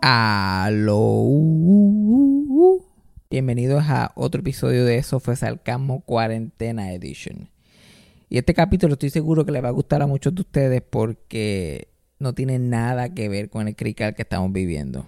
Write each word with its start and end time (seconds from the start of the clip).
Aló. 0.00 1.28
Bienvenidos 3.30 3.84
a 3.88 4.12
otro 4.14 4.40
episodio 4.40 4.84
de 4.84 4.96
Eso 4.96 5.18
fue 5.18 5.34
Sarcasmo 5.34 6.02
Cuarentena 6.02 6.92
Edition. 6.92 7.48
Y 8.28 8.38
este 8.38 8.54
capítulo 8.54 8.92
estoy 8.92 9.10
seguro 9.10 9.44
que 9.44 9.50
les 9.50 9.62
va 9.62 9.68
a 9.68 9.72
gustar 9.72 10.02
a 10.02 10.06
muchos 10.06 10.34
de 10.34 10.42
ustedes 10.42 10.82
porque 10.82 11.88
no 12.20 12.32
tiene 12.32 12.58
nada 12.60 13.12
que 13.12 13.28
ver 13.28 13.50
con 13.50 13.66
el 13.66 13.74
crical 13.74 14.14
que 14.14 14.22
estamos 14.22 14.52
viviendo. 14.52 15.06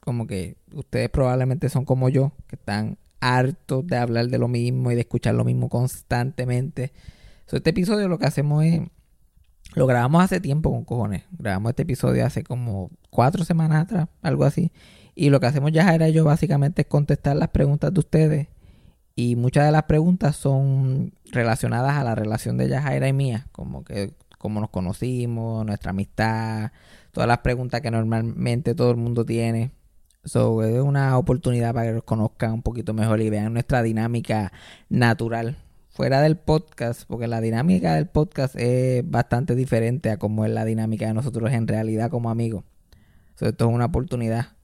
Como 0.00 0.26
que 0.26 0.56
ustedes 0.74 1.08
probablemente 1.08 1.68
son 1.68 1.84
como 1.84 2.08
yo, 2.08 2.32
que 2.48 2.56
están 2.56 2.98
hartos 3.20 3.86
de 3.86 3.96
hablar 3.96 4.28
de 4.28 4.38
lo 4.38 4.48
mismo 4.48 4.90
y 4.90 4.96
de 4.96 5.02
escuchar 5.02 5.34
lo 5.36 5.44
mismo 5.44 5.68
constantemente. 5.68 6.92
este 7.50 7.70
episodio 7.70 8.08
lo 8.08 8.18
que 8.18 8.26
hacemos 8.26 8.64
es 8.64 8.80
lo 9.74 9.86
grabamos 9.86 10.22
hace 10.22 10.40
tiempo 10.40 10.70
con 10.70 10.84
cojones. 10.84 11.24
Grabamos 11.38 11.70
este 11.70 11.82
episodio 11.82 12.26
hace 12.26 12.42
como 12.42 12.90
cuatro 13.10 13.44
semanas 13.44 13.84
atrás, 13.84 14.08
algo 14.22 14.44
así. 14.44 14.72
Y 15.14 15.30
lo 15.30 15.40
que 15.40 15.46
hacemos 15.46 15.72
ya 15.72 15.94
era 15.94 16.08
yo 16.08 16.24
básicamente 16.24 16.82
es 16.82 16.88
contestar 16.88 17.36
las 17.36 17.48
preguntas 17.48 17.92
de 17.92 18.00
ustedes. 18.00 18.48
Y 19.14 19.36
muchas 19.36 19.66
de 19.66 19.72
las 19.72 19.84
preguntas 19.84 20.36
son 20.36 21.12
relacionadas 21.30 21.96
a 21.96 22.04
la 22.04 22.14
relación 22.14 22.56
de 22.56 22.68
Yajaira 22.68 23.08
y 23.08 23.12
mía, 23.12 23.46
como 23.52 23.84
que 23.84 24.14
cómo 24.38 24.60
nos 24.60 24.70
conocimos, 24.70 25.66
nuestra 25.66 25.90
amistad, 25.90 26.72
todas 27.12 27.28
las 27.28 27.38
preguntas 27.38 27.82
que 27.82 27.90
normalmente 27.90 28.74
todo 28.74 28.90
el 28.90 28.96
mundo 28.96 29.26
tiene. 29.26 29.72
So, 30.24 30.62
es 30.62 30.80
una 30.80 31.18
oportunidad 31.18 31.74
para 31.74 31.88
que 31.88 31.92
nos 31.94 32.04
conozcan 32.04 32.52
un 32.54 32.62
poquito 32.62 32.94
mejor 32.94 33.20
y 33.20 33.30
vean 33.30 33.52
nuestra 33.52 33.82
dinámica 33.82 34.52
natural 34.88 35.56
fuera 36.00 36.22
del 36.22 36.38
podcast, 36.38 37.02
porque 37.06 37.28
la 37.28 37.42
dinámica 37.42 37.94
del 37.94 38.06
podcast 38.06 38.56
es 38.56 39.02
bastante 39.06 39.54
diferente 39.54 40.08
a 40.08 40.16
como 40.16 40.46
es 40.46 40.50
la 40.50 40.64
dinámica 40.64 41.06
de 41.06 41.12
nosotros 41.12 41.52
en 41.52 41.68
realidad 41.68 42.08
como 42.08 42.30
amigos. 42.30 42.64
esto 43.38 43.68
es 43.68 43.74
una 43.74 43.84
oportunidad 43.84 44.56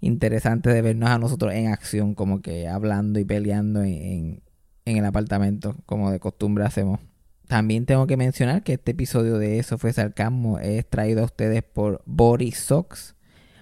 interesante 0.00 0.70
de 0.70 0.80
vernos 0.80 1.10
a 1.10 1.18
nosotros 1.18 1.52
en 1.52 1.66
acción, 1.66 2.14
como 2.14 2.40
que 2.40 2.66
hablando 2.66 3.20
y 3.20 3.26
peleando 3.26 3.82
en, 3.82 4.40
el 4.86 5.04
apartamento, 5.04 5.76
como 5.84 6.10
de 6.10 6.18
costumbre 6.18 6.64
hacemos. 6.64 6.98
También 7.46 7.84
tengo 7.84 8.06
que 8.06 8.16
mencionar 8.16 8.62
que 8.62 8.72
este 8.72 8.92
episodio 8.92 9.36
de 9.36 9.58
Eso 9.58 9.76
fue 9.76 9.92
Sarcasmo 9.92 10.60
es 10.60 10.88
traído 10.88 11.20
a 11.20 11.26
ustedes 11.26 11.62
por. 11.62 12.02
Body 12.06 12.52
Socks 12.52 13.14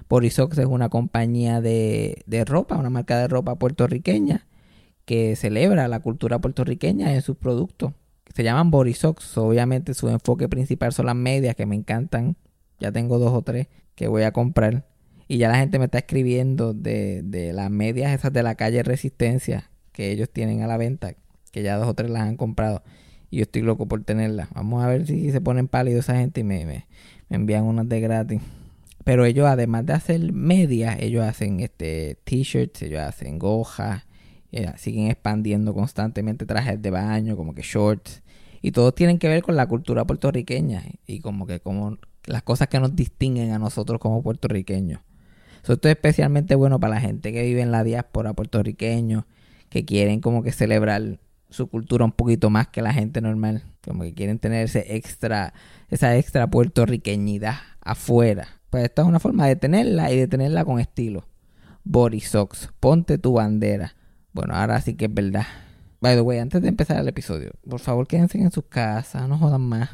es 0.09 0.67
una 0.67 0.89
compañía 0.89 1.61
de 1.61 2.45
ropa, 2.47 2.77
una 2.77 2.91
marca 2.91 3.19
de 3.19 3.27
ropa 3.27 3.57
puertorriqueña 3.57 4.48
que 5.09 5.37
celebra 5.37 5.89
la 5.89 6.01
cultura 6.01 6.39
puertorriqueña 6.39 7.15
en 7.15 7.23
sus 7.23 7.35
productos. 7.35 7.95
Se 8.35 8.45
llaman 8.45 8.71
Borisox. 8.71 9.39
Obviamente 9.39 9.95
su 9.95 10.11
enfoque 10.11 10.51
principal 10.51 10.93
son 10.93 11.07
las 11.07 11.17
medias 11.17 11.57
que 11.57 11.65
me 11.65 11.77
encantan. 11.77 12.37
Ya 12.79 12.93
tengo 12.93 13.19
dos 13.19 13.33
o 13.33 13.41
tres 13.41 13.69
que 13.95 14.07
voy 14.07 14.25
a 14.25 14.33
comprar. 14.33 14.87
Y 15.27 15.39
ya 15.39 15.49
la 15.49 15.57
gente 15.57 15.79
me 15.79 15.87
está 15.87 15.97
escribiendo 15.97 16.75
de, 16.75 17.23
de 17.23 17.55
las 17.55 17.71
medias 17.71 18.13
esas 18.13 18.35
de 18.35 18.43
la 18.43 18.55
calle 18.55 18.83
Resistencia 18.83 19.71
que 19.93 20.11
ellos 20.11 20.29
tienen 20.29 20.61
a 20.61 20.67
la 20.67 20.77
venta. 20.77 21.15
Que 21.53 21.63
ya 21.63 21.79
dos 21.79 21.89
o 21.89 21.95
tres 21.95 22.11
las 22.11 22.25
han 22.25 22.37
comprado. 22.37 22.83
Y 23.31 23.39
yo 23.39 23.45
estoy 23.45 23.63
loco 23.63 23.89
por 23.89 24.05
tenerlas. 24.05 24.51
Vamos 24.53 24.85
a 24.85 24.89
ver 24.89 25.07
si 25.07 25.33
se 25.33 25.41
ponen 25.41 25.69
pálidos 25.69 26.05
esa 26.05 26.19
gente 26.19 26.43
y 26.43 26.45
me, 26.45 26.67
me, 26.67 26.87
envían 27.31 27.65
unas 27.65 27.89
de 27.89 27.99
gratis. 28.03 28.43
Pero 29.05 29.25
ellos, 29.25 29.47
además 29.47 29.87
de 29.87 29.95
hacer 29.95 30.35
medias, 30.35 30.99
ellos 31.01 31.25
hacen 31.25 31.61
este 31.61 32.19
t-shirts, 32.25 32.83
ellos 32.83 33.01
hacen 33.01 33.39
gojas, 33.39 34.05
siguen 34.77 35.09
expandiendo 35.09 35.75
constantemente 35.75 36.47
trajes 36.47 36.81
de 36.81 36.91
baño, 36.91 37.37
como 37.37 37.55
que 37.55 37.63
shorts. 37.63 38.23
Y 38.61 38.73
todos 38.73 38.95
tienen 38.95 39.19
que 39.19 39.29
ver 39.29 39.43
con 39.43 39.57
la 39.57 39.67
cultura 39.67 40.05
puertorriqueña 40.05 40.83
y 41.07 41.21
como 41.21 41.47
que 41.47 41.61
como 41.61 41.99
las 42.25 42.43
cosas 42.43 42.69
que 42.69 42.81
nos 42.81 42.95
distinguen 42.95 43.53
a 43.53 43.59
nosotros 43.59 44.01
como 44.01 44.23
puertorriqueños. 44.23 45.01
esto 45.63 45.89
es 45.89 45.95
especialmente 45.95 46.55
bueno 46.55 46.81
para 46.81 46.95
la 46.95 47.01
gente 47.01 47.33
que 47.33 47.43
vive 47.43 47.63
en 47.63 47.71
la 47.71 47.85
diáspora 47.85 48.33
puertorriqueño, 48.33 49.27
que 49.69 49.85
quieren 49.85 50.21
como 50.21 50.43
que 50.43 50.53
celebrar 50.53 51.21
su 51.51 51.69
cultura 51.69 52.05
un 52.05 52.13
poquito 52.13 52.51
más 52.51 52.69
que 52.69 52.83
la 52.83 52.93
gente 52.93 53.21
normal, 53.21 53.63
como 53.83 54.03
que 54.03 54.15
quieren 54.15 54.39
tener 54.39 54.65
ese 54.65 54.97
extra, 54.97 55.55
esa 55.89 56.17
extra 56.17 56.49
puertorriqueñidad 56.49 57.57
afuera. 57.81 58.49
Pues 58.71 58.85
esta 58.85 59.03
es 59.03 59.09
una 59.09 59.21
forma 59.21 59.47
de 59.47 59.57
tenerla 59.57 60.13
y 60.13 60.19
de 60.19 60.29
tenerla 60.29 60.65
con 60.65 60.79
estilo. 60.79 61.27
Body 61.85 62.21
socks, 62.21 62.71
ponte 62.81 63.17
tu 63.17 63.33
bandera. 63.35 63.95
Bueno, 64.39 64.55
ahora 64.55 64.81
sí 64.81 64.95
que 64.95 65.07
es 65.07 65.13
verdad. 65.13 65.47
By 66.01 66.15
the 66.15 66.21
way, 66.21 66.39
antes 66.39 66.63
de 66.63 66.69
empezar 66.69 67.01
el 67.01 67.09
episodio, 67.09 67.51
por 67.69 67.81
favor 67.81 68.07
quédense 68.07 68.39
en 68.39 68.53
su 68.53 68.63
casa, 68.63 69.27
no 69.27 69.37
jodan 69.37 69.63
más. 69.63 69.91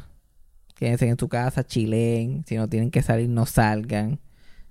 Quédense 0.75 1.07
en 1.07 1.17
su 1.17 1.27
casa, 1.29 1.65
chilen. 1.65 2.45
Si 2.45 2.55
no 2.55 2.69
tienen 2.69 2.91
que 2.91 3.01
salir, 3.01 3.27
no 3.27 3.47
salgan. 3.47 4.19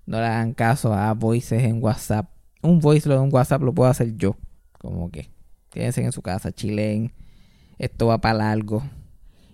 No 0.06 0.20
le 0.20 0.26
hagan 0.26 0.54
caso 0.54 0.94
a 0.94 1.12
voices 1.14 1.64
en 1.64 1.82
WhatsApp. 1.82 2.30
Un 2.62 2.78
voice 2.78 3.08
lo 3.08 3.16
de 3.16 3.22
un 3.22 3.34
WhatsApp 3.34 3.62
lo 3.62 3.74
puedo 3.74 3.90
hacer 3.90 4.16
yo. 4.16 4.36
Como 4.78 5.10
que 5.10 5.28
quédense 5.70 6.04
en 6.04 6.12
su 6.12 6.22
casa, 6.22 6.52
chilen. 6.52 7.12
Esto 7.76 8.06
va 8.06 8.20
para 8.20 8.38
largo. 8.38 8.84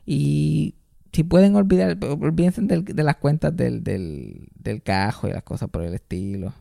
Y 0.04 0.74
si 1.14 1.24
pueden 1.24 1.56
olvidar, 1.56 1.96
olvídense 2.02 2.60
de 2.60 3.02
las 3.04 3.16
cuentas 3.16 3.56
del, 3.56 3.82
del, 3.82 4.50
del 4.54 4.82
cajo 4.82 5.28
y 5.28 5.32
las 5.32 5.44
cosas 5.44 5.70
por 5.70 5.82
el 5.82 5.94
estilo. 5.94 6.52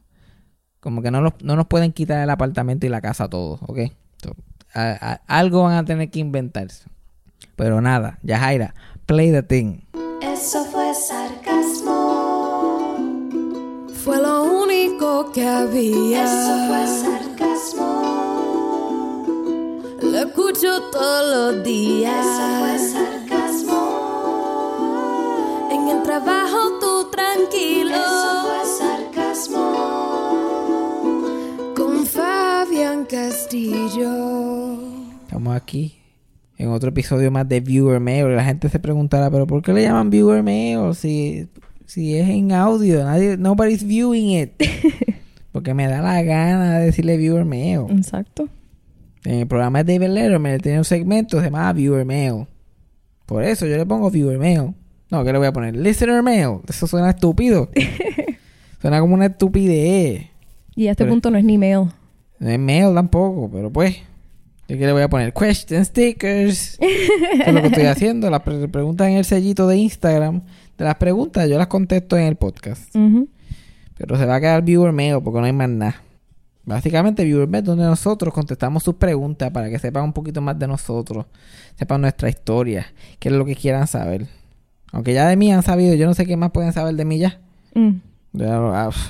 Como 0.79 1.01
que 1.01 1.11
no, 1.11 1.21
no 1.21 1.55
nos 1.55 1.67
pueden 1.67 1.91
quitar 1.91 2.23
el 2.23 2.29
apartamento 2.29 2.85
y 2.85 2.89
la 2.89 3.01
casa 3.01 3.29
todos, 3.29 3.59
¿ok? 3.63 3.79
algo 5.27 5.63
van 5.63 5.73
a 5.77 5.85
tener 5.85 6.09
que 6.09 6.19
inventarse. 6.19 6.85
Pero 7.55 7.81
nada, 7.81 8.19
ya 8.23 8.39
Jaira, 8.39 8.73
play 9.05 9.31
the 9.31 9.43
thing. 9.43 9.81
Eso 10.21 10.65
fue 10.65 10.93
sarcasmo. 10.93 11.89
Fue 14.03 14.17
lo 14.21 14.43
único 14.43 15.31
que 15.31 15.45
había. 15.47 16.23
Eso 16.23 16.67
fue 16.67 16.87
sarcasmo. 16.87 17.89
Lo 20.01 20.17
escucho 20.17 20.81
todos 20.91 21.55
los 21.55 21.63
días. 21.63 22.25
Eso 22.25 22.59
fue 22.59 22.79
sarcasmo. 22.79 23.81
En 25.71 25.87
el 25.89 26.03
trabajo 26.03 26.79
tú 26.79 27.09
tranquilo. 27.11 27.95
Eso 27.95 28.47
fue 28.47 28.65
sarcasmo. 28.79 29.98
Castillo. 33.49 34.77
Estamos 35.23 35.55
aquí 35.55 35.97
en 36.55 36.69
otro 36.69 36.89
episodio 36.89 37.31
más 37.31 37.49
de 37.49 37.59
Viewer 37.59 37.99
Mail. 37.99 38.35
La 38.35 38.43
gente 38.43 38.69
se 38.69 38.77
preguntará, 38.77 39.31
pero 39.31 39.47
¿por 39.47 39.63
qué 39.63 39.73
le 39.73 39.81
llaman 39.81 40.11
Viewer 40.11 40.43
Mail 40.43 40.93
si, 40.93 41.47
si 41.87 42.15
es 42.15 42.29
en 42.29 42.51
audio? 42.51 43.03
Nadie, 43.03 43.37
nobody's 43.37 43.83
viewing 43.83 44.39
it. 44.39 44.51
Porque 45.51 45.73
me 45.73 45.87
da 45.87 45.99
la 45.99 46.21
gana 46.21 46.77
de 46.77 46.85
decirle 46.85 47.17
Viewer 47.17 47.43
Mail. 47.43 47.87
Exacto. 47.89 48.47
En 49.23 49.39
el 49.39 49.47
programa 49.47 49.83
de 49.83 49.93
David 49.97 50.13
Letterman 50.13 50.59
tiene 50.59 50.77
un 50.77 50.85
segmento 50.85 51.37
que 51.37 51.41
se 51.41 51.49
llama 51.49 51.73
Viewer 51.73 52.05
Mail. 52.05 52.45
Por 53.25 53.43
eso 53.43 53.65
yo 53.65 53.77
le 53.77 53.85
pongo 53.87 54.11
Viewer 54.11 54.37
Mail. 54.37 54.75
No, 55.09 55.23
¿qué 55.23 55.31
le 55.31 55.39
voy 55.39 55.47
a 55.47 55.53
poner? 55.53 55.75
Listener 55.75 56.21
Mail. 56.21 56.59
Eso 56.67 56.85
suena 56.85 57.09
estúpido. 57.09 57.71
suena 58.79 58.99
como 58.99 59.15
una 59.15 59.25
estupidez. 59.25 60.27
Y 60.75 60.85
a 60.85 60.91
este 60.91 61.07
punto 61.07 61.31
no 61.31 61.39
es 61.39 61.43
ni 61.43 61.57
mail. 61.57 61.87
No 62.39 62.49
es 62.49 62.59
mail 62.59 62.93
tampoco, 62.93 63.49
pero 63.51 63.71
pues. 63.71 63.97
Yo 64.67 64.77
que 64.77 64.85
le 64.85 64.93
voy 64.93 65.01
a 65.01 65.09
poner 65.09 65.33
question 65.33 65.83
stickers. 65.83 66.77
es 66.79 67.53
lo 67.53 67.61
que 67.61 67.67
estoy 67.67 67.85
haciendo. 67.85 68.29
Las 68.29 68.41
preguntas 68.41 69.07
en 69.07 69.15
el 69.15 69.25
sellito 69.25 69.67
de 69.67 69.77
Instagram. 69.77 70.41
De 70.77 70.85
las 70.85 70.95
preguntas 70.95 71.49
yo 71.49 71.57
las 71.57 71.67
contesto 71.67 72.17
en 72.17 72.25
el 72.25 72.35
podcast. 72.35 72.95
Pero 73.97 74.17
se 74.17 74.25
va 74.25 74.35
a 74.35 74.39
quedar 74.39 74.63
viewer 74.63 74.93
mail 74.93 75.17
porque 75.23 75.39
no 75.39 75.45
hay 75.45 75.53
más 75.53 75.69
nada. 75.69 75.95
Básicamente 76.63 77.25
viewer 77.25 77.47
mail 77.47 77.63
donde 77.63 77.83
nosotros 77.83 78.33
contestamos 78.33 78.83
sus 78.83 78.95
preguntas 78.95 79.49
para 79.51 79.69
que 79.69 79.79
sepan 79.79 80.03
un 80.03 80.13
poquito 80.13 80.39
más 80.39 80.57
de 80.57 80.67
nosotros. 80.67 81.25
Sepan 81.75 82.01
nuestra 82.01 82.29
historia. 82.29 82.85
Qué 83.17 83.29
es 83.29 83.35
lo 83.35 83.45
que 83.45 83.55
quieran 83.55 83.87
saber. 83.87 84.27
Aunque 84.91 85.13
ya 85.13 85.27
de 85.27 85.35
mí 85.35 85.51
han 85.51 85.63
sabido. 85.63 85.95
Yo 85.95 86.05
no 86.05 86.13
sé 86.13 86.25
qué 86.27 86.37
más 86.37 86.51
pueden 86.51 86.73
saber 86.73 86.95
de 86.95 87.05
mí 87.05 87.17
ya. 87.17 87.41
Mm 87.73 88.08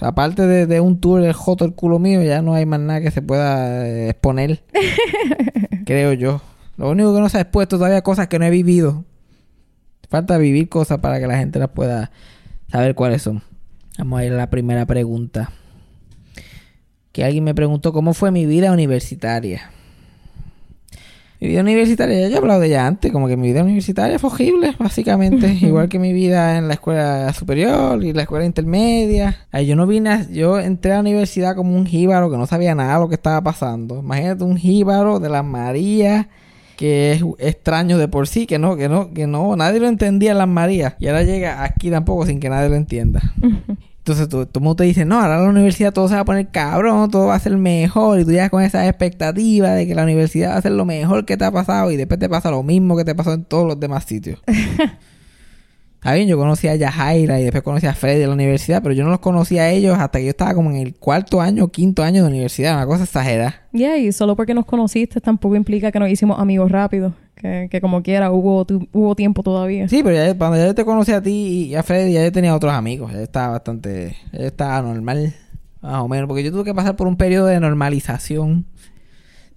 aparte 0.02 0.48
de, 0.66 0.80
un 0.80 1.00
tour 1.00 1.22
del 1.22 1.34
joto 1.34 1.66
el 1.66 1.74
culo 1.74 2.00
mío, 2.00 2.24
ya 2.24 2.42
no 2.42 2.54
hay 2.54 2.66
más 2.66 2.80
nada 2.80 3.02
que 3.02 3.12
se 3.12 3.22
pueda 3.22 3.88
eh, 3.88 4.10
exponer. 4.10 4.64
creo 5.86 6.14
yo. 6.14 6.42
Lo 6.78 6.92
único 6.92 7.14
que 7.14 7.20
no 7.20 7.30
se 7.30 7.38
ha 7.40 7.42
expuesto 7.42 7.78
todavía 7.78 8.02
cosas 8.02 8.28
que 8.28 8.40
no 8.40 8.46
he 8.46 8.50
vivido. 8.50 9.06
Falta 10.08 10.38
vivir 10.38 10.70
cosas 10.70 11.00
para 11.00 11.20
que 11.20 11.28
la 11.28 11.38
gente 11.38 11.60
las 11.60 11.70
pueda 11.70 12.12
saber 12.68 12.96
cuáles 12.96 13.22
son. 13.22 13.44
Vamos 13.98 14.20
a 14.20 14.26
ir 14.26 14.32
a 14.32 14.38
la 14.38 14.50
primera 14.50 14.86
pregunta. 14.86 15.52
Que 17.12 17.26
alguien 17.26 17.44
me 17.44 17.54
preguntó 17.54 17.92
cómo 17.92 18.14
fue 18.14 18.32
mi 18.32 18.46
vida 18.46 18.72
universitaria. 18.72 19.72
Mi 21.42 21.48
vida 21.48 21.62
universitaria, 21.62 22.28
ya 22.28 22.36
he 22.36 22.38
hablado 22.38 22.60
de 22.60 22.68
ella 22.68 22.86
antes, 22.86 23.14
como 23.14 23.30
que 23.30 23.38
mi 23.38 23.48
vida 23.48 23.64
universitaria 23.64 24.20
fue 24.20 24.30
horrible, 24.30 24.76
básicamente. 24.78 25.48
Igual 25.62 25.88
que 25.88 25.98
mi 25.98 26.12
vida 26.12 26.58
en 26.58 26.68
la 26.68 26.74
escuela 26.74 27.32
superior 27.32 28.04
y 28.04 28.12
la 28.12 28.24
escuela 28.24 28.46
intermedia. 28.46 29.38
yo 29.66 29.76
no 29.78 29.88
vine, 29.88 30.28
yo 30.32 30.60
entré 30.60 30.92
a 30.92 30.96
la 30.96 31.02
universidad 31.02 31.56
como 31.56 31.76
un 31.76 31.86
jíbaro 31.86 32.30
que 32.30 32.38
no 32.38 32.46
sabía 32.46 32.76
nada 32.76 32.96
de 32.96 33.00
lo 33.00 33.08
que 33.08 33.16
estaba 33.16 33.42
pasando. 33.42 34.00
Imagínate 34.00 34.44
un 34.44 34.58
jíbaro 34.58 35.20
de 35.22 35.30
las 35.30 35.46
Marías 35.46 36.28
que 36.76 37.12
es 37.12 37.24
extraño 37.40 37.98
de 37.98 38.08
por 38.08 38.28
sí, 38.28 38.46
que 38.46 38.58
no, 38.58 38.78
que 38.78 38.88
no, 38.88 39.14
que 39.14 39.28
no, 39.28 39.56
nadie 39.58 39.82
lo 39.82 39.88
entendía 39.88 40.32
en 40.32 40.38
las 40.38 40.48
Marías. 40.48 40.96
Y 41.00 41.08
ahora 41.08 41.24
llega 41.24 41.64
aquí 41.64 41.90
tampoco 41.90 42.26
sin 42.26 42.40
que 42.40 42.50
nadie 42.50 42.70
lo 42.70 42.76
entienda. 42.76 43.22
Entonces 44.00 44.28
todo, 44.28 44.42
el 44.42 44.62
mundo 44.62 44.78
te 44.78 44.86
dice, 44.86 45.06
no, 45.06 45.20
ahora 45.20 45.40
la 45.40 45.50
universidad 45.50 45.94
todo 45.94 46.08
se 46.08 46.16
va 46.16 46.22
a 46.22 46.26
poner 46.26 46.50
cabrón, 46.50 47.12
todo 47.12 47.28
va 47.28 47.36
a 47.36 47.40
ser 47.40 47.58
mejor. 47.58 48.20
Y 48.20 48.26
tú 48.26 48.32
llegas 48.32 48.50
con 48.50 48.64
esa 48.64 48.88
expectativa 48.88 49.70
de 49.72 49.86
que 49.86 49.94
la 49.94 50.04
universidad 50.04 50.52
va 50.52 50.58
a 50.58 50.62
ser 50.62 50.72
lo 50.72 50.86
mejor 50.86 51.26
que 51.26 51.38
te 51.38 51.46
ha 51.46 51.52
pasado 51.52 51.92
y 51.92 51.98
después 51.98 52.20
te 52.20 52.28
pasa 52.28 52.50
lo 52.50 52.64
mismo 52.64 52.98
que 52.98 53.06
te 53.06 53.14
pasó 53.14 53.34
en 53.34 53.44
todos 53.44 53.68
los 53.68 53.80
demás 53.80 54.06
sitios. 54.06 54.40
Está 56.00 56.14
bien, 56.14 56.30
yo 56.30 56.38
conocí 56.38 56.68
a 56.70 56.76
Yajaira 56.76 57.42
y 57.42 57.44
después 57.44 57.62
conocí 57.62 57.86
a 57.86 57.94
Freddy 57.94 58.20
de 58.22 58.28
la 58.28 58.34
universidad, 58.34 58.82
pero 58.82 58.96
yo 58.96 59.04
no 59.04 59.10
los 59.10 59.20
conocía 59.20 59.64
a 59.64 59.70
ellos 59.70 59.98
hasta 60.00 60.20
que 60.20 60.24
yo 60.26 60.30
estaba 60.30 60.54
como 60.54 60.72
en 60.72 60.78
el 60.78 60.96
cuarto 60.96 61.42
año 61.42 61.68
quinto 61.68 62.04
año 62.04 62.24
de 62.24 62.30
universidad, 62.30 62.76
una 62.76 62.86
cosa 62.86 63.04
exagerada. 63.04 63.64
Yeah, 63.74 63.98
y 63.98 64.12
solo 64.14 64.38
porque 64.38 64.54
nos 64.54 64.66
conociste 64.66 65.20
tampoco 65.20 65.58
implica 65.58 65.92
que 65.92 66.00
nos 66.00 66.10
hicimos 66.10 66.40
amigos 66.40 66.72
rápido. 66.72 67.14
Que, 67.36 67.68
que 67.70 67.82
como 67.82 68.02
quiera, 68.02 68.32
hubo, 68.32 68.64
tu- 68.66 68.88
hubo 68.94 69.14
tiempo 69.16 69.44
todavía. 69.44 69.88
Sí, 69.90 70.02
pero 70.04 70.16
ya 70.16 70.38
cuando 70.38 70.58
ya 70.58 70.68
yo 70.68 70.76
te 70.76 70.84
conocí 70.86 71.12
a 71.12 71.22
ti 71.22 71.68
y 71.70 71.76
a 71.76 71.84
Freddy, 71.84 72.14
ya 72.14 72.24
yo 72.24 72.32
tenía 72.32 72.56
otros 72.56 72.74
amigos. 72.74 73.12
Ya 73.14 73.22
estaba 73.22 73.50
bastante... 73.54 74.16
Ya 74.34 74.46
estaba 74.48 74.82
normal, 74.82 75.34
más 75.82 76.02
o 76.02 76.08
menos. 76.10 76.28
Porque 76.28 76.44
yo 76.44 76.52
tuve 76.52 76.64
que 76.66 76.74
pasar 76.74 76.96
por 76.98 77.08
un 77.08 77.16
periodo 77.18 77.48
de 77.48 77.60
normalización. 77.62 78.66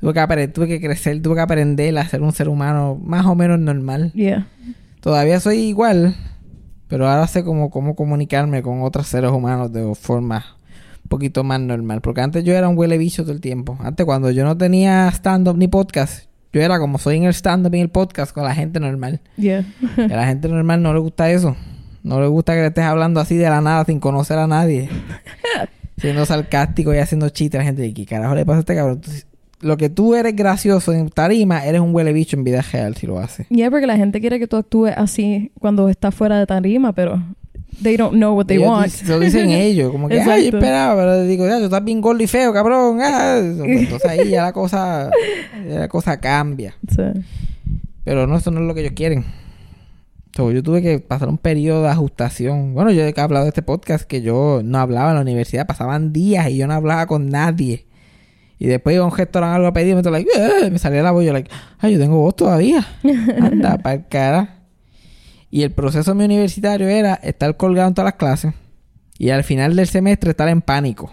Tuve 0.00 0.12
que, 0.12 0.20
apre- 0.20 0.52
tuve 0.52 0.66
que 0.68 0.80
crecer, 0.80 1.20
tuve 1.22 1.34
que 1.36 1.40
aprender 1.40 1.96
a 1.98 2.06
ser 2.08 2.22
un 2.22 2.32
ser 2.32 2.48
humano 2.48 3.00
más 3.00 3.26
o 3.26 3.34
menos 3.34 3.58
normal. 3.60 4.12
Yeah. 4.12 4.46
Todavía 5.00 5.40
soy 5.40 5.58
igual, 5.58 6.14
pero 6.92 7.08
ahora 7.08 7.26
sé 7.26 7.42
cómo, 7.42 7.70
cómo 7.70 7.96
comunicarme 7.96 8.60
con 8.60 8.82
otros 8.82 9.06
seres 9.06 9.30
humanos 9.30 9.72
de 9.72 9.94
forma 9.94 10.44
un 11.02 11.08
poquito 11.08 11.42
más 11.42 11.58
normal. 11.58 12.02
Porque 12.02 12.20
antes 12.20 12.44
yo 12.44 12.52
era 12.52 12.68
un 12.68 12.76
huele 12.76 12.98
bicho 12.98 13.22
todo 13.22 13.32
el 13.32 13.40
tiempo. 13.40 13.78
Antes 13.80 14.04
cuando 14.04 14.30
yo 14.30 14.44
no 14.44 14.58
tenía 14.58 15.08
stand-up 15.08 15.56
ni 15.56 15.68
podcast, 15.68 16.26
yo 16.52 16.60
era 16.60 16.78
como 16.78 16.98
soy 16.98 17.16
en 17.16 17.24
el 17.24 17.32
stand-up 17.32 17.72
y 17.72 17.78
en 17.78 17.84
el 17.84 17.88
podcast 17.88 18.34
con 18.34 18.44
la 18.44 18.54
gente 18.54 18.78
normal. 18.78 19.22
Yeah. 19.38 19.64
A 19.96 20.02
la 20.06 20.26
gente 20.26 20.50
normal 20.50 20.82
no 20.82 20.92
le 20.92 21.00
gusta 21.00 21.30
eso. 21.30 21.56
No 22.02 22.20
le 22.20 22.26
gusta 22.26 22.52
que 22.52 22.60
le 22.60 22.66
estés 22.66 22.84
hablando 22.84 23.20
así 23.20 23.38
de 23.38 23.48
la 23.48 23.62
nada 23.62 23.86
sin 23.86 23.98
conocer 23.98 24.38
a 24.38 24.46
nadie. 24.46 24.90
Siendo 25.96 26.26
sarcástico 26.26 26.92
y 26.92 26.98
haciendo 26.98 27.30
chistes. 27.30 27.58
La 27.58 27.64
gente 27.64 27.80
dice, 27.80 27.94
¿qué 27.94 28.04
carajo 28.04 28.34
le 28.34 28.44
pasa 28.44 28.58
a 28.58 28.60
este 28.60 28.74
cabrón? 28.74 28.96
Entonces, 28.96 29.26
lo 29.62 29.76
que 29.76 29.88
tú 29.88 30.14
eres 30.14 30.36
gracioso 30.36 30.92
en 30.92 31.08
tarima, 31.08 31.64
eres 31.64 31.80
un 31.80 31.94
huele 31.94 32.12
bicho 32.12 32.36
en 32.36 32.44
vida 32.44 32.62
real 32.72 32.96
si 32.96 33.06
lo 33.06 33.18
haces. 33.18 33.46
Yeah, 33.48 33.70
porque 33.70 33.86
la 33.86 33.96
gente 33.96 34.20
quiere 34.20 34.38
que 34.38 34.46
tú 34.46 34.56
actúes 34.56 34.94
así 34.96 35.52
cuando 35.58 35.88
estás 35.88 36.14
fuera 36.14 36.38
de 36.38 36.46
tarima, 36.46 36.92
pero 36.92 37.22
they 37.82 37.96
don't 37.96 38.14
know 38.14 38.36
what 38.36 38.46
they 38.46 38.58
Ellos 38.58 38.68
want. 38.68 39.02
Lo 39.08 39.18
dicen 39.18 39.50
ellos, 39.50 39.90
como 39.90 40.08
que, 40.08 40.20
ay, 40.20 40.48
esperaba, 40.48 40.94
pero 40.96 41.22
digo, 41.22 41.46
ya, 41.46 41.58
tú 41.58 41.64
estás 41.64 41.84
bien 41.84 42.00
gordo 42.00 42.22
y 42.22 42.26
feo, 42.26 42.52
cabrón. 42.52 42.98
ah". 43.00 43.38
Entonces 43.64 44.10
ahí 44.10 44.30
ya 44.30 44.42
la 44.42 44.52
cosa, 44.52 45.10
ya 45.68 45.80
la 45.80 45.88
cosa 45.88 46.20
cambia. 46.20 46.74
Sí. 46.88 47.02
Pero 48.04 48.26
no, 48.26 48.36
eso 48.36 48.50
no 48.50 48.60
es 48.60 48.66
lo 48.66 48.74
que 48.74 48.80
ellos 48.80 48.92
quieren. 48.94 49.24
So, 50.34 50.50
yo 50.50 50.62
tuve 50.62 50.80
que 50.80 50.98
pasar 50.98 51.28
un 51.28 51.36
periodo 51.36 51.82
de 51.82 51.90
ajustación. 51.90 52.72
Bueno, 52.72 52.90
yo 52.90 53.02
he 53.02 53.14
hablado 53.16 53.44
de 53.44 53.50
este 53.50 53.62
podcast 53.62 54.04
que 54.04 54.22
yo 54.22 54.62
no 54.64 54.78
hablaba 54.78 55.10
en 55.10 55.16
la 55.16 55.20
universidad, 55.20 55.66
pasaban 55.66 56.12
días 56.12 56.48
y 56.48 56.56
yo 56.56 56.66
no 56.66 56.72
hablaba 56.72 57.06
con 57.06 57.28
nadie. 57.28 57.84
Y 58.64 58.68
después 58.68 58.94
iba 58.94 59.02
a 59.04 59.08
un 59.08 59.16
restaurante 59.16 59.56
algo 59.56 59.66
a 59.66 59.72
pedir 59.72 59.96
me, 59.96 60.02
like, 60.02 60.30
"Eh", 60.36 60.70
me 60.70 60.78
salía 60.78 61.02
la 61.02 61.10
voz 61.10 61.24
yo, 61.24 61.32
like, 61.32 61.50
ay, 61.80 61.94
yo 61.94 61.98
tengo 61.98 62.18
voz 62.18 62.36
todavía. 62.36 62.86
Anda, 63.42 63.76
para 63.78 63.96
el 63.96 64.06
cara. 64.06 64.60
Y 65.50 65.64
el 65.64 65.72
proceso 65.72 66.14
mío 66.14 66.26
universitario 66.26 66.86
era 66.86 67.14
estar 67.14 67.56
colgado 67.56 67.88
en 67.88 67.94
todas 67.94 68.06
las 68.06 68.14
clases 68.14 68.54
y 69.18 69.30
al 69.30 69.42
final 69.42 69.74
del 69.74 69.88
semestre 69.88 70.30
estar 70.30 70.48
en 70.48 70.62
pánico. 70.62 71.10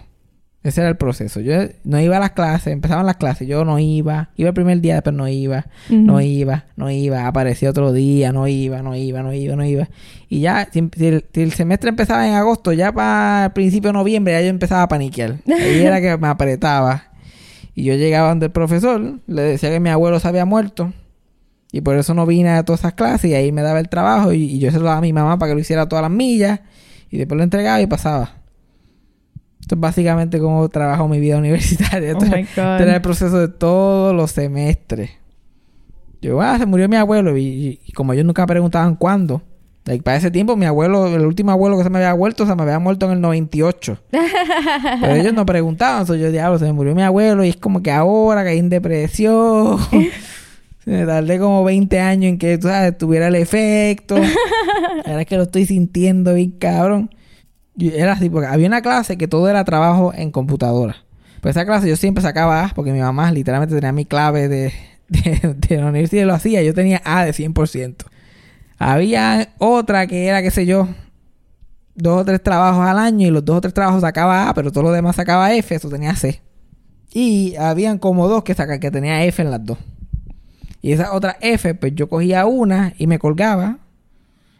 Ese 0.62 0.80
era 0.82 0.90
el 0.90 0.96
proceso. 0.96 1.40
Yo 1.40 1.54
no 1.82 1.98
iba 2.00 2.18
a 2.18 2.20
las 2.20 2.30
clases, 2.30 2.72
empezaban 2.72 3.04
las 3.04 3.16
clases, 3.16 3.48
yo 3.48 3.64
no 3.64 3.80
iba. 3.80 4.30
Iba 4.36 4.50
el 4.50 4.54
primer 4.54 4.80
día, 4.80 5.02
pero 5.02 5.16
no 5.16 5.26
iba. 5.26 5.66
No 5.88 6.20
iba, 6.20 6.66
no 6.76 6.88
iba, 6.88 7.26
aparecía 7.26 7.70
otro 7.70 7.92
día, 7.92 8.30
no 8.30 8.46
iba, 8.46 8.80
no 8.80 8.94
iba, 8.94 9.24
no 9.24 9.32
iba, 9.32 9.56
no 9.56 9.64
iba. 9.64 9.88
Y 10.28 10.38
ya, 10.40 10.68
si, 10.70 10.88
si 10.96 11.06
el, 11.06 11.24
si 11.34 11.40
el 11.42 11.52
semestre 11.52 11.88
empezaba 11.90 12.28
en 12.28 12.34
agosto, 12.34 12.72
ya 12.72 12.92
para 12.92 13.46
el 13.46 13.52
principio 13.52 13.88
de 13.88 13.94
noviembre, 13.94 14.34
ya 14.34 14.42
yo 14.42 14.48
empezaba 14.50 14.82
a 14.82 14.88
paniquear. 14.88 15.38
Ahí 15.48 15.80
era 15.80 16.00
que 16.00 16.16
me 16.16 16.28
apretaba. 16.28 17.09
Y 17.80 17.84
yo 17.84 17.94
llegaba 17.94 18.28
donde 18.28 18.46
el 18.46 18.52
profesor, 18.52 19.20
le 19.26 19.42
decía 19.42 19.70
que 19.70 19.80
mi 19.80 19.88
abuelo 19.88 20.20
se 20.20 20.28
había 20.28 20.44
muerto. 20.44 20.92
Y 21.72 21.80
por 21.80 21.96
eso 21.96 22.14
no 22.14 22.26
vine 22.26 22.50
a 22.50 22.64
todas 22.64 22.80
esas 22.80 22.94
clases. 22.94 23.30
Y 23.30 23.34
ahí 23.34 23.52
me 23.52 23.62
daba 23.62 23.80
el 23.80 23.88
trabajo. 23.88 24.32
Y, 24.32 24.42
y 24.44 24.58
yo 24.58 24.70
se 24.70 24.78
lo 24.78 24.84
daba 24.84 24.98
a 24.98 25.00
mi 25.00 25.12
mamá 25.12 25.38
para 25.38 25.50
que 25.50 25.54
lo 25.54 25.60
hiciera 25.60 25.88
todas 25.88 26.02
las 26.02 26.10
millas. 26.10 26.60
Y 27.10 27.16
después 27.18 27.36
lo 27.38 27.44
entregaba 27.44 27.80
y 27.80 27.86
pasaba. 27.86 28.32
Esto 29.60 29.74
es 29.76 29.80
básicamente 29.80 30.38
cómo 30.40 30.68
trabajo 30.68 31.06
mi 31.08 31.20
vida 31.20 31.38
universitaria. 31.38 32.14
Oh 32.16 32.18
era 32.82 32.94
el 32.96 33.00
proceso 33.02 33.38
de 33.38 33.48
todos 33.48 34.14
los 34.14 34.30
semestres. 34.32 35.10
Yo, 36.20 36.40
ah, 36.42 36.58
se 36.58 36.66
murió 36.66 36.88
mi 36.88 36.96
abuelo. 36.96 37.36
Y, 37.36 37.42
y- 37.44 37.80
y 37.86 37.92
como 37.92 38.12
ellos 38.12 38.24
nunca 38.26 38.46
preguntaban 38.46 38.96
cuándo. 38.96 39.42
Like, 39.84 40.02
para 40.02 40.16
ese 40.16 40.30
tiempo, 40.30 40.56
mi 40.56 40.66
abuelo, 40.66 41.06
el 41.06 41.24
último 41.26 41.52
abuelo 41.52 41.76
que 41.76 41.84
se 41.84 41.90
me 41.90 41.98
había 41.98 42.12
vuelto, 42.12 42.46
se 42.46 42.54
me 42.54 42.62
había 42.62 42.78
muerto 42.78 43.06
en 43.06 43.12
el 43.12 43.20
98. 43.20 43.98
Pero 45.00 45.14
ellos 45.14 45.32
no 45.32 45.46
preguntaban. 45.46 46.06
So, 46.06 46.14
yo, 46.14 46.30
diablo, 46.30 46.58
se 46.58 46.66
me 46.66 46.72
murió 46.72 46.94
mi 46.94 47.02
abuelo. 47.02 47.44
Y 47.44 47.50
es 47.50 47.56
como 47.56 47.82
que 47.82 47.90
ahora 47.90 48.44
caí 48.44 48.58
en 48.58 48.68
depresión. 48.68 49.78
me 50.84 51.06
tardé 51.06 51.38
como 51.38 51.64
20 51.64 51.98
años 52.00 52.30
en 52.30 52.38
que, 52.38 52.58
tú 52.58 52.68
sabes, 52.68 52.96
tuviera 52.98 53.28
el 53.28 53.36
efecto. 53.36 54.16
Ahora 55.06 55.22
es 55.22 55.26
que 55.26 55.36
lo 55.36 55.44
estoy 55.44 55.66
sintiendo 55.66 56.34
bien 56.34 56.52
cabrón. 56.52 57.10
Era 57.78 58.12
así, 58.12 58.28
porque 58.28 58.48
había 58.48 58.66
una 58.66 58.82
clase 58.82 59.16
que 59.16 59.28
todo 59.28 59.48
era 59.48 59.64
trabajo 59.64 60.12
en 60.14 60.30
computadora. 60.30 60.96
Pues 61.40 61.56
esa 61.56 61.64
clase 61.64 61.88
yo 61.88 61.96
siempre 61.96 62.22
sacaba 62.22 62.64
A, 62.64 62.68
porque 62.74 62.92
mi 62.92 63.00
mamá 63.00 63.32
literalmente 63.32 63.74
tenía 63.74 63.92
mi 63.92 64.04
clave 64.04 64.48
de, 64.48 64.72
de, 65.08 65.54
de 65.56 65.76
la 65.76 65.86
universidad 65.86 66.22
y 66.22 66.26
lo 66.26 66.34
hacía. 66.34 66.62
Yo 66.62 66.74
tenía 66.74 67.00
A 67.04 67.24
de 67.24 67.32
100%. 67.32 68.04
Había 68.82 69.50
otra 69.58 70.06
que 70.06 70.26
era, 70.26 70.42
qué 70.42 70.50
sé 70.50 70.64
yo, 70.64 70.88
dos 71.94 72.22
o 72.22 72.24
tres 72.24 72.42
trabajos 72.42 72.84
al 72.86 72.98
año 72.98 73.26
y 73.28 73.30
los 73.30 73.44
dos 73.44 73.58
o 73.58 73.60
tres 73.60 73.74
trabajos 73.74 74.00
sacaba 74.00 74.48
A, 74.48 74.54
pero 74.54 74.72
todo 74.72 74.84
lo 74.84 74.92
demás 74.92 75.16
sacaba 75.16 75.52
F, 75.54 75.74
eso 75.74 75.90
tenía 75.90 76.16
C. 76.16 76.40
Y 77.12 77.56
habían 77.56 77.98
como 77.98 78.26
dos 78.26 78.42
que, 78.42 78.54
saca, 78.54 78.80
que 78.80 78.90
tenía 78.90 79.22
F 79.24 79.42
en 79.42 79.50
las 79.50 79.64
dos. 79.64 79.76
Y 80.80 80.92
esa 80.92 81.12
otra 81.12 81.36
F, 81.42 81.74
pues 81.74 81.94
yo 81.94 82.08
cogía 82.08 82.46
una 82.46 82.94
y 82.96 83.06
me 83.06 83.18
colgaba. 83.18 83.80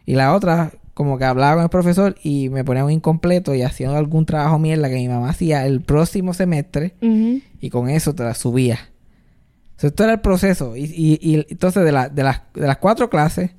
Y 0.04 0.16
la 0.16 0.34
otra, 0.34 0.72
como 0.92 1.16
que 1.16 1.24
hablaba 1.24 1.54
con 1.54 1.62
el 1.64 1.70
profesor 1.70 2.16
y 2.22 2.50
me 2.50 2.62
ponía 2.62 2.84
un 2.84 2.90
incompleto 2.90 3.54
y 3.54 3.62
hacía 3.62 3.96
algún 3.96 4.26
trabajo 4.26 4.58
mierda 4.58 4.90
que 4.90 4.96
mi 4.96 5.08
mamá 5.08 5.30
hacía 5.30 5.64
el 5.64 5.80
próximo 5.80 6.34
semestre 6.34 6.94
y 7.58 7.70
con 7.70 7.88
eso 7.88 8.14
te 8.14 8.22
la 8.24 8.34
subía. 8.34 8.78
Sea, 9.76 9.88
esto 9.88 10.04
era 10.04 10.12
el 10.12 10.20
proceso. 10.20 10.76
Y, 10.76 10.82
y- 10.84 11.18
y 11.22 11.46
entonces 11.48 11.84
de, 11.84 11.92
la- 11.92 12.10
de, 12.10 12.22
las, 12.22 12.42
de 12.52 12.66
las 12.66 12.76
cuatro 12.76 13.08
clases, 13.08 13.52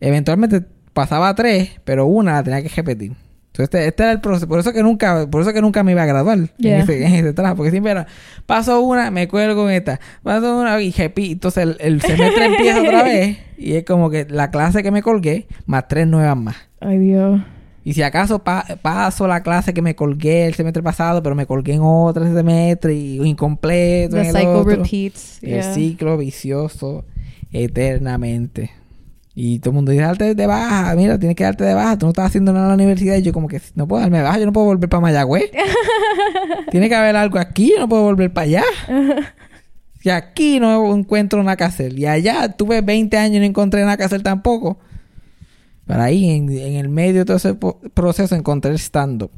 eventualmente 0.00 0.62
pasaba 0.92 1.34
tres, 1.34 1.70
pero 1.84 2.06
una 2.06 2.32
la 2.34 2.42
tenía 2.42 2.62
que 2.62 2.68
repetir. 2.68 3.12
Entonces 3.52 3.64
este, 3.74 3.86
este 3.88 4.02
era 4.04 4.12
el 4.12 4.20
proceso. 4.20 4.46
Por 4.46 4.60
eso 4.60 4.72
que 4.72 4.82
nunca, 4.82 5.26
por 5.28 5.42
eso 5.42 5.52
que 5.52 5.60
nunca 5.60 5.82
me 5.82 5.90
iba 5.92 6.02
a 6.02 6.06
graduar 6.06 6.38
Yeah. 6.58 6.76
en, 6.76 6.82
ese, 6.82 7.18
en 7.28 7.34
trabajo. 7.34 7.56
Porque 7.56 7.70
siempre 7.72 7.90
era, 7.92 8.06
paso 8.46 8.80
una, 8.80 9.10
me 9.10 9.26
cuelgo 9.26 9.68
en 9.68 9.76
esta. 9.76 9.98
Paso 10.22 10.60
una 10.60 10.80
y 10.80 10.92
repito. 10.92 11.32
Entonces 11.48 11.62
el, 11.64 11.76
el 11.80 12.00
semestre 12.00 12.44
empieza 12.46 12.80
otra 12.82 13.02
vez. 13.02 13.38
Y 13.56 13.74
es 13.74 13.84
como 13.84 14.10
que 14.10 14.26
la 14.28 14.50
clase 14.52 14.82
que 14.84 14.90
me 14.92 15.02
colgué, 15.02 15.48
más 15.66 15.88
tres 15.88 16.06
nuevas 16.06 16.36
más. 16.36 16.56
Ay, 16.80 16.98
Dios. 16.98 17.40
Y 17.84 17.94
si 17.94 18.02
acaso 18.02 18.40
pa- 18.40 18.66
paso 18.82 19.26
la 19.26 19.42
clase 19.42 19.72
que 19.74 19.82
me 19.82 19.96
colgué 19.96 20.46
el 20.46 20.54
semestre 20.54 20.82
pasado, 20.82 21.22
pero 21.22 21.34
me 21.34 21.46
colgué 21.46 21.72
en 21.74 21.80
otro 21.82 22.24
cycle 22.26 22.94
y 22.94 23.16
incompleto 23.26 24.14
The 24.16 24.20
en 24.20 24.26
el 24.26 24.32
cycle 24.36 24.48
otro. 24.48 24.76
repeats. 24.76 25.42
El 25.42 25.48
Yeah. 25.62 25.74
ciclo 25.74 26.16
vicioso 26.18 27.04
eternamente. 27.50 28.70
Y 29.40 29.60
todo 29.60 29.70
el 29.70 29.76
mundo 29.76 29.92
dice, 29.92 30.02
darte 30.02 30.34
de 30.34 30.46
baja, 30.48 30.96
mira, 30.96 31.16
tienes 31.16 31.36
que 31.36 31.44
darte 31.44 31.62
de 31.62 31.72
baja, 31.72 31.96
tú 31.96 32.06
no 32.06 32.10
estás 32.10 32.26
haciendo 32.26 32.52
nada 32.52 32.64
en 32.64 32.68
la 32.70 32.74
universidad. 32.74 33.14
Y 33.18 33.22
yo 33.22 33.32
como 33.32 33.46
que, 33.46 33.60
no 33.76 33.86
puedo 33.86 34.02
darme 34.02 34.18
de 34.18 34.24
baja, 34.24 34.36
yo 34.40 34.46
no 34.46 34.52
puedo 34.52 34.66
volver 34.66 34.88
para 34.88 35.00
Mayagüez. 35.00 35.52
Tiene 36.72 36.88
que 36.88 36.96
haber 36.96 37.14
algo 37.14 37.38
aquí, 37.38 37.70
yo 37.70 37.78
no 37.78 37.88
puedo 37.88 38.02
volver 38.02 38.32
para 38.32 38.44
allá. 38.46 38.64
Si 40.00 40.10
aquí 40.10 40.60
no 40.60 40.94
encuentro 40.94 41.42
nada 41.42 41.56
que 41.56 41.64
hacer. 41.64 41.98
Y 41.98 42.06
allá 42.06 42.52
tuve 42.52 42.82
20 42.82 43.16
años 43.16 43.36
y 43.36 43.38
no 43.40 43.44
encontré 43.46 43.82
nada 43.82 43.96
que 43.96 44.04
hacer 44.04 44.22
tampoco. 44.22 44.78
Pero 45.86 46.02
ahí, 46.02 46.30
en, 46.30 46.48
en 46.50 46.74
el 46.76 46.88
medio 46.88 47.20
de 47.20 47.24
todo 47.24 47.36
ese 47.36 47.56
proceso, 47.94 48.36
encontré 48.36 48.70
el 48.70 48.78
stand-up. 48.78 49.32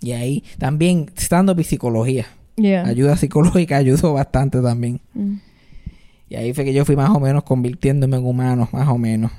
Y 0.00 0.12
ahí 0.12 0.42
también 0.58 1.10
stand-up 1.16 1.60
y 1.60 1.64
psicología. 1.64 2.26
Yeah. 2.56 2.86
Ayuda 2.86 3.18
psicológica 3.18 3.76
ayudó 3.76 4.14
bastante 4.14 4.62
también. 4.62 5.00
Mm. 5.12 5.34
Y 6.32 6.36
ahí 6.36 6.54
fue 6.54 6.64
que 6.64 6.72
yo 6.72 6.86
fui 6.86 6.96
más 6.96 7.10
o 7.10 7.20
menos 7.20 7.42
convirtiéndome 7.42 8.16
en 8.16 8.24
humano, 8.24 8.66
más 8.72 8.88
o 8.88 8.96
menos. 8.96 9.30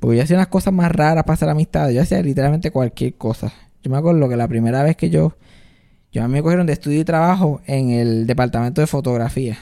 Porque 0.00 0.16
yo 0.16 0.22
hacía 0.22 0.36
unas 0.36 0.46
cosas 0.46 0.72
más 0.72 0.90
raras 0.90 1.24
para 1.24 1.34
hacer 1.34 1.46
amistades. 1.50 1.94
Yo 1.94 2.00
hacía 2.00 2.22
literalmente 2.22 2.70
cualquier 2.70 3.16
cosa. 3.16 3.52
Yo 3.82 3.90
me 3.90 3.98
acuerdo 3.98 4.26
que 4.26 4.34
la 4.34 4.48
primera 4.48 4.82
vez 4.82 4.96
que 4.96 5.10
yo... 5.10 5.36
Yo 6.10 6.24
a 6.24 6.26
mí 6.26 6.32
me 6.32 6.42
cogieron 6.42 6.66
de 6.66 6.72
estudio 6.72 7.00
y 7.00 7.04
trabajo 7.04 7.60
en 7.66 7.90
el 7.90 8.26
departamento 8.26 8.80
de 8.80 8.86
fotografía. 8.86 9.58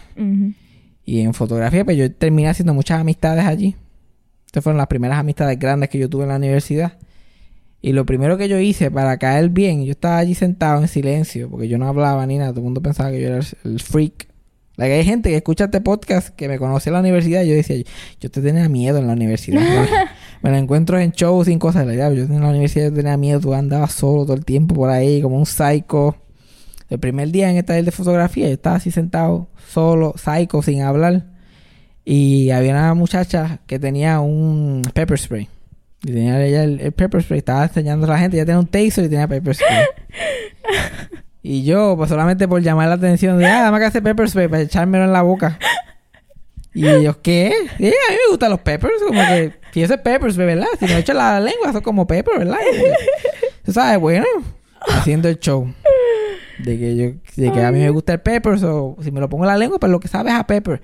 Y 1.05 1.23
en 1.23 1.35
fotografía, 1.35 1.85
pues 1.85 1.97
yo 1.97 2.13
terminé 2.13 2.49
haciendo 2.49 2.73
muchas 2.73 3.01
amistades 3.01 3.45
allí. 3.45 3.75
Estas 4.47 4.63
fueron 4.63 4.79
las 4.79 4.87
primeras 4.87 5.19
amistades 5.19 5.59
grandes 5.59 5.89
que 5.89 5.99
yo 5.99 6.09
tuve 6.09 6.23
en 6.23 6.29
la 6.29 6.37
universidad. 6.37 6.99
Y 7.81 7.95
lo 7.95 8.07
primero 8.07 8.39
que 8.39 8.49
yo 8.49 8.61
hice 8.61 8.93
para 8.93 9.19
caer 9.19 9.49
bien, 9.49 9.85
yo 9.85 9.91
estaba 9.91 10.19
allí 10.19 10.37
sentado 10.37 10.83
en 10.83 10.87
silencio, 10.87 11.51
porque 11.51 11.67
yo 11.67 11.79
no 11.79 11.89
hablaba 11.89 12.25
ni 12.29 12.39
nada. 12.39 12.51
Todo 12.51 12.61
el 12.61 12.65
mundo 12.67 12.81
pensaba 12.81 13.11
que 13.11 13.21
yo 13.21 13.27
era 13.27 13.41
el 13.65 13.81
freak 13.81 14.31
Like, 14.77 14.95
hay 14.95 15.05
gente 15.05 15.29
que 15.29 15.37
escucha 15.37 15.65
este 15.65 15.83
podcast 15.83 16.31
que 16.31 16.49
me 16.49 16.59
conoce 16.59 16.89
en 16.89 16.95
la 16.95 17.01
universidad 17.01 17.43
y 17.43 17.49
yo 17.49 17.55
decía, 17.55 17.77
yo 18.21 18.31
te 18.31 18.41
tenía 18.41 18.69
miedo 18.69 18.99
en 18.99 19.07
la 19.07 19.13
universidad. 19.13 19.61
me 20.43 20.51
lo 20.51 20.57
encuentro 20.57 20.99
en 20.99 21.13
shows 21.13 21.47
sin 21.47 21.59
cosas. 21.59 21.87
Like, 21.87 22.17
yo 22.17 22.23
en 22.25 22.41
la 22.41 22.49
universidad 22.49 22.89
yo 22.89 22.95
tenía 22.95 23.17
miedo, 23.19 23.41
tú 23.41 23.53
andabas 23.53 23.93
solo 23.93 24.25
todo 24.25 24.35
el 24.35 24.45
tiempo 24.45 24.75
por 24.75 24.89
ahí 24.89 25.21
como 25.21 25.37
un 25.37 25.47
psycho. 25.47 26.17
El 26.89 26.99
primer 26.99 27.31
día 27.31 27.51
en 27.51 27.57
el 27.57 27.65
taller 27.65 27.85
de 27.85 27.91
fotografía 27.91 28.47
yo 28.47 28.55
estaba 28.55 28.77
así 28.77 28.91
sentado, 28.91 29.49
solo, 29.69 30.15
psycho, 30.17 30.63
sin 30.63 30.83
hablar. 30.83 31.27
Y 32.05 32.51
había 32.51 32.73
una 32.73 32.95
muchacha 32.95 33.61
que 33.67 33.79
tenía 33.79 34.21
un 34.21 34.83
pepper 34.95 35.19
spray. 35.19 35.49
Y 36.03 36.13
tenía 36.13 36.45
ella 36.45 36.65
el, 36.65 36.81
el 36.81 36.93
pepper 36.93 37.23
spray, 37.23 37.39
estaba 37.39 37.65
enseñando 37.65 38.07
a 38.07 38.11
la 38.11 38.19
gente, 38.19 38.39
ya 38.39 38.45
tenía 38.45 38.59
un 38.59 38.67
taser 38.67 39.05
y 39.05 39.09
tenía 39.09 39.29
pepper 39.29 39.55
spray. 39.55 39.85
y 41.43 41.65
yo, 41.65 41.97
pues 41.97 42.09
solamente 42.09 42.47
por 42.47 42.63
llamar 42.63 42.89
la 42.89 42.95
atención, 42.95 43.39
de, 43.39 43.47
ah, 43.47 43.63
dame 43.63 43.79
que 43.79 43.87
hacer 43.87 44.03
pepper 44.03 44.31
spray 44.31 44.49
para 44.49 44.63
echármelo 44.63 45.05
en 45.05 45.13
la 45.13 45.23
boca. 45.23 45.59
Y 46.75 46.89
ellos, 46.89 47.17
¿qué? 47.21 47.53
A 47.69 47.83
mí 47.83 47.87
me 47.91 48.31
gustan 48.31 48.51
los 48.51 48.61
peppers, 48.61 48.95
como 49.07 49.21
que, 49.21 49.53
si 49.73 49.83
eso 49.83 49.95
es 49.95 50.01
pepper 50.01 50.33
spray, 50.33 50.47
¿verdad? 50.47 50.69
Si 50.79 50.87
me 50.87 50.99
echo 50.99 51.13
la 51.13 51.39
lengua, 51.41 51.69
eso 51.69 51.79
es 51.79 51.85
como 51.85 52.07
pepper, 52.07 52.39
¿verdad? 52.39 52.57
Tú 53.65 53.73
sabes, 53.73 53.99
bueno, 53.99 54.25
haciendo 54.89 55.29
el 55.29 55.39
show. 55.39 55.73
De 56.59 56.79
que 56.79 56.97
yo, 56.97 57.07
de 57.37 57.53
que 57.53 57.63
a 57.63 57.73
mí 57.73 57.81
me 57.81 57.91
gusta 57.91 58.13
el 58.13 58.21
pepper, 58.21 58.55
o 58.65 58.97
si 59.03 59.11
me 59.11 59.21
lo 59.21 59.29
pongo 59.29 59.45
en 59.45 59.49
la 59.49 59.59
lengua, 59.59 59.79
pues 59.79 59.91
lo 59.91 60.01
que 60.01 60.09
sabes 60.09 60.33
a 60.33 60.47
pepper. 60.47 60.81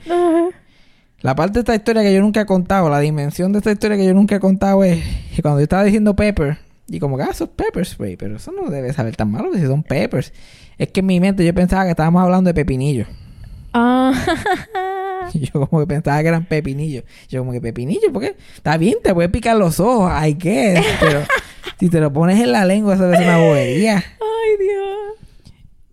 La 1.21 1.35
parte 1.35 1.55
de 1.55 1.61
esta 1.61 1.75
historia 1.75 2.03
que 2.03 2.13
yo 2.13 2.21
nunca 2.21 2.41
he 2.41 2.47
contado, 2.47 2.89
la 2.91 3.01
dimensión 3.01 3.53
de 3.53 3.59
esta 3.59 3.73
historia 3.73 3.97
que 3.97 4.05
yo 4.05 4.15
nunca 4.15 4.37
he 4.37 4.41
contado 4.41 4.85
es 4.85 5.03
que 5.35 5.43
cuando 5.43 5.61
yo 5.61 5.65
estaba 5.65 5.85
diciendo 5.85 6.15
pepper, 6.15 6.59
y 6.89 6.99
como 6.99 7.17
que, 7.17 7.25
ah, 7.25 7.29
eso 7.31 7.45
es 7.45 7.51
pepper 7.51 7.85
spray, 7.85 8.17
pero 8.17 8.37
eso 8.37 8.51
no 8.53 8.71
debe 8.71 8.93
saber 8.93 9.15
tan 9.15 9.31
malo 9.31 9.53
si 9.55 9.61
son 9.67 9.83
peppers. 9.83 10.33
Es 10.79 10.89
que 10.89 11.01
en 11.01 11.07
mi 11.07 11.21
mente 11.21 11.45
yo 11.45 11.55
pensaba 11.55 11.85
que 11.85 11.91
estábamos 11.91 12.23
hablando 12.23 12.49
de 12.49 12.55
pepinillos. 12.55 13.09
Ah. 13.73 14.13
Yo 15.35 15.67
como 15.67 15.81
que 15.81 15.87
pensaba 15.87 16.23
que 16.23 16.29
eran 16.29 16.47
pepinillos. 16.47 17.05
Yo 17.29 17.41
como 17.41 17.53
que 17.53 17.61
pepinillos, 17.61 18.11
¿por 18.11 18.23
qué? 18.23 18.35
Está 18.57 18.79
bien, 18.79 18.95
te 19.03 19.13
puede 19.13 19.29
picar 19.29 19.57
los 19.57 19.79
ojos, 19.79 20.11
hay 20.11 20.37
que, 20.37 20.83
pero 21.01 21.23
si 21.79 21.91
te 21.91 22.01
lo 22.01 22.11
pones 22.11 22.41
en 22.41 22.51
la 22.51 22.65
lengua, 22.65 22.95
eso 22.95 23.13
es 23.13 23.21
una 23.21 23.37
bobería. 23.37 23.97
Ay, 23.97 24.57
Dios. 24.59 25.19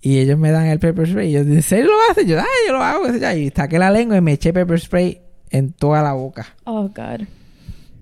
Y 0.02 0.20
ellos 0.20 0.38
me 0.38 0.52
dan 0.52 0.68
el 0.68 0.80
pepper 0.80 1.08
spray. 1.08 1.30
Y 1.30 1.32
yo, 1.34 1.40
¿en 1.40 1.62
serio 1.62 1.88
lo 1.88 1.98
hacen? 2.10 2.28
Yo, 2.28 2.40
ay, 2.40 2.46
yo 2.68 2.74
lo 2.74 2.82
hago. 2.82 3.08
Y 3.10 3.50
saqué 3.50 3.78
la 3.78 3.92
lengua 3.92 4.16
y 4.16 4.22
me 4.22 4.34
eché 4.34 4.54
pepper 4.54 4.80
spray 4.80 5.22
en 5.50 5.74
toda 5.74 6.02
la 6.02 6.14
boca. 6.14 6.48
Oh, 6.64 6.88
God. 6.88 7.28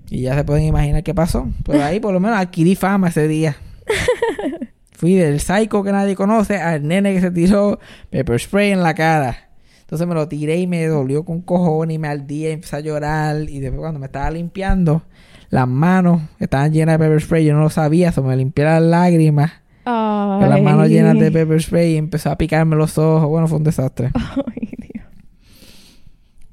Y 0.10 0.22
ya 0.22 0.36
se 0.36 0.44
pueden 0.44 0.66
imaginar 0.66 1.04
qué 1.04 1.14
pasó. 1.14 1.48
Pero 1.66 1.84
ahí 1.84 2.00
por 2.00 2.14
lo 2.14 2.20
menos 2.20 2.38
adquirí 2.38 2.76
fama 2.76 3.10
ese 3.10 3.28
día. 3.28 3.56
Fui 4.92 5.16
del 5.16 5.40
psycho 5.40 5.84
que 5.84 5.92
nadie 5.92 6.16
conoce 6.16 6.58
al 6.58 6.88
nene 6.88 7.14
que 7.14 7.22
se 7.22 7.32
tiró 7.32 7.80
pepper 8.10 8.40
spray 8.40 8.72
en 8.72 8.84
la 8.84 8.94
cara. 8.94 9.50
Entonces 9.82 10.08
me 10.08 10.16
lo 10.16 10.28
tiré 10.28 10.58
y 10.58 10.68
me 10.68 10.86
dolió 10.88 11.24
con 11.24 11.42
cojones 11.42 11.96
y 11.96 12.00
me 12.00 12.08
ardía 12.08 12.50
y 12.50 12.54
empecé 12.54 12.78
a 12.78 12.80
llorar. 12.80 13.50
Y 13.50 13.60
después 13.60 13.82
cuando 13.82 14.00
me 14.00 14.06
estaba 14.06 14.32
limpiando, 14.32 15.04
las 15.50 15.68
manos 15.68 16.22
estaban 16.40 16.72
llenas 16.72 16.98
de 16.98 17.06
pepper 17.06 17.22
spray. 17.22 17.46
Yo 17.46 17.54
no 17.54 17.62
lo 17.62 17.70
sabía, 17.70 18.10
eso 18.10 18.24
me 18.24 18.36
limpié 18.36 18.64
las 18.64 18.82
lágrimas. 18.82 19.52
Con 19.84 20.50
las 20.50 20.62
manos 20.62 20.88
llenas 20.88 21.20
de 21.20 21.32
pepper 21.32 21.62
spray 21.62 21.94
y 21.94 21.98
empezó 21.98 22.32
a 22.32 22.38
picarme 22.38 22.76
los 22.76 22.98
ojos. 22.98 23.30
Bueno, 23.30 23.48
fue 23.48 23.58
un 23.58 23.64
desastre. 23.64 24.12
Ay, 24.16 24.70
Dios. 24.78 25.06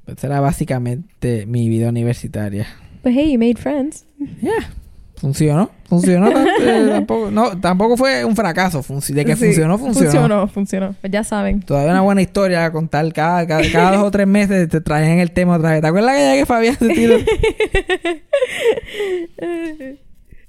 Esa 0.07 0.27
era 0.27 0.39
básicamente 0.39 1.45
mi 1.45 1.69
vida 1.69 1.89
universitaria. 1.89 2.67
But 3.03 3.13
hey, 3.13 3.31
you 3.31 3.39
made 3.39 3.57
friends. 3.57 4.05
Yeah. 4.41 4.69
Funcionó. 5.15 5.69
Funcionó. 5.87 6.29
eh, 6.61 6.87
tampoco, 6.89 7.29
no, 7.29 7.59
tampoco 7.59 7.95
fue 7.95 8.25
un 8.25 8.35
fracaso. 8.35 8.83
De 9.09 9.23
que 9.23 9.35
Sí, 9.35 9.45
funcionó, 9.45 9.77
funcionó. 9.77 10.11
Funcionó, 10.11 10.47
funcionó. 10.47 10.95
Pues 10.99 11.11
ya 11.11 11.23
saben. 11.23 11.61
Todavía 11.61 11.91
una 11.91 12.01
buena 12.01 12.23
historia 12.23 12.65
a 12.65 12.71
contar. 12.71 13.11
Cada, 13.13 13.45
cada, 13.45 13.61
cada 13.71 13.97
dos 13.97 14.05
o 14.05 14.11
tres 14.11 14.25
meses 14.25 14.67
te 14.69 14.81
traen 14.81 15.19
el 15.19 15.31
tema 15.31 15.57
otra 15.57 15.71
vez. 15.71 15.81
¿Te 15.81 15.87
acuerdas 15.87 16.15
que 16.15 16.21
ya 16.21 16.33
que 16.35 16.45
Fabián 16.45 16.75
se 16.77 16.87
tiró? 16.89 17.17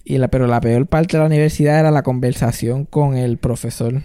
Y 0.04 0.18
la, 0.18 0.26
pero 0.28 0.48
la 0.48 0.60
peor 0.60 0.86
parte 0.86 1.16
de 1.16 1.20
la 1.20 1.26
universidad 1.26 1.78
era 1.78 1.90
la 1.92 2.02
conversación 2.02 2.86
con 2.86 3.16
el 3.16 3.38
profesor. 3.38 4.02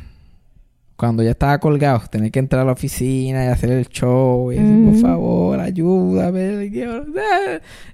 Cuando 0.98 1.22
ya 1.22 1.32
estaba 1.32 1.60
colgado, 1.60 2.02
tener 2.10 2.32
que 2.32 2.40
entrar 2.40 2.64
a 2.64 2.66
la 2.66 2.72
oficina 2.72 3.46
y 3.46 3.48
hacer 3.48 3.70
el 3.70 3.88
show 3.88 4.52
y 4.52 4.56
decir, 4.56 4.86
por 4.86 4.96
favor, 5.00 5.60
ayúdame. 5.60 6.72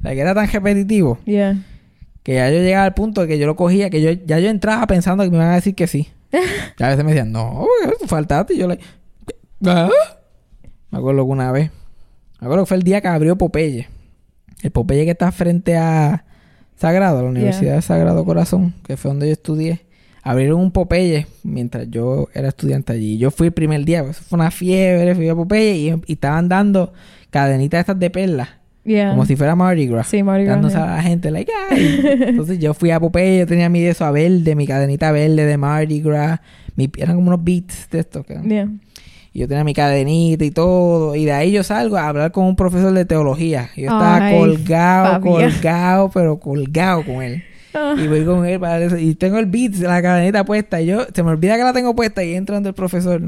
La 0.01 0.13
que 0.13 0.19
era 0.21 0.33
tan 0.33 0.47
repetitivo 0.47 1.19
Yeah. 1.25 1.57
que 2.23 2.35
ya 2.35 2.49
yo 2.49 2.59
llegaba 2.59 2.85
al 2.85 2.93
punto 2.93 3.19
de 3.21 3.27
que 3.27 3.37
yo 3.37 3.45
lo 3.45 3.57
cogía, 3.57 3.89
que 3.89 4.01
yo 4.01 4.11
ya 4.11 4.39
yo 4.39 4.49
entraba 4.49 4.87
pensando 4.87 5.23
que 5.25 5.29
me 5.29 5.35
iban 5.35 5.49
a 5.49 5.55
decir 5.55 5.75
que 5.75 5.85
sí. 5.87 6.07
Y 6.79 6.83
a 6.83 6.87
veces 6.87 7.03
me 7.03 7.11
decían, 7.11 7.31
no, 7.31 7.65
tú 7.99 8.07
faltaste. 8.07 8.53
Y 8.53 8.57
yo 8.59 8.67
le... 8.69 8.79
¿Ah? 9.65 9.89
Me 10.89 10.97
acuerdo 10.99 11.25
que 11.25 11.31
una 11.31 11.51
vez. 11.51 11.71
Me 12.39 12.47
acuerdo 12.47 12.63
que 12.63 12.69
fue 12.69 12.77
el 12.77 12.83
día 12.83 13.01
que 13.01 13.07
abrió 13.09 13.37
Popeye. 13.37 13.87
El 14.61 14.71
Popeye 14.71 15.03
que 15.05 15.11
está 15.11 15.31
frente 15.33 15.75
a 15.75 16.23
Sagrado, 16.77 17.21
la 17.21 17.29
Universidad 17.29 17.75
de 17.75 17.81
Sagrado 17.81 18.23
Corazón, 18.25 18.73
que 18.85 18.95
fue 18.95 19.09
donde 19.11 19.27
yo 19.27 19.33
estudié. 19.33 19.81
Abrieron 20.25 20.59
un 20.61 20.71
Popeye 20.71 21.27
mientras 21.43 21.89
yo 21.91 22.29
era 22.33 22.47
estudiante 22.47 22.93
allí. 22.93 23.17
Yo 23.17 23.29
fui 23.29 23.47
el 23.47 23.53
primer 23.53 23.83
día, 23.83 24.03
pues, 24.03 24.17
fue 24.17 24.37
una 24.37 24.51
fiebre, 24.51 25.13
fui 25.15 25.27
a 25.27 25.35
Popeye 25.35 25.75
y, 25.75 25.89
y 26.07 26.13
estaban 26.13 26.47
dando 26.47 26.93
cadenitas 27.29 27.81
estas 27.81 27.99
de 27.99 28.09
perlas. 28.09 28.47
Yeah. 28.85 29.11
Como 29.11 29.25
si 29.25 29.35
fuera 29.35 29.55
Mardi 29.55 29.87
Gras. 29.87 30.07
Sí, 30.07 30.23
Mardi 30.23 30.43
Gras, 30.45 30.55
Dándose 30.57 30.75
yeah. 30.77 30.93
a 30.93 30.95
la 30.97 31.03
gente, 31.03 31.31
like, 31.31 31.51
ay. 31.69 32.01
Entonces 32.27 32.59
yo 32.59 32.73
fui 32.73 32.91
a 32.91 32.99
Popeye, 32.99 33.39
yo 33.39 33.47
tenía 33.47 33.69
mi 33.69 33.81
de 33.81 33.89
eso 33.89 34.05
a 34.05 34.11
verde, 34.11 34.55
mi 34.55 34.65
cadenita 34.67 35.11
verde 35.11 35.45
de 35.45 35.57
Mardi 35.57 36.01
Gras. 36.01 36.39
Mi, 36.75 36.89
eran 36.97 37.15
como 37.15 37.27
unos 37.27 37.43
beats 37.43 37.89
de 37.91 37.99
estos. 37.99 38.25
que- 38.25 38.39
Yeah. 38.43 38.69
Y 39.35 39.39
yo 39.39 39.47
tenía 39.47 39.63
mi 39.63 39.73
cadenita 39.73 40.45
y 40.45 40.51
todo. 40.51 41.15
Y 41.15 41.25
de 41.25 41.31
ahí 41.31 41.51
yo 41.51 41.63
salgo 41.63 41.97
a 41.97 42.07
hablar 42.07 42.31
con 42.31 42.45
un 42.45 42.55
profesor 42.55 42.93
de 42.93 43.03
teología. 43.05 43.69
Y 43.75 43.81
yo 43.81 43.87
estaba 43.87 44.27
Ay, 44.27 44.37
colgado, 44.37 45.21
colgado, 45.21 46.11
pero 46.13 46.39
colgado 46.39 47.03
con 47.03 47.23
él. 47.23 47.43
Ah. 47.73 47.95
Y 47.97 48.07
voy 48.07 48.25
con 48.25 48.45
él 48.45 48.59
para 48.59 48.83
eso. 48.83 48.97
Y 48.97 49.15
tengo 49.15 49.39
el 49.39 49.47
beats, 49.47 49.79
la 49.79 50.01
cadenita 50.01 50.45
puesta. 50.45 50.81
Y 50.81 50.87
yo, 50.87 51.05
se 51.13 51.23
me 51.23 51.31
olvida 51.31 51.57
que 51.57 51.63
la 51.63 51.73
tengo 51.73 51.95
puesta 51.95 52.23
y 52.23 52.33
entro 52.33 52.55
donde 52.55 52.69
el 52.69 52.75
profesor. 52.75 53.21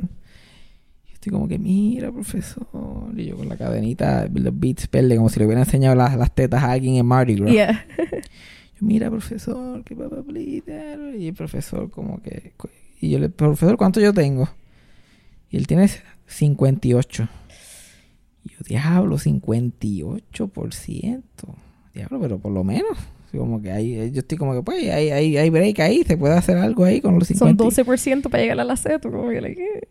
Y 1.07 1.13
estoy 1.13 1.31
como 1.31 1.47
que, 1.47 1.57
mira, 1.57 2.11
profesor. 2.11 2.67
Y 3.15 3.25
yo 3.25 3.37
con 3.37 3.49
la 3.49 3.57
cadenita, 3.57 4.27
los 4.31 4.59
beats 4.59 4.89
verde, 4.89 5.15
como 5.15 5.29
si 5.29 5.39
le 5.39 5.45
hubiera 5.45 5.61
enseñado 5.61 5.95
las, 5.95 6.15
las 6.15 6.33
tetas 6.33 6.63
a 6.63 6.71
alguien 6.71 6.95
en 6.95 7.05
Mardi 7.05 7.35
Gras. 7.35 7.51
Yeah. 7.51 7.85
Yo, 8.79 8.85
mira, 8.85 9.09
profesor, 9.09 9.83
que 9.83 9.95
papá, 9.95 10.17
Y 10.37 11.27
el 11.27 11.33
profesor, 11.33 11.89
como 11.89 12.21
que. 12.21 12.53
Y 12.99 13.09
yo 13.09 13.19
le, 13.19 13.29
profesor, 13.29 13.77
¿cuánto 13.77 13.99
yo 13.99 14.13
tengo? 14.13 14.49
Y 15.49 15.57
él 15.57 15.67
tiene 15.67 15.89
58. 16.27 17.27
Y 18.43 18.49
yo, 18.49 18.57
diablo, 18.67 19.17
58%. 19.17 21.23
Diablo, 21.93 22.19
pero 22.19 22.39
por 22.39 22.51
lo 22.51 22.65
menos. 22.65 22.97
Como 23.37 23.61
que 23.61 23.71
ahí, 23.71 24.11
yo 24.11 24.19
estoy 24.19 24.37
como 24.37 24.53
que, 24.53 24.61
pues, 24.61 24.89
hay, 24.91 25.09
hay, 25.11 25.37
hay 25.37 25.49
break 25.49 25.79
ahí, 25.79 26.03
se 26.03 26.17
puede 26.17 26.35
hacer 26.35 26.57
algo 26.57 26.83
ahí 26.85 27.01
con 27.01 27.17
los 27.19 27.27
50. 27.27 27.63
Son 27.71 27.85
12% 27.85 28.29
para 28.29 28.41
llegar 28.43 28.59
a 28.59 28.63
la 28.63 28.75
C. 28.77 28.99
Tú 28.99 29.11
como 29.11 29.29
que, 29.29 29.41
like, 29.41 29.61
eh. 29.61 29.87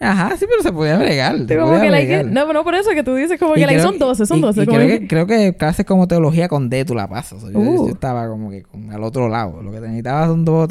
Ajá, 0.00 0.36
sí, 0.36 0.46
pero 0.48 0.62
se 0.62 0.72
podía 0.72 0.96
bregar. 0.96 1.36
se 1.48 1.56
como 1.56 1.68
podía 1.70 1.82
que, 1.82 1.90
like, 1.90 2.06
bregar. 2.06 2.26
no, 2.26 2.52
no 2.52 2.62
por 2.62 2.74
eso 2.76 2.90
que 2.90 3.02
tú 3.02 3.16
dices 3.16 3.38
como 3.40 3.54
Y 3.56 3.60
que, 3.60 3.66
like, 3.66 3.80
creo 3.80 3.90
son 3.90 3.98
12, 3.98 4.26
son 4.26 4.38
y- 4.38 4.40
12. 4.42 4.62
y 4.62 4.66
como 4.66 4.78
creo, 4.78 4.88
que- 4.88 5.00
que, 5.00 5.06
creo 5.08 5.26
que 5.26 5.56
clases 5.56 5.84
como 5.86 6.06
teología 6.06 6.48
con 6.48 6.70
D 6.70 6.84
tú 6.84 6.94
la 6.94 7.08
pasas. 7.08 7.42
O 7.42 7.46
sea, 7.46 7.50
yo, 7.52 7.58
Uh. 7.58 7.86
yo 7.88 7.94
estaba 7.94 8.28
como 8.28 8.48
que 8.50 8.62
con- 8.62 8.92
al 8.92 9.02
otro 9.02 9.28
lado. 9.28 9.60
Lo 9.60 9.72
que 9.72 9.80
necesitaba 9.80 10.26
son 10.28 10.44
dos, 10.44 10.68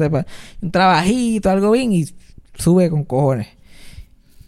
un 0.62 0.72
trabajito, 0.72 1.50
algo 1.50 1.72
bien 1.72 1.92
y 1.92 2.06
sube 2.54 2.90
con 2.90 3.04
cojones. 3.04 3.48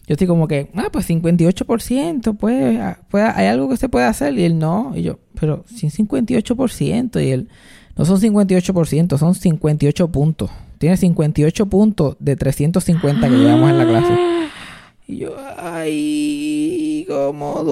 Yo 0.09 0.13
estoy 0.15 0.25
como 0.27 0.47
que, 0.47 0.69
ah, 0.75 0.87
pues 0.91 1.07
58%, 1.07 2.35
pues, 2.35 2.79
pues 3.09 3.23
hay 3.35 3.45
algo 3.45 3.69
que 3.69 3.77
se 3.77 3.87
puede 3.89 4.05
hacer. 4.07 4.33
Y 4.37 4.43
él 4.43 4.57
no. 4.59 4.91
Y 4.95 5.03
yo, 5.03 5.19
pero 5.39 5.63
sin 5.73 5.91
58%. 5.91 7.23
Y 7.23 7.29
él, 7.29 7.47
no 7.95 8.05
son 8.05 8.19
58%, 8.19 9.17
son 9.19 9.35
58 9.35 10.07
puntos. 10.11 10.49
Tiene 10.79 10.97
58 10.97 11.65
puntos 11.67 12.15
de 12.19 12.35
350 12.35 13.29
que 13.29 13.35
llevamos 13.35 13.69
en 13.69 13.77
la 13.77 13.85
clase. 13.87 14.13
Y 15.07 15.17
yo, 15.17 15.35
ay, 15.57 17.05
cómo 17.07 17.63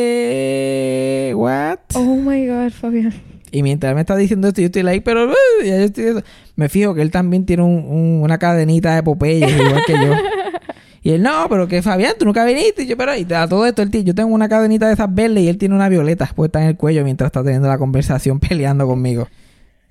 duele. 0.00 1.32
What? 1.34 1.78
Oh 1.94 2.16
my 2.16 2.46
God, 2.46 2.70
Fabián. 2.70 3.12
Y 3.52 3.62
mientras 3.64 3.94
me 3.94 4.00
está 4.02 4.16
diciendo 4.16 4.46
esto, 4.48 4.60
yo 4.60 4.66
estoy 4.66 4.82
like, 4.84 5.02
pero 5.02 5.26
uh, 5.28 5.34
ya 5.64 5.78
yo 5.78 5.84
estoy 5.84 6.22
me 6.56 6.68
fijo 6.68 6.94
que 6.94 7.02
él 7.02 7.10
también 7.10 7.46
tiene 7.46 7.62
un- 7.64 7.84
un- 7.88 8.20
una 8.22 8.38
cadenita 8.38 8.94
de 8.94 9.02
Popeye, 9.02 9.38
igual 9.50 9.82
que 9.86 9.92
yo. 9.94 10.12
Y 11.02 11.10
él, 11.12 11.22
no, 11.22 11.46
pero 11.48 11.66
que 11.66 11.80
Fabián, 11.82 12.12
tú 12.18 12.26
nunca 12.26 12.44
viniste. 12.44 12.82
Y 12.82 12.86
yo, 12.86 12.96
pero 12.96 13.16
y 13.16 13.26
a 13.32 13.46
todo 13.48 13.64
esto, 13.66 13.80
él, 13.82 13.90
tiene- 13.90 14.04
yo 14.06 14.14
tengo 14.14 14.34
una 14.34 14.48
cadenita 14.48 14.86
de 14.86 14.92
esas 14.94 15.12
verdes 15.14 15.42
y 15.44 15.48
él 15.48 15.56
tiene 15.56 15.74
una 15.74 15.88
violeta 15.88 16.26
puesta 16.34 16.60
en 16.60 16.68
el 16.68 16.76
cuello 16.76 17.04
mientras 17.04 17.28
está 17.28 17.42
teniendo 17.42 17.68
la 17.68 17.78
conversación 17.78 18.38
peleando 18.40 18.86
conmigo. 18.86 19.26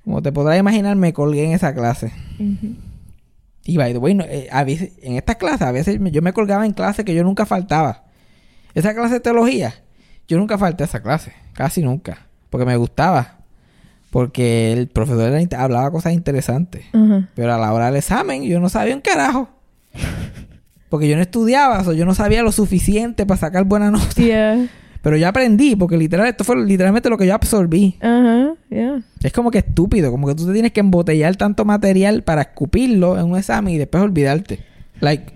Como 0.04 0.22
te 0.22 0.32
podrás 0.32 0.60
imaginar, 0.60 0.96
me 0.96 1.12
colgué 1.14 1.46
en 1.46 1.52
esa 1.54 1.74
clase. 1.74 2.12
Ujú. 2.40 2.76
Y 3.66 3.78
by 3.78 3.92
the 3.94 4.00
way, 4.00 4.14
no, 4.16 4.24
eh, 4.24 4.48
a 4.52 4.64
veces, 4.64 4.94
en 5.02 5.16
estas 5.16 5.36
clases, 5.36 5.62
a 5.64 5.72
veces 5.72 6.00
yo 6.12 6.22
me 6.22 6.34
colgaba 6.34 6.66
en 6.66 6.74
clases 6.74 7.06
que 7.06 7.14
yo 7.14 7.24
nunca 7.24 7.46
faltaba. 7.46 8.06
Esa 8.74 8.94
clase 8.96 9.16
de 9.16 9.20
teología, 9.20 9.74
yo 10.28 10.38
nunca 10.38 10.58
falté 10.58 10.84
a 10.84 10.86
esa 10.88 11.02
clase, 11.02 11.34
casi 11.54 11.82
nunca, 11.84 12.28
porque 12.50 12.66
me 12.66 12.76
gustaba. 12.78 13.38
Porque 14.12 14.72
el 14.74 14.88
profesor 14.88 15.32
hablaba 15.58 15.92
cosas 15.92 16.14
interesantes. 16.14 16.84
Pero 17.36 17.54
a 17.54 17.58
la 17.60 17.72
hora 17.74 17.88
del 17.88 17.98
examen, 17.98 18.44
yo 18.44 18.60
no 18.60 18.70
sabía 18.70 18.96
un 18.96 19.02
carajo. 19.02 19.50
Porque 20.90 21.08
yo 21.08 21.16
no 21.16 21.22
estudiaba, 21.22 21.82
o 21.88 21.94
yo 21.94 22.06
no 22.06 22.16
sabía 22.16 22.44
lo 22.44 22.52
suficiente 22.52 23.26
para 23.26 23.40
sacar 23.40 23.66
buena 23.66 23.92
nota. 23.92 24.14
Yeah. 24.16 24.68
Pero 25.02 25.16
yo 25.16 25.28
aprendí, 25.28 25.76
porque 25.76 25.98
literal, 25.98 26.28
esto 26.28 26.44
fue 26.44 26.58
literalmente 26.66 27.10
lo 27.10 27.18
que 27.18 27.26
yo 27.26 27.34
absorbí. 27.34 27.96
Ajá, 28.02 28.56
yeah. 28.70 29.02
Es 29.24 29.32
como 29.32 29.50
que 29.50 29.60
estúpido, 29.60 30.12
como 30.12 30.28
que 30.28 30.36
tú 30.36 30.46
te 30.46 30.54
tienes 30.54 30.74
que 30.74 30.82
embotellar 30.82 31.36
tanto 31.38 31.64
material 31.64 32.24
para 32.24 32.42
escupirlo 32.42 33.18
en 33.18 33.26
un 33.26 33.38
examen 33.38 33.74
y 33.74 33.78
después 33.78 34.04
olvidarte. 34.04 34.60
Like, 35.00 35.32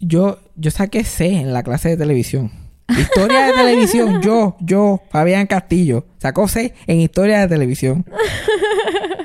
yo, 0.00 0.38
yo 0.56 0.70
saqué 0.70 1.04
C 1.04 1.26
en 1.40 1.52
la 1.52 1.62
clase 1.62 1.90
de 1.90 1.96
televisión. 1.98 2.50
Historia 2.88 3.46
de 3.46 3.52
televisión, 3.52 4.22
yo, 4.22 4.56
yo, 4.60 5.02
Fabián 5.10 5.46
Castillo, 5.46 6.06
sacó 6.18 6.46
C 6.46 6.74
en 6.86 7.00
historia 7.00 7.40
de 7.40 7.48
televisión. 7.48 8.04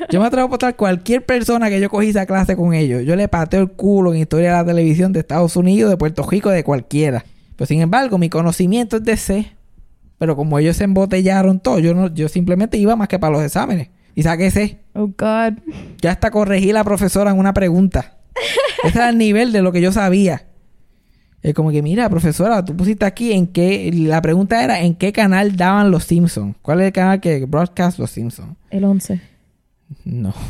Yo 0.10 0.20
me 0.20 0.26
atrevo 0.26 0.44
a 0.44 0.48
apostar 0.48 0.76
cualquier 0.76 1.26
persona 1.26 1.70
que 1.70 1.80
yo 1.80 1.90
cogí 1.90 2.10
esa 2.10 2.26
clase 2.26 2.58
con 2.58 2.74
ellos. 2.74 3.04
Yo 3.06 3.16
le 3.16 3.28
pateo 3.30 3.62
el 3.62 3.72
culo 3.72 4.14
en 4.14 4.20
historia 4.20 4.50
de 4.50 4.58
la 4.58 4.66
televisión 4.66 5.14
de 5.14 5.22
Estados 5.22 5.56
Unidos, 5.56 5.90
de 5.90 5.98
Puerto 5.98 6.28
Rico, 6.30 6.50
de 6.50 6.64
cualquiera. 6.64 7.24
Pero 7.56 7.66
sin 7.66 7.82
embargo, 7.82 8.18
mi 8.18 8.30
conocimiento 8.30 8.98
es 8.98 9.04
de 9.04 9.16
C. 9.16 9.54
Pero 10.18 10.36
como 10.36 10.60
ellos 10.60 10.76
se 10.76 10.84
embotellaron 10.84 11.60
todo, 11.60 11.80
yo 11.80 11.94
no, 11.94 12.14
yo 12.14 12.28
simplemente 12.28 12.78
iba 12.78 12.96
más 12.96 13.08
que 13.08 13.20
para 13.20 13.32
los 13.32 13.44
exámenes. 13.44 13.90
Y 14.14 14.24
saqué 14.24 14.52
C. 14.52 14.80
Oh, 14.94 15.08
God. 15.08 15.60
Ya 16.02 16.12
hasta 16.12 16.30
corregí 16.30 16.74
la 16.74 16.84
profesora 16.84 17.32
en 17.32 17.40
una 17.40 17.54
pregunta. 17.54 18.18
Ese 18.84 18.98
era 18.98 19.10
el 19.10 19.18
nivel 19.18 19.54
de 19.54 19.62
lo 19.62 19.72
que 19.72 19.80
yo 19.80 19.94
sabía. 19.94 20.46
Es 21.42 21.54
como 21.56 21.72
que, 21.72 21.82
mira, 21.82 22.08
profesora, 22.10 22.64
tú 22.64 22.76
pusiste 22.76 23.06
aquí 23.06 23.34
en 23.34 23.48
qué... 23.48 23.92
La 23.94 24.22
pregunta 24.22 24.64
era, 24.64 24.82
¿en 24.82 24.94
qué 24.94 25.12
canal 25.12 25.56
daban 25.56 25.90
los 25.90 26.04
Simpsons? 26.04 26.56
¿Cuál 26.62 26.82
es 26.82 26.88
el 26.88 26.94
canal 26.94 27.20
que 27.20 27.46
broadcast 27.46 27.98
los 27.98 28.12
Simpsons? 28.12 28.56
El 28.70 28.84
11. 28.84 29.22
No. 30.06 30.34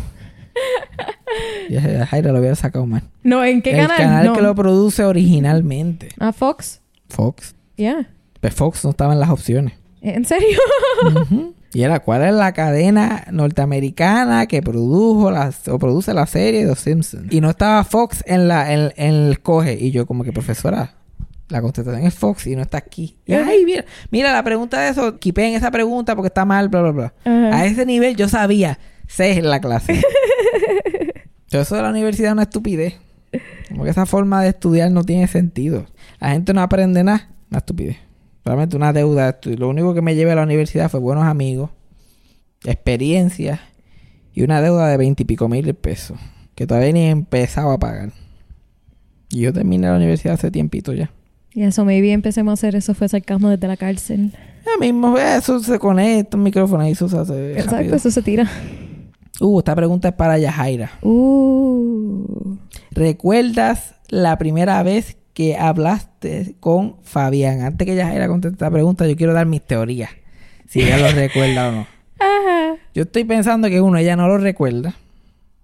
Ya 1.70 2.06
Jaira 2.06 2.34
lo 2.34 2.40
hubiera 2.40 2.56
sacado 2.56 2.86
mal. 2.86 3.04
No, 3.24 3.44
¿en 3.46 3.62
qué 3.62 3.72
el 3.72 3.78
canal? 3.88 3.98
canal 3.98 4.26
no. 4.26 4.34
que 4.34 4.42
lo 4.42 4.54
produce 4.54 5.06
originalmente. 5.06 6.10
Ah, 6.20 6.34
Fox. 6.34 6.82
Fox. 7.08 7.56
Yeah. 7.78 8.10
Pues 8.42 8.54
Fox 8.54 8.84
no 8.84 8.90
estaba 8.90 9.14
en 9.14 9.22
las 9.22 9.30
opciones. 9.30 9.74
¿En 10.01 10.25
serio? 10.25 10.60
Y 11.74 11.84
era, 11.84 12.01
¿cuál 12.01 12.24
es 12.24 12.34
la 12.34 12.51
cadena 12.51 13.24
norteamericana 13.31 14.46
que 14.46 14.62
produjo 14.62 15.31
las, 15.31 15.70
o 15.70 15.79
produce 15.79 16.13
la 16.13 16.25
serie 16.25 16.63
de 16.63 16.67
Los 16.67 16.79
Simpsons? 16.79 17.31
Y 17.31 17.39
no 17.39 17.50
estaba 17.50 17.86
Fox 17.86 18.25
en 18.27 18.50
la 18.50 18.74
en, 18.74 18.91
en 18.98 19.13
el 19.13 19.39
coge. 19.39 19.77
Y 19.79 19.91
yo 19.91 20.05
como 20.05 20.25
que, 20.25 20.34
profesora, 20.34 20.96
la 21.48 21.62
contestación 21.62 22.05
es 22.05 22.13
Fox 22.13 22.48
y 22.48 22.55
no 22.55 22.62
está 22.62 22.77
aquí. 22.77 23.17
Y, 23.25 23.34
ay, 23.34 23.63
mira, 23.65 23.86
mira, 24.10 24.34
la 24.34 24.43
pregunta 24.43 24.81
de 24.81 24.89
eso, 24.89 25.17
en 25.24 25.53
esa 25.53 25.72
pregunta 25.72 26.15
porque 26.15 26.27
está 26.27 26.46
mal, 26.46 26.70
bla, 26.70 26.81
bla, 26.81 26.91
bla. 26.91 27.13
A 27.53 27.65
ese 27.65 27.86
nivel 27.86 28.15
yo 28.15 28.27
sabía, 28.27 28.79
sé 29.08 29.38
en 29.38 29.50
la 29.50 29.62
clase. 29.62 30.01
Pero 31.50 31.63
eso 31.63 31.75
de 31.75 31.81
la 31.81 31.89
universidad 31.89 32.29
es 32.29 32.34
una 32.34 32.43
estupidez. 32.43 32.96
Como 33.70 33.84
que 33.84 33.89
esa 33.89 34.05
forma 34.05 34.41
de 34.41 34.50
estudiar 34.50 34.91
no 34.91 35.03
tiene 35.03 35.27
sentido. 35.27 35.86
La 36.20 36.31
gente 36.31 36.53
no 36.53 36.62
aprende 36.62 37.03
nada, 37.03 37.29
una 37.50 37.60
estupidez. 37.60 37.98
Realmente 38.44 38.76
una 38.76 38.94
deuda. 38.94 39.40
Lo 39.44 39.70
único 39.70 39.94
que 39.94 40.02
me 40.02 40.16
llevé 40.16 40.32
a 40.32 40.36
la 40.36 40.44
universidad 40.44 40.90
fue 40.90 41.00
buenos 41.00 41.26
amigos, 41.26 41.70
experiencias 42.64 43.60
y 44.34 44.44
una 44.44 44.62
deuda 44.62 44.88
de 44.88 44.98
veintipico 44.98 45.48
mil 45.48 45.74
pesos. 45.76 46.18
Que 46.56 46.68
todavía 46.68 46.92
ni 46.92 47.02
he 47.02 47.10
empezado 47.10 47.72
a 47.72 47.80
pagar. 47.80 48.12
Y 49.30 49.42
yo 49.42 49.54
terminé 49.54 49.88
la 49.88 49.96
universidad 49.96 50.34
hace 50.36 50.52
tiempito 50.52 50.94
ya. 50.94 51.12
Y 51.54 51.64
eso, 51.64 51.84
maybe 51.86 52.12
empecemos 52.12 52.52
a 52.52 52.54
hacer 52.54 52.76
eso 52.76 52.94
fue 52.94 53.10
sarcasmo 53.10 53.50
desde 53.50 53.68
la 53.68 53.78
cárcel. 53.78 54.32
Ya 54.66 54.78
mismo, 54.80 55.18
eso 55.18 55.60
se 55.60 55.80
conecta, 55.80 56.38
un 56.38 56.44
micrófono 56.44 56.88
y 56.88 56.92
eso 56.92 57.10
se 57.10 57.18
hace 57.18 57.52
Exacto, 57.54 57.76
rápido. 57.76 57.96
eso 57.96 58.12
se 58.12 58.22
tira. 58.22 58.50
Uh, 59.40 59.60
esta 59.60 59.76
pregunta 59.76 60.10
es 60.10 60.14
para 60.14 60.38
Yajaira. 60.38 60.92
Uh. 61.02 62.58
¿Recuerdas 62.92 63.96
la 64.10 64.38
primera 64.38 64.82
vez 64.84 65.18
que 65.34 65.58
hablaste 65.58 66.56
con 66.60 66.98
Fabián? 67.04 67.62
Antes 67.62 67.86
que 67.86 67.96
Yajaira 67.96 68.28
conteste 68.28 68.56
esta 68.56 68.72
pregunta, 68.72 69.08
yo 69.08 69.16
quiero 69.16 69.34
dar 69.34 69.46
mis 69.46 69.62
teorías. 69.62 70.12
Si 70.68 70.82
ella 70.82 70.98
lo 70.98 71.12
recuerda 71.12 71.70
o 71.70 71.72
no. 71.72 71.88
Ajá. 72.20 72.76
Yo 72.94 73.04
estoy 73.04 73.24
pensando 73.24 73.70
que 73.70 73.82
uno, 73.82 73.98
ella 73.98 74.16
no 74.16 74.28
lo 74.28 74.38
recuerda. 74.38 74.96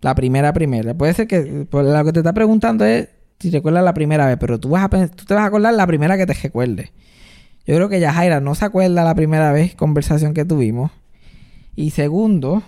La 0.02 0.16
primera, 0.16 0.54
primera. 0.54 0.94
Puede 0.94 1.14
ser 1.14 1.28
que 1.28 1.66
por 1.70 1.84
lo 1.84 2.06
que 2.06 2.14
te 2.14 2.20
está 2.20 2.34
preguntando 2.34 2.86
es 2.86 3.10
si 3.40 3.52
recuerdas 3.52 3.84
la 3.84 3.94
primera 3.94 4.26
vez, 4.26 4.38
pero 4.40 4.60
tú, 4.60 4.70
vas 4.70 4.84
a, 4.84 5.08
tú 5.10 5.26
te 5.26 5.34
vas 5.34 5.44
a 5.44 5.48
acordar 5.48 5.74
la 5.74 5.86
primera 5.88 6.18
que 6.18 6.26
te 6.26 6.34
recuerde. 6.34 6.92
Yo 7.66 7.76
creo 7.76 7.90
que 7.90 8.00
Yajaira 8.00 8.40
no 8.40 8.56
se 8.56 8.66
acuerda 8.66 9.04
la 9.04 9.14
primera 9.14 9.52
vez 9.52 9.76
conversación 9.76 10.34
que 10.34 10.46
tuvimos. 10.46 10.92
Y 11.76 11.92
segundo, 11.92 12.64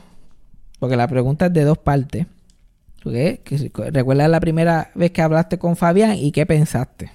porque 0.79 0.95
la 0.95 1.07
pregunta 1.07 1.47
es 1.47 1.53
de 1.53 1.63
dos 1.63 1.77
partes. 1.77 2.27
¿Ok? 3.05 3.43
Que 3.43 3.57
si- 3.57 3.71
¿Recuerdas 3.91 4.29
la 4.29 4.39
primera 4.39 4.91
vez 4.95 5.11
que 5.11 5.21
hablaste 5.21 5.57
con 5.57 5.75
Fabián 5.75 6.15
y 6.17 6.31
qué 6.31 6.45
pensaste? 6.45 7.11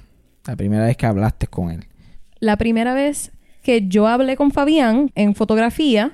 La 0.46 0.56
primera 0.56 0.84
vez 0.84 0.96
que 0.96 1.06
hablaste 1.06 1.46
con 1.46 1.70
él. 1.70 1.84
La 2.40 2.56
primera 2.56 2.94
vez 2.94 3.32
que 3.62 3.88
yo 3.88 4.06
hablé 4.06 4.36
con 4.36 4.50
Fabián 4.50 5.10
en 5.14 5.34
fotografía 5.34 6.12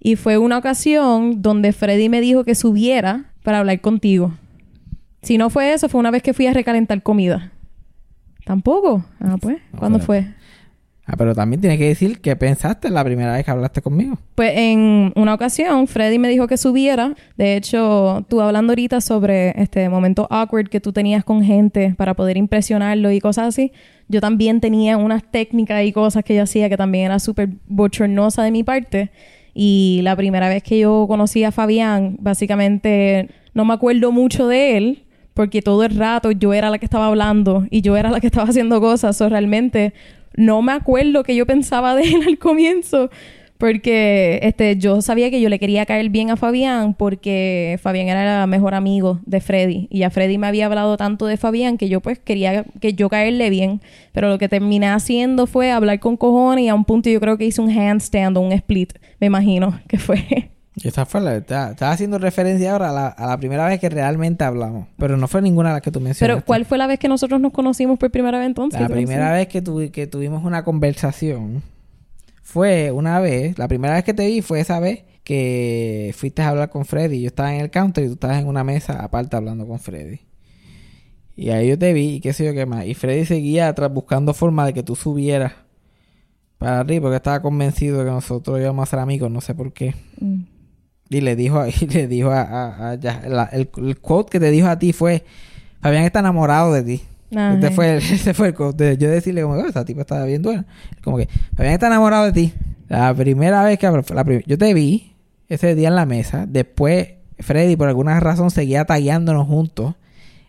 y 0.00 0.16
fue 0.16 0.38
una 0.38 0.56
ocasión 0.58 1.42
donde 1.42 1.72
Freddy 1.72 2.08
me 2.08 2.20
dijo 2.20 2.44
que 2.44 2.54
subiera 2.54 3.32
para 3.42 3.58
hablar 3.58 3.80
contigo. 3.80 4.32
Si 5.22 5.36
no 5.36 5.50
fue 5.50 5.72
eso, 5.74 5.88
fue 5.88 6.00
una 6.00 6.10
vez 6.10 6.22
que 6.22 6.32
fui 6.32 6.46
a 6.46 6.52
recalentar 6.52 7.02
comida. 7.02 7.52
¿Tampoco? 8.44 9.04
Ah, 9.20 9.36
pues. 9.40 9.58
No 9.72 9.78
¿Cuándo 9.78 9.98
fue. 10.00 10.32
Ah, 11.10 11.14
pero 11.16 11.34
también 11.34 11.58
tienes 11.62 11.78
que 11.78 11.88
decir 11.88 12.20
qué 12.20 12.36
pensaste 12.36 12.90
la 12.90 13.02
primera 13.02 13.32
vez 13.32 13.42
que 13.42 13.50
hablaste 13.50 13.80
conmigo. 13.80 14.18
Pues 14.34 14.52
en 14.54 15.10
una 15.16 15.32
ocasión, 15.32 15.86
Freddy 15.86 16.18
me 16.18 16.28
dijo 16.28 16.46
que 16.46 16.58
subiera. 16.58 17.14
De 17.38 17.56
hecho, 17.56 18.26
tú 18.28 18.42
hablando 18.42 18.72
ahorita 18.72 19.00
sobre 19.00 19.58
este 19.60 19.88
momento 19.88 20.26
awkward 20.28 20.68
que 20.68 20.80
tú 20.80 20.92
tenías 20.92 21.24
con 21.24 21.42
gente 21.42 21.94
para 21.96 22.12
poder 22.12 22.36
impresionarlo 22.36 23.10
y 23.10 23.20
cosas 23.20 23.48
así. 23.48 23.72
Yo 24.08 24.20
también 24.20 24.60
tenía 24.60 24.98
unas 24.98 25.24
técnicas 25.24 25.82
y 25.82 25.92
cosas 25.92 26.24
que 26.24 26.34
yo 26.34 26.42
hacía 26.42 26.68
que 26.68 26.76
también 26.76 27.06
era 27.06 27.18
súper 27.20 27.48
bochornosa 27.68 28.42
de 28.42 28.50
mi 28.50 28.62
parte. 28.62 29.10
Y 29.54 30.00
la 30.02 30.14
primera 30.14 30.50
vez 30.50 30.62
que 30.62 30.78
yo 30.78 31.06
conocí 31.08 31.42
a 31.42 31.52
Fabián, 31.52 32.18
básicamente 32.20 33.30
no 33.54 33.64
me 33.64 33.72
acuerdo 33.72 34.12
mucho 34.12 34.46
de 34.46 34.76
él, 34.76 35.04
porque 35.32 35.62
todo 35.62 35.84
el 35.84 35.96
rato 35.96 36.32
yo 36.32 36.52
era 36.52 36.68
la 36.68 36.78
que 36.78 36.84
estaba 36.84 37.06
hablando 37.06 37.66
y 37.70 37.80
yo 37.80 37.96
era 37.96 38.10
la 38.10 38.20
que 38.20 38.26
estaba 38.26 38.50
haciendo 38.50 38.78
cosas. 38.82 39.18
O 39.22 39.28
realmente 39.30 39.94
no 40.36 40.62
me 40.62 40.72
acuerdo 40.72 41.22
que 41.22 41.34
yo 41.34 41.46
pensaba 41.46 41.94
de 41.94 42.02
él 42.02 42.22
al 42.26 42.38
comienzo. 42.38 43.10
Porque 43.58 44.38
este, 44.42 44.76
yo 44.76 45.02
sabía 45.02 45.30
que 45.30 45.40
yo 45.40 45.48
le 45.48 45.58
quería 45.58 45.84
caer 45.84 46.10
bien 46.10 46.30
a 46.30 46.36
Fabián 46.36 46.94
porque 46.94 47.76
Fabián 47.82 48.06
era 48.06 48.44
el 48.44 48.48
mejor 48.48 48.74
amigo 48.74 49.18
de 49.26 49.40
Freddy. 49.40 49.88
Y 49.90 50.04
a 50.04 50.10
Freddy 50.10 50.38
me 50.38 50.46
había 50.46 50.66
hablado 50.66 50.96
tanto 50.96 51.26
de 51.26 51.36
Fabián 51.36 51.76
que 51.76 51.88
yo 51.88 52.00
pues 52.00 52.20
quería 52.20 52.64
que 52.80 52.94
yo 52.94 53.08
caerle 53.08 53.50
bien. 53.50 53.80
Pero 54.12 54.28
lo 54.28 54.38
que 54.38 54.48
terminé 54.48 54.86
haciendo 54.86 55.48
fue 55.48 55.72
hablar 55.72 55.98
con 55.98 56.16
cojones 56.16 56.66
y 56.66 56.68
a 56.68 56.74
un 56.76 56.84
punto 56.84 57.10
yo 57.10 57.18
creo 57.18 57.36
que 57.36 57.46
hice 57.46 57.60
un 57.60 57.76
handstand 57.76 58.36
o 58.36 58.40
un 58.42 58.52
split. 58.52 58.92
Me 59.18 59.26
imagino 59.26 59.80
que 59.88 59.98
fue. 59.98 60.52
Esa 60.84 61.06
fue 61.06 61.20
la... 61.20 61.36
Estaba 61.36 61.70
estaba 61.70 61.92
haciendo 61.92 62.18
referencia 62.18 62.72
ahora 62.72 62.90
a 62.90 62.92
la, 62.92 63.06
a 63.08 63.26
la 63.26 63.36
primera 63.38 63.66
vez 63.66 63.80
que 63.80 63.88
realmente 63.88 64.44
hablamos. 64.44 64.86
Pero 64.96 65.16
no 65.16 65.28
fue 65.28 65.42
ninguna 65.42 65.70
de 65.70 65.74
las 65.74 65.82
que 65.82 65.90
tú 65.90 66.00
mencionaste. 66.00 66.34
Pero 66.34 66.44
¿cuál 66.46 66.64
fue 66.64 66.78
la 66.78 66.86
vez 66.86 66.98
que 66.98 67.08
nosotros 67.08 67.40
nos 67.40 67.52
conocimos 67.52 67.98
por 67.98 68.10
primera 68.10 68.38
vez 68.38 68.46
entonces? 68.46 68.80
La 68.80 68.86
¿Tú 68.86 68.92
no 68.94 68.96
primera 68.96 69.32
vez 69.32 69.48
que, 69.48 69.62
tuvi- 69.62 69.90
que 69.90 70.06
tuvimos 70.06 70.44
una 70.44 70.64
conversación 70.64 71.62
fue 72.42 72.90
una 72.90 73.20
vez... 73.20 73.58
La 73.58 73.68
primera 73.68 73.94
vez 73.94 74.04
que 74.04 74.14
te 74.14 74.26
vi 74.26 74.42
fue 74.42 74.60
esa 74.60 74.80
vez 74.80 75.04
que 75.24 76.14
fuiste 76.16 76.40
a 76.42 76.48
hablar 76.48 76.70
con 76.70 76.84
Freddy. 76.86 77.20
Yo 77.20 77.26
estaba 77.28 77.54
en 77.54 77.60
el 77.60 77.70
counter 77.70 78.04
y 78.04 78.06
tú 78.06 78.14
estabas 78.14 78.38
en 78.40 78.46
una 78.46 78.64
mesa 78.64 79.02
aparte 79.04 79.36
hablando 79.36 79.66
con 79.66 79.78
Freddy. 79.78 80.20
Y 81.36 81.50
ahí 81.50 81.68
yo 81.68 81.78
te 81.78 81.92
vi 81.92 82.14
y 82.14 82.20
qué 82.20 82.32
sé 82.32 82.44
yo 82.44 82.52
qué 82.54 82.66
más. 82.66 82.86
Y 82.86 82.94
Freddy 82.94 83.24
seguía 83.26 83.68
atrás 83.68 83.92
buscando 83.92 84.34
forma 84.34 84.66
de 84.66 84.72
que 84.72 84.82
tú 84.82 84.96
subieras 84.96 85.52
para 86.56 86.80
arriba 86.80 87.02
porque 87.02 87.16
estaba 87.16 87.40
convencido 87.42 87.98
de 87.98 88.06
que 88.06 88.10
nosotros 88.10 88.58
íbamos 88.58 88.82
a 88.82 88.90
ser 88.90 88.98
amigos. 88.98 89.30
No 89.30 89.40
sé 89.40 89.54
por 89.54 89.72
qué. 89.72 89.94
Mm. 90.18 90.40
Y 91.10 91.20
le 91.20 91.36
dijo, 91.36 91.64
y 91.80 91.86
le 91.86 92.06
dijo 92.06 92.30
a, 92.30 92.42
a- 92.42 92.90
a- 92.90 92.94
ya- 92.96 93.22
la- 93.26 93.48
el, 93.52 93.68
el 93.76 93.98
quote 93.98 94.30
que 94.32 94.40
te 94.40 94.50
dijo 94.50 94.68
a 94.68 94.78
ti 94.78 94.92
fue, 94.92 95.24
Fabián 95.80 96.04
está 96.04 96.18
enamorado 96.20 96.72
de 96.72 96.82
ti. 96.82 97.02
Ajá. 97.34 97.54
Este 97.54 97.70
fue, 97.70 97.92
el, 97.92 97.98
ese 98.02 98.34
fue 98.34 98.48
el 98.48 98.54
quote 98.54 98.84
de 98.84 98.96
yo 98.98 99.10
decirle 99.10 99.42
como, 99.42 99.54
"Oh, 99.54 99.66
esa 99.66 99.84
tipa 99.84 100.00
está 100.02 100.24
bien 100.24 100.42
buena. 100.42 100.64
Como 101.02 101.16
que, 101.18 101.28
Fabián 101.56 101.74
está 101.74 101.86
enamorado 101.88 102.24
de 102.26 102.32
ti. 102.32 102.52
La 102.88 103.12
primera 103.14 103.62
vez 103.64 103.78
que 103.78 103.90
la 104.14 104.24
prim- 104.24 104.42
yo 104.46 104.56
te 104.58 104.72
vi 104.74 105.12
ese 105.48 105.74
día 105.74 105.88
en 105.88 105.94
la 105.94 106.06
mesa, 106.06 106.46
después 106.48 107.08
Freddy 107.38 107.76
por 107.76 107.88
alguna 107.88 108.18
razón 108.18 108.50
seguía 108.50 108.84
tagueándonos 108.84 109.46
juntos 109.46 109.94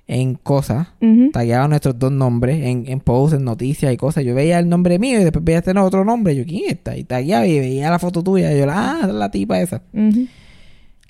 en 0.07 0.33
cosas. 0.35 0.87
Ujú. 1.01 1.29
Tagueaba 1.31 1.67
nuestros 1.67 1.99
dos 1.99 2.11
nombres 2.11 2.63
en, 2.65 2.85
en 2.87 2.99
posts, 2.99 3.37
en 3.37 3.43
noticias 3.43 3.93
y 3.93 3.97
cosas. 3.97 4.23
Yo 4.23 4.33
veía 4.33 4.57
el 4.57 4.67
nombre 4.67 4.97
mío 4.97 5.19
y 5.19 5.23
después 5.23 5.43
veía 5.45 5.59
este 5.59 5.77
otro 5.77 6.03
nombre. 6.03 6.35
Yo, 6.35 6.43
¿quién 6.45 6.63
es 6.65 6.71
esta? 6.73 6.97
Y 6.97 7.03
tagueaba 7.03 7.45
y 7.45 7.59
veía 7.59 7.91
la 7.91 7.99
foto 7.99 8.23
tuya. 8.23 8.51
Y 8.55 8.57
yo, 8.59 8.65
ah, 8.69 9.07
la 9.11 9.29
tipa 9.29 9.59
esa. 9.61 9.83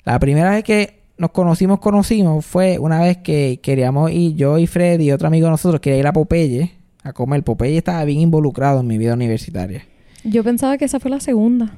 La 0.04 0.18
primera 0.18 0.50
vez 0.50 0.64
que 0.64 1.00
nos 1.18 1.30
conocimos, 1.30 1.80
conocimos, 1.80 2.44
fue 2.46 2.78
una 2.78 3.00
vez 3.00 3.18
que 3.18 3.60
queríamos 3.62 4.10
ir, 4.10 4.34
yo 4.36 4.58
y 4.58 4.66
Freddy 4.66 5.04
y 5.04 5.12
otro 5.12 5.28
amigo 5.28 5.46
de 5.46 5.50
nosotros, 5.50 5.80
quería 5.80 5.98
ir 5.98 6.06
a 6.06 6.12
Popeye 6.12 6.72
a 7.02 7.12
comer. 7.12 7.42
Popeye 7.44 7.76
estaba 7.78 8.04
bien 8.04 8.20
involucrado 8.20 8.80
en 8.80 8.86
mi 8.86 8.96
vida 8.98 9.14
universitaria. 9.14 9.84
Yo 10.24 10.42
pensaba 10.44 10.76
que 10.78 10.84
esa 10.86 11.00
fue 11.00 11.10
la 11.10 11.20
segunda. 11.20 11.72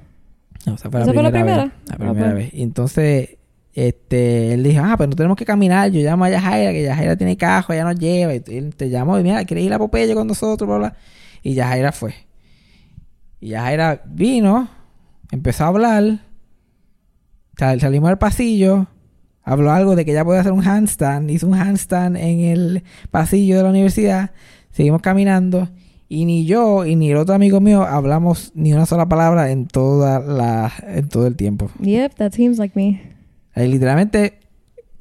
No, 0.67 0.75
esa 0.75 0.91
fue 0.91 1.03
¿Esa 1.03 1.13
fue 1.13 1.23
la 1.23 1.31
vez. 1.31 1.41
primera? 1.43 1.65
La 1.87 1.95
Ah, 1.95 1.97
primera 1.97 2.33
pues. 2.33 2.35
vez. 2.35 2.55
Y 2.55 2.63
entonces 2.63 3.37
este, 3.75 4.53
él 4.55 4.63
dijo, 4.63 4.83
ah, 4.85 4.97
pues 4.97 5.09
no 5.09 5.17
tenemos 5.17 5.37
que 5.37 5.45
caminar, 5.45 5.91
yo 5.91 6.01
llamo 6.03 6.25
a 6.25 6.31
Yajaira, 6.31 6.73
que 6.73 6.83
Yajaira 6.83 7.17
tiene 7.17 7.37
cajo, 7.37 7.73
ella 7.73 7.85
nos 7.85 7.99
lleva, 7.99 8.35
y 8.35 8.43
él 8.47 8.75
te 8.77 8.91
llamó, 8.91 9.19
y 9.19 9.23
mira, 9.23 9.45
¿quieres 9.45 9.65
ir 9.65 9.73
a 9.73 9.79
Popeye 9.79 10.15
con 10.15 10.27
nosotros? 10.27 10.69
Bla, 10.69 10.77
bla. 10.79 10.97
Y 11.43 11.55
Yajaira 11.55 11.91
fue. 11.91 12.15
Y 13.41 13.49
Yajaira 13.49 14.03
vino, 14.07 14.69
empezó 15.31 15.65
a 15.65 15.69
hablar, 15.69 16.21
sal- 17.57 17.81
salimos 17.81 18.11
al 18.11 18.19
pasillo, 18.19 18.87
habló 19.43 19.73
algo 19.73 19.97
de 19.97 20.05
que 20.05 20.13
ella 20.13 20.25
podía 20.25 20.41
hacer 20.41 20.53
un 20.53 20.67
handstand, 20.67 21.31
hizo 21.31 21.47
un 21.47 21.55
handstand 21.55 22.17
en 22.17 22.41
el 22.41 22.83
pasillo 23.11 23.57
de 23.57 23.63
la 23.65 23.71
universidad, 23.71 24.31
seguimos 24.71 25.03
caminando, 25.03 25.69
y 26.09 26.25
ni 26.27 26.45
yo 26.45 26.85
y 26.85 26.95
ni 26.95 27.11
el 27.11 27.17
otro 27.17 27.35
amigo 27.35 27.61
mío 27.61 27.83
hablamos 27.85 28.53
ni 28.55 28.73
una 28.75 28.85
sola 28.87 29.07
palabra 29.07 29.51
en 29.51 29.67
toda 29.67 30.21
la, 30.21 30.71
en 30.87 31.09
todo 31.09 31.27
el 31.27 31.37
tiempo. 31.37 31.71
Yep, 31.81 32.15
that 32.17 32.33
seems 32.33 32.59
like 32.59 32.73
me. 32.79 33.01
Literalmente, 33.55 34.39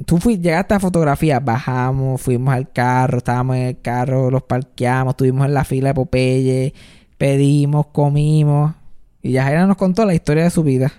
tú 0.06 0.18
fui, 0.18 0.38
llegaste 0.38 0.74
a 0.74 0.80
fotografía, 0.80 1.40
bajamos, 1.40 2.22
fuimos 2.22 2.54
al 2.54 2.72
carro, 2.72 3.18
estábamos 3.20 3.58
en 3.58 3.62
el 3.64 3.82
carro, 3.82 4.32
los 4.32 4.44
parqueamos, 4.44 5.12
estuvimos 5.14 5.46
en 5.46 5.54
la 5.54 5.64
fila 5.66 5.90
de 5.90 5.94
Popeye, 5.96 6.74
pedimos, 7.18 7.88
comimos. 7.88 8.74
Y 9.22 9.32
Yajaira 9.34 9.68
nos 9.68 9.78
contó 9.78 10.06
la 10.06 10.14
historia 10.16 10.44
de 10.46 10.50
su 10.50 10.64
vida. 10.64 10.92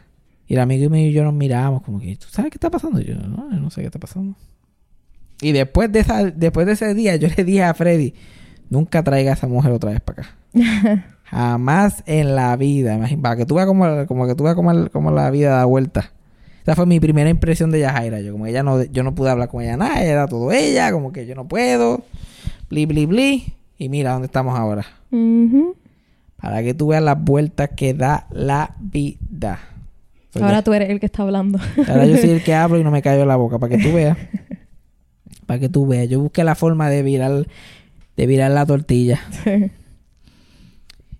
Y 0.52 0.54
el 0.54 0.60
amigo 0.60 0.90
mío 0.90 1.08
y 1.08 1.12
yo 1.12 1.24
nos 1.24 1.32
mirábamos 1.32 1.80
como 1.80 1.98
que, 1.98 2.14
¿tú 2.14 2.26
sabes 2.28 2.50
qué 2.50 2.56
está 2.56 2.68
pasando? 2.68 3.00
Y 3.00 3.04
yo, 3.04 3.14
no, 3.14 3.50
yo 3.50 3.58
no 3.58 3.70
sé 3.70 3.80
qué 3.80 3.86
está 3.86 3.98
pasando. 3.98 4.34
Y 5.40 5.52
después 5.52 5.90
de, 5.90 6.00
esa, 6.00 6.24
después 6.24 6.66
de 6.66 6.74
ese 6.74 6.92
día, 6.92 7.16
yo 7.16 7.26
le 7.38 7.42
dije 7.42 7.62
a 7.62 7.72
Freddy, 7.72 8.12
nunca 8.68 9.02
traiga 9.02 9.30
a 9.30 9.34
esa 9.34 9.46
mujer 9.46 9.72
otra 9.72 9.92
vez 9.92 10.02
para 10.02 10.24
acá. 10.24 10.36
Jamás 11.24 12.02
en 12.04 12.34
la 12.34 12.54
vida. 12.56 13.00
Para 13.22 13.36
que 13.36 13.46
tú 13.46 13.54
veas 13.54 13.66
como, 13.66 14.06
como 14.06 14.26
que 14.26 14.34
tú 14.34 14.44
veas 14.44 14.54
como, 14.54 14.90
como 14.90 15.10
la 15.10 15.30
vida 15.30 15.56
da 15.56 15.64
vuelta. 15.64 16.12
Esa 16.64 16.76
fue 16.76 16.84
mi 16.84 17.00
primera 17.00 17.30
impresión 17.30 17.70
de 17.70 17.80
Yajaira. 17.80 18.20
Yo 18.20 18.32
como 18.32 18.44
ella 18.44 18.62
no, 18.62 18.84
yo 18.84 19.02
no 19.04 19.14
pude 19.14 19.30
hablar 19.30 19.48
con 19.48 19.62
ella 19.62 19.78
nada, 19.78 20.02
era 20.02 20.28
todo 20.28 20.52
ella, 20.52 20.92
como 20.92 21.12
que 21.12 21.24
yo 21.24 21.34
no 21.34 21.48
puedo. 21.48 22.04
Bli, 22.68 22.84
bli, 22.84 23.06
bli. 23.06 23.54
Y 23.78 23.88
mira 23.88 24.12
dónde 24.12 24.26
estamos 24.26 24.58
ahora. 24.58 24.84
Para 26.36 26.62
que 26.62 26.74
tú 26.74 26.88
veas 26.88 27.02
las 27.02 27.18
vueltas 27.18 27.70
que 27.74 27.94
da 27.94 28.26
la 28.30 28.76
vida. 28.78 29.71
Pues 30.32 30.42
Ahora 30.42 30.62
tú 30.62 30.72
eres 30.72 30.88
el 30.88 30.98
que 30.98 31.06
está 31.06 31.22
hablando. 31.22 31.58
Ahora 31.88 32.06
yo 32.06 32.16
soy 32.16 32.30
el 32.30 32.42
que 32.42 32.54
hablo 32.54 32.78
y 32.78 32.84
no 32.84 32.90
me 32.90 33.02
callo 33.02 33.26
la 33.26 33.36
boca. 33.36 33.58
Para 33.58 33.76
que 33.76 33.82
tú 33.82 33.92
veas. 33.92 34.16
Para 35.46 35.60
que 35.60 35.68
tú 35.68 35.86
veas. 35.86 36.08
Yo 36.08 36.20
busqué 36.20 36.42
la 36.42 36.54
forma 36.54 36.88
de 36.88 37.02
virar, 37.02 37.46
de 38.16 38.26
virar 38.26 38.50
la 38.50 38.64
tortilla. 38.64 39.20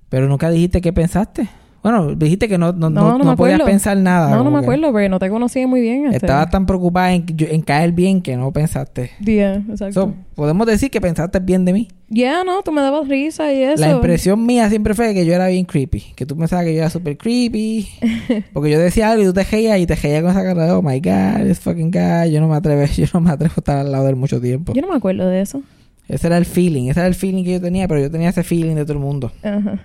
Pero 0.08 0.28
nunca 0.28 0.50
dijiste 0.50 0.80
qué 0.80 0.92
pensaste. 0.92 1.48
Bueno, 1.82 2.14
dijiste 2.14 2.48
que 2.48 2.58
no, 2.58 2.72
no, 2.72 2.90
no, 2.90 3.18
No, 3.18 3.24
no 3.24 3.36
podías 3.36 3.60
pensar 3.62 3.96
nada. 3.96 4.30
no, 4.36 4.44
no 4.44 4.50
me 4.52 4.60
acuerdo 4.60 4.92
porque 4.92 5.08
no 5.08 5.18
te 5.18 5.28
conocía 5.28 5.66
muy 5.66 5.80
bien. 5.80 6.06
Este. 6.06 6.18
Estabas 6.18 6.48
tan 6.50 6.64
preocupada 6.64 7.12
en, 7.12 7.26
en 7.36 7.62
caer 7.62 7.90
bien 7.90 8.22
que 8.22 8.36
no 8.36 8.52
pensaste. 8.52 9.10
Yeah, 9.20 9.64
exacto. 9.68 9.92
So, 9.92 10.14
podemos 10.36 10.66
decir 10.68 10.90
que 10.90 11.00
pensaste 11.00 11.40
bien 11.40 11.64
de 11.64 11.72
mí. 11.72 11.88
Ya, 12.08 12.44
no, 12.44 12.62
tú 12.62 12.70
me 12.70 12.82
dabas 12.82 13.08
risa 13.08 13.52
y 13.52 13.62
eso. 13.62 13.80
La 13.80 13.90
impresión 13.90 14.44
mía 14.46 14.68
siempre 14.68 14.94
fue 14.94 15.12
que 15.12 15.26
yo 15.26 15.34
era 15.34 15.48
bien 15.48 15.64
creepy. 15.64 16.12
Que 16.14 16.24
tú 16.24 16.36
pensabas 16.36 16.66
que 16.66 16.72
yo 16.74 16.80
era 16.82 16.90
súper 16.90 17.16
creepy. 17.16 17.88
Porque 18.52 18.70
yo 18.70 18.78
decía 18.78 19.10
algo 19.10 19.24
y 19.24 19.26
tú 19.26 19.32
te 19.32 19.42
reías 19.42 19.78
y 19.80 19.86
te 19.86 19.96
reías 19.96 20.22
con 20.22 20.30
esa 20.30 20.44
cara 20.44 20.66
de, 20.66 20.70
oh 20.72 20.82
my 20.82 21.00
God, 21.00 21.46
this 21.48 21.58
fucking 21.58 21.90
guy. 21.90 22.30
Yo 22.30 22.40
no 22.40 22.46
me 22.48 22.54
atrevo, 22.56 22.84
yo 22.96 23.06
no 23.12 23.20
me 23.20 23.30
atrevo 23.30 23.54
a 23.56 23.60
estar 23.60 23.78
al 23.78 23.90
lado 23.90 24.04
de 24.04 24.10
él 24.10 24.16
mucho 24.16 24.40
tiempo. 24.40 24.72
Yo 24.72 24.82
no 24.82 24.88
me 24.88 24.96
acuerdo 24.96 25.26
de 25.26 25.40
eso. 25.40 25.62
Ese 26.08 26.26
era 26.26 26.36
el 26.36 26.44
feeling, 26.44 26.90
ese 26.90 27.00
era 27.00 27.06
el 27.06 27.14
feeling 27.14 27.42
que 27.44 27.52
yo 27.52 27.60
tenía, 27.60 27.88
pero 27.88 28.00
yo 28.00 28.10
tenía 28.10 28.28
ese 28.28 28.42
feeling 28.42 28.74
de 28.74 28.82
todo 28.84 28.92
el 28.94 28.98
mundo. 28.98 29.32
Ajá. 29.42 29.80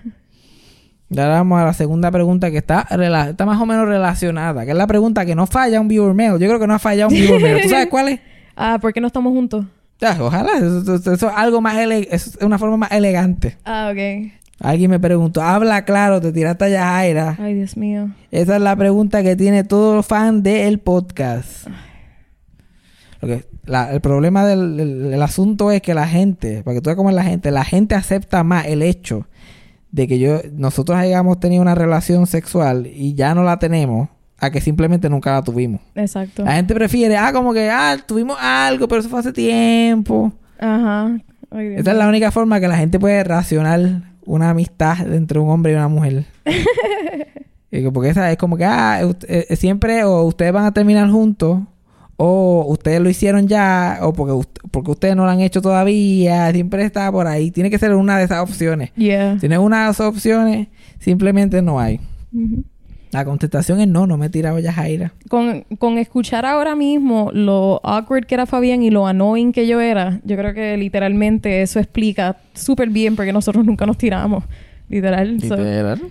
Y 1.10 1.18
ahora 1.18 1.34
vamos 1.36 1.60
a 1.60 1.64
la 1.64 1.72
segunda 1.72 2.10
pregunta 2.10 2.50
que 2.50 2.58
está, 2.58 2.86
está 3.30 3.46
más 3.46 3.60
o 3.60 3.64
menos 3.66 3.88
relacionada, 3.88 4.64
que 4.66 4.72
es 4.72 4.76
la 4.76 4.86
pregunta 4.86 5.24
que 5.24 5.34
no 5.34 5.46
falla 5.46 5.80
un 5.80 5.88
viewer 5.88 6.12
mail. 6.14 6.32
Yo 6.32 6.46
creo 6.48 6.58
que 6.60 6.66
no 6.66 6.74
ha 6.74 6.78
fallado 6.78 7.08
un 7.08 7.14
viewer 7.14 7.40
mail. 7.40 7.62
¿Tú 7.62 7.68
sabes 7.70 7.86
cuál 7.90 8.08
es? 8.10 8.20
Ah, 8.56 8.78
¿por 8.80 8.92
qué 8.92 9.00
no 9.00 9.06
estamos 9.06 9.32
juntos? 9.32 9.64
Ojalá, 10.20 10.50
eso, 10.58 10.80
eso- 10.96 11.12
eso 11.12 11.28
es 11.28 11.34
algo 11.34 11.60
más 11.60 11.76
ele- 11.78 12.08
eso 12.10 12.30
es 12.38 12.44
una 12.44 12.58
forma 12.58 12.76
más 12.76 12.92
elegante. 12.92 13.56
Ah, 13.64 13.90
ok. 13.92 14.32
Alguien 14.60 14.90
me 14.90 15.00
preguntó, 15.00 15.40
habla 15.40 15.84
claro, 15.84 16.20
te 16.20 16.30
tiraste 16.32 16.64
a 16.66 16.68
Yajaira. 16.68 17.36
Ay, 17.40 17.54
Dios 17.54 17.76
mío. 17.76 18.10
Esa 18.30 18.56
es 18.56 18.62
la 18.62 18.76
pregunta 18.76 19.22
que 19.22 19.34
tiene 19.36 19.64
todo 19.64 20.02
fan 20.02 20.42
del 20.42 20.78
podcast. 20.78 21.68
Que- 23.20 23.46
la- 23.64 23.92
el 23.92 24.00
problema 24.00 24.46
del, 24.46 24.76
del 25.10 25.22
asunto 25.22 25.70
es 25.72 25.80
que 25.82 25.94
la 25.94 26.06
gente, 26.06 26.62
para 26.62 26.74
que 26.76 26.80
tú 26.80 26.86
veas 26.88 26.96
cómo 26.96 27.10
es 27.10 27.16
la 27.16 27.24
gente, 27.24 27.50
la 27.50 27.64
gente 27.64 27.94
acepta 27.94 28.44
más 28.44 28.66
el 28.66 28.82
hecho 28.82 29.26
de 29.90 30.06
que 30.06 30.18
yo 30.18 30.40
nosotros 30.52 30.98
hayamos 30.98 31.40
tenido 31.40 31.62
una 31.62 31.74
relación 31.74 32.26
sexual 32.26 32.86
y 32.86 33.14
ya 33.14 33.34
no 33.34 33.42
la 33.42 33.58
tenemos 33.58 34.08
a 34.38 34.50
que 34.50 34.60
simplemente 34.60 35.08
nunca 35.08 35.32
la 35.32 35.42
tuvimos. 35.42 35.80
Exacto. 35.94 36.44
La 36.44 36.54
gente 36.54 36.74
prefiere, 36.74 37.16
ah, 37.16 37.32
como 37.32 37.52
que, 37.52 37.68
ah, 37.70 37.96
tuvimos 38.06 38.36
algo, 38.40 38.86
pero 38.86 39.00
eso 39.00 39.08
fue 39.08 39.20
hace 39.20 39.32
tiempo. 39.32 40.32
Ajá. 40.58 41.18
Ay, 41.50 41.74
Esa 41.76 41.92
es 41.92 41.96
la 41.96 42.08
única 42.08 42.30
forma 42.30 42.60
que 42.60 42.68
la 42.68 42.76
gente 42.76 43.00
puede 43.00 43.24
racionar 43.24 44.02
una 44.24 44.50
amistad 44.50 45.12
entre 45.12 45.38
un 45.38 45.50
hombre 45.50 45.72
y 45.72 45.74
una 45.74 45.88
mujer. 45.88 46.26
Porque 47.92 48.10
esa 48.10 48.30
es 48.30 48.38
como 48.38 48.56
que, 48.56 48.64
ah, 48.64 49.00
eh, 49.26 49.56
siempre 49.56 50.04
o 50.04 50.22
ustedes 50.22 50.52
van 50.52 50.64
a 50.64 50.72
terminar 50.72 51.10
juntos, 51.10 51.60
o 52.20 52.66
ustedes 52.68 53.00
lo 53.00 53.08
hicieron 53.08 53.46
ya, 53.46 54.00
o 54.02 54.12
porque, 54.12 54.46
porque 54.72 54.90
ustedes 54.90 55.14
no 55.14 55.24
lo 55.24 55.30
han 55.30 55.40
hecho 55.40 55.62
todavía. 55.62 56.50
Siempre 56.52 56.84
está 56.84 57.10
por 57.12 57.28
ahí. 57.28 57.52
Tiene 57.52 57.70
que 57.70 57.78
ser 57.78 57.94
una 57.94 58.18
de 58.18 58.24
esas 58.24 58.40
opciones. 58.40 58.92
Yeah. 58.96 59.38
Si 59.38 59.48
no 59.48 59.54
es 59.54 59.60
una 59.60 59.84
de 59.84 59.92
esas 59.92 60.08
opciones, 60.08 60.66
simplemente 60.98 61.62
no 61.62 61.78
hay. 61.78 62.00
La 63.12 63.24
contestación 63.24 63.80
es 63.80 63.86
no, 63.86 64.08
no 64.08 64.18
me 64.18 64.26
he 64.26 64.30
tirado 64.30 64.58
ya 64.58 64.72
Jaira. 64.72 65.12
Con, 65.28 65.62
con 65.78 65.96
escuchar 65.96 66.44
ahora 66.44 66.74
mismo 66.74 67.30
lo 67.32 67.80
awkward 67.84 68.26
que 68.26 68.34
era 68.34 68.46
Fabián 68.46 68.82
y 68.82 68.90
lo 68.90 69.06
annoying 69.06 69.52
que 69.52 69.68
yo 69.68 69.80
era, 69.80 70.20
yo 70.24 70.36
creo 70.36 70.52
que 70.52 70.76
literalmente 70.76 71.62
eso 71.62 71.78
explica 71.78 72.36
súper 72.52 72.90
bien 72.90 73.14
porque 73.14 73.32
nosotros 73.32 73.64
nunca 73.64 73.86
nos 73.86 73.96
tiramos. 73.96 74.42
Literal. 74.88 75.40
So, 75.42 75.56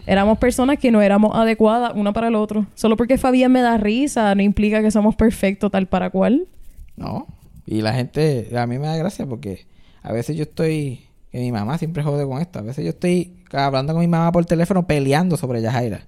éramos 0.05 0.37
personas 0.37 0.77
que 0.77 0.91
no 0.91 1.01
éramos 1.01 1.35
adecuadas 1.35 1.93
una 1.95 2.13
para 2.13 2.27
el 2.27 2.35
otro. 2.35 2.67
Solo 2.75 2.95
porque 2.95 3.17
Fabián 3.17 3.51
me 3.51 3.61
da 3.61 3.77
risa 3.77 4.33
no 4.35 4.43
implica 4.43 4.81
que 4.81 4.91
somos 4.91 5.15
perfectos 5.15 5.71
tal 5.71 5.87
para 5.87 6.09
cual. 6.09 6.47
No. 6.95 7.25
Y 7.65 7.81
la 7.81 7.93
gente, 7.93 8.49
a 8.55 8.67
mí 8.67 8.77
me 8.77 8.87
da 8.87 8.95
gracia 8.95 9.25
porque 9.25 9.65
a 10.03 10.13
veces 10.13 10.35
yo 10.35 10.43
estoy, 10.43 11.01
que 11.31 11.39
mi 11.39 11.51
mamá 11.51 11.77
siempre 11.77 12.03
jode 12.03 12.25
con 12.25 12.39
esto, 12.39 12.59
a 12.59 12.61
veces 12.61 12.85
yo 12.85 12.91
estoy 12.91 13.33
hablando 13.51 13.93
con 13.93 14.01
mi 14.01 14.07
mamá 14.07 14.31
por 14.31 14.45
teléfono 14.45 14.85
peleando 14.85 15.37
sobre 15.37 15.61
Yajaira. 15.61 16.01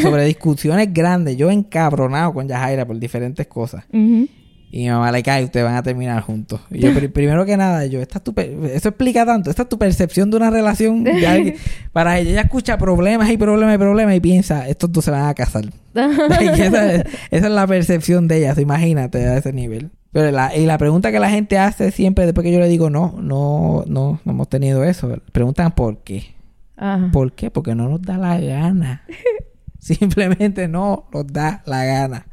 Sobre 0.00 0.24
discusiones 0.26 0.92
grandes, 0.92 1.36
yo 1.36 1.50
encabronado 1.50 2.34
con 2.34 2.48
Yajaira 2.48 2.84
por 2.84 2.98
diferentes 2.98 3.46
cosas. 3.46 3.84
Ujú. 3.92 4.28
Y 4.74 4.84
mi 4.84 4.88
mamá 4.88 5.12
le 5.12 5.22
cae, 5.22 5.44
ustedes 5.44 5.66
van 5.66 5.74
a 5.76 5.82
terminar 5.82 6.22
juntos. 6.22 6.58
Y 6.70 6.78
yo, 6.78 6.94
pri- 6.94 7.08
primero 7.08 7.44
que 7.44 7.58
nada, 7.58 7.84
yo, 7.84 8.00
esta 8.00 8.18
es 8.18 8.24
tu 8.24 8.32
eso 8.40 8.88
explica 8.88 9.26
tanto, 9.26 9.50
esta 9.50 9.64
es 9.64 9.68
tu 9.68 9.78
percepción 9.78 10.30
de 10.30 10.38
una 10.38 10.48
relación 10.50 11.04
de 11.04 11.26
alguien. 11.26 11.56
Para 11.92 12.18
ella, 12.18 12.30
ella 12.30 12.40
escucha 12.40 12.78
problemas 12.78 13.30
y 13.30 13.36
problemas 13.36 13.74
y 13.74 13.78
problemas 13.78 14.16
y 14.16 14.20
piensa, 14.20 14.66
estos 14.66 14.90
dos 14.90 15.04
se 15.04 15.10
van 15.10 15.26
a 15.28 15.34
casar. 15.34 15.66
Esa, 15.94 16.92
es, 16.94 17.04
esa 17.30 17.46
es 17.48 17.52
la 17.52 17.66
percepción 17.66 18.26
de 18.28 18.38
ella, 18.38 18.54
imagínate 18.58 19.26
a 19.26 19.36
ese 19.36 19.52
nivel. 19.52 19.90
Pero 20.10 20.30
la, 20.30 20.56
y 20.56 20.64
la 20.64 20.78
pregunta 20.78 21.12
que 21.12 21.18
la 21.20 21.28
gente 21.28 21.58
hace 21.58 21.90
siempre 21.90 22.24
después 22.24 22.42
que 22.44 22.52
yo 22.52 22.58
le 22.58 22.68
digo, 22.68 22.88
no, 22.88 23.14
no, 23.20 23.84
no, 23.86 24.20
no 24.24 24.32
hemos 24.32 24.48
tenido 24.48 24.84
eso. 24.84 25.18
Preguntan 25.32 25.72
por 25.72 25.98
qué. 26.02 26.34
Ajá. 26.78 27.10
¿Por 27.12 27.32
qué? 27.32 27.50
Porque 27.50 27.74
no 27.74 27.88
nos 27.90 28.00
da 28.00 28.16
la 28.16 28.38
gana. 28.40 29.04
Simplemente 29.78 30.68
no 30.68 31.08
nos 31.12 31.26
da 31.26 31.62
la 31.66 31.84
gana. 31.84 32.26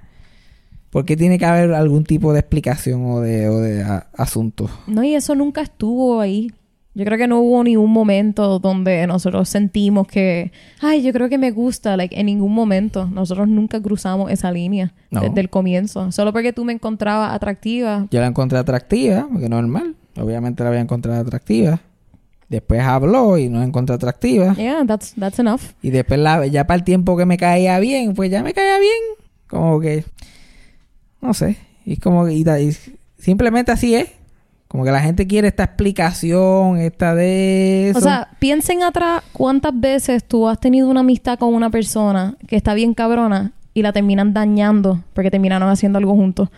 ¿Por 0.90 1.06
qué 1.06 1.16
tiene 1.16 1.38
que 1.38 1.46
haber 1.46 1.74
algún 1.74 2.04
tipo 2.04 2.34
de 2.34 2.40
explicación 2.40 3.06
o 3.06 3.20
de, 3.22 3.48
o 3.48 3.60
de 3.60 3.84
a- 3.84 4.08
asunto? 4.18 4.70
No, 4.88 5.04
y 5.04 5.14
eso 5.16 5.36
nunca 5.36 5.62
estuvo 5.62 6.20
ahí. 6.20 6.52
Yo 6.96 7.06
creo 7.06 7.18
que 7.20 7.28
no 7.28 7.40
hubo 7.40 7.64
ni 7.64 7.78
un 7.78 7.92
momento 7.92 8.58
donde 8.60 9.06
nosotros 9.06 9.48
sentimos 9.48 10.08
que, 10.08 10.52
ay, 10.82 11.04
yo 11.04 11.14
creo 11.14 11.30
que 11.30 11.38
me 11.38 11.52
gusta, 11.52 11.96
like, 11.96 12.20
en 12.20 12.26
ningún 12.26 12.54
momento. 12.54 13.06
Nosotros 13.06 13.48
nunca 13.48 13.80
cruzamos 13.80 14.32
esa 14.32 14.52
línea 14.52 14.94
No. 15.12 15.22
desde 15.22 15.40
el 15.40 15.50
comienzo. 15.52 16.12
Solo 16.12 16.34
porque 16.34 16.52
tú 16.52 16.66
me 16.66 16.74
encontrabas 16.74 17.32
atractiva. 17.34 18.08
Yo 18.10 18.20
la 18.20 18.28
encontré 18.28 18.58
atractiva, 18.58 19.28
porque 19.32 19.48
normal. 19.48 19.96
Obviamente 20.20 20.64
la 20.64 20.72
voy 20.72 20.80
a 20.80 20.82
encontrar 20.82 21.16
atractiva. 21.18 21.80
Después 22.50 22.82
habló 22.82 23.38
y 23.38 23.48
no 23.48 23.60
la 23.60 23.66
encontré 23.66 23.96
atractiva. 23.96 24.56
Yeah, 24.56 24.84
that's, 24.86 25.14
that's 25.18 25.38
enough. 25.38 25.62
Y 25.84 25.92
después 25.92 26.20
la, 26.20 26.48
ya 26.48 26.66
para 26.66 26.80
el 26.80 26.84
tiempo 26.84 27.16
que 27.16 27.26
me 27.28 27.38
caía 27.38 27.80
bien, 27.80 28.16
pues 28.16 28.32
ya 28.32 28.42
me 28.42 28.54
caía 28.54 28.80
bien. 28.80 29.00
Como 29.48 29.80
que, 29.80 30.04
no 31.22 31.34
sé. 31.34 31.58
Y 31.86 31.98
como 31.98 32.26
que, 32.26 32.34
y 32.34 32.46
simplemente 33.18 33.72
así 33.72 33.96
es. 33.96 34.10
Como 34.68 34.84
que 34.84 34.92
la 34.92 35.02
gente 35.02 35.26
quiere 35.26 35.48
esta 35.48 35.64
explicación, 35.64 36.78
esta 36.78 37.16
de 37.16 37.90
eso. 37.90 37.98
O 37.98 38.02
sea, 38.04 38.30
piensen 38.38 38.84
atrás 38.84 39.24
cuántas 39.34 39.72
veces 39.74 40.24
tú 40.24 40.48
has 40.48 40.60
tenido 40.60 40.88
una 40.88 41.00
amistad 41.00 41.40
con 41.40 41.56
una 41.56 41.72
persona 41.72 42.36
que 42.48 42.56
está 42.56 42.76
bien 42.76 42.94
cabrona 42.94 43.52
y 43.74 43.82
la 43.82 43.94
terminan 43.94 44.32
dañando 44.32 45.04
porque 45.14 45.32
terminaron 45.32 45.70
haciendo 45.70 45.98
algo 45.98 46.14
juntos. 46.14 46.50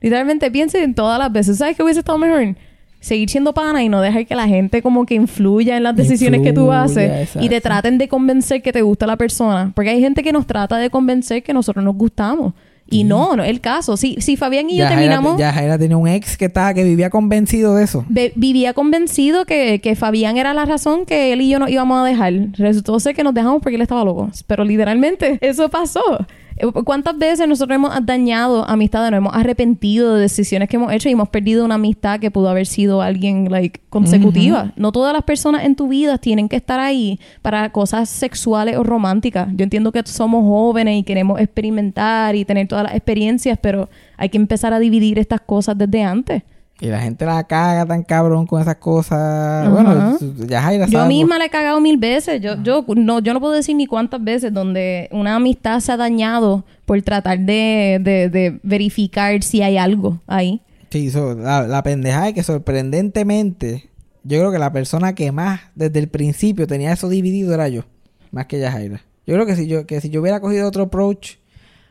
Literalmente 0.00 0.48
piensen 0.52 0.84
en 0.84 0.94
todas 0.94 1.18
las 1.18 1.32
veces. 1.32 1.58
¿Sabes 1.58 1.76
qué 1.76 1.82
hubiese 1.82 2.00
estado 2.00 2.18
mejor? 2.18 2.54
Seguir 3.00 3.28
siendo 3.30 3.52
pana 3.52 3.82
y 3.82 3.88
no 3.88 4.00
dejar 4.00 4.26
que 4.26 4.36
la 4.36 4.46
gente 4.46 4.80
como 4.80 5.04
que 5.04 5.14
influya 5.16 5.76
en 5.76 5.82
las 5.82 5.96
decisiones 5.96 6.42
que 6.42 6.52
tú 6.52 6.70
haces 6.70 7.30
y 7.40 7.48
te 7.48 7.60
traten 7.60 7.98
de 7.98 8.06
convencer 8.06 8.62
que 8.62 8.72
te 8.72 8.82
gusta 8.82 9.08
la 9.08 9.16
persona. 9.16 9.72
Porque 9.74 9.90
hay 9.90 10.00
gente 10.00 10.22
que 10.22 10.32
nos 10.32 10.46
trata 10.46 10.76
de 10.76 10.88
convencer 10.88 11.42
que 11.42 11.52
nosotros 11.52 11.84
nos 11.84 11.96
gustamos. 11.96 12.54
Y 12.88 13.04
no, 13.04 13.34
no 13.36 13.42
es 13.42 13.50
el 13.50 13.60
caso. 13.60 13.96
Si, 13.96 14.20
si 14.20 14.36
Fabián 14.36 14.70
y 14.70 14.76
yo 14.76 14.86
terminamos... 14.86 15.38
Yajaira 15.38 15.78
tenía 15.78 15.96
un 15.96 16.06
ex 16.06 16.36
que 16.36 16.44
estaba, 16.44 16.72
que 16.72 16.84
vivía 16.84 17.10
convencido 17.10 17.74
de 17.74 17.84
eso. 17.84 18.04
Vivía 18.36 18.74
convencido 18.74 19.44
que, 19.44 19.80
que 19.80 19.96
Fabián 19.96 20.36
era 20.36 20.54
la 20.54 20.64
razón 20.64 21.04
que 21.04 21.32
él 21.32 21.40
y 21.40 21.48
yo 21.48 21.58
nos 21.58 21.70
íbamos 21.70 22.00
a 22.00 22.04
dejar. 22.04 22.32
Resultó 22.52 22.98
ser 23.00 23.14
que 23.14 23.24
nos 23.24 23.34
dejamos 23.34 23.60
porque 23.60 23.76
él 23.76 23.82
estaba 23.82 24.04
loco. 24.04 24.30
Pero 24.46 24.64
literalmente 24.64 25.38
eso 25.40 25.68
pasó. 25.68 26.26
Eh, 26.56 26.66
¿Cuántas 26.84 27.18
veces 27.18 27.46
nosotros 27.46 27.74
hemos 27.74 27.92
dañado 28.04 28.68
amistades, 28.68 29.10
nos 29.10 29.18
hemos 29.18 29.34
arrepentido 29.34 30.14
de 30.14 30.22
decisiones 30.22 30.68
que 30.68 30.76
hemos 30.76 30.92
hecho 30.92 31.08
y 31.08 31.12
hemos 31.12 31.28
perdido 31.28 31.64
una 31.64 31.74
amistad 31.74 32.18
que 32.18 32.30
pudo 32.30 32.48
haber 32.48 32.66
sido 32.66 33.02
alguien 33.02 33.50
like, 33.50 33.80
consecutiva? 33.90 34.72
No 34.76 34.92
todas 34.92 35.12
las 35.12 35.22
personas 35.22 35.64
en 35.64 35.76
tu 35.76 35.88
vida 35.88 36.18
tienen 36.18 36.48
que 36.48 36.56
estar 36.56 36.80
ahí 36.80 37.20
para 37.42 37.70
cosas 37.72 38.08
sexuales 38.08 38.76
o 38.76 38.82
románticas. 38.82 39.48
Yo 39.54 39.64
entiendo 39.64 39.92
que 39.92 40.02
somos 40.06 40.44
jóvenes 40.44 40.98
y 40.98 41.02
queremos 41.02 41.40
experimentar 41.40 42.34
y 42.34 42.44
tener 42.44 42.68
todas 42.68 42.84
las 42.84 42.94
experiencias, 42.94 43.58
pero 43.60 43.88
hay 44.16 44.28
que 44.28 44.38
empezar 44.38 44.72
a 44.72 44.78
dividir 44.78 45.18
estas 45.18 45.40
cosas 45.40 45.76
desde 45.76 46.02
antes. 46.02 46.42
Y 46.78 46.88
la 46.88 47.00
gente 47.00 47.24
la 47.24 47.42
caga 47.44 47.86
tan 47.86 48.02
cabrón 48.02 48.46
con 48.46 48.60
esas 48.60 48.76
cosas. 48.76 49.18
Ajá. 49.66 49.70
Bueno, 49.70 50.18
Yajaira 50.46 50.86
Yo 50.86 50.98
sabe- 50.98 51.08
misma 51.08 51.38
le 51.38 51.46
he 51.46 51.50
cagado 51.50 51.80
mil 51.80 51.96
veces. 51.96 52.40
Yo, 52.42 52.62
yo, 52.62 52.84
no, 52.96 53.20
yo 53.20 53.32
no 53.32 53.40
puedo 53.40 53.54
decir 53.54 53.74
ni 53.76 53.86
cuántas 53.86 54.22
veces 54.22 54.52
donde 54.52 55.08
una 55.10 55.36
amistad 55.36 55.80
se 55.80 55.92
ha 55.92 55.96
dañado 55.96 56.64
por 56.84 57.00
tratar 57.00 57.38
de, 57.40 57.98
de, 58.02 58.28
de 58.28 58.60
verificar 58.62 59.42
si 59.42 59.62
hay 59.62 59.78
algo 59.78 60.20
ahí. 60.26 60.60
Sí, 60.90 61.10
so, 61.10 61.34
la, 61.34 61.66
la 61.66 61.82
pendeja 61.82 62.28
es 62.28 62.34
que 62.34 62.42
sorprendentemente, 62.42 63.88
yo 64.22 64.38
creo 64.38 64.52
que 64.52 64.58
la 64.58 64.72
persona 64.72 65.14
que 65.14 65.32
más 65.32 65.60
desde 65.74 65.98
el 65.98 66.08
principio 66.08 66.66
tenía 66.66 66.92
eso 66.92 67.08
dividido 67.08 67.54
era 67.54 67.68
yo, 67.68 67.82
más 68.30 68.46
que 68.46 68.58
Yajaira. 68.58 69.00
Yo 69.26 69.34
creo 69.34 69.46
que 69.46 69.56
si 69.56 69.66
yo, 69.66 69.86
que 69.86 70.00
si 70.00 70.10
yo 70.10 70.20
hubiera 70.20 70.40
cogido 70.40 70.68
otro 70.68 70.84
approach, 70.84 71.36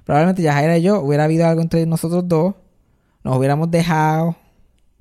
probablemente 0.06 0.42
Yajaira 0.42 0.78
y 0.78 0.82
yo 0.84 1.02
hubiera 1.02 1.26
habido 1.26 1.46
algo 1.48 1.62
entre 1.62 1.86
nosotros 1.86 2.28
dos, 2.28 2.56
nos 3.24 3.38
hubiéramos 3.38 3.70
dejado 3.72 4.36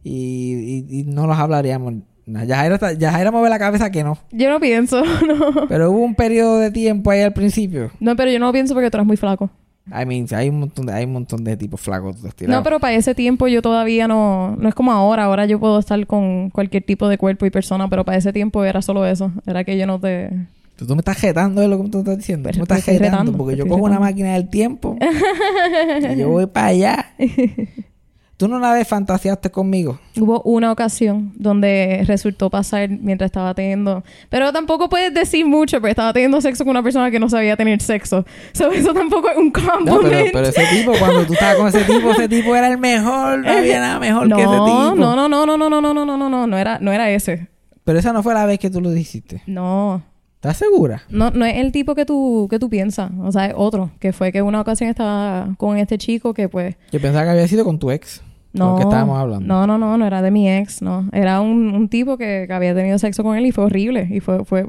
y, 0.04 0.84
y- 0.88 1.00
y 1.00 1.04
no 1.04 1.26
nos 1.26 1.38
hablaríamos. 1.38 1.94
Yajaira, 2.26 2.76
está- 2.76 2.92
Yajaira 2.92 3.30
mueve 3.32 3.50
la 3.50 3.58
cabeza 3.58 3.90
que 3.90 4.04
no. 4.04 4.16
Yo 4.30 4.48
no 4.50 4.60
pienso, 4.60 5.02
no. 5.26 5.66
Pero 5.68 5.90
hubo 5.90 6.00
un 6.04 6.14
periodo 6.14 6.58
de 6.60 6.70
tiempo 6.70 7.10
ahí 7.10 7.20
al 7.22 7.32
principio. 7.32 7.90
No, 8.00 8.14
pero 8.16 8.30
yo 8.30 8.38
no 8.38 8.52
pienso 8.52 8.72
porque 8.74 8.90
tú 8.90 8.96
eres 8.98 9.06
muy 9.06 9.16
flaco. 9.16 9.50
I 9.88 10.06
mean, 10.06 10.26
hay 10.34 10.48
un 10.48 10.60
montón 10.60 10.86
de, 10.86 10.94
hay 10.94 11.04
un 11.04 11.12
montón 11.12 11.44
de 11.44 11.58
tipos 11.58 11.78
flacos. 11.78 12.16
No, 12.48 12.62
pero 12.62 12.80
para 12.80 12.94
ese 12.94 13.14
tiempo 13.14 13.48
yo 13.48 13.60
todavía 13.60 14.08
no... 14.08 14.56
No 14.56 14.66
es 14.70 14.74
como 14.74 14.90
ahora. 14.92 15.24
Ahora 15.24 15.44
yo 15.44 15.60
puedo 15.60 15.78
estar 15.78 16.06
con 16.06 16.48
cualquier 16.48 16.84
tipo 16.84 17.06
de 17.06 17.18
cuerpo 17.18 17.44
y 17.44 17.50
persona, 17.50 17.86
pero 17.90 18.02
para 18.02 18.16
ese 18.16 18.32
tiempo 18.32 18.64
era 18.64 18.80
solo 18.80 19.04
eso. 19.04 19.30
Era 19.46 19.62
que 19.64 19.76
yo 19.76 19.86
no 19.86 20.00
te... 20.00 20.30
Tú, 20.76 20.86
tú 20.86 20.94
me 20.94 21.00
estás 21.00 21.20
retando 21.20 21.60
de 21.60 21.68
lo 21.68 21.82
que 21.82 21.90
tú 21.90 21.98
estás 21.98 22.16
diciendo. 22.16 22.48
Pero 22.50 22.64
Tú 22.64 22.72
me 22.72 22.78
estás 22.78 22.86
retando, 22.94 23.10
retando, 23.18 23.36
porque 23.36 23.56
yo 23.56 23.66
cojo 23.68 23.82
una 23.84 24.00
máquina 24.00 24.32
del 24.32 24.48
tiempo 24.48 24.96
y 26.14 26.16
yo 26.16 26.30
voy 26.30 26.46
para 26.46 26.68
allá. 26.68 27.06
Tú 28.36 28.48
no 28.48 28.56
una 28.56 28.72
vez 28.72 28.88
fantaseaste 28.88 29.50
conmigo. 29.50 30.00
Hubo 30.18 30.42
una 30.42 30.72
ocasión 30.72 31.32
donde 31.36 32.02
resultó 32.06 32.50
pasar 32.50 32.88
mientras 32.90 33.28
estaba 33.28 33.54
teniendo... 33.54 34.02
Pero 34.28 34.52
tampoco 34.52 34.88
puedes 34.88 35.14
decir 35.14 35.46
mucho 35.46 35.76
porque 35.78 35.90
estaba 35.90 36.12
teniendo 36.12 36.40
sexo 36.40 36.64
con 36.64 36.72
una 36.72 36.82
persona 36.82 37.12
que 37.12 37.20
no 37.20 37.28
sabía 37.28 37.56
tener 37.56 37.80
sexo. 37.80 38.24
So, 38.52 38.72
eso 38.72 38.92
tampoco 38.92 39.30
es 39.30 39.36
un 39.36 39.46
No, 39.46 39.52
compliment. 39.52 40.30
pero, 40.32 40.32
pero 40.32 40.48
ese 40.48 40.66
tipo, 40.76 40.92
cuando 40.98 41.24
tú 41.24 41.34
estabas 41.34 41.56
con 41.56 41.68
ese 41.68 41.84
tipo, 41.84 42.10
ese 42.10 42.28
tipo 42.28 42.56
era 42.56 42.66
el 42.68 42.78
mejor. 42.78 43.38
No 43.38 43.52
había 43.52 43.78
nada 43.78 44.00
mejor 44.00 44.26
no, 44.28 44.36
que 44.36 44.42
ese 44.42 44.50
tipo. 44.52 44.66
no, 44.66 44.94
no, 44.96 45.28
no, 45.28 45.28
no, 45.28 45.46
no, 45.46 45.56
no, 45.56 45.80
no, 45.80 45.80
no, 45.94 46.04
no, 46.04 46.16
no, 46.16 46.28
no, 46.28 46.46
no 46.48 46.58
era, 46.58 46.78
no 46.80 46.92
era 46.92 47.10
ese. 47.10 47.46
Pero 47.84 47.98
esa 47.98 48.12
no 48.12 48.22
fue 48.24 48.34
la 48.34 48.46
vez 48.46 48.58
que 48.58 48.68
tú 48.70 48.80
lo 48.80 48.92
hiciste. 48.96 49.42
No, 49.46 50.02
¿Estás 50.44 50.58
segura? 50.58 51.02
no, 51.08 51.30
no 51.30 51.46
es 51.46 51.56
el 51.56 51.72
tipo 51.72 51.94
que 51.94 52.04
tú, 52.04 52.48
que 52.50 52.58
tú 52.58 52.68
piensas. 52.68 53.10
O 53.22 53.32
sea, 53.32 53.46
es 53.46 53.54
otro. 53.56 53.90
Que 53.98 54.12
fue 54.12 54.30
que 54.30 54.42
una 54.42 54.60
ocasión 54.60 54.90
estaba 54.90 55.54
con 55.56 55.78
este 55.78 55.96
chico 55.96 56.34
que 56.34 56.50
pues... 56.50 56.76
Yo 56.92 57.00
pensaba 57.00 57.24
que 57.24 57.30
había 57.30 57.48
sido 57.48 57.64
con 57.64 57.78
tu 57.78 57.90
ex. 57.90 58.22
No, 58.52 58.72
Con 58.72 58.74
el 58.74 58.76
que 58.76 58.88
estábamos 58.90 59.18
hablando. 59.18 59.46
No, 59.46 59.66
no, 59.66 59.78
no, 59.78 59.96
no 59.96 60.06
era 60.06 60.20
de 60.20 60.30
mi 60.30 60.50
ex, 60.50 60.82
no. 60.82 61.08
Era 61.12 61.40
un, 61.40 61.74
un 61.74 61.88
tipo 61.88 62.18
que, 62.18 62.44
que 62.46 62.52
había 62.52 62.74
tenido 62.74 62.98
sexo 62.98 63.22
con 63.22 63.38
él 63.38 63.46
y 63.46 63.52
fue 63.52 63.64
horrible. 63.64 64.06
Y 64.10 64.20
fue, 64.20 64.44
fue, 64.44 64.66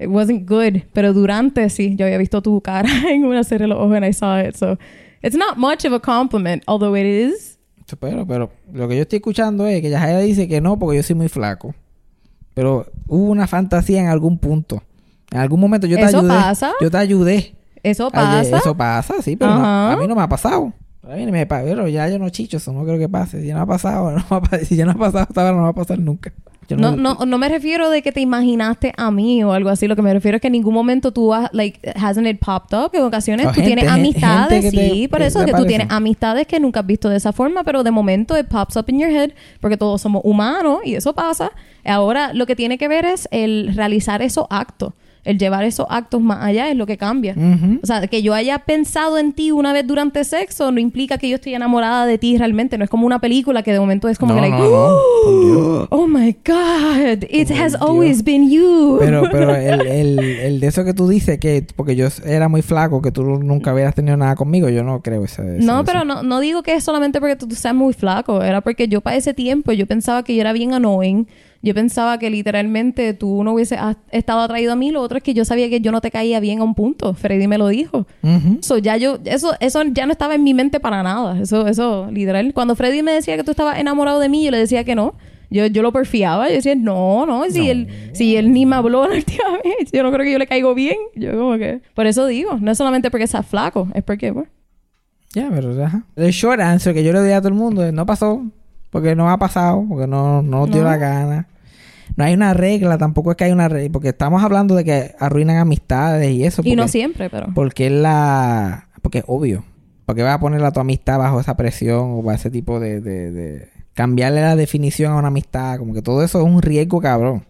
it 0.00 0.08
wasn't 0.08 0.50
good. 0.50 0.82
Pero 0.92 1.12
durante 1.12 1.70
sí, 1.70 1.94
yo 1.94 2.06
había 2.06 2.18
visto 2.18 2.42
tu 2.42 2.60
cara 2.60 2.90
en 3.10 3.24
una 3.24 3.44
serie 3.44 3.64
de 3.64 3.68
los 3.68 3.78
ojos 3.78 3.94
and 3.94 4.06
I 4.06 4.12
saw 4.12 4.40
it. 4.40 4.56
So, 4.56 4.76
it's 5.22 5.36
not 5.36 5.56
much 5.56 5.84
of 5.84 5.92
a 5.92 6.00
compliment, 6.00 6.64
although 6.66 6.96
it 6.96 7.06
is. 7.06 7.60
Pero, 8.00 8.26
pero 8.26 8.50
lo 8.72 8.88
que 8.88 8.96
yo 8.96 9.02
estoy 9.02 9.18
escuchando 9.18 9.66
es 9.68 9.80
que 9.82 9.90
Yajaira 9.90 10.18
dice 10.18 10.48
que 10.48 10.60
no 10.60 10.80
porque 10.80 10.96
yo 10.96 11.02
soy 11.04 11.14
muy 11.14 11.28
flaco. 11.28 11.76
Pero 12.60 12.84
hubo 13.06 13.30
una 13.30 13.46
fantasía 13.46 14.00
en 14.02 14.08
algún 14.08 14.36
punto. 14.36 14.82
En 15.30 15.38
algún 15.38 15.58
momento 15.60 15.86
yo 15.86 15.96
te 15.96 16.02
¿Eso 16.04 16.18
ayudé. 16.18 16.28
pasa? 16.34 16.72
Yo 16.78 16.90
te 16.90 16.98
ayudé. 16.98 17.54
Eso 17.82 18.08
Oye, 18.08 18.12
pasa. 18.12 18.58
eso 18.58 18.76
pasa, 18.76 19.14
sí, 19.22 19.34
pero 19.36 19.54
no- 19.54 19.64
a 19.92 19.96
mí 19.96 20.06
no 20.06 20.14
me 20.14 20.20
ha 20.20 20.28
pasado. 20.28 20.74
A 21.02 21.14
mí 21.14 21.24
me 21.32 21.46
pero 21.46 21.88
ya 21.88 22.06
yo 22.10 22.18
no 22.18 22.28
chicho, 22.28 22.58
eso 22.58 22.70
no 22.74 22.84
creo 22.84 22.98
que 22.98 23.08
pase. 23.08 23.40
Si 23.40 23.46
ya 23.46 23.54
no 23.54 23.62
ha 23.62 23.66
pasado, 23.66 24.10
no 24.12 24.22
va 24.30 24.36
a 24.36 24.42
pa- 24.42 24.58
si 24.58 24.76
ya 24.76 24.84
no 24.84 24.90
ha 24.90 24.94
pasado 24.96 25.20
hasta 25.26 25.40
ahora, 25.40 25.56
no 25.56 25.62
va 25.62 25.70
a 25.70 25.72
pasar 25.72 25.98
nunca. 25.98 26.32
Yo 26.70 26.76
No, 26.76 26.96
no, 26.96 27.14
no 27.26 27.38
me 27.38 27.48
refiero 27.48 27.90
de 27.90 28.00
que 28.02 28.12
te 28.12 28.20
imaginaste 28.20 28.92
a 28.96 29.10
mí 29.10 29.42
o 29.44 29.52
algo 29.52 29.68
así. 29.70 29.86
Lo 29.88 29.96
que 29.96 30.02
me 30.02 30.12
refiero 30.12 30.36
es 30.36 30.40
que 30.40 30.48
en 30.48 30.52
ningún 30.52 30.72
momento 30.74 31.12
tú 31.12 31.34
has, 31.34 31.48
like, 31.52 31.78
hasn't 31.96 32.26
it 32.26 32.38
popped 32.40 32.76
up. 32.78 32.90
En 32.94 33.02
ocasiones 33.02 33.46
tú 33.48 33.52
gente- 33.54 33.66
tienes 33.66 33.88
amistades, 33.88 34.70
te- 34.70 34.90
sí, 34.90 35.08
por 35.08 35.20
eso 35.22 35.40
que 35.44 35.52
tú 35.52 35.64
tienes 35.66 35.86
amistades 35.90 36.46
que 36.46 36.60
nunca 36.60 36.80
has 36.80 36.86
visto 36.86 37.08
de 37.08 37.16
esa 37.16 37.32
forma, 37.32 37.64
pero 37.64 37.82
de 37.82 37.90
momento 37.90 38.38
it 38.38 38.46
pops 38.46 38.76
up 38.76 38.84
in 38.88 38.98
your 39.00 39.10
head 39.10 39.30
porque 39.60 39.76
todos 39.76 40.00
somos 40.00 40.22
humanos 40.24 40.78
y 40.84 40.94
eso 40.94 41.12
pasa. 41.14 41.50
Ahora 41.84 42.32
lo 42.34 42.46
que 42.46 42.54
tiene 42.56 42.78
que 42.78 42.88
ver 42.88 43.04
es 43.04 43.28
el 43.30 43.72
realizar 43.74 44.22
esos 44.22 44.46
actos. 44.50 44.92
El 45.24 45.38
llevar 45.38 45.64
esos 45.64 45.86
actos 45.90 46.20
más 46.22 46.42
allá 46.42 46.70
es 46.70 46.76
lo 46.76 46.86
que 46.86 46.96
cambia. 46.96 47.34
Ujú. 47.36 47.80
O 47.82 47.86
sea, 47.86 48.06
que 48.06 48.22
yo 48.22 48.32
haya 48.34 48.58
pensado 48.60 49.18
en 49.18 49.32
ti 49.34 49.50
una 49.50 49.72
vez 49.72 49.86
durante 49.86 50.24
sexo 50.24 50.72
no 50.72 50.80
implica 50.80 51.18
que 51.18 51.28
yo 51.28 51.34
estoy 51.36 51.54
enamorada 51.54 52.06
de 52.06 52.16
ti 52.18 52.38
realmente. 52.38 52.78
No 52.78 52.84
es 52.84 52.90
como 52.90 53.06
una 53.06 53.18
película 53.20 53.62
que 53.62 53.72
de 53.72 53.80
momento 53.80 54.08
es 54.08 54.18
como 54.18 54.34
No, 54.34 54.40
que, 54.40 54.48
like, 54.48 54.56
no. 54.62 55.86
Oh 55.90 56.06
my 56.06 56.36
God, 56.46 57.24
it 57.30 57.48
Por 57.48 57.56
has 57.58 57.72
Dios. 57.72 57.82
always 57.82 58.24
been 58.24 58.50
you. 58.50 58.96
Pero, 59.00 59.22
pero 59.30 59.54
el, 59.54 59.86
el, 59.86 60.18
el 60.18 60.60
de 60.60 60.66
eso 60.66 60.84
que 60.84 60.94
tú 60.94 61.08
dices, 61.08 61.38
que 61.38 61.66
porque 61.76 61.96
yo 61.96 62.08
era 62.24 62.48
muy 62.48 62.62
flaco, 62.62 63.02
que 63.02 63.12
tú 63.12 63.22
nunca 63.24 63.74
hubieras 63.74 63.94
tenido 63.94 64.16
nada 64.16 64.34
conmigo, 64.36 64.68
yo 64.68 64.82
no 64.84 65.00
creo 65.02 65.24
eso. 65.24 65.42
eso- 65.42 65.64
no, 65.66 65.76
eso. 65.76 65.84
pero 65.84 66.04
no, 66.04 66.22
no 66.22 66.40
digo 66.40 66.62
que 66.62 66.74
es 66.74 66.84
solamente 66.84 67.20
porque 67.20 67.36
tú, 67.36 67.46
tú 67.46 67.54
seas 67.54 67.74
muy 67.74 67.92
flaco. 67.92 68.42
Era 68.42 68.60
porque 68.60 68.88
yo 68.88 69.00
para 69.00 69.16
ese 69.16 69.34
tiempo 69.34 69.72
yo 69.72 69.86
pensaba 69.86 70.22
que 70.22 70.34
yo 70.34 70.40
era 70.40 70.52
bien 70.52 70.72
annoying. 70.74 71.26
Yo 71.62 71.74
pensaba 71.74 72.18
que 72.18 72.30
literalmente 72.30 73.12
tú 73.12 73.44
no 73.44 73.52
hubiese 73.52 73.76
estado 74.12 74.40
atraído 74.40 74.72
a 74.72 74.76
mí. 74.76 74.90
Lo 74.92 75.02
otro 75.02 75.18
es 75.18 75.22
que 75.22 75.34
yo 75.34 75.44
sabía 75.44 75.68
que 75.68 75.80
yo 75.80 75.92
no 75.92 76.00
te 76.00 76.10
caía 76.10 76.40
bien 76.40 76.60
a 76.60 76.64
un 76.64 76.74
punto. 76.74 77.12
Freddy 77.12 77.46
me 77.48 77.58
lo 77.58 77.68
dijo. 77.68 78.06
Ujú. 78.22 78.58
So, 78.62 78.78
ya 78.78 78.96
yo, 78.96 79.18
eso, 79.26 79.52
eso 79.60 79.82
ya 79.92 80.06
no 80.06 80.12
estaba 80.12 80.34
en 80.34 80.42
mi 80.42 80.54
mente 80.54 80.80
para 80.80 81.02
nada. 81.02 81.38
Eso, 81.38 81.66
eso, 81.66 82.08
literal. 82.10 82.54
Cuando 82.54 82.76
Freddy 82.76 83.02
me 83.02 83.12
decía 83.12 83.36
que 83.36 83.44
tú 83.44 83.50
estabas 83.50 83.78
enamorado 83.78 84.20
de 84.20 84.30
mí, 84.30 84.42
yo 84.42 84.50
le 84.50 84.56
decía 84.56 84.84
que 84.84 84.94
no. 84.94 85.14
Yo, 85.50 85.66
yo 85.66 85.82
lo 85.82 85.92
porfiaba. 85.92 86.48
Yo 86.48 86.54
decía, 86.54 86.74
no, 86.76 87.26
no. 87.26 87.44
Si, 87.50 87.68
Él, 87.68 87.88
si 88.14 88.36
él 88.36 88.52
ni 88.52 88.64
me 88.64 88.76
habló 88.76 89.06
la 89.06 89.16
última 89.16 89.44
vez, 89.64 89.90
yo 89.92 90.02
no 90.02 90.10
creo 90.12 90.24
que 90.24 90.32
yo 90.32 90.38
le 90.38 90.46
caigo 90.46 90.74
bien. 90.74 90.96
Yo 91.14 91.32
como 91.32 91.58
que... 91.58 91.82
Por 91.94 92.06
eso 92.06 92.26
digo, 92.26 92.56
no 92.58 92.70
es 92.70 92.78
solamente 92.78 93.10
porque 93.10 93.26
seas 93.26 93.44
flaco, 93.46 93.86
es 93.94 94.02
porque... 94.02 94.32
pues, 94.32 94.48
Ya, 95.34 95.50
pero 95.52 95.84
ajá. 95.84 96.04
El 96.16 96.30
short 96.30 96.60
answer 96.60 96.94
que 96.94 97.04
yo 97.04 97.12
le 97.12 97.18
doy 97.18 97.32
a 97.32 97.38
todo 97.40 97.48
el 97.48 97.54
mundo 97.54 97.84
es 97.84 97.92
no 97.92 98.06
pasó. 98.06 98.44
Porque 98.90 99.14
no 99.14 99.30
ha 99.30 99.38
pasado, 99.38 99.84
porque 99.88 100.06
no, 100.06 100.42
no 100.42 100.60
nos 100.66 100.70
dio 100.70 100.82
No. 100.82 100.88
la 100.90 100.96
gana. 100.96 101.48
No 102.16 102.24
hay 102.24 102.34
una 102.34 102.54
regla, 102.54 102.98
tampoco 102.98 103.30
es 103.30 103.36
que 103.36 103.44
hay 103.44 103.52
una 103.52 103.68
regla. 103.68 103.90
Porque 103.92 104.08
estamos 104.08 104.42
hablando 104.42 104.74
de 104.74 104.84
que 104.84 105.14
arruinan 105.18 105.56
amistades 105.58 106.30
y 106.32 106.44
eso. 106.44 106.62
y 106.64 106.74
no 106.76 106.88
siempre, 106.88 107.30
pero... 107.30 107.48
Porque 107.54 107.86
es 107.86 107.92
la... 107.92 108.88
Porque 109.00 109.18
es 109.18 109.24
obvio. 109.28 109.64
Porque 110.06 110.22
vas 110.24 110.34
a 110.34 110.40
poner 110.40 110.62
a 110.64 110.72
tu 110.72 110.80
amistad 110.80 111.18
bajo 111.18 111.38
esa 111.40 111.56
presión 111.56 112.10
o 112.10 112.22
bajo 112.22 112.32
ese 112.36 112.50
tipo 112.50 112.80
de, 112.80 113.00
de, 113.00 113.30
de- 113.30 113.68
Cambiarle 113.94 114.40
la 114.40 114.56
definición 114.56 115.12
a 115.12 115.16
una 115.16 115.28
amistad. 115.28 115.78
Como 115.78 115.94
que 115.94 116.02
todo 116.02 116.22
eso 116.24 116.40
es 116.40 116.44
un 116.44 116.60
riesgo 116.62 117.00
cabrón. 117.00 117.44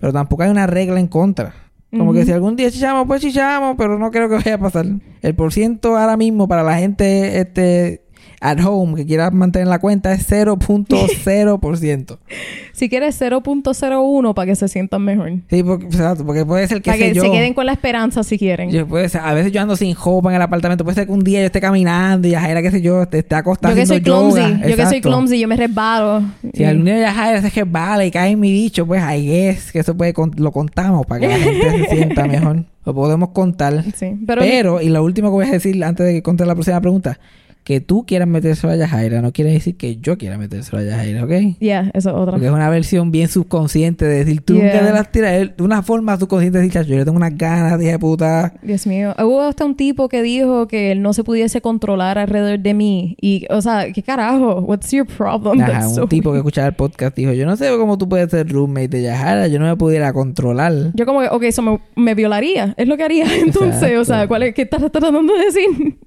Pero 0.00 0.12
tampoco 0.12 0.42
hay 0.44 0.50
una 0.50 0.66
regla 0.66 1.00
en 1.00 1.08
contra. 1.08 1.54
Como 1.90 2.12
que 2.12 2.24
si 2.24 2.32
algún 2.32 2.56
día 2.56 2.70
chichamos, 2.72 3.06
pues 3.06 3.22
chichamos, 3.22 3.76
pero 3.78 3.98
no 4.00 4.10
creo 4.10 4.28
que 4.28 4.34
vaya 4.34 4.54
a 4.54 4.58
pasar. 4.58 4.84
El 5.22 5.34
porciento 5.36 5.96
ahora 5.96 6.16
mismo 6.16 6.48
para 6.48 6.62
la 6.64 6.76
gente 6.76 7.38
este 7.40 8.03
at 8.44 8.58
home 8.64 8.94
que 8.94 9.06
quiera 9.06 9.30
mantener 9.30 9.66
la 9.68 9.78
cuenta 9.78 10.12
es 10.12 10.30
0.0%. 10.30 12.18
Si 12.74 12.88
quieres 12.88 13.20
0.01 13.20 14.34
para 14.34 14.46
que 14.46 14.56
se 14.56 14.66
sientan 14.66 15.00
mejor. 15.02 15.30
sí, 15.48 15.62
porque, 15.62 15.86
exacto, 15.86 16.26
porque 16.26 16.44
puede 16.44 16.66
ser 16.66 16.82
que, 16.82 16.90
Para 16.90 16.98
que 16.98 17.14
yo, 17.14 17.22
se 17.22 17.30
queden 17.30 17.54
con 17.54 17.66
la 17.66 17.72
esperanza 17.72 18.24
si 18.24 18.36
quieren. 18.36 18.68
yo 18.72 18.84
puede 18.88 19.08
ser- 19.08 19.20
a 19.20 19.32
veces 19.32 19.52
yo 19.52 19.60
ando 19.62 19.76
sin 19.76 19.94
ropa 19.94 20.30
en 20.30 20.34
el 20.36 20.42
apartamento. 20.42 20.82
Puede 20.82 20.96
ser 20.96 21.06
que 21.06 21.12
un 21.12 21.20
día 21.22 21.38
yo 21.38 21.46
esté 21.46 21.60
caminando 21.60 22.26
y 22.26 22.32
Yajaira, 22.32 22.62
qué 22.62 22.72
sé 22.72 22.82
yo, 22.82 23.02
esté, 23.02 23.18
esté 23.20 23.36
acostada 23.36 23.72
Yo 23.74 23.80
que 23.80 23.86
soy 23.86 24.00
clumsy, 24.02 24.40
yoga. 24.40 24.66
yo 24.68 24.74
que 24.76 24.86
soy 24.86 25.00
clumsy, 25.00 25.38
yo 25.38 25.46
me 25.46 25.56
resbalo. 25.56 26.22
Si 26.52 26.62
Y- 26.62 26.64
algún 26.64 26.84
día 26.86 26.98
Yajaira 26.98 27.42
se 27.42 27.50
resbala 27.50 28.04
y 28.04 28.10
cae 28.10 28.32
en 28.32 28.40
mi 28.40 28.50
bicho, 28.50 28.84
pues 28.84 29.00
ahí 29.04 29.30
es 29.32 29.70
que 29.70 29.78
eso 29.78 29.96
puede 29.96 30.12
con- 30.12 30.32
lo 30.36 30.50
contamos 30.50 31.06
para 31.06 31.20
que 31.20 31.28
la 31.28 31.36
gente 31.38 31.70
se 31.88 31.94
sienta 31.94 32.24
mejor. 32.26 32.64
Lo 32.84 32.92
podemos 32.92 33.28
contar. 33.28 33.84
Sí, 33.94 34.16
pero, 34.26 34.42
Pero, 34.42 34.80
y 34.82 34.88
lo 34.88 35.04
último 35.04 35.28
que 35.28 35.32
voy 35.32 35.46
a 35.46 35.52
decir 35.52 35.82
antes 35.84 36.04
de 36.06 36.12
que 36.14 36.22
contar 36.22 36.48
la 36.48 36.54
próxima 36.54 36.80
pregunta, 36.80 37.20
que 37.64 37.80
tú 37.80 38.04
quieras 38.06 38.28
metérselo 38.28 38.72
a 38.72 38.76
Yajaira 38.76 39.22
no 39.22 39.32
quiere 39.32 39.50
decir 39.52 39.76
que 39.76 39.96
yo 39.96 40.18
quiera 40.18 40.36
metérselo 40.36 40.78
a 40.80 40.84
Yajaira, 40.84 41.24
¿ok? 41.24 41.58
Yeah, 41.60 41.90
eso 41.94 42.10
es 42.10 42.14
otra. 42.14 42.32
Porque 42.32 42.46
es 42.46 42.52
una 42.52 42.68
versión 42.68 43.10
bien 43.10 43.28
subconsciente 43.28 44.04
de 44.04 44.24
decir, 44.24 44.42
tú 44.42 44.54
Yeah. 44.54 44.66
nunca 44.74 44.86
te 44.86 44.92
las 44.92 45.10
tiras. 45.12 45.50
Una 45.58 45.82
forma 45.82 46.18
subconsciente 46.18 46.58
de 46.58 46.64
decir, 46.64 46.74
"Chacho, 46.80 46.90
yo 46.90 46.96
le 46.98 47.04
tengo 47.04 47.16
unas 47.16 47.36
ganas, 47.36 47.78
dije 47.78 47.98
puta. 47.98 48.52
Dios 48.62 48.86
mío. 48.86 49.14
Hubo 49.18 49.40
hasta 49.42 49.64
un 49.64 49.74
tipo 49.76 50.08
que 50.10 50.22
dijo 50.22 50.68
que 50.68 50.92
él 50.92 51.00
no 51.02 51.12
se 51.14 51.24
pudiese 51.24 51.60
controlar 51.62 52.18
alrededor 52.18 52.58
de 52.58 52.74
mí. 52.74 53.16
Y, 53.20 53.46
o 53.50 53.62
sea, 53.62 53.90
¿qué 53.92 54.02
carajo? 54.02 54.60
What's 54.60 54.90
your 54.90 55.06
problem? 55.06 55.62
Ajá, 55.62 55.72
That's 55.72 55.86
un 55.88 55.94
so 55.94 56.06
tipo 56.06 56.24
que 56.30 56.34
weird. 56.34 56.40
escuchaba 56.46 56.68
el 56.68 56.74
podcast 56.74 57.16
dijo, 57.16 57.32
yo 57.32 57.46
no 57.46 57.56
sé 57.56 57.70
cómo 57.78 57.96
tú 57.96 58.08
puedes 58.08 58.30
ser 58.30 58.46
roommate 58.52 58.88
de 58.88 59.02
Yajaira, 59.04 59.48
yo 59.48 59.58
no 59.58 59.64
me 59.64 59.76
pudiera 59.76 60.12
controlar. 60.12 60.92
Yo 60.94 61.06
como 61.06 61.20
que, 61.22 61.28
ok, 61.28 61.42
eso 61.44 61.62
me, 61.62 61.80
me 61.96 62.14
violaría. 62.14 62.74
Es 62.76 62.86
lo 62.86 62.96
que 62.98 63.04
haría 63.04 63.24
entonces. 63.40 63.96
O 63.98 64.04
sea, 64.04 64.16
Exacto. 64.16 64.28
¿cuál 64.28 64.42
es, 64.42 64.54
¿qué 64.54 64.62
estás 64.62 64.80
tratando 64.92 65.22
de 65.32 65.44
decir? 65.46 65.98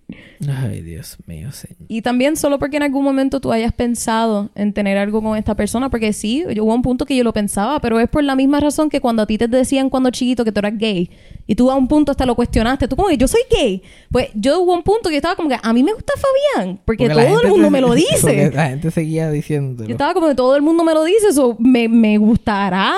Ay, 0.47 0.81
Dios 0.81 1.17
mío, 1.25 1.51
señor. 1.51 1.75
Y 1.89 2.01
también 2.01 2.37
solo 2.37 2.59
porque 2.59 2.77
en 2.77 2.83
algún 2.83 3.03
momento 3.03 3.41
tú 3.41 3.51
hayas 3.51 3.73
pensado 3.73 4.49
en 4.55 4.71
tener 4.71 4.97
algo 4.97 5.21
con 5.21 5.37
esta 5.37 5.55
persona, 5.55 5.89
porque 5.89 6.13
sí, 6.13 6.45
yo- 6.53 6.63
hubo 6.63 6.73
un 6.73 6.81
punto 6.81 7.05
que 7.05 7.15
yo 7.15 7.23
lo 7.25 7.33
pensaba, 7.33 7.79
pero 7.81 7.99
es 7.99 8.07
por 8.07 8.23
la 8.23 8.35
misma 8.35 8.59
razón 8.61 8.89
que 8.89 9.01
cuando 9.01 9.23
a 9.23 9.25
ti 9.25 9.37
te 9.37 9.47
decían 9.49 9.89
cuando 9.89 10.09
chiquito 10.11 10.45
que 10.45 10.51
tú 10.53 10.59
eras 10.59 10.77
gay, 10.77 11.09
y 11.45 11.55
tú 11.55 11.69
a 11.71 11.75
un 11.75 11.87
punto 11.89 12.11
hasta 12.11 12.25
lo 12.25 12.35
cuestionaste, 12.35 12.87
tú 12.87 12.95
como 12.95 13.09
que 13.09 13.17
yo 13.17 13.27
soy 13.27 13.41
gay, 13.51 13.81
pues 14.11 14.29
yo 14.33 14.61
hubo 14.61 14.73
un 14.73 14.83
punto 14.83 15.09
que 15.09 15.17
estaba 15.17 15.35
como 15.35 15.49
que 15.49 15.57
a 15.61 15.73
mí 15.73 15.83
me 15.83 15.91
gusta 15.93 16.13
Fabián, 16.15 16.79
porque, 16.85 17.09
todo 17.09 17.41
el 17.41 17.49
mundo 17.49 17.65
se- 17.65 17.71
me 17.71 17.81
lo 17.81 17.93
dice. 17.95 18.51
la 18.53 18.69
gente 18.69 18.91
seguía 18.91 19.29
diciendo. 19.29 19.83
Yo 19.83 19.91
estaba 19.91 20.13
como 20.13 20.27
que 20.27 20.35
todo 20.35 20.55
el 20.55 20.61
mundo 20.61 20.83
me 20.85 20.93
lo 20.93 21.03
dice, 21.03 21.27
eso 21.29 21.57
me, 21.59 21.89
me 21.89 22.17
gustará, 22.17 22.93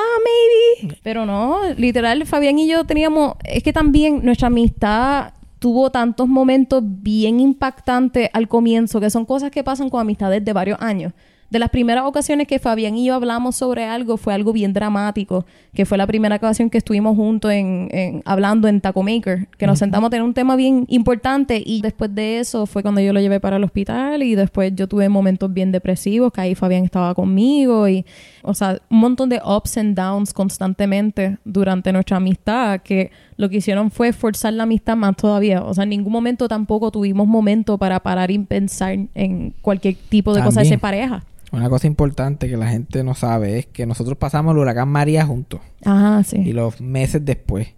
maybe. 0.84 1.00
Pero 1.02 1.26
no, 1.26 1.60
literal, 1.78 2.26
Fabián 2.28 2.60
y 2.60 2.68
yo 2.68 2.84
teníamos, 2.84 3.34
es 3.46 3.64
que 3.64 3.74
también 3.74 4.22
nuestra 4.24 4.48
amistad 4.48 5.34
tuvo 5.60 5.92
tantos 5.92 6.28
momentos 6.28 6.82
bien 6.86 7.40
impactantes 7.40 8.30
al 8.34 8.48
comienzo, 8.48 9.00
que 9.00 9.10
son 9.10 9.26
cosas 9.26 9.52
que 9.52 9.64
pasan 9.64 9.90
con 9.90 10.02
amistades 10.02 10.44
de 10.44 10.54
varios 10.54 10.80
años. 10.82 11.14
De 11.50 11.58
las 11.58 11.72
primeras 11.72 12.06
ocasiones 12.06 12.46
que 12.48 12.60
Fabián 12.60 12.96
y 12.96 13.06
yo 13.06 13.16
hablamos 13.16 13.56
sobre 13.56 13.84
algo 13.86 14.18
fue 14.18 14.36
algo 14.36 14.54
bien 14.54 14.72
dramático, 14.72 15.48
que 15.74 15.84
fue 15.88 15.98
la 15.98 16.06
primera 16.06 16.36
ocasión 16.36 16.70
que 16.70 16.78
estuvimos 16.78 17.16
juntos 17.16 17.52
en, 17.52 17.88
en- 17.92 18.22
hablando 18.24 18.68
en 18.68 18.82
Taco 18.82 19.02
Maker, 19.02 19.48
que 19.58 19.66
nos 19.66 19.80
sentamos 19.80 20.10
a 20.10 20.10
tener 20.12 20.24
un 20.24 20.36
tema 20.36 20.56
bien 20.56 20.86
importante 20.90 21.60
y 21.66 21.82
después 21.82 22.14
de 22.14 22.38
eso 22.38 22.68
fue 22.68 22.84
cuando 22.84 23.02
yo 23.02 23.14
lo 23.14 23.20
llevé 23.20 23.40
para 23.40 23.58
el 23.58 23.64
hospital 23.64 24.22
y 24.22 24.36
después 24.36 24.76
yo 24.76 24.88
tuve 24.88 25.10
momentos 25.10 25.52
bien 25.52 25.72
depresivos, 25.72 26.32
que 26.32 26.42
ahí 26.42 26.54
Fabián 26.54 26.84
estaba 26.84 27.16
conmigo 27.16 27.90
y, 27.90 28.06
o 28.44 28.54
sea, 28.54 28.80
un 28.90 29.00
montón 29.00 29.30
de 29.30 29.42
ups 29.46 29.78
and 29.78 29.96
downs 29.96 30.34
constantemente 30.34 31.38
durante 31.46 31.92
nuestra 31.92 32.18
amistad 32.18 32.82
que 32.82 33.12
lo 33.38 33.50
que 33.50 33.58
hicieron 33.58 33.92
fue 33.92 34.14
forzar 34.14 34.54
la 34.54 34.64
amistad 34.64 34.96
más 34.96 35.16
todavía. 35.16 35.64
O 35.64 35.74
sea, 35.74 35.84
en 35.84 35.92
ningún 35.92 36.14
momento 36.14 36.48
tampoco 36.48 36.92
tuvimos 36.92 37.28
momento 37.28 37.78
para 37.78 38.00
parar 38.00 38.32
y 38.32 38.40
pensar 38.40 38.98
en 39.14 39.54
cualquier 39.62 39.96
tipo 40.10 40.34
de 40.34 40.44
cosa 40.44 40.62
de 40.62 40.68
ser 40.68 40.80
pareja. 40.80 41.24
Una 41.52 41.70
cosa 41.70 41.88
importante 41.88 42.48
que 42.48 42.58
la 42.58 42.68
gente 42.68 43.04
no 43.04 43.16
sabe 43.16 43.60
es 43.60 43.66
que 43.66 43.86
nosotros 43.86 44.18
pasamos 44.18 44.54
el 44.54 44.60
huracán 44.60 44.90
María 44.90 45.26
juntos 45.26 45.62
Ajá, 45.84 46.22
y 46.22 46.24
sí. 46.24 46.54
los 46.54 46.80
meses 46.80 47.26
después. 47.26 47.70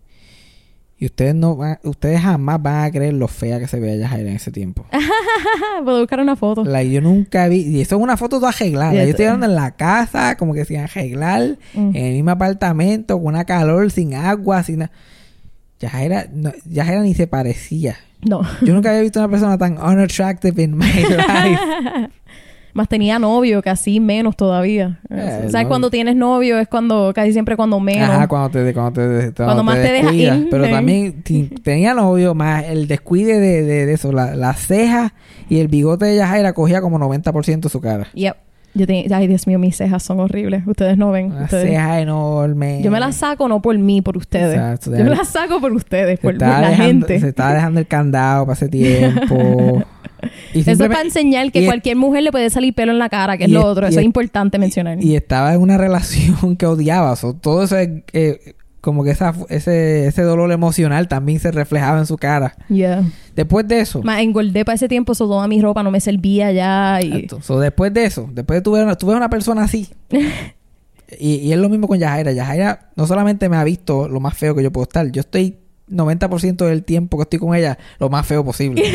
Y 1.01 1.05
ustedes 1.07 1.33
no 1.33 1.55
van, 1.55 1.79
ustedes 1.83 2.21
jamás 2.21 2.61
van 2.61 2.83
a 2.83 2.91
creer 2.91 3.15
lo 3.15 3.27
fea 3.27 3.57
que 3.57 3.65
se 3.67 3.79
veía 3.79 3.95
Yajaira 3.95 4.29
en 4.29 4.35
ese 4.35 4.51
tiempo. 4.51 4.85
Puedo 5.83 5.97
buscar 6.01 6.19
una 6.19 6.35
foto. 6.35 6.63
Like, 6.63 6.91
yo 6.93 7.01
nunca 7.01 7.47
vi, 7.47 7.61
y 7.61 7.81
eso 7.81 7.95
es 7.95 8.01
una 8.03 8.17
foto 8.17 8.37
toda 8.37 8.49
arreglada. 8.49 8.93
Yo 8.93 9.09
estoy 9.09 9.25
hablando 9.25 9.47
en 9.47 9.55
la 9.55 9.71
casa, 9.71 10.37
como 10.37 10.53
que 10.53 10.63
sin 10.63 10.77
arreglar, 10.77 11.57
Mm. 11.73 11.95
en 11.95 12.05
el 12.05 12.13
mismo 12.13 12.29
apartamento, 12.29 13.17
con 13.17 13.29
una 13.33 13.45
calor, 13.45 13.89
sin 13.89 14.13
agua, 14.13 14.61
sin 14.61 14.77
nada. 14.77 14.91
Yajaira, 15.79 16.27
no, 16.31 16.51
Yajaira 16.69 17.01
ni 17.01 17.15
se 17.15 17.25
parecía. 17.25 17.95
No. 18.21 18.41
Yo 18.61 18.75
nunca 18.75 18.89
había 18.91 19.01
visto 19.01 19.17
una 19.19 19.29
persona 19.29 19.57
tan 19.57 19.79
unattractive 19.79 20.61
in 20.61 20.77
my 20.77 20.85
life. 20.85 22.11
Más 22.73 22.87
tenía 22.87 23.19
novio, 23.19 23.61
casi 23.61 23.99
menos 23.99 24.35
todavía. 24.37 24.99
Eh, 25.09 25.47
¿Sabes? 25.49 25.63
no. 25.63 25.69
Cuando 25.69 25.89
tienes 25.89 26.15
novio 26.15 26.57
es 26.59 26.67
cuando, 26.67 27.11
casi 27.13 27.33
siempre 27.33 27.55
cuando 27.55 27.79
menos. 27.79 28.09
Ajá, 28.09 28.27
cuando 28.27 28.49
te, 28.49 28.73
cuando 28.73 28.91
te, 28.93 29.31
Cuando 29.33 29.63
más 29.63 29.75
te 29.75 29.91
deja 29.91 30.07
descuidas. 30.07 30.37
ir, 30.39 30.47
Pero 30.49 30.65
eh. 30.65 30.71
también 30.71 31.23
tenía 31.63 31.93
novio, 31.93 32.33
más 32.33 32.63
el 32.65 32.87
descuide 32.87 33.39
de, 33.39 33.63
de, 33.63 33.85
de 33.85 33.93
eso, 33.93 34.11
la, 34.11 34.35
la 34.35 34.53
ceja 34.53 35.13
y 35.49 35.59
el 35.59 35.67
bigote 35.67 36.05
de 36.05 36.15
Yajaira 36.17 36.53
cogía 36.53 36.81
como 36.81 36.97
90% 36.99 37.59
de 37.61 37.69
su 37.69 37.81
cara. 37.81 38.07
Yep. 38.13 38.35
Yo 38.73 38.87
tenía, 38.87 39.03
ay 39.17 39.27
Dios 39.27 39.47
mío, 39.47 39.59
mis 39.59 39.75
cejas 39.75 40.01
son 40.01 40.21
horribles. 40.21 40.65
Ustedes 40.65 40.97
no 40.97 41.11
ven. 41.11 41.25
Una 41.33 41.43
ustedes- 41.43 41.67
ceja 41.71 41.99
enorme. 41.99 42.79
Yo 42.81 42.89
me 42.89 43.01
las 43.01 43.17
saco 43.17 43.49
no 43.49 43.61
por 43.61 43.77
mí, 43.77 44.01
por 44.01 44.15
ustedes. 44.15 44.53
Exacto, 44.55 44.95
Yo 44.97 45.03
me 45.03 45.09
las 45.09 45.27
saco 45.27 45.59
por 45.59 45.73
ustedes, 45.73 46.17
por 46.19 46.39
la 46.39 46.61
dejando, 46.69 47.05
gente. 47.07 47.19
Se 47.19 47.27
estaba 47.27 47.53
dejando 47.53 47.81
el 47.81 47.87
candado 47.87 48.45
para 48.45 48.53
ese 48.53 48.69
tiempo. 48.69 49.83
Eso 50.53 50.71
es 50.71 50.77
para 50.77 51.01
enseñar 51.01 51.51
que 51.51 51.65
cualquier 51.65 51.95
mujer 51.95 52.23
le 52.23 52.31
puede 52.31 52.49
salir 52.49 52.73
pelo 52.73 52.91
en 52.91 52.99
la 52.99 53.09
cara, 53.09 53.37
que 53.37 53.45
es 53.45 53.49
lo 53.49 53.65
otro. 53.65 53.87
Eso 53.87 53.99
es 53.99 54.05
importante 54.05 54.57
mencionar. 54.59 55.03
Y 55.03 55.15
estaba 55.15 55.53
en 55.53 55.61
una 55.61 55.77
relación 55.79 56.55
que 56.55 56.65
odiaba. 56.65 57.15
so, 57.15 57.33
todo 57.33 57.63
eso 57.63 57.77
es 57.77 57.89
eh, 58.13 58.55
como 58.81 59.03
que 59.03 59.11
esa, 59.11 59.33
ese, 59.49 60.07
ese 60.07 60.23
dolor 60.23 60.51
emocional 60.51 61.07
también 61.07 61.39
se 61.39 61.51
reflejaba 61.51 61.99
en 61.99 62.07
su 62.07 62.17
cara. 62.17 62.55
Yeah. 62.67 63.03
Después 63.35 63.67
de 63.67 63.79
eso. 63.79 64.01
Más 64.01 64.21
engordé 64.21 64.65
para 64.65 64.75
ese 64.75 64.87
tiempo, 64.87 65.13
so 65.15 65.27
toda 65.27 65.47
mi 65.47 65.61
ropa 65.61 65.83
no 65.83 65.91
me 65.91 65.99
servía 65.99 66.51
ya. 66.51 66.99
Y... 67.01 67.07
Exacto. 67.07 67.41
So, 67.41 67.59
después 67.59 67.93
de 67.93 68.05
eso, 68.05 68.27
después 68.31 68.57
de 68.57 68.61
tu 68.61 68.71
ver, 68.71 68.95
tú 68.95 69.07
ves 69.07 69.15
una 69.15 69.29
persona 69.29 69.63
así. 69.63 69.87
y, 71.19 71.35
y 71.35 71.53
es 71.53 71.59
lo 71.59 71.69
mismo 71.69 71.87
con 71.87 71.99
Yajaira. 71.99 72.31
Yajaira 72.31 72.89
no 72.95 73.05
solamente 73.05 73.47
me 73.49 73.57
ha 73.57 73.63
visto 73.63 74.07
lo 74.07 74.19
más 74.19 74.35
feo 74.35 74.55
que 74.55 74.63
yo 74.63 74.71
puedo 74.71 74.83
estar, 74.83 75.09
yo 75.11 75.21
estoy 75.21 75.60
90% 75.91 76.65
del 76.65 76.83
tiempo 76.83 77.17
que 77.17 77.23
estoy 77.23 77.39
con 77.39 77.55
ella 77.55 77.77
lo 77.99 78.09
más 78.09 78.25
feo 78.25 78.43
posible. 78.43 78.83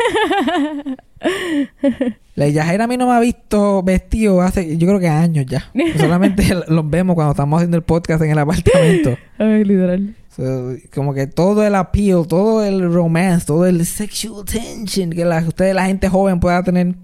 La 2.35 2.49
Yajaira 2.49 2.85
a 2.85 2.87
mí 2.87 2.97
no 2.99 3.07
me 3.07 3.15
ha 3.15 3.21
visto 3.21 3.83
vestido 3.83 4.43
hace, 4.43 4.77
yo 4.77 4.87
creo 4.87 5.01
que 5.01 5.09
años 5.09 5.47
ya. 5.47 5.71
Solamente 5.99 6.45
los 6.69 6.89
vemos 6.89 7.15
cuando 7.15 7.33
estamos 7.33 7.57
haciendo 7.57 7.79
el 7.79 7.83
podcast 7.83 8.23
en 8.23 8.31
el 8.31 8.39
apartamento. 8.39 9.17
Ay, 9.39 9.65
literal. 9.65 10.15
So, 10.29 10.75
como 10.95 11.15
que 11.15 11.27
todo 11.27 11.65
el 11.65 11.75
appeal, 11.75 12.27
todo 12.29 12.63
el 12.63 12.93
romance, 12.93 13.47
todo 13.47 13.65
el 13.65 13.87
sexual 13.87 14.45
tension 14.45 15.09
que 15.11 15.25
la, 15.25 15.39
ustedes, 15.39 15.75
la 15.75 15.87
gente 15.87 16.11
joven 16.11 16.39
pueda 16.39 16.63
tener, 16.63 16.95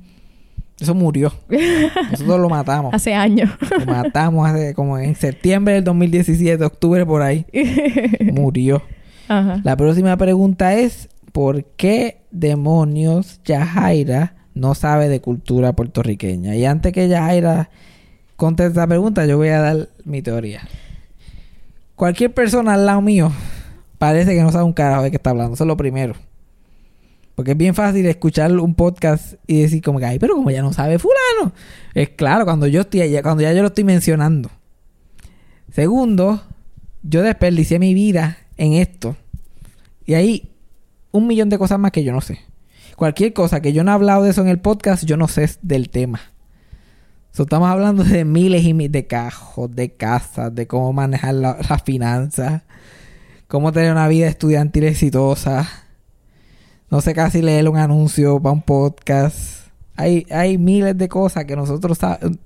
eso 0.79 0.95
murió. 0.95 1.33
Nosotros 2.11 2.39
lo 2.39 2.51
matamos. 2.51 2.93
Hace 2.93 3.15
años. 3.15 3.49
Lo 3.79 3.87
matamos 3.87 4.51
hace 4.51 4.75
como 4.75 4.99
en 4.99 5.17
septiembre 5.17 5.75
del 5.75 5.85
2017, 5.85 6.63
octubre 6.63 7.07
por 7.07 7.23
ahí. 7.23 7.47
Murió. 8.35 8.83
La 9.65 9.77
próxima 9.77 10.17
pregunta 10.17 10.75
es, 10.75 11.09
¿por 11.33 11.65
qué 11.65 12.23
demonios 12.31 13.41
Yajaira 13.45 14.35
no 14.55 14.75
sabe 14.75 15.09
de 15.09 15.21
cultura 15.21 15.73
puertorriqueña? 15.73 16.55
Y 16.57 16.65
antes 16.65 16.93
que 16.93 17.09
Yajaira 17.09 17.71
conteste 18.37 18.79
la 18.79 18.87
pregunta, 18.87 19.25
yo 19.27 19.37
voy 19.39 19.49
a 19.49 19.61
dar 19.61 19.89
mi 20.05 20.23
teoría. 20.23 20.63
Cualquier 21.95 22.33
persona 22.33 22.75
al 22.75 22.87
lado 22.87 23.01
mío 23.01 23.33
parece 23.99 24.35
que 24.35 24.43
no 24.43 24.51
sabe 24.51 24.65
un 24.65 24.73
carajo 24.73 25.03
de 25.03 25.11
qué 25.11 25.17
está 25.17 25.31
hablando. 25.31 25.55
Eso 25.55 25.65
es 25.65 25.69
lo 25.69 25.77
primero. 25.77 26.15
Porque 27.35 27.53
es 27.53 27.57
bien 27.57 27.75
fácil 27.75 28.05
escuchar 28.07 28.53
un 28.53 28.75
podcast 28.75 29.35
y 29.47 29.63
decir 29.63 29.83
como 29.83 29.99
que, 29.99 30.05
ay, 30.05 30.19
pero 30.19 30.35
como 30.35 30.51
ya 30.51 30.61
no 30.61 30.73
sabe 30.73 30.99
fulano. 30.99 31.55
Es 31.95 32.11
claro, 32.11 32.45
cuando 32.45 32.67
yo 32.67 32.83
estoy 32.83 33.03
allá, 33.03 33.23
cuando 33.23 33.43
ya 33.43 33.53
yo 33.53 33.63
lo 33.63 33.69
estoy 33.69 33.85
mencionando. 33.85 34.51
Segundo, 35.71 36.43
yo 37.03 37.23
desperdicié 37.23 37.79
mi 37.79 37.95
vida 37.95 38.39
en 38.57 38.75
esto. 38.75 39.17
Y 40.07 40.15
hay 40.15 40.51
un 41.11 41.27
millón 41.27 41.49
de 41.49 41.59
cosas 41.59 41.79
más 41.79 41.93
que 41.93 42.05
yo 42.05 42.13
no 42.13 42.21
sé. 42.21 42.41
Cualquier 42.97 43.33
cosa 43.33 43.61
que 43.61 43.73
yo 43.73 43.85
no 43.85 43.91
he 43.91 43.95
hablado 43.95 44.23
de 44.25 44.31
eso 44.31 44.43
en 44.43 44.49
el 44.49 44.61
podcast, 44.61 45.05
yo 45.05 45.17
no 45.17 45.29
sé 45.29 45.49
del 45.63 45.89
tema. 45.91 46.21
Estamos 47.37 47.69
hablando 47.69 48.05
de 48.05 48.25
miles 48.25 48.65
y 48.65 48.75
miles 48.75 48.93
de 48.93 49.07
cajos, 49.07 49.75
de 49.75 49.93
casas, 49.95 50.55
de 50.55 50.67
cómo 50.67 50.93
manejar 50.93 51.35
la- 51.35 51.57
las 51.69 51.83
finanzas, 51.83 52.63
cómo 53.49 53.73
tener 53.73 53.91
una 53.93 54.07
vida 54.09 54.27
estudiantil 54.29 54.85
exitosa. 54.85 55.67
No 56.91 57.01
sé 57.01 57.15
casi 57.15 57.41
leer 57.41 57.69
un 57.71 57.79
anuncio 57.79 58.39
para 58.41 58.53
un 58.53 58.63
podcast. 58.63 59.69
Hay, 59.97 60.27
hay 60.31 60.59
miles 60.59 60.97
de 60.99 61.09
cosas 61.09 61.47
que 61.47 61.57
nosotros 61.57 61.97
sabemos. 61.99 62.39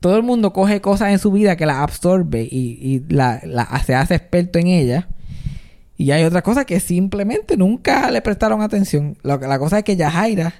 Todo 0.00 0.16
el 0.16 0.22
mundo 0.22 0.52
coge 0.52 0.80
cosas 0.82 1.10
en 1.10 1.18
su 1.18 1.32
vida 1.32 1.56
que 1.56 1.64
las 1.66 1.78
absorbe 1.78 2.42
y, 2.42 3.02
la, 3.08 3.40
la- 3.44 3.82
se 3.84 3.94
hace 3.94 4.14
experto 4.14 4.58
en 4.58 4.66
ellas. 4.68 5.06
Y 5.98 6.12
hay 6.12 6.22
otras 6.24 6.42
cosas 6.44 6.64
que 6.64 6.78
simplemente 6.80 7.56
nunca 7.56 8.10
le 8.10 8.22
prestaron 8.22 8.62
atención. 8.62 9.16
Que- 9.16 9.46
la 9.46 9.58
cosa 9.58 9.78
es 9.78 9.84
que 9.84 9.96
Yajaira 9.96 10.54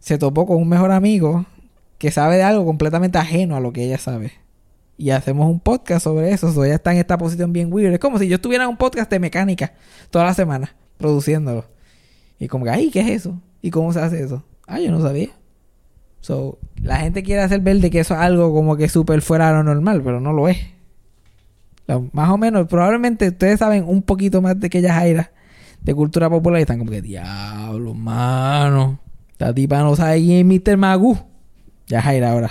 se 0.00 0.16
topó 0.18 0.46
con 0.46 0.56
un 0.56 0.68
mejor 0.68 0.90
amigo 0.90 1.44
que 1.98 2.10
sabe 2.10 2.36
de 2.36 2.42
algo 2.44 2.64
completamente 2.64 3.18
ajeno 3.18 3.56
a 3.56 3.60
lo 3.60 3.72
que 3.72 3.84
ella 3.84 3.98
sabe. 3.98 4.32
Y 4.96 5.10
hacemos 5.10 5.48
un 5.50 5.60
podcast 5.60 6.02
sobre 6.02 6.32
eso. 6.32 6.50
So, 6.52 6.64
ella 6.64 6.76
está 6.76 6.92
en 6.92 6.98
esta 6.98 7.18
posición 7.18 7.52
bien 7.52 7.72
weird. 7.72 7.92
Es 7.92 8.00
como 8.00 8.18
si 8.18 8.26
yo 8.26 8.36
estuviera 8.36 8.64
en 8.64 8.70
un 8.70 8.76
podcast 8.78 9.10
de 9.10 9.20
mecánica 9.20 9.74
toda 10.10 10.24
la 10.24 10.34
semana 10.34 10.74
produciéndolo. 10.96 11.66
Y 12.40 12.48
como 12.48 12.64
que, 12.64 12.70
ay, 12.70 12.90
¿qué 12.90 13.00
es 13.00 13.08
eso? 13.08 13.40
¿Y 13.60 13.70
cómo 13.70 13.92
se 13.92 14.00
hace 14.00 14.22
eso? 14.22 14.44
Ah, 14.66 14.80
yo 14.80 14.90
no 14.90 15.00
sabía. 15.02 15.28
So, 16.20 16.58
la 16.82 16.96
gente 16.96 17.22
quiere 17.22 17.42
hacer 17.42 17.60
ver 17.60 17.78
de 17.80 17.90
que 17.90 18.00
eso 18.00 18.14
es 18.14 18.20
algo 18.20 18.52
como 18.52 18.76
que 18.76 18.88
súper 18.88 19.20
fuera 19.22 19.48
de 19.48 19.54
lo 19.54 19.62
normal, 19.64 20.00
pero 20.02 20.20
no 20.20 20.32
lo 20.32 20.48
es. 20.48 20.58
Más 22.12 22.28
o 22.30 22.36
menos, 22.36 22.66
probablemente 22.68 23.28
ustedes 23.28 23.58
saben 23.58 23.84
un 23.86 24.02
poquito 24.02 24.42
más 24.42 24.58
de 24.60 24.68
que 24.68 24.82
Yajaira 24.82 25.30
de 25.80 25.94
cultura 25.94 26.28
popular 26.28 26.60
y 26.60 26.62
están 26.62 26.78
como 26.78 26.90
que, 26.90 27.02
diablo, 27.02 27.94
mano. 27.94 28.98
La 29.38 29.54
tipa 29.54 29.78
no 29.78 29.94
sabe 29.96 30.18
quién 30.18 30.50
es 30.50 30.62
Mr. 30.62 30.76
Magoo. 30.76 31.18
Ya 31.86 32.02
Jaira 32.02 32.32
ahora. 32.32 32.50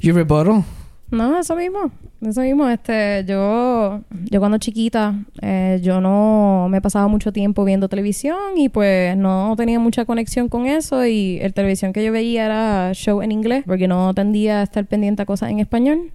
You 0.00 0.14
rebuttal. 0.14 0.64
No, 1.10 1.38
eso 1.38 1.56
mismo. 1.56 1.90
Eso 2.20 2.40
mismo. 2.42 2.68
Este, 2.68 3.24
yo, 3.26 4.02
yo 4.30 4.40
cuando 4.40 4.58
chiquita, 4.58 5.14
eh, 5.40 5.80
yo 5.82 6.00
no 6.00 6.68
me 6.70 6.80
pasaba 6.80 7.08
mucho 7.08 7.32
tiempo 7.32 7.64
viendo 7.64 7.88
televisión 7.88 8.38
y 8.56 8.68
pues 8.68 9.16
no 9.16 9.54
tenía 9.56 9.78
mucha 9.78 10.04
conexión 10.04 10.48
con 10.48 10.66
eso 10.66 11.04
y 11.04 11.38
el 11.40 11.52
televisión 11.54 11.92
que 11.92 12.04
yo 12.04 12.12
veía 12.12 12.46
era 12.46 12.92
show 12.94 13.22
en 13.22 13.32
inglés 13.32 13.64
porque 13.66 13.88
no 13.88 14.14
tendía 14.14 14.60
a 14.60 14.62
estar 14.62 14.86
pendiente 14.86 15.22
a 15.22 15.26
cosas 15.26 15.50
en 15.50 15.58
español. 15.58 16.12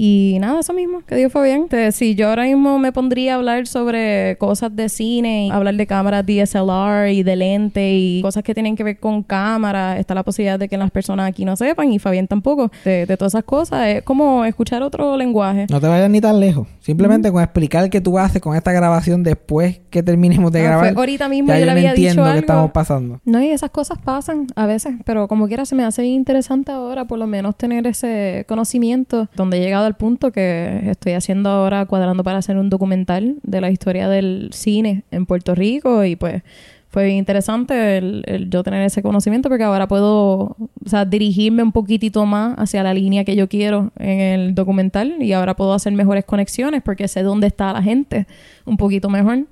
Y 0.00 0.36
nada, 0.40 0.60
eso 0.60 0.72
mismo, 0.72 1.00
que 1.04 1.16
Dios 1.16 1.32
fue 1.32 1.42
bien. 1.44 1.62
Entonces, 1.62 1.96
si 1.96 2.14
yo 2.14 2.28
ahora 2.28 2.44
mismo 2.44 2.78
me 2.78 2.92
pondría 2.92 3.32
a 3.32 3.36
hablar 3.36 3.66
sobre 3.66 4.36
cosas 4.38 4.74
de 4.76 4.88
cine, 4.88 5.48
y 5.48 5.50
hablar 5.50 5.74
de 5.74 5.86
cámaras 5.88 6.24
DSLR 6.24 7.08
y 7.10 7.24
de 7.24 7.34
lente 7.34 7.92
y 7.94 8.22
cosas 8.22 8.44
que 8.44 8.54
tienen 8.54 8.76
que 8.76 8.84
ver 8.84 9.00
con 9.00 9.24
cámara, 9.24 9.98
está 9.98 10.14
la 10.14 10.22
posibilidad 10.22 10.56
de 10.56 10.68
que 10.68 10.78
las 10.78 10.92
personas 10.92 11.28
aquí 11.28 11.44
no 11.44 11.56
sepan 11.56 11.92
y 11.92 11.98
Fabián 11.98 12.28
tampoco, 12.28 12.70
de, 12.84 13.06
de 13.06 13.16
todas 13.16 13.32
esas 13.34 13.42
cosas. 13.44 13.88
Es 13.88 14.02
como 14.04 14.44
escuchar 14.44 14.84
otro 14.84 15.16
lenguaje. 15.16 15.66
No 15.68 15.80
te 15.80 15.88
vayas 15.88 16.08
ni 16.10 16.20
tan 16.20 16.38
lejos. 16.38 16.68
Simplemente 16.78 17.32
con 17.32 17.42
explicar 17.42 17.90
qué 17.90 18.00
tú 18.00 18.18
haces 18.20 18.40
con 18.40 18.54
esta 18.56 18.70
grabación 18.70 19.24
después 19.24 19.80
que 19.90 20.04
terminemos 20.04 20.52
de 20.52 20.60
Ah, 20.60 20.62
grabar. 20.62 20.92
fue 20.92 21.00
ahorita 21.02 21.28
mismo 21.28 21.48
ya 21.48 21.54
yo 21.54 21.60
yo 21.60 21.66
le 21.66 21.72
no 21.72 21.78
había 21.78 21.90
dicho 21.94 22.08
entiendo 22.08 22.22
qué 22.22 22.28
algo. 22.30 22.40
estamos 22.40 22.70
pasando. 22.70 23.20
No, 23.24 23.42
y 23.42 23.48
esas 23.48 23.70
cosas 23.70 23.98
pasan 23.98 24.46
a 24.54 24.66
veces, 24.66 24.94
pero 25.04 25.26
como 25.26 25.48
quiera 25.48 25.64
se 25.64 25.74
me 25.74 25.82
hace 25.82 26.02
bien 26.02 26.14
interesante 26.14 26.70
ahora 26.70 27.04
por 27.06 27.18
lo 27.18 27.26
menos 27.26 27.56
tener 27.56 27.84
ese 27.88 28.44
conocimiento 28.48 29.28
donde 29.34 29.56
he 29.58 29.60
llegado 29.60 29.87
al 29.88 29.96
punto 29.96 30.30
que 30.30 30.82
estoy 30.84 31.14
haciendo 31.14 31.50
ahora 31.50 31.84
cuadrando 31.86 32.22
para 32.22 32.38
hacer 32.38 32.56
un 32.56 32.70
documental 32.70 33.36
de 33.42 33.60
la 33.60 33.70
historia 33.70 34.08
del 34.08 34.50
cine 34.52 35.02
en 35.10 35.26
Puerto 35.26 35.56
Rico 35.56 36.04
y 36.04 36.14
pues 36.14 36.42
fue 36.90 37.04
bien 37.04 37.16
interesante 37.16 37.98
el, 37.98 38.22
el 38.26 38.48
yo 38.48 38.62
tener 38.62 38.82
ese 38.82 39.02
conocimiento 39.02 39.48
porque 39.48 39.64
ahora 39.64 39.88
puedo, 39.88 40.40
o 40.40 40.68
sea, 40.86 41.04
dirigirme 41.04 41.62
un 41.62 41.72
poquitito 41.72 42.24
más 42.24 42.54
hacia 42.58 42.82
la 42.82 42.94
línea 42.94 43.24
que 43.24 43.36
yo 43.36 43.48
quiero 43.48 43.90
en 43.98 44.20
el 44.20 44.54
documental 44.54 45.16
y 45.20 45.32
ahora 45.32 45.54
puedo 45.54 45.74
hacer 45.74 45.92
mejores 45.92 46.24
conexiones 46.24 46.82
porque 46.82 47.08
sé 47.08 47.22
dónde 47.22 47.48
está 47.48 47.72
la 47.72 47.82
gente 47.82 48.26
un 48.64 48.76
poquito 48.76 49.10
mejor. 49.10 49.46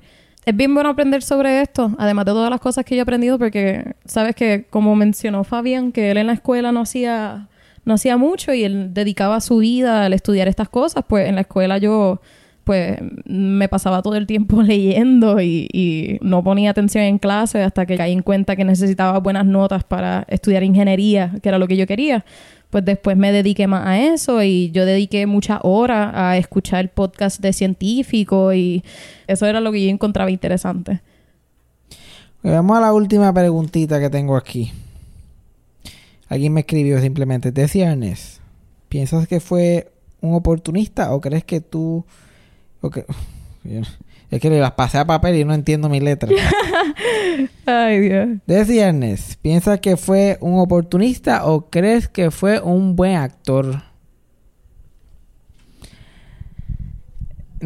Es 0.46 0.56
bien 0.56 0.72
bueno 0.72 0.90
aprender 0.90 1.24
sobre 1.24 1.60
esto, 1.60 1.90
además 1.98 2.24
de 2.24 2.30
todas 2.30 2.50
las 2.50 2.60
cosas 2.60 2.84
que 2.84 2.94
yo 2.94 3.00
he 3.00 3.02
aprendido, 3.02 3.36
porque 3.36 3.94
sabes 4.04 4.36
que, 4.36 4.64
como 4.70 4.94
mencionó 4.94 5.42
Fabián, 5.42 5.90
que 5.90 6.12
él 6.12 6.18
en 6.18 6.28
la 6.28 6.34
escuela 6.34 6.70
no 6.70 6.82
hacía, 6.82 7.48
no 7.86 7.94
hacía 7.94 8.16
mucho 8.18 8.52
y 8.52 8.64
él 8.64 8.92
dedicaba 8.92 9.40
su 9.40 9.58
vida 9.58 10.04
al 10.04 10.12
estudiar 10.12 10.48
estas 10.48 10.68
cosas, 10.68 11.04
pues 11.08 11.28
en 11.28 11.36
la 11.36 11.42
escuela 11.42 11.78
yo 11.78 12.20
pues 12.64 12.98
me 13.26 13.68
pasaba 13.68 14.02
todo 14.02 14.16
el 14.16 14.26
tiempo 14.26 14.60
leyendo 14.62 15.40
y, 15.40 16.18
no 16.20 16.42
ponía 16.42 16.70
atención 16.70 17.04
en 17.04 17.18
clase 17.18 17.62
hasta 17.62 17.86
que 17.86 17.96
caí 17.96 18.12
en 18.12 18.22
cuenta 18.22 18.56
que 18.56 18.64
necesitaba 18.64 19.20
buenas 19.20 19.46
notas 19.46 19.84
para 19.84 20.26
estudiar 20.28 20.64
ingeniería, 20.64 21.32
que 21.40 21.48
era 21.48 21.58
lo 21.58 21.68
que 21.68 21.76
yo 21.76 21.86
quería. 21.86 22.24
Pues 22.70 22.84
después 22.84 23.16
me 23.16 23.30
dediqué 23.30 23.68
más 23.68 23.86
a 23.86 24.00
eso 24.00 24.42
y 24.42 24.72
yo 24.72 24.84
dediqué 24.84 25.26
muchas 25.26 25.60
horas 25.62 26.10
a 26.12 26.36
escuchar 26.36 26.92
podcasts 26.92 27.40
de 27.40 27.52
científicos 27.52 28.56
y 28.56 28.82
eso 29.28 29.46
era 29.46 29.60
lo 29.60 29.70
que 29.70 29.84
yo 29.84 29.90
encontraba 29.90 30.32
interesante. 30.32 31.00
Vamos 32.42 32.78
a 32.78 32.80
la 32.80 32.92
última 32.92 33.32
preguntita 33.32 34.00
que 34.00 34.10
tengo 34.10 34.36
aquí. 34.36 34.72
Alguien 36.28 36.52
me 36.52 36.60
escribió 36.60 37.00
simplemente. 37.00 37.52
Decía 37.52 37.92
Ernest, 37.92 38.40
¿piensas 38.88 39.28
que 39.28 39.40
fue 39.40 39.92
un 40.20 40.34
oportunista 40.34 41.14
o 41.14 41.20
crees 41.20 41.44
que 41.44 41.60
tú... 41.60 42.04
o 42.80 42.90
que- 42.90 43.04
Es 44.28 44.40
que 44.40 44.50
le 44.50 44.58
las 44.58 44.72
pasé 44.72 44.98
a 44.98 45.04
papel 45.06 45.36
y 45.36 45.44
no 45.44 45.54
entiendo 45.54 45.88
mi 45.88 46.00
letra. 46.00 46.28
Ay, 47.66 48.00
Dios. 48.00 48.28
Decía 48.46 48.88
Ernest, 48.88 49.40
¿piensas 49.40 49.78
que 49.80 49.96
fue 49.96 50.36
un 50.40 50.58
oportunista 50.58 51.46
o 51.46 51.70
crees 51.70 52.08
que 52.08 52.32
fue 52.32 52.60
un 52.60 52.96
buen 52.96 53.14
actor? 53.16 53.82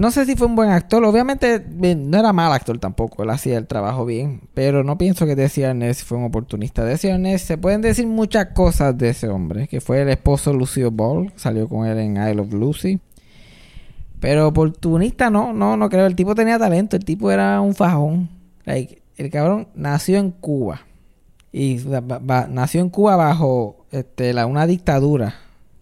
No 0.01 0.11
sé 0.11 0.25
si 0.25 0.35
fue 0.35 0.47
un 0.47 0.57
buen 0.57 0.71
actor, 0.71 1.05
obviamente 1.05 1.59
bien, 1.59 2.09
no 2.09 2.19
era 2.19 2.33
mal 2.33 2.51
actor 2.55 2.79
tampoco, 2.79 3.23
él 3.23 3.29
hacía 3.29 3.59
el 3.59 3.67
trabajo 3.67 4.07
bien, 4.07 4.41
pero 4.55 4.83
no 4.83 4.97
pienso 4.97 5.27
que 5.27 5.37
Decía 5.37 5.69
Ernest 5.69 6.07
fue 6.07 6.17
un 6.17 6.25
oportunista. 6.25 6.87
Decía 6.87 7.17
Ernest, 7.17 7.47
se 7.47 7.59
pueden 7.59 7.83
decir 7.83 8.07
muchas 8.07 8.47
cosas 8.55 8.97
de 8.97 9.11
ese 9.11 9.29
hombre, 9.29 9.69
que 9.69 9.83
fue 9.83 10.01
el 10.01 10.09
esposo 10.09 10.55
Lucio 10.55 10.91
Ball, 10.91 11.31
salió 11.37 11.69
con 11.69 11.87
él 11.87 11.99
en 11.99 12.17
Isle 12.17 12.41
of 12.41 12.51
Lucy. 12.51 12.99
Pero 14.21 14.49
oportunista 14.49 15.29
no, 15.29 15.53
no, 15.53 15.77
no 15.77 15.91
creo. 15.91 16.07
El 16.07 16.17
tipo 16.17 16.35
tenía 16.35 16.59
talento, 16.59 16.97
el 16.97 17.05
tipo 17.05 17.31
era 17.31 17.61
un 17.61 17.75
fajón. 17.75 18.31
Like, 18.65 19.03
el 19.19 19.31
cabrón 19.31 19.69
nació 19.75 20.17
en 20.17 20.31
Cuba. 20.31 20.81
Y 21.53 21.79
nació 22.49 22.81
en 22.81 22.89
Cuba 22.89 23.17
bajo 23.17 23.85
este, 23.91 24.33
la, 24.33 24.47
una 24.47 24.67
dictadura. 24.67 25.35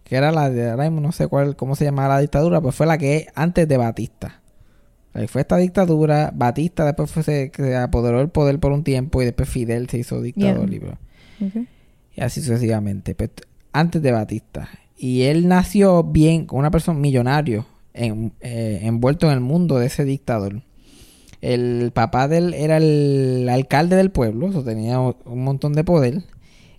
Que 0.09 0.15
era 0.15 0.31
la 0.31 0.49
de, 0.49 0.71
ahora 0.71 0.85
mismo 0.89 1.01
no 1.01 1.11
sé 1.11 1.27
cuál, 1.27 1.55
cómo 1.55 1.75
se 1.75 1.85
llamaba 1.85 2.15
la 2.15 2.19
dictadura, 2.21 2.59
pues 2.61 2.73
fue 2.75 2.87
la 2.87 2.97
que 2.97 3.27
antes 3.35 3.67
de 3.67 3.77
Batista. 3.77 4.41
Ahí 5.13 5.27
fue 5.27 5.41
esta 5.41 5.57
dictadura, 5.57 6.31
Batista 6.35 6.83
después 6.85 7.11
fue, 7.11 7.23
se, 7.23 7.51
se 7.55 7.75
apoderó 7.77 8.17
del 8.17 8.29
poder 8.29 8.59
por 8.59 8.71
un 8.71 8.83
tiempo 8.83 9.21
y 9.21 9.25
después 9.25 9.47
Fidel 9.49 9.87
se 9.89 9.99
hizo 9.99 10.21
dictador. 10.21 10.67
Yeah. 10.69 10.97
y 12.15 12.21
así 12.21 12.41
sucesivamente. 12.41 13.13
Pero 13.15 13.31
t- 13.33 13.43
antes 13.71 14.01
de 14.01 14.11
Batista. 14.11 14.67
Y 14.97 15.21
él 15.23 15.47
nació 15.47 16.03
bien, 16.03 16.45
con 16.45 16.59
una 16.59 16.71
persona 16.71 16.99
millonario, 16.99 17.65
en- 17.93 18.33
eh, 18.41 18.79
envuelto 18.83 19.27
en 19.27 19.33
el 19.33 19.39
mundo 19.41 19.77
de 19.79 19.85
ese 19.87 20.05
dictador. 20.05 20.61
El 21.41 21.91
papá 21.93 22.27
de 22.27 22.37
él 22.39 22.53
era 22.53 22.77
el 22.77 23.47
alcalde 23.49 23.95
del 23.95 24.11
pueblo, 24.11 24.47
o 24.47 24.51
sea, 24.51 24.63
tenía 24.63 24.99
un 24.99 25.43
montón 25.43 25.73
de 25.73 25.83
poder. 25.83 26.23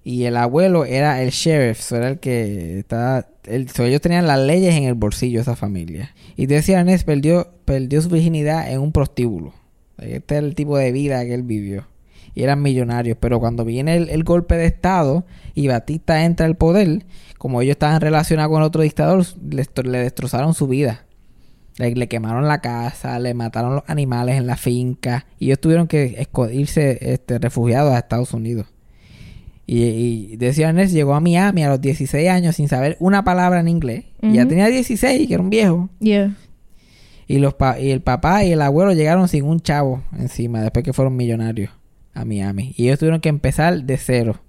Y 0.02 0.24
el 0.24 0.36
abuelo 0.36 0.84
era 0.86 1.22
el 1.22 1.30
sheriff, 1.30 1.92
era 1.92 2.08
el 2.08 2.18
que 2.18 2.78
estaba... 2.78 3.26
ellos 3.46 4.00
tenían 4.00 4.26
las 4.26 4.38
leyes 4.40 4.74
en 4.74 4.84
el 4.84 4.94
bolsillo, 4.94 5.40
esa 5.40 5.56
familia. 5.56 6.14
Y 6.36 6.46
decía 6.46 6.80
Ernest 6.80 7.04
perdió, 7.04 7.48
perdió 7.66 8.00
su 8.00 8.08
virginidad 8.08 8.72
en 8.72 8.80
un 8.80 8.92
prostíbulo. 8.92 9.52
Este 9.98 10.36
era 10.36 10.46
el 10.46 10.54
tipo 10.54 10.78
de 10.78 10.92
vida 10.92 11.22
que 11.26 11.34
él 11.34 11.42
vivió 11.42 11.86
y 12.34 12.44
eran 12.44 12.62
millonarios. 12.62 13.18
Pero 13.20 13.40
cuando 13.40 13.66
viene 13.66 13.96
el, 13.96 14.08
el 14.08 14.24
golpe 14.24 14.56
de 14.56 14.64
Estado 14.64 15.26
y 15.54 15.68
Batista 15.68 16.24
entra 16.24 16.46
al 16.46 16.56
poder, 16.56 17.04
como 17.36 17.60
ellos 17.60 17.72
estaban 17.72 18.00
relacionados 18.00 18.50
con 18.50 18.62
otro 18.62 18.80
dictador, 18.80 19.26
le, 19.50 19.62
estro- 19.62 19.84
le 19.84 19.98
destrozaron 19.98 20.54
su 20.54 20.66
vida. 20.66 21.04
Le, 21.76 22.08
quemaron 22.08 22.48
la 22.48 22.60
casa, 22.60 23.18
le 23.18 23.34
mataron 23.34 23.76
los 23.76 23.84
animales 23.86 24.36
en 24.36 24.46
la 24.46 24.56
finca 24.56 25.26
y 25.38 25.46
ellos 25.46 25.60
tuvieron 25.60 25.86
que 25.86 26.26
irse 26.52 26.98
este, 27.12 27.38
refugiados 27.38 27.92
a 27.92 27.98
Estados 27.98 28.32
Unidos. 28.32 28.66
Y, 29.72 29.82
y 30.32 30.36
decía 30.36 30.70
Ernest 30.70 30.92
llegó 30.92 31.14
a 31.14 31.20
Miami 31.20 31.62
a 31.62 31.68
los 31.68 31.80
16 31.80 32.28
años 32.28 32.56
sin 32.56 32.66
saber 32.68 32.96
una 32.98 33.22
palabra 33.22 33.60
en 33.60 33.68
inglés. 33.68 34.04
Y 34.20 34.32
ya 34.32 34.46
tenía 34.48 34.66
16, 34.66 35.28
que 35.28 35.34
era 35.34 35.42
un 35.42 35.50
viejo. 35.50 35.88
Yeah. 36.00 36.34
Y, 37.28 37.38
los 37.38 37.54
pa- 37.54 37.78
y 37.78 37.90
el 37.92 38.00
papá 38.02 38.42
y 38.44 38.50
el 38.50 38.62
abuelo 38.62 38.92
llegaron 38.94 39.28
sin 39.28 39.44
un 39.44 39.60
chavo 39.60 40.02
encima 40.18 40.60
después 40.62 40.84
que 40.84 40.92
fueron 40.92 41.14
millonarios 41.16 41.70
a 42.14 42.24
Miami. 42.24 42.74
Y 42.76 42.86
ellos 42.86 42.98
tuvieron 42.98 43.20
que 43.20 43.28
empezar 43.28 43.84
de 43.84 43.96
cero. 43.96 44.40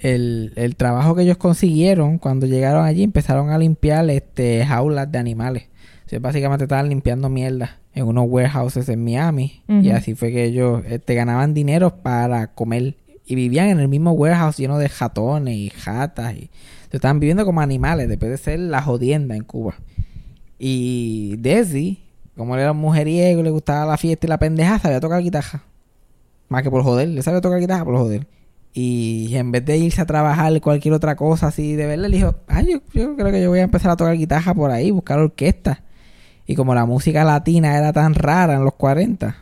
El, 0.00 0.52
el 0.56 0.76
trabajo 0.76 1.14
que 1.14 1.22
ellos 1.22 1.36
consiguieron 1.38 2.18
cuando 2.18 2.46
llegaron 2.46 2.84
allí 2.84 3.02
empezaron 3.02 3.50
a 3.50 3.58
limpiar 3.58 4.08
este 4.10 4.64
jaulas 4.66 5.10
de 5.10 5.18
animales. 5.18 5.68
O 6.04 6.08
sea, 6.08 6.18
básicamente 6.18 6.64
estaban 6.64 6.88
limpiando 6.88 7.28
mierda 7.28 7.78
en 7.94 8.04
unos 8.06 8.26
warehouses 8.28 8.88
en 8.88 9.02
Miami. 9.04 9.62
Y 9.68 9.90
así 9.90 10.14
fue 10.14 10.32
que 10.32 10.44
ellos 10.44 10.82
este, 10.88 11.14
ganaban 11.14 11.54
dinero 11.54 11.96
para 12.02 12.48
comer. 12.54 12.96
Y 13.26 13.34
vivían 13.34 13.68
en 13.68 13.80
el 13.80 13.88
mismo 13.88 14.12
warehouse 14.12 14.56
lleno 14.56 14.78
de 14.78 14.88
jatones 14.88 15.56
y 15.56 15.70
jatas. 15.70 16.34
Y 16.34 16.50
estaban 16.92 17.20
viviendo 17.20 17.44
como 17.44 17.60
animales 17.60 18.08
después 18.08 18.30
de 18.30 18.38
ser 18.38 18.60
la 18.60 18.82
jodienda 18.82 19.36
en 19.36 19.44
Cuba. 19.44 19.74
Y 20.58 21.36
Desi, 21.38 22.02
como 22.36 22.54
él 22.54 22.62
era 22.62 22.72
un 22.72 22.78
mujeriego, 22.78 23.42
le 23.42 23.50
gustaba 23.50 23.84
la 23.84 23.96
fiesta 23.96 24.26
y 24.26 24.28
la 24.28 24.38
pendeja, 24.38 24.78
sabía 24.78 25.00
tocar 25.00 25.22
guitarra. 25.22 25.62
Más 26.48 26.62
que 26.62 26.70
por 26.70 26.82
joder, 26.82 27.08
le 27.08 27.22
sabía 27.22 27.40
tocar 27.40 27.60
guitarra 27.60 27.84
por 27.84 27.96
joder. 27.96 28.26
Y 28.72 29.34
en 29.34 29.52
vez 29.52 29.64
de 29.64 29.78
irse 29.78 30.02
a 30.02 30.06
trabajar 30.06 30.60
cualquier 30.60 30.94
otra 30.94 31.16
cosa 31.16 31.48
así 31.48 31.74
de 31.74 31.86
verle, 31.86 32.08
le 32.08 32.18
dijo, 32.18 32.34
ay, 32.46 32.72
yo, 32.72 32.78
yo 32.92 33.16
creo 33.16 33.32
que 33.32 33.42
yo 33.42 33.48
voy 33.48 33.60
a 33.60 33.62
empezar 33.62 33.90
a 33.90 33.96
tocar 33.96 34.16
guitarra 34.16 34.54
por 34.54 34.70
ahí, 34.70 34.90
buscar 34.90 35.18
orquesta. 35.18 35.82
Y 36.46 36.54
como 36.54 36.74
la 36.74 36.84
música 36.84 37.24
latina 37.24 37.76
era 37.76 37.92
tan 37.92 38.14
rara 38.14 38.54
en 38.54 38.64
los 38.64 38.74
40, 38.74 39.34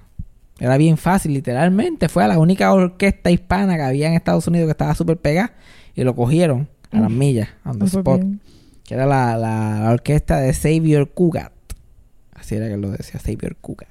era 0.59 0.77
bien 0.77 0.97
fácil, 0.97 1.33
literalmente. 1.35 2.09
Fue 2.09 2.25
a 2.25 2.29
la 2.29 2.39
única 2.39 2.73
orquesta 2.73 3.31
hispana 3.31 3.77
que 3.77 3.83
había 3.83 4.09
en 4.09 4.15
Estados 4.15 4.47
Unidos 4.47 4.67
que 4.67 4.73
estaba 4.73 4.95
súper 4.95 5.17
pegada 5.19 5.53
y 5.95 6.05
lo 6.05 6.15
cogieron 6.15 6.69
a 6.93 7.01
las 7.01 7.11
millas, 7.11 7.49
on 7.65 7.79
the 7.79 7.87
spot 7.99 8.21
bien. 8.21 8.41
que 8.85 8.95
era 8.95 9.07
la, 9.07 9.37
la- 9.37 9.81
la 9.81 9.91
orquesta 9.91 10.39
de 10.39 10.53
Xavier 10.55 11.09
Cugat. 11.09 11.53
Así 12.35 12.55
era 12.55 12.69
que 12.69 12.77
lo 12.77 12.91
decía, 12.91 13.19
Xavier 13.21 13.57
Cugat. 13.57 13.89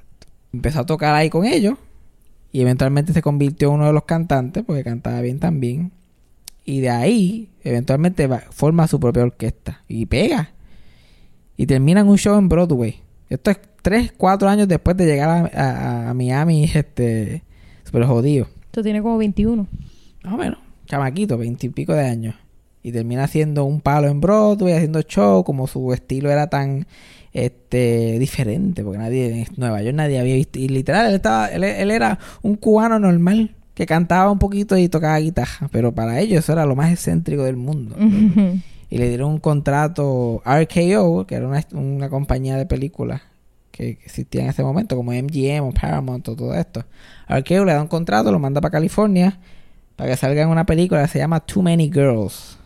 Empezó 0.54 0.82
a 0.82 0.86
tocar 0.86 1.14
ahí 1.16 1.30
con 1.30 1.46
ellos 1.46 1.78
y 2.52 2.62
eventualmente 2.62 3.12
se 3.14 3.22
convirtió 3.22 3.70
en 3.70 3.74
uno 3.76 3.88
de 3.88 3.94
los 3.94 4.04
cantantes 4.04 4.64
porque 4.66 4.84
cantaba 4.84 5.20
bien 5.22 5.40
también. 5.40 5.92
Y 6.66 6.80
de 6.80 6.90
ahí, 6.92 7.50
eventualmente 7.64 8.26
va- 8.28 8.44
forma 8.52 8.88
su 8.88 9.00
propia 9.00 9.24
orquesta 9.24 9.82
y 9.88 10.06
pega. 10.06 10.52
Y 11.58 11.66
terminan 11.66 12.08
un 12.08 12.18
show 12.18 12.38
en 12.38 12.48
Broadway. 12.48 13.02
Esto 13.30 13.52
es 13.52 13.58
3, 13.84 14.14
4 14.18 14.50
años 14.50 14.68
después 14.68 14.98
de 14.98 15.06
llegar 15.06 15.30
a, 15.30 15.62
a- 15.62 16.10
a 16.10 16.14
Miami, 16.16 16.64
este, 16.74 17.44
super 17.84 18.06
jodido. 18.06 18.48
Esto 18.66 18.82
tiene 18.82 19.02
como 19.04 19.18
21. 19.20 19.68
Más 20.24 20.34
o 20.34 20.38
menos. 20.38 20.58
chamaquito, 20.88 21.38
veintipico 21.38 21.94
de 21.94 22.06
años. 22.08 22.36
Y 22.82 22.92
termina 22.92 23.24
haciendo 23.26 23.64
un 23.66 23.80
palo 23.82 24.08
en 24.08 24.20
Broadway, 24.20 24.74
haciendo 24.74 25.02
show, 25.04 25.44
como 25.44 25.68
su 25.68 25.94
estilo 25.94 26.30
era 26.32 26.48
tan 26.48 26.86
este 27.32 28.20
diferente, 28.20 28.84
porque 28.84 29.00
nadie 29.00 29.42
en 29.42 29.48
Nueva 29.58 29.82
York 29.82 29.96
nadie 29.96 30.20
había 30.20 30.36
visto. 30.36 30.60
Y 30.60 30.68
literal, 30.70 31.08
él, 31.10 31.16
estaba, 31.16 31.48
él, 31.48 31.64
él 31.64 31.92
era 31.92 32.20
un 32.42 32.56
cubano 32.56 33.00
normal 33.00 33.56
que 33.74 33.86
cantaba 33.86 34.32
un 34.32 34.38
poquito 34.40 34.78
y 34.78 34.88
tocaba 34.90 35.18
guitarra, 35.20 35.68
pero 35.72 35.94
para 35.94 36.20
ellos 36.20 36.40
eso 36.44 36.54
era 36.54 36.66
lo 36.66 36.76
más 36.76 36.92
excéntrico 36.92 37.44
del 37.44 37.56
mundo. 37.58 37.96
Y 38.90 38.98
le 39.00 39.08
dieron 39.10 39.32
un 39.32 39.40
contrato 39.40 40.44
RKO, 40.46 41.26
que 41.26 41.36
era 41.36 41.48
una, 41.48 41.66
una 41.74 42.10
compañía 42.10 42.56
de 42.58 42.66
películas 42.68 43.22
que 43.74 43.90
existía 43.90 44.44
en 44.44 44.50
ese 44.50 44.62
momento, 44.64 44.96
como 44.96 45.12
MGM 45.12 45.64
o 45.64 45.72
Paramount 45.74 46.28
o 46.30 46.36
todo 46.36 46.54
esto. 46.54 46.86
RKO 47.28 47.66
le 47.66 47.74
da 47.74 47.82
un 47.82 47.88
contrato, 47.88 48.32
lo 48.32 48.38
manda 48.38 48.62
para 48.62 48.72
California 48.72 49.40
para 49.96 50.12
que 50.12 50.16
salga 50.18 50.44
en 50.44 50.50
una 50.50 50.66
película 50.68 51.02
que 51.02 51.08
se 51.08 51.18
llama 51.20 51.40
Too 51.40 51.64
Many 51.64 51.92
Girls. 51.92 52.60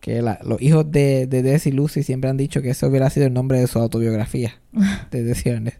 Que 0.00 0.22
la- 0.22 0.38
los 0.42 0.60
hijos 0.62 0.90
de, 0.90 1.26
de 1.26 1.42
Desi 1.42 1.68
y 1.68 1.72
Lucy 1.72 2.02
siempre 2.02 2.30
han 2.30 2.36
dicho 2.38 2.62
que 2.62 2.70
ese 2.70 2.86
hubiera 2.86 3.10
sido 3.10 3.26
el 3.26 3.34
nombre 3.34 3.60
de 3.60 3.66
su 3.66 3.78
autobiografía. 3.78 4.54
de 5.10 5.22
Desi 5.22 5.50
Arnaz. 5.50 5.74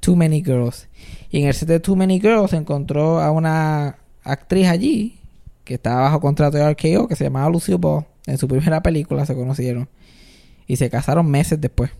Too 0.00 0.16
Many 0.16 0.42
Girls. 0.42 0.88
Y 1.30 1.42
en 1.42 1.46
el 1.48 1.54
set 1.54 1.68
de 1.68 1.78
Too 1.80 1.94
Many 1.96 2.18
Girls 2.20 2.54
encontró 2.54 3.20
a 3.20 3.30
una 3.30 3.96
actriz 4.24 4.68
allí 4.68 5.18
que 5.64 5.74
estaba 5.74 6.00
bajo 6.02 6.20
contrato 6.20 6.56
de 6.56 6.64
RKO 6.72 7.08
que 7.08 7.14
se 7.16 7.24
llamaba 7.24 7.48
Lucille 7.50 7.78
Ball. 7.78 8.06
En 8.26 8.38
su 8.38 8.48
primera 8.48 8.82
película 8.82 9.24
se 9.26 9.34
conocieron. 9.34 9.88
Y 10.66 10.76
se 10.76 10.88
casaron 10.88 11.30
meses 11.30 11.60
después. 11.60 11.90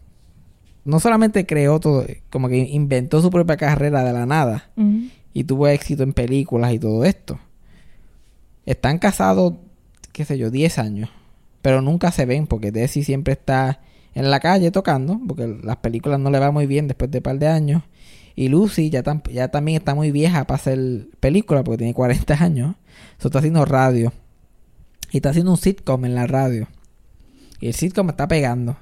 No 0.85 0.99
solamente 1.01 1.45
creó 1.47 1.79
todo, 1.81 2.05
como 2.31 2.49
que 2.49 2.57
inventó 2.59 3.21
su 3.21 3.31
propia 3.31 3.57
carrera 3.57 4.03
de 4.03 4.13
la 4.13 4.27
nada 4.27 4.71
y 5.35 5.45
tuvo 5.45 5.69
éxito 5.69 6.03
en 6.03 6.13
películas 6.13 6.73
y 6.73 6.79
todo 6.79 7.05
esto. 7.05 7.39
Están 8.67 8.99
casados, 8.99 9.55
qué 10.13 10.25
sé 10.25 10.39
yo, 10.39 10.51
10 10.51 10.79
años, 10.79 11.11
pero 11.63 11.83
nunca 11.83 12.13
se 12.13 12.27
ven 12.27 12.47
porque 12.47 12.73
Desi 12.73 13.03
siempre 13.03 13.33
está 13.35 13.81
en 14.15 14.31
la 14.31 14.41
calle 14.41 14.71
tocando, 14.71 15.21
porque 15.27 15.47
las 15.63 15.77
películas 15.79 16.19
no 16.21 16.31
le 16.31 16.39
va 16.39 16.51
muy 16.51 16.67
bien 16.67 16.89
después 16.89 17.11
de 17.11 17.19
un 17.19 17.23
par 17.23 17.39
de 17.39 17.49
años. 17.49 17.83
Y 18.37 18.49
Lucy 18.49 18.91
ya, 18.91 19.03
tam- 19.03 19.29
ya 19.31 19.49
también 19.49 19.79
está 19.79 19.95
muy 19.95 20.11
vieja 20.13 20.45
para 20.47 20.57
hacer 20.57 21.09
películas 21.21 21.63
porque 21.65 21.79
tiene 21.79 21.95
40 21.95 22.43
años. 22.43 22.77
Eso 23.19 23.29
está 23.29 23.39
haciendo 23.41 23.65
radio. 23.65 24.13
Y 25.13 25.19
está 25.19 25.31
haciendo 25.31 25.51
un 25.51 25.57
sitcom 25.59 26.05
en 26.05 26.15
la 26.15 26.27
radio. 26.27 26.69
Y 27.61 27.67
el 27.69 27.75
sitcom 27.75 28.09
está 28.09 28.29
pegando. 28.29 28.77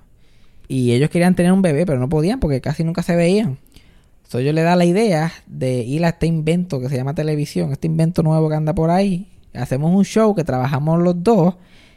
Y 0.69 0.93
ellos 0.93 1.09
querían 1.09 1.35
tener 1.35 1.53
un 1.53 1.63
bebé, 1.63 1.87
pero 1.87 1.99
no 1.99 2.09
podían 2.09 2.41
porque 2.41 2.61
casi 2.61 2.85
nunca 2.85 3.03
se 3.03 3.17
veían. 3.17 3.59
So 4.29 4.41
yo 4.41 4.53
le 4.53 4.61
da 4.61 4.77
la 4.77 4.85
idea 4.85 5.33
de 5.47 5.79
ir 5.79 6.05
a 6.05 6.11
este 6.11 6.27
invento 6.27 6.81
que 6.81 6.91
se 6.91 6.97
llama 6.97 7.15
televisión, 7.15 7.73
este 7.73 7.87
invento 7.87 8.23
nuevo 8.23 8.51
que 8.51 8.57
anda 8.57 8.75
por 8.75 8.91
ahí. 8.91 9.27
Hacemos 9.55 9.91
un 9.91 10.05
show 10.05 10.35
que 10.35 10.45
trabajamos 10.45 11.01
los 11.01 11.23
dos 11.25 11.57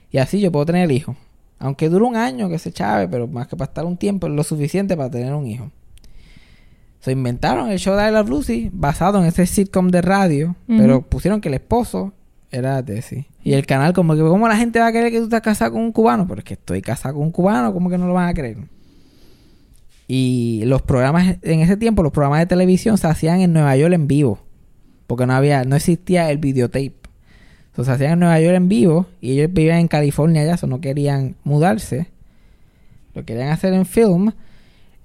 y 0.09 0.17
así 0.17 0.39
yo 0.39 0.49
puedo 0.51 0.65
tener 0.65 0.85
el 0.85 0.91
hijo. 0.93 1.17
Aunque 1.59 1.89
dure 1.89 2.05
un 2.05 2.15
año 2.15 2.49
que 2.49 2.57
se 2.57 2.71
chave, 2.71 3.09
pero 3.09 3.27
más 3.27 3.47
que 3.47 3.57
para 3.57 3.69
estar 3.69 3.85
un 3.85 3.97
tiempo 3.97 4.27
es 4.27 4.33
lo 4.33 4.43
suficiente 4.43 4.95
para 4.95 5.11
tener 5.11 5.33
un 5.33 5.45
hijo. 5.45 5.71
Se 7.01 7.11
inventaron 7.11 7.69
el 7.69 7.79
show 7.79 7.97
de 7.97 8.07
I 8.07 8.11
Love 8.11 8.29
Lucy 8.29 8.69
basado 8.71 9.19
en 9.19 9.25
ese 9.25 9.45
sitcom 9.45 9.89
de 9.89 10.01
radio, 10.01 10.55
pero 10.67 11.01
pusieron 11.01 11.41
que 11.41 11.49
el 11.49 11.55
esposo 11.55 12.13
era 12.51 12.81
Desi. 12.81 13.25
Y 13.43 13.53
el 13.53 13.65
canal 13.65 13.93
como 13.93 14.15
que, 14.15 14.21
¿cómo 14.21 14.47
la 14.47 14.57
gente 14.57 14.79
va 14.79 14.87
a 14.87 14.91
creer 14.91 15.11
que 15.11 15.17
tú 15.17 15.23
estás 15.25 15.41
casado 15.41 15.71
con 15.71 15.81
un 15.81 15.91
cubano? 15.91 16.27
Pero 16.27 16.39
es 16.39 16.45
que 16.45 16.53
estoy 16.55 16.81
casado 16.81 17.15
con 17.15 17.23
un 17.23 17.31
cubano, 17.31 17.73
¿cómo 17.73 17.89
que 17.89 17.97
no 17.97 18.07
lo 18.07 18.13
van 18.13 18.29
a 18.29 18.33
creer? 18.33 18.57
Y 20.07 20.63
los 20.65 20.81
programas, 20.81 21.37
en 21.41 21.61
ese 21.61 21.77
tiempo, 21.77 22.03
los 22.03 22.11
programas 22.11 22.39
de 22.39 22.45
televisión 22.45 22.97
se 22.97 23.07
hacían 23.07 23.39
en 23.39 23.53
Nueva 23.53 23.75
York 23.77 23.93
en 23.93 24.07
vivo. 24.07 24.39
Porque 25.07 25.25
no 25.25 25.33
había, 25.33 25.63
no 25.63 25.75
existía 25.77 26.29
el 26.29 26.37
videotape. 26.37 26.93
Entonces 27.67 27.85
se 27.85 27.91
hacían 27.93 28.13
en 28.13 28.19
Nueva 28.19 28.39
York 28.41 28.55
en 28.55 28.67
vivo 28.67 29.05
y 29.21 29.31
ellos 29.31 29.53
vivían 29.53 29.79
en 29.79 29.87
California 29.87 30.43
ya, 30.43 30.55
eso 30.55 30.67
no 30.67 30.81
querían 30.81 31.35
mudarse. 31.45 32.07
Lo 33.13 33.23
querían 33.23 33.49
hacer 33.49 33.73
en 33.73 33.85
film, 33.85 34.33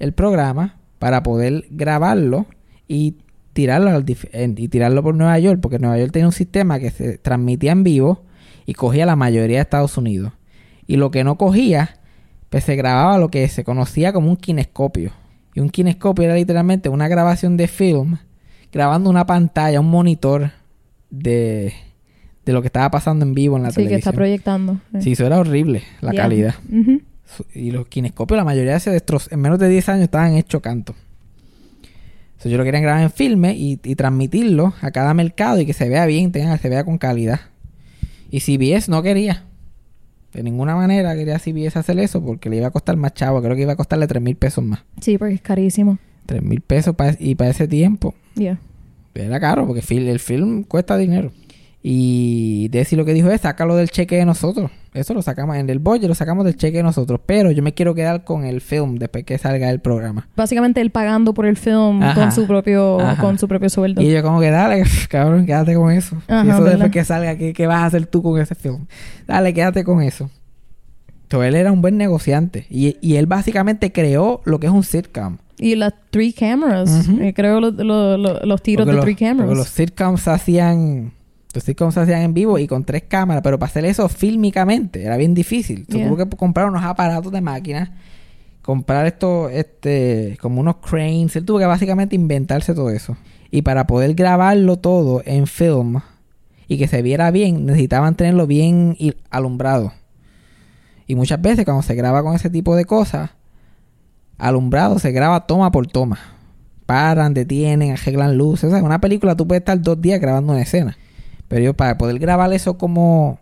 el 0.01 0.13
programa, 0.13 0.77
para 0.99 1.23
poder 1.23 1.67
grabarlo 1.71 2.47
y 2.89 3.15
tirarlo, 3.57 4.05
y 4.07 4.69
tirarlo 4.69 5.03
por 5.03 5.15
Nueva 5.15 5.39
York, 5.39 5.59
porque 5.63 5.79
Nueva 5.79 5.99
York 5.99 6.13
tenía 6.13 6.27
un 6.27 6.33
sistema 6.33 6.79
que 6.79 6.91
se 6.91 7.17
transmitía 7.19 7.73
en 7.73 7.83
vivo 7.83 8.23
y 8.67 8.75
cogía 8.75 9.07
la 9.07 9.17
mayoría 9.17 9.57
de 9.57 9.63
Estados 9.63 9.97
Unidos. 9.97 10.33
Y 10.87 10.97
lo 10.97 11.11
que 11.11 11.25
no 11.25 11.37
cogía, 11.37 11.97
pues 12.51 12.65
se 12.65 12.77
grababa 12.77 13.19
lo 13.19 13.29
que 13.29 13.49
se 13.49 13.65
conocía 13.65 14.13
como 14.13 14.29
un 14.31 14.37
kinescopio. 14.37 15.11
Y 15.55 15.61
un 15.61 15.71
kinescopio 15.71 16.25
era 16.25 16.35
literalmente 16.35 16.89
una 16.91 17.09
grabación 17.09 17.57
de 17.57 17.67
film 17.67 18.19
grabando 18.71 19.09
una 19.09 19.25
pantalla, 19.25 19.81
un 19.81 19.89
monitor 19.91 20.51
de, 21.09 21.73
de 22.45 22.53
lo 22.53 22.61
que 22.61 22.67
estaba 22.69 22.91
pasando 22.91 23.25
en 23.25 23.33
vivo 23.35 23.57
en 23.57 23.63
la 23.63 23.71
Sí, 23.71 23.77
que 23.77 23.83
está 23.95 24.13
televisión. 24.13 24.15
proyectando. 24.15 24.81
Sí, 25.01 25.13
eso 25.13 25.25
era 25.27 25.39
horrible, 25.39 25.83
la 26.03 26.13
Yeah. 26.13 26.23
calidad. 26.23 26.55
Y 27.55 27.71
los 27.71 27.87
kinescopios, 27.89 28.37
la 28.37 28.45
mayoría 28.45 28.79
se 28.79 28.91
destrozó. 28.91 29.31
En 29.35 29.41
menos 29.41 29.59
de 29.59 29.69
10 29.69 29.89
años 29.89 30.03
estaban 30.05 30.35
hechos 30.35 30.61
canto. 30.61 30.95
So, 32.47 32.51
yo 32.53 32.59
lo 32.59 32.65
querían 32.65 32.85
grabar 32.85 33.03
en 33.03 33.11
filme 33.11 33.57
y, 33.57 33.81
y 33.83 33.97
transmitirlo 33.97 34.73
a 34.81 34.93
cada 34.93 35.13
mercado 35.15 35.61
y 35.61 35.67
que 35.67 35.73
se 35.73 35.89
vea 35.89 36.07
bien, 36.07 36.31
tenga, 36.31 36.57
se 36.59 36.69
vea 36.69 36.85
con 36.85 36.97
calidad. 36.97 37.41
Y 38.31 38.39
CBS 38.41 38.89
no 38.89 39.03
quería. 39.03 39.43
De 40.33 40.43
ninguna 40.45 40.77
manera 40.77 41.15
quería 41.17 41.39
CBS 41.41 41.77
hacer 41.79 41.99
eso 41.99 42.23
porque 42.25 42.49
le 42.49 42.59
iba 42.59 42.69
a 42.69 42.71
costar 42.71 42.97
más 42.97 43.15
chavo. 43.15 43.43
Creo 43.43 43.57
que 43.57 43.63
iba 43.63 43.73
a 43.73 43.77
costarle 43.77 44.07
3 44.07 44.23
mil 44.23 44.37
pesos 44.37 44.63
más. 44.63 44.85
Sí, 45.01 45.19
porque 45.19 45.35
es 45.35 45.41
carísimo. 45.41 45.99
3 46.27 46.43
mil 46.43 46.61
pesos 46.61 46.95
pa- 46.95 47.17
y 47.19 47.35
para 47.35 47.51
ese 47.51 47.67
tiempo 47.69 48.15
Yeah. 48.37 48.59
era 49.15 49.41
caro 49.41 49.67
porque 49.67 49.83
el 49.97 50.19
film 50.21 50.63
cuesta 50.63 50.97
dinero. 50.97 51.33
Y 51.89 52.67
Desi 52.71 52.97
lo 52.97 53.05
que 53.05 53.15
dijo 53.15 53.31
es, 53.31 53.43
sácalo 53.43 53.77
del 53.77 53.91
cheque 53.91 54.17
de 54.17 54.25
nosotros. 54.25 54.73
Eso 54.93 55.15
lo 55.15 55.23
sacamos 55.23 55.55
en 55.57 55.71
el 55.71 55.79
budget, 55.79 56.09
lo 56.09 56.17
sacamos 56.17 56.45
del 56.45 56.57
cheque 56.57 56.79
de 56.79 56.83
nosotros. 56.83 57.21
Pero 57.25 57.53
yo 57.53 57.63
me 57.63 57.75
quiero 57.75 57.95
quedar 57.95 58.25
con 58.25 58.45
el 58.45 58.61
film 58.61 58.97
después 58.97 59.23
que 59.25 59.39
salga 59.39 59.71
el 59.71 59.79
programa. 59.79 60.27
Básicamente 60.35 60.81
él 60.81 60.91
pagando 60.91 61.33
por 61.33 61.47
el 61.47 61.57
film 61.57 62.03
Ajá. 62.03 62.15
con 62.21 62.33
su 62.33 62.49
propio 62.49 62.99
Ajá. 63.01 63.23
con 63.23 63.39
su 63.39 63.47
propio 63.47 63.71
sueldo. 63.71 64.03
Y 64.03 64.11
yo 64.13 64.21
como 64.25 64.41
que 64.41 64.51
dale, 64.51 64.83
cabrón, 65.09 65.47
quédate 65.47 65.77
con 65.77 65.93
eso. 65.93 66.17
Ajá, 66.27 66.45
y 66.45 66.49
eso 66.49 66.59
¿verdad? 66.59 66.71
después 66.73 66.91
que 66.91 67.05
salga, 67.05 67.37
¿qué, 67.39 67.53
qué 67.53 67.69
vas 67.69 67.79
a 67.79 67.87
hacer 67.87 68.05
tú 68.07 68.21
con 68.21 68.41
ese 68.41 68.57
film? 68.57 68.87
Dale, 69.29 69.55
quédate 69.55 69.85
con 69.85 70.03
eso. 70.03 70.29
Entonces 71.23 71.49
él 71.51 71.55
era 71.55 71.71
un 71.71 71.83
buen 71.83 71.97
negociante. 71.97 72.67
Y, 72.69 72.97
y 73.01 73.15
él 73.15 73.27
básicamente 73.27 73.93
creó 73.93 74.41
lo 74.45 74.59
que 74.59 74.67
es 74.67 74.73
un 74.73 74.83
sitcom. 74.83 75.37
Y 75.57 75.77
las 75.77 75.93
three 76.11 76.33
cameras. 76.33 77.07
Ujú. 77.09 77.21
Eh, 77.23 77.33
creo 77.33 77.61
lo- 77.61 77.71
lo- 77.71 78.17
lo- 78.19 78.41
los 78.45 78.61
tiros 78.63 78.87
Porque 78.87 78.91
de 78.91 78.97
los- 78.97 79.05
three 79.05 79.15
cameras. 79.15 79.47
Porque 79.47 79.55
los 79.59 79.69
sitcoms 79.69 80.27
hacían. 80.27 81.13
Los 81.57 81.65
sitcoms 81.65 81.95
se 81.95 82.01
hacían 82.01 82.21
en 82.21 82.35
vivo 82.35 82.59
y 82.59 82.67
con 82.67 82.85
tres 82.85 83.05
cámaras, 83.09 83.43
pero 83.43 83.59
para 83.59 83.71
hacer 83.71 83.87
eso 83.87 84.11
fílmicamente 84.11 85.03
era 85.03 85.17
bien 85.17 85.33
difícil. 85.33 85.87
Yeah. 85.87 86.07
Tuvo 86.07 86.19
que 86.19 86.37
comprar 86.37 86.69
unos 86.69 86.85
aparatos 86.85 87.33
de 87.33 87.41
máquina, 87.41 87.97
comprar 88.61 89.07
esto, 89.07 89.49
este, 89.49 90.37
como 90.43 90.61
unos 90.61 90.77
cranes. 90.77 91.35
Él 91.35 91.47
tuvo 91.47 91.59
que 91.59 91.65
básicamente 91.65 92.15
inventarse 92.15 92.75
todo 92.75 92.91
eso. 92.91 93.17
Y 93.51 93.63
para 93.63 93.87
poder 93.87 94.13
grabarlo 94.13 94.77
todo 94.77 95.23
en 95.25 95.47
film 95.47 96.01
y 96.69 96.77
que 96.77 96.89
se 96.89 97.01
viera 97.01 97.31
bien, 97.31 97.65
necesitaban 97.65 98.17
tenerlo 98.17 98.47
bien 98.47 98.95
alumbrado. 99.31 99.95
Y 101.07 101.15
muchas 101.15 101.41
veces 101.41 101.65
cuando 101.65 101.83
se 101.83 101.95
graba 101.95 102.23
con 102.23 102.35
ese 102.35 102.51
tipo 102.51 102.77
de 102.77 102.85
cosas, 102.85 103.31
alumbrado 104.37 104.99
se 104.99 105.11
graba 105.11 105.47
toma 105.47 105.71
por 105.71 105.87
toma. 105.87 106.19
Paran, 106.85 107.33
detienen, 107.33 107.93
arreglan 107.93 108.37
luces. 108.37 108.65
O 108.65 108.71
sea, 108.71 108.81
en 108.81 108.85
una 108.85 109.01
película 109.01 109.35
tú 109.35 109.49
puedes 109.49 109.63
estar 109.63 109.81
dos 109.81 109.99
días 110.03 110.21
grabando 110.21 110.53
una 110.53 110.61
escena. 110.61 110.99
Pero 111.49 111.63
yo 111.63 111.75
para 111.75 111.97
poder 111.99 112.19
grabar 112.19 112.53
eso 112.53 112.77
como, 112.79 113.39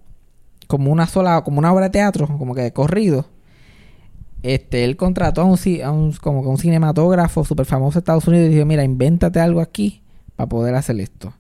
como 0.67 0.91
una 0.93 1.07
sola, 1.07 1.43
como 1.43 1.59
una 1.59 1.73
obra 1.73 1.87
de 1.87 1.91
teatro, 1.91 2.27
como 2.39 2.55
que 2.55 2.63
de 2.63 2.73
corrido, 2.73 3.27
este, 4.43 4.85
él 4.85 4.97
contrató 4.97 5.41
a 5.41 5.45
un, 5.45 5.59
a 5.83 5.91
un, 5.91 6.13
como 6.13 6.43
que 6.43 6.49
un 6.49 6.59
cinematógrafo 6.59 7.45
súper 7.45 7.65
famoso 7.65 7.95
de 7.95 8.01
Estados 8.01 8.29
Unidos 8.29 8.49
y 8.49 8.55
dijo, 8.55 8.67
mira, 8.67 8.85
invéntate 8.85 9.41
algo 9.41 9.61
aquí 9.63 10.03
para 10.37 10.49
poder 10.49 10.75
hacer 10.75 11.01
esto. 11.01 11.33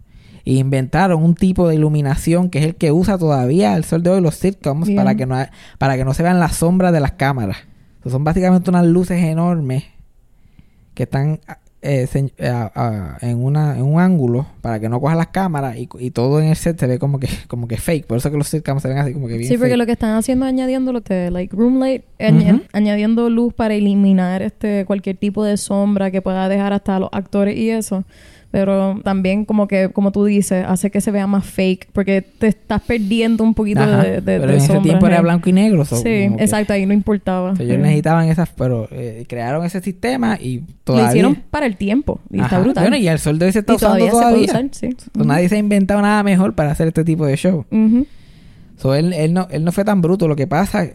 Y 0.42 0.58
inventaron 0.58 1.22
un 1.22 1.34
tipo 1.34 1.68
de 1.68 1.74
iluminación 1.74 2.48
que 2.48 2.58
es 2.60 2.64
el 2.64 2.74
que 2.76 2.92
usa 2.92 3.18
todavía 3.18 3.76
el 3.76 3.84
sol 3.84 4.02
de 4.02 4.10
hoy 4.10 4.20
los 4.20 4.36
sitcoms 4.36 4.86
Bien. 4.86 4.96
para 4.96 5.14
que 5.14 5.26
no 5.26 5.36
para 5.78 5.96
que 5.96 6.04
no 6.04 6.12
se 6.12 6.22
vean 6.22 6.38
las 6.38 6.56
sombras 6.56 6.92
de 6.92 7.00
las 7.00 7.12
cámaras. 7.12 7.58
So, 8.02 8.10
son 8.10 8.24
básicamente 8.24 8.70
unas 8.70 8.84
luces 8.86 9.22
enormes 9.22 9.84
que 10.94 11.04
están 11.04 11.40
eh, 11.84 12.06
se- 12.06 12.32
a- 12.48 12.72
a- 12.74 13.18
en 13.20 13.44
una 13.44 13.76
en 13.76 13.82
un 13.84 14.00
ángulo 14.00 14.46
para 14.62 14.80
que 14.80 14.88
no 14.88 15.00
coja 15.00 15.14
las 15.14 15.28
cámaras 15.28 15.76
y, 15.76 15.88
y 15.98 16.10
todo 16.10 16.40
en 16.40 16.46
el 16.48 16.56
set 16.56 16.80
se 16.80 16.86
ve 16.86 16.98
como 16.98 17.20
que 17.20 17.28
como 17.48 17.68
que 17.68 17.76
fake. 17.76 18.06
Por 18.06 18.18
eso 18.18 18.30
que 18.30 18.36
los 18.38 18.48
sitcoms 18.48 18.82
se 18.82 18.88
ven 18.88 18.98
así 18.98 19.12
como 19.12 19.28
que 19.28 19.36
bien 19.36 19.48
Sí, 19.48 19.56
porque 19.56 19.70
fake. 19.70 19.78
lo 19.78 19.86
que 19.86 19.92
están 19.92 20.16
haciendo 20.16 20.46
es 20.46 20.48
añadiendo 20.50 20.92
lo 20.92 21.02
que, 21.02 21.30
like, 21.30 21.54
room 21.54 21.78
light, 21.78 22.02
añadiendo 22.72 23.30
luz 23.30 23.52
para 23.54 23.74
eliminar 23.74 24.42
este 24.42 24.84
cualquier 24.86 25.16
tipo 25.16 25.44
de 25.44 25.56
sombra 25.56 26.10
que 26.10 26.22
pueda 26.22 26.48
dejar 26.48 26.72
hasta 26.72 26.98
los 26.98 27.08
actores 27.12 27.56
y 27.56 27.70
eso. 27.70 28.04
Pero 28.54 29.00
también 29.02 29.44
como 29.46 29.66
que, 29.66 29.88
como 29.88 30.12
tú 30.12 30.26
dices, 30.26 30.64
hace 30.64 30.88
que 30.92 31.00
se 31.00 31.10
vea 31.10 31.26
más 31.26 31.44
fake, 31.44 31.88
porque 31.92 32.22
te 32.22 32.46
estás 32.46 32.80
perdiendo 32.82 33.42
un 33.42 33.52
poquito 33.52 33.80
Ajá. 33.80 34.04
de, 34.04 34.10
de, 34.12 34.20
pero 34.22 34.46
de 34.46 34.52
en 34.52 34.56
ese 34.58 34.66
sombras, 34.68 34.82
tiempo 34.84 35.06
era 35.08 35.20
blanco 35.22 35.48
y 35.50 35.52
negro. 35.52 35.84
so, 35.84 35.96
Sí, 35.96 36.26
como 36.26 36.36
que- 36.36 36.44
exacto, 36.44 36.72
ahí 36.72 36.86
no 36.86 36.92
importaba. 36.92 37.54
ellos 37.58 37.74
Sí. 37.74 37.82
necesitaban 37.82 38.28
esas, 38.28 38.50
pero 38.50 38.86
eh, 38.92 39.24
crearon 39.28 39.64
ese 39.66 39.80
sistema 39.80 40.38
y 40.40 40.58
Lo 40.60 40.66
todavía. 40.84 41.08
hicieron 41.08 41.34
para 41.50 41.66
el 41.66 41.76
tiempo 41.76 42.20
y 42.30 42.40
está 42.40 42.60
brutal. 42.60 42.84
Bueno, 42.84 42.96
y 42.96 43.08
el 43.08 43.18
sol 43.18 43.40
de 43.40 43.46
hoy 43.46 43.52
se 43.52 43.58
está 43.58 43.72
Y 43.72 43.74
usando 43.76 43.94
todavía 43.96 44.12
todavía. 44.12 44.46
se 44.46 44.52
puede 44.52 44.66
usar, 44.68 44.92
sí. 45.02 45.10
So, 45.18 45.24
Nadie 45.24 45.48
se 45.48 45.56
ha 45.56 45.58
inventado 45.58 46.00
nada 46.00 46.22
mejor 46.22 46.54
para 46.54 46.70
hacer 46.70 46.86
este 46.86 47.02
tipo 47.02 47.26
de 47.26 47.36
show. 47.36 47.64
Ujú. 47.72 48.06
So, 48.76 48.94
él, 48.94 49.12
él, 49.14 49.32
no, 49.34 49.48
él 49.50 49.64
no 49.64 49.72
fue 49.72 49.84
tan 49.84 50.00
bruto. 50.00 50.28
Lo 50.28 50.36
que 50.36 50.46
pasa, 50.46 50.86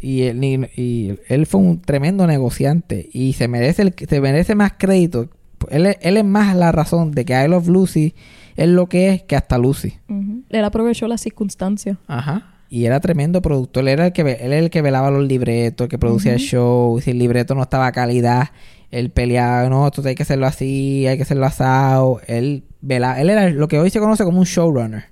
y 0.00 0.22
él, 0.22 0.68
y 0.76 1.18
él 1.28 1.46
fue 1.46 1.60
un 1.60 1.80
tremendo 1.80 2.24
negociante 2.28 3.08
y 3.12 3.32
se 3.32 3.48
merece, 3.48 3.82
el, 3.82 3.94
se 4.08 4.20
merece 4.20 4.54
más 4.54 4.74
crédito. 4.78 5.28
Él, 5.70 5.86
es- 5.86 5.98
él 6.00 6.16
es 6.16 6.24
más 6.24 6.56
la 6.56 6.72
razón 6.72 7.10
de 7.12 7.24
que 7.24 7.32
I 7.44 7.48
Love 7.48 7.68
Lucy 7.68 8.14
es 8.56 8.68
lo 8.68 8.88
que 8.88 9.08
es 9.10 9.22
que 9.22 9.36
hasta 9.36 9.58
Lucy. 9.58 9.94
Ujú. 10.08 10.42
Él 10.48 10.64
aprovechó 10.64 11.06
las 11.08 11.20
circunstancias. 11.20 11.96
Ajá. 12.06 12.54
Y 12.68 12.84
era 12.84 13.00
tremendo 13.00 13.42
productor. 13.42 13.82
Él 13.82 13.88
era 13.88 14.06
el 14.06 14.12
que, 14.12 14.22
ve- 14.22 14.38
él 14.40 14.52
era 14.52 14.58
el 14.62 14.70
que 14.70 14.80
velaba 14.82 15.10
los 15.10 15.26
libretos, 15.26 15.86
el 15.86 15.88
que 15.90 15.98
producía 15.98 16.32
el 16.34 16.38
show. 16.38 17.00
Si 17.00 17.10
el 17.10 17.18
libreto 17.18 17.54
no 17.54 17.62
estaba 17.62 17.86
a 17.88 17.92
calidad, 17.92 18.50
él 18.92 19.10
peleaba, 19.10 19.68
no, 19.68 19.86
esto 19.86 20.02
hay 20.06 20.14
que 20.14 20.22
hacerlo 20.22 20.46
así, 20.46 21.06
hay 21.06 21.16
que 21.16 21.24
hacerlo 21.24 21.46
asado. 21.46 22.20
Él 22.26 22.62
velaba, 22.80 23.20
él 23.20 23.28
era 23.30 23.50
lo 23.50 23.66
que 23.66 23.78
hoy 23.80 23.90
se 23.90 23.98
conoce 23.98 24.24
como 24.24 24.38
un 24.38 24.44
showrunner. 24.46 25.04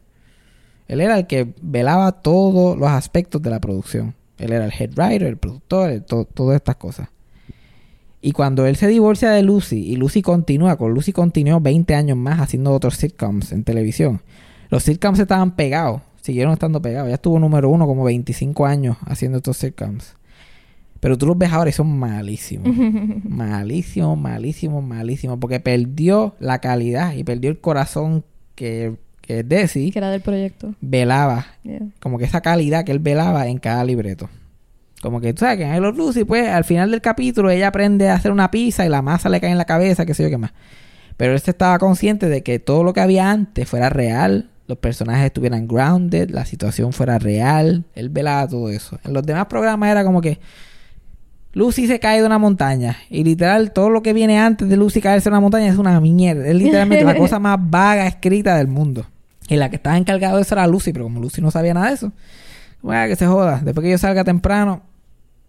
Él 0.86 1.01
era 1.01 1.18
el 1.18 1.26
que 1.26 1.53
velaba 1.61 2.12
todos 2.12 2.78
los 2.78 2.88
aspectos 2.88 3.42
de 3.42 3.51
la 3.51 3.61
producción. 3.61 4.14
Él 4.38 4.53
era 4.53 4.64
el 4.64 4.72
head 4.72 4.90
writer, 4.96 5.24
el 5.24 5.36
productor, 5.36 5.90
el 5.90 6.05
to- 6.05 6.24
todas 6.32 6.57
estas 6.57 6.76
cosas. 6.76 7.09
Y 8.20 8.32
cuando 8.32 8.66
él 8.66 8.76
se 8.76 8.88
divorcia 8.88 9.30
de 9.30 9.42
Lucy 9.42 9.76
y 9.78 9.96
Lucy 9.96 10.22
continúa, 10.22 10.76
con 10.76 10.92
Lucy 10.92 11.12
continuó 11.12 11.60
20 11.60 11.94
años 11.94 12.16
más 12.16 12.40
haciendo 12.40 12.72
otros 12.72 12.96
sitcoms 12.96 13.52
en 13.52 13.62
televisión. 13.64 14.20
Los 14.70 14.82
sitcoms 14.82 15.18
estaban 15.20 15.54
pegados, 15.54 16.02
siguieron 16.20 16.52
estando 16.52 16.82
pegados. 16.82 17.08
Ya 17.08 17.14
estuvo 17.14 17.38
número 17.38 17.68
uno 17.70 17.86
como 17.86 18.04
25 18.04 18.66
años 18.66 18.96
haciendo 19.06 19.38
estos 19.38 19.56
sitcoms. 19.58 20.14
Pero 21.00 21.16
tú 21.16 21.26
los 21.26 21.38
ves 21.38 21.52
ahora 21.52 21.70
y 21.70 21.72
son 21.72 21.96
malísimos. 21.96 22.68
malísimos, 23.24 24.18
malísimos, 24.18 24.82
malísimos. 24.84 25.38
Porque 25.38 25.60
perdió 25.60 26.34
la 26.40 26.58
calidad 26.58 27.14
y 27.14 27.22
perdió 27.22 27.50
el 27.50 27.60
corazón 27.60 28.24
que, 28.56 28.96
que 29.20 29.44
Desi 29.44 29.92
que 29.92 29.98
era 30.00 30.10
del 30.10 30.22
proyecto. 30.22 30.74
velaba 30.80 31.46
Yeah. 31.62 31.80
como 32.00 32.18
que 32.18 32.24
esa 32.24 32.40
calidad 32.40 32.84
que 32.84 32.90
él 32.92 32.98
velaba 32.98 33.46
en 33.46 33.58
cada 33.58 33.84
libreto. 33.84 34.28
Como 35.01 35.20
que 35.20 35.32
tú 35.32 35.40
sabes 35.40 35.59
que 35.59 35.64
en 35.64 35.82
Love 35.82 35.96
Lucy, 35.96 36.24
pues 36.24 36.49
al 36.49 36.64
final 36.64 36.90
del 36.90 37.01
capítulo 37.01 37.51
ella 37.51 37.68
aprende 37.68 38.09
a 38.09 38.14
hacer 38.14 38.32
una 38.32 38.51
pizza 38.51 38.84
y 38.84 38.88
la 38.88 39.03
masa 39.03 39.28
le 39.28 39.40
cae 39.40 39.51
en 39.51 39.59
la 39.59 39.64
cabeza, 39.64 40.05
qué 40.05 40.14
sé 40.14 40.24
yo 40.24 40.30
qué 40.30 40.38
más. 40.38 40.53
Pero 41.16 41.32
él 41.32 41.40
se 41.40 41.51
estaba 41.53 41.78
consciente 41.78 42.28
de 42.28 42.42
que 42.42 42.59
todo 42.59 42.82
lo 42.82 42.92
que 42.92 43.01
había 43.01 43.30
antes 43.30 43.68
fuera 43.68 43.90
real, 43.90 44.51
los 44.66 44.78
personajes 44.78 45.26
estuvieran 45.26 45.66
grounded, 45.66 46.30
la 46.30 46.44
situación 46.44 46.92
fuera 46.92 47.18
real, 47.18 47.84
él 47.94 48.09
velaba 48.09 48.46
todo 48.49 48.70
eso. 48.70 48.99
En 49.05 49.12
los 49.14 49.24
demás 49.24 49.46
programas 49.46 49.90
era 49.90 50.05
como 50.05 50.20
que 50.20 50.40
Lucy 51.53 51.86
se 51.86 51.99
cae 51.99 52.20
de 52.20 52.26
una 52.26 52.38
montaña 52.38 52.99
y 53.09 53.24
literal 53.24 53.72
todo 53.72 53.90
lo 53.90 54.03
que 54.03 54.12
viene 54.12 54.38
antes 54.38 54.68
de 54.68 54.76
Lucy 54.76 55.01
caerse 55.01 55.28
de 55.28 55.34
una 55.34 55.40
montaña 55.40 55.66
es 55.66 55.78
una 55.78 55.99
mierda. 56.01 56.46
Es 56.46 56.55
literalmente 56.55 57.05
la 57.05 57.14
cosa 57.18 57.38
más 57.38 57.59
vaga 57.61 58.07
escrita 58.07 58.57
del 58.57 58.68
mundo. 58.68 59.07
Y 59.49 59.57
la 59.57 59.70
que 59.70 59.76
estaba 59.76 59.96
encargada 59.96 60.36
de 60.36 60.42
eso 60.42 60.55
era 60.55 60.66
Lucy, 60.66 60.92
pero 60.92 61.07
como 61.07 61.20
Lucy 61.20 61.40
no 61.40 61.51
sabía 61.51 61.72
nada 61.72 61.88
de 61.88 61.94
eso, 61.94 62.12
bueno, 62.82 63.09
que 63.09 63.16
se 63.16 63.26
joda. 63.26 63.61
Después 63.64 63.82
que 63.82 63.90
yo 63.90 63.99
salga 63.99 64.22
temprano, 64.22 64.82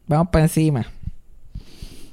vamos 0.09 0.27
para 0.31 0.45
encima. 0.45 0.85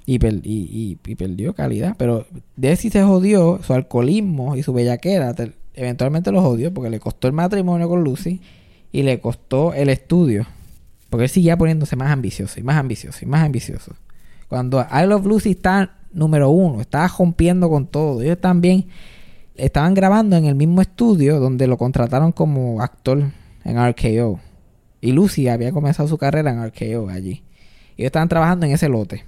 Y, 0.04 0.18
per- 0.20 0.40
y, 0.44 0.96
y- 1.04 1.10
y 1.10 1.14
perdió 1.16 1.54
calidad. 1.54 1.96
Pero 1.98 2.26
Desi 2.54 2.90
se 2.90 3.02
jodió, 3.02 3.60
su 3.62 3.72
alcoholismo 3.72 4.54
y 4.56 4.62
su 4.62 4.72
bellaquera, 4.72 5.34
te- 5.34 5.52
eventualmente 5.74 6.30
lo 6.30 6.42
jodió 6.42 6.72
porque 6.72 6.90
le 6.90 7.00
costó 7.00 7.26
el 7.26 7.32
matrimonio 7.32 7.88
con 7.88 8.04
Lucy 8.04 8.40
y 8.92 9.02
le 9.02 9.18
costó 9.20 9.74
el 9.74 9.88
estudio. 9.88 10.46
Porque 11.10 11.24
él 11.24 11.30
seguía 11.30 11.56
poniéndose 11.56 11.96
más 11.96 12.10
ambicioso 12.12 12.60
y 12.60 12.62
más 12.62 12.76
ambicioso 12.76 13.18
y 13.22 13.26
más 13.26 13.42
ambicioso. 13.44 13.94
Cuando 14.48 14.80
I 14.80 15.06
Love 15.06 15.26
Lucy 15.26 15.50
está 15.50 15.96
número 16.12 16.50
uno, 16.50 16.80
estaba 16.80 17.08
rompiendo 17.08 17.68
con 17.68 17.86
todo. 17.88 18.22
Ellos 18.22 18.40
también 18.40 18.86
estaban 19.56 19.94
grabando 19.94 20.36
en 20.36 20.44
el 20.44 20.54
mismo 20.54 20.80
estudio 20.82 21.40
donde 21.40 21.66
lo 21.66 21.76
contrataron 21.78 22.30
como 22.32 22.80
actor 22.80 23.24
en 23.64 23.76
RKO. 23.76 24.38
Y 25.00 25.12
Lucy 25.12 25.48
había 25.48 25.72
comenzado 25.72 26.08
su 26.08 26.16
carrera 26.16 26.52
en 26.52 26.64
RKO 26.64 27.08
allí. 27.08 27.42
Y 27.96 28.02
ellos 28.02 28.08
estaban 28.08 28.28
trabajando 28.28 28.66
en 28.66 28.72
ese 28.72 28.88
lote. 28.88 29.24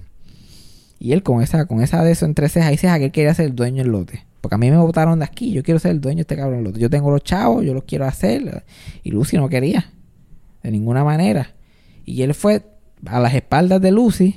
Y 0.99 1.13
él 1.13 1.23
con 1.23 1.41
esa, 1.41 1.65
con 1.65 1.81
esa 1.81 2.03
de 2.03 2.11
eso 2.11 2.25
entre 2.25 2.49
cejas 2.49 2.73
y 2.73 2.77
cejas 2.77 2.99
que 2.99 3.05
él 3.05 3.11
quería 3.11 3.33
ser 3.33 3.47
el 3.47 3.55
dueño 3.55 3.83
del 3.83 3.91
lote. 3.91 4.25
Porque 4.41 4.55
a 4.55 4.57
mí 4.57 4.69
me 4.69 4.77
votaron 4.77 5.19
de 5.19 5.25
aquí, 5.25 5.51
yo 5.51 5.63
quiero 5.63 5.79
ser 5.79 5.91
el 5.91 6.01
dueño 6.01 6.17
de 6.17 6.21
este 6.21 6.35
cabrón 6.35 6.63
lote. 6.63 6.79
Yo 6.79 6.89
tengo 6.89 7.09
los 7.11 7.23
chavos, 7.23 7.65
yo 7.65 7.73
los 7.73 7.83
quiero 7.83 8.05
hacer. 8.05 8.63
Y 9.03 9.11
Lucy 9.11 9.37
no 9.37 9.49
quería. 9.49 9.91
De 10.63 10.71
ninguna 10.71 11.03
manera. 11.03 11.53
Y 12.05 12.21
él 12.21 12.33
fue 12.33 12.63
a 13.05 13.19
las 13.19 13.33
espaldas 13.33 13.81
de 13.81 13.91
Lucy 13.91 14.35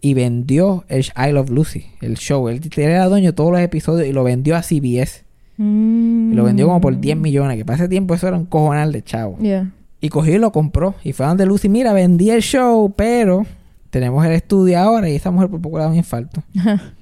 y 0.00 0.14
vendió 0.14 0.84
el 0.88 1.04
I 1.16 1.32
Love 1.32 1.50
Lucy, 1.50 1.86
el 2.00 2.16
show. 2.16 2.48
Él, 2.48 2.60
él 2.64 2.82
era 2.82 3.06
dueño 3.06 3.30
de 3.30 3.32
todos 3.32 3.52
los 3.52 3.60
episodios 3.60 4.08
y 4.08 4.12
lo 4.12 4.24
vendió 4.24 4.56
a 4.56 4.62
CBS. 4.62 5.24
Mm. 5.56 6.32
Y 6.32 6.34
lo 6.36 6.44
vendió 6.44 6.66
como 6.66 6.80
por 6.80 6.98
10 6.98 7.16
millones, 7.18 7.58
que 7.58 7.64
para 7.64 7.76
ese 7.76 7.88
tiempo 7.88 8.14
eso 8.14 8.28
era 8.28 8.36
un 8.36 8.46
cojonal 8.46 8.92
de 8.92 9.02
chavo. 9.02 9.38
Yeah. 9.38 9.70
Y 10.00 10.08
cogió 10.08 10.34
y 10.34 10.38
lo 10.38 10.52
compró. 10.52 10.94
Y 11.04 11.12
fue 11.12 11.26
donde 11.26 11.46
Lucy, 11.46 11.68
mira, 11.68 11.92
vendí 11.92 12.30
el 12.30 12.42
show, 12.42 12.92
pero 12.96 13.44
tenemos 13.90 14.24
el 14.24 14.32
estudio 14.32 14.78
ahora 14.78 15.08
y 15.08 15.16
esa 15.16 15.30
mujer 15.30 15.50
por 15.50 15.60
poco 15.60 15.78
le 15.78 15.84
da 15.84 15.90
un 15.90 15.96
infarto. 15.96 16.42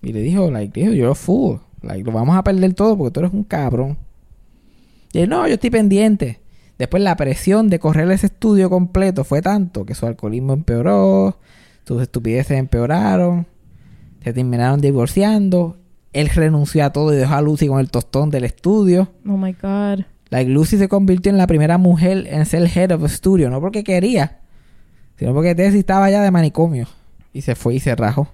Y 0.00 0.12
le 0.12 0.20
dijo, 0.20 0.48
like, 0.48 0.80
dijo, 0.80 0.92
you're 0.92 1.10
a 1.10 1.14
fool. 1.16 1.60
Like, 1.82 2.04
lo 2.04 2.12
vamos 2.12 2.36
a 2.36 2.44
perder 2.44 2.72
todo 2.74 2.96
porque 2.96 3.12
tú 3.12 3.20
eres 3.20 3.32
un 3.32 3.42
cabrón. 3.42 3.98
Y 5.12 5.18
él, 5.18 5.28
no, 5.28 5.46
yo 5.48 5.54
estoy 5.54 5.70
pendiente. 5.70 6.40
Después 6.78 7.02
la 7.02 7.16
presión 7.16 7.68
de 7.68 7.80
correr 7.80 8.10
ese 8.12 8.26
estudio 8.26 8.70
completo 8.70 9.24
fue 9.24 9.42
tanto 9.42 9.84
que 9.84 9.94
su 9.94 10.06
alcoholismo 10.06 10.52
empeoró, 10.52 11.38
sus 11.84 12.00
estupideces 12.00 12.58
empeoraron, 12.58 13.46
se 14.22 14.32
terminaron 14.32 14.80
divorciando. 14.80 15.76
Él 16.12 16.28
renunció 16.28 16.84
a 16.84 16.90
todo 16.90 17.12
y 17.12 17.16
dejó 17.16 17.34
a 17.34 17.42
Lucy 17.42 17.66
con 17.66 17.80
el 17.80 17.90
tostón 17.90 18.30
del 18.30 18.44
estudio. 18.44 19.08
Oh 19.26 19.36
my 19.36 19.52
God. 19.52 20.04
Like 20.30 20.50
Lucy 20.50 20.76
se 20.76 20.88
convirtió 20.88 21.30
en 21.30 21.38
la 21.38 21.46
primera 21.46 21.78
mujer 21.78 22.26
en 22.28 22.44
ser 22.44 22.68
head 22.74 22.90
of 22.90 23.10
studio, 23.10 23.48
no 23.50 23.60
porque 23.60 23.82
quería, 23.82 24.40
sino 25.16 25.32
porque 25.32 25.54
Desi 25.54 25.78
estaba 25.78 26.10
ya 26.10 26.22
de 26.22 26.30
manicomio 26.30 26.86
y 27.32 27.42
se 27.42 27.54
fue 27.54 27.74
y 27.74 27.80
se 27.80 27.94
rajó. 27.94 28.28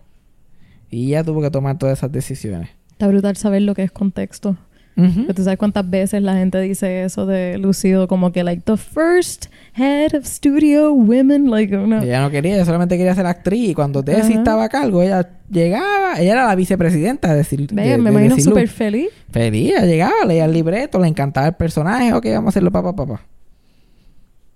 Y 0.91 1.09
ella 1.09 1.25
tuvo 1.25 1.41
que 1.41 1.51
tomar 1.51 1.79
todas 1.79 1.99
esas 1.99 2.13
decisiones. 2.13 2.71
Está 2.91 3.09
brutal 3.09 3.37
saber 3.37 3.63
lo 3.63 3.75
que 3.75 3.83
es 3.83 3.93
contexto. 3.93 4.57
Ujú. 4.97 5.27
Que 5.27 5.35
¿Tú 5.35 5.43
sabes 5.43 5.59
cuántas 5.59 5.89
veces 5.91 6.23
la 6.23 6.35
gente 6.37 6.61
dice 6.61 7.03
eso 7.05 7.27
de 7.27 7.59
Lucido? 7.59 8.07
Como 8.07 8.31
que, 8.31 8.45
like, 8.45 8.63
the 8.65 8.77
first 8.77 9.47
head 9.77 10.15
of 10.15 10.25
studio 10.25 10.93
women. 10.93 11.51
Like, 11.51 11.77
una... 11.77 12.03
Ella 12.03 12.21
no 12.21 12.31
quería, 12.31 12.55
ella 12.55 12.65
solamente 12.65 12.97
quería 12.97 13.15
ser 13.15 13.27
actriz. 13.27 13.71
Y 13.71 13.75
cuando 13.75 14.03
Desi 14.03 14.35
estaba 14.35 14.65
a 14.65 14.69
cargo, 14.69 15.03
ella 15.03 15.29
llegaba, 15.51 16.15
ella 16.21 16.33
era 16.33 16.47
la 16.47 16.55
vicepresidenta 16.55 17.35
de, 17.35 17.43
Sil- 17.43 17.73
Ve, 17.75 17.83
de- 17.89 17.99
me 17.99 18.11
de 18.11 18.17
imagino 18.25 18.39
súper 18.39 18.69
feliz. 18.69 19.09
Feliz, 19.33 19.71
ella 19.73 19.85
llegaba, 19.85 20.13
leía 20.29 20.45
el 20.45 20.53
libreto, 20.53 21.01
le 21.01 21.09
encantaba 21.09 21.49
el 21.49 21.55
personaje, 21.55 22.13
ok, 22.13 22.25
vamos 22.27 22.47
a 22.47 22.49
hacerlo 22.51 22.71
papá, 22.71 22.95
papá. 22.95 23.21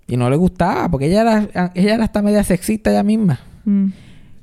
Y 0.06 0.16
no 0.16 0.30
le 0.30 0.36
gustaba, 0.36 0.88
porque 0.88 1.06
ella 1.06 1.20
era, 1.22 1.70
ella 1.74 1.94
era 1.94 2.04
hasta 2.04 2.22
media 2.22 2.42
sexista 2.44 2.90
ella 2.90 3.02
misma. 3.02 3.40
Mm. 3.64 3.86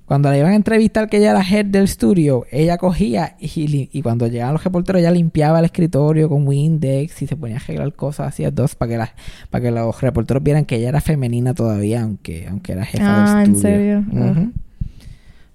Cuando 0.06 0.30
la 0.30 0.38
iban 0.38 0.52
a 0.52 0.56
entrevistar 0.56 1.10
que 1.10 1.18
ella 1.18 1.32
era 1.32 1.42
head 1.42 1.66
del 1.66 1.86
estudio, 1.86 2.46
ella 2.52 2.78
cogía 2.78 3.36
y, 3.40 3.90
y 3.92 4.02
cuando 4.04 4.28
llegaban 4.28 4.54
los 4.54 4.64
reporteros, 4.64 5.00
ella 5.00 5.10
limpiaba 5.10 5.58
el 5.60 5.66
escritorio 5.66 6.30
con 6.30 6.48
Windex 6.48 7.24
y 7.24 7.28
se 7.28 7.36
ponía 7.36 7.56
a 7.58 7.60
arreglar 7.60 7.92
cosas 7.94 8.28
así 8.28 8.46
a 8.46 8.52
dos 8.52 8.76
para 8.76 8.92
que, 8.92 8.98
las 8.98 9.10
para 9.50 9.64
que 9.64 9.72
los 9.72 10.00
reporteros 10.02 10.44
vieran 10.44 10.66
que 10.66 10.76
ella 10.76 10.90
era 10.90 11.02
femenina 11.02 11.56
todavía, 11.56 12.04
aunque, 12.04 12.48
aunque 12.48 12.74
era 12.74 12.86
jefa 12.86 13.04
Ah, 13.08 13.40
del 13.40 13.50
¿en 13.50 13.56
estudio. 13.56 13.62
serio? 13.62 14.06
Ah. 14.14 14.32
Ujú. 14.32 14.52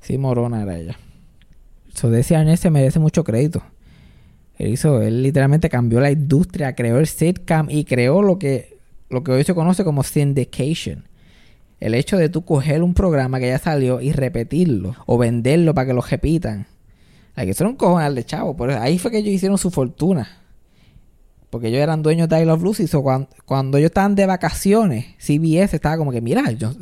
Sí, 0.00 0.18
morona 0.18 0.62
era 0.62 0.76
ella. 0.78 0.96
So, 1.94 2.10
Desi 2.10 2.34
Arnaz 2.34 2.58
se 2.60 2.70
merece 2.70 2.98
mucho 2.98 3.22
crédito. 3.22 3.62
Él 4.58 4.72
hizo, 4.72 5.00
él 5.00 5.22
literalmente 5.22 5.68
cambió 5.68 6.00
la 6.00 6.10
industria, 6.10 6.74
creó 6.74 6.98
el 6.98 7.06
sitcom 7.06 7.68
y 7.70 7.84
creó 7.84 8.20
lo 8.22 8.38
que, 8.38 8.78
lo 9.10 9.22
que 9.22 9.30
hoy 9.32 9.44
se 9.44 9.54
conoce 9.54 9.84
como 9.84 10.02
syndication. 10.02 11.04
El 11.80 11.94
hecho 11.94 12.16
de 12.18 12.28
tú 12.28 12.44
coger 12.44 12.82
un 12.82 12.92
programa 12.94 13.40
que 13.40 13.48
ya 13.48 13.58
salió 13.58 14.00
y 14.00 14.12
repetirlo 14.12 14.94
o 15.06 15.16
venderlo 15.18 15.74
para 15.74 15.86
que 15.88 15.94
lo 15.94 16.02
repitan. 16.02 16.66
Hay 17.34 17.46
que 17.46 17.54
ser 17.54 17.66
un 17.66 17.76
cojonal 17.76 18.14
de 18.14 18.24
chavo. 18.24 18.54
Por 18.56 18.70
eso, 18.70 18.80
ahí 18.80 18.98
fue 18.98 19.10
que 19.10 19.18
ellos 19.18 19.32
hicieron 19.32 19.56
su 19.56 19.70
fortuna. 19.70 20.28
Porque 21.48 21.68
ellos 21.68 21.80
eran 21.80 22.02
dueños 22.02 22.28
de 22.28 22.40
I 22.40 22.44
Love 22.44 22.62
Lucy. 22.62 22.86
So, 22.86 23.02
cuando, 23.02 23.28
cuando 23.44 23.78
ellos 23.78 23.88
estaban 23.90 24.14
de 24.14 24.26
vacaciones, 24.26 25.06
CBS 25.18 25.74
estaba 25.74 25.96
como 25.96 26.12
que, 26.12 26.20
mira, 26.20 26.50
yo, 26.52 26.72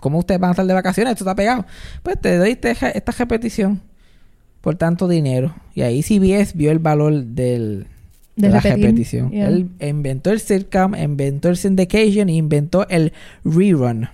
¿cómo 0.00 0.18
ustedes 0.20 0.40
van 0.40 0.48
a 0.48 0.52
estar 0.52 0.66
de 0.66 0.72
vacaciones? 0.72 1.12
Esto 1.12 1.24
está 1.24 1.34
pegado. 1.34 1.66
Pues 2.02 2.18
te 2.20 2.36
doy 2.38 2.50
este- 2.52 2.70
esta 2.70 3.12
repetición 3.12 3.82
por 4.60 4.76
tanto 4.76 5.08
dinero. 5.08 5.54
Y 5.74 5.82
ahí 5.82 6.02
CBS 6.02 6.56
vio 6.56 6.70
el 6.70 6.78
valor 6.78 7.12
del, 7.24 7.86
de, 8.36 8.46
De 8.46 8.48
la 8.50 8.60
repetición. 8.60 9.30
yeah. 9.30 9.48
Él 9.48 9.68
inventó 9.80 10.30
el 10.30 10.40
sitcom, 10.40 10.94
inventó 10.94 11.48
el 11.48 11.56
syndication 11.56 12.28
y 12.28 12.36
inventó 12.38 12.88
el 12.88 13.12
rerun. 13.44 14.08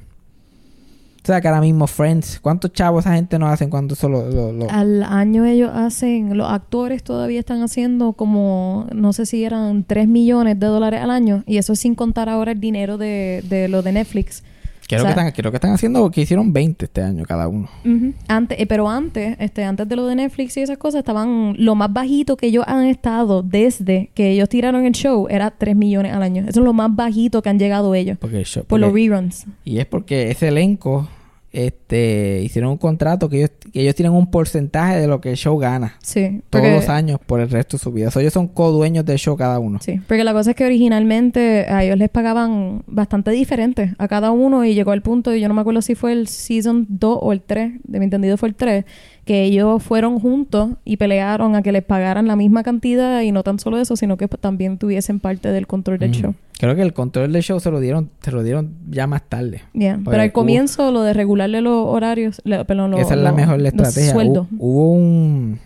O 1.24 1.26
sea 1.26 1.40
que 1.40 1.48
ahora 1.48 1.62
mismo 1.62 1.86
Friends, 1.86 2.38
¿cuántos 2.38 2.70
chavos 2.74 3.06
esa 3.06 3.14
gente 3.14 3.38
no 3.38 3.46
hacen 3.46 3.70
cuando 3.70 3.94
solo 3.94 4.28
lo, 4.30 4.52
lo- 4.52 4.70
Al 4.70 5.02
año 5.02 5.46
ellos 5.46 5.70
hacen, 5.72 6.36
los 6.36 6.50
actores 6.50 7.02
todavía 7.02 7.40
están 7.40 7.62
haciendo 7.62 8.12
como, 8.12 8.86
no 8.94 9.14
sé 9.14 9.24
si 9.24 9.42
eran 9.42 9.84
3 9.84 10.06
millones 10.06 10.60
de 10.60 10.66
dólares 10.66 11.00
al 11.00 11.10
año. 11.10 11.42
Y 11.46 11.56
eso 11.56 11.72
es 11.72 11.80
sin 11.80 11.94
contar 11.94 12.28
ahora 12.28 12.52
el 12.52 12.60
dinero 12.60 12.98
de, 12.98 13.42
de 13.48 13.68
lo 13.68 13.80
de 13.82 13.92
Netflix. 13.92 14.44
Creo, 14.86 15.00
O 15.00 15.02
sea, 15.02 15.14
que 15.14 15.20
están, 15.20 15.32
creo 15.32 15.50
que 15.50 15.56
están 15.56 15.72
haciendo 15.72 16.10
que 16.10 16.20
hicieron 16.20 16.52
20 16.52 16.84
este 16.84 17.00
año 17.02 17.24
cada 17.24 17.48
uno. 17.48 17.68
Ujú. 17.84 18.12
Antes, 18.28 18.60
eh, 18.60 18.66
pero 18.66 18.88
antes, 18.88 19.36
este, 19.40 19.64
antes 19.64 19.88
de 19.88 19.96
lo 19.96 20.06
de 20.06 20.14
Netflix 20.16 20.56
y 20.56 20.60
esas 20.60 20.76
cosas, 20.78 20.98
estaban 21.00 21.54
lo 21.58 21.74
más 21.74 21.92
bajito 21.92 22.36
que 22.36 22.46
ellos 22.48 22.64
han 22.66 22.84
estado 22.86 23.42
desde 23.42 24.10
que 24.14 24.30
ellos 24.32 24.48
tiraron 24.48 24.84
el 24.84 24.92
show 24.92 25.26
era 25.30 25.50
3 25.50 25.74
millones 25.74 26.12
al 26.12 26.22
año. 26.22 26.42
Eso 26.46 26.60
es 26.60 26.64
lo 26.66 26.72
más 26.72 26.94
bajito 26.94 27.40
que 27.40 27.48
han 27.48 27.58
llegado 27.58 27.94
ellos. 27.94 28.18
Porque 28.20 28.38
el 28.38 28.44
show- 28.44 28.64
Por 28.66 28.78
los 28.80 28.90
porque- 28.90 29.02
reruns. 29.08 29.46
y 29.64 29.78
es 29.78 29.86
porque 29.86 30.30
ese 30.30 30.48
elenco 30.48 31.08
este, 31.54 32.42
hicieron 32.42 32.72
un 32.72 32.78
contrato 32.78 33.28
que 33.28 33.36
ellos, 33.38 33.50
que 33.72 33.80
ellos 33.80 33.94
tienen 33.94 34.12
un 34.12 34.30
porcentaje 34.30 35.00
de 35.00 35.06
lo 35.06 35.20
que 35.20 35.30
el 35.30 35.36
show 35.36 35.56
gana 35.56 35.96
Sí. 36.02 36.42
todos 36.50 36.66
los 36.68 36.88
años 36.88 37.18
por 37.24 37.40
el 37.40 37.48
resto 37.48 37.76
de 37.76 37.82
su 37.82 37.92
vida. 37.92 38.08
O 38.08 38.10
sea, 38.10 38.20
ellos 38.22 38.32
son 38.34 38.48
co-dueños 38.48 39.04
del 39.04 39.18
show 39.18 39.36
cada 39.36 39.58
uno. 39.60 39.78
Sí, 39.80 40.00
porque 40.06 40.24
la 40.24 40.32
cosa 40.32 40.50
es 40.50 40.56
que 40.56 40.64
originalmente 40.66 41.66
a 41.68 41.84
ellos 41.84 41.96
les 41.96 42.08
pagaban 42.10 42.82
bastante 42.86 43.30
diferente 43.30 43.94
a 43.98 44.08
cada 44.08 44.30
uno 44.32 44.64
y 44.64 44.74
llegó 44.74 44.90
al 44.90 45.02
punto, 45.02 45.34
y 45.34 45.40
yo 45.40 45.48
no 45.48 45.54
me 45.54 45.60
acuerdo 45.60 45.80
si 45.82 45.94
fue 45.94 46.12
el 46.12 46.28
season 46.28 46.86
2 46.88 47.18
o 47.20 47.32
el 47.32 47.40
3, 47.42 47.74
de 47.84 47.98
mi 47.98 48.04
entendido 48.06 48.36
fue 48.36 48.48
el 48.48 48.54
3, 48.54 48.84
que 49.24 49.42
ellos 49.44 49.82
fueron 49.82 50.18
juntos 50.20 50.70
y 50.84 50.96
pelearon 50.98 51.54
a 51.56 51.62
que 51.62 51.72
les 51.72 51.82
pagaran 51.82 52.26
la 52.26 52.36
misma 52.36 52.62
cantidad 52.62 53.22
y 53.22 53.32
no 53.32 53.42
tan 53.42 53.58
solo 53.58 53.78
eso, 53.78 53.96
sino 53.96 54.16
que 54.16 54.28
pues, 54.28 54.40
también 54.40 54.76
tuviesen 54.78 55.18
parte 55.20 55.50
del 55.50 55.66
control 55.66 55.98
del 55.98 56.10
Mm. 56.10 56.14
show. 56.14 56.34
Creo 56.58 56.74
que 56.76 56.82
el 56.82 56.92
control 56.92 57.32
del 57.32 57.42
show 57.42 57.58
se 57.58 57.70
lo 57.70 57.80
dieron, 57.80 58.10
se 58.22 58.30
lo 58.32 58.42
dieron 58.42 58.74
ya 58.90 59.06
más 59.06 59.22
tarde. 59.28 59.62
Yeah. 59.72 59.94
Oye, 59.94 60.04
Pero 60.10 60.22
al 60.22 60.28
hubo- 60.28 60.32
comienzo 60.34 60.90
lo 60.92 61.02
de 61.02 61.12
regularle 61.14 61.60
los 61.62 61.86
horarios, 61.86 62.40
le- 62.44 62.64
perdón, 62.64 62.90
los, 62.92 63.00
Esa 63.00 63.14
es 63.14 63.20
la 63.20 63.32
mejor 63.32 63.60
estrategia. 63.64 64.14
Hubo 64.58 64.92
un 64.92 65.58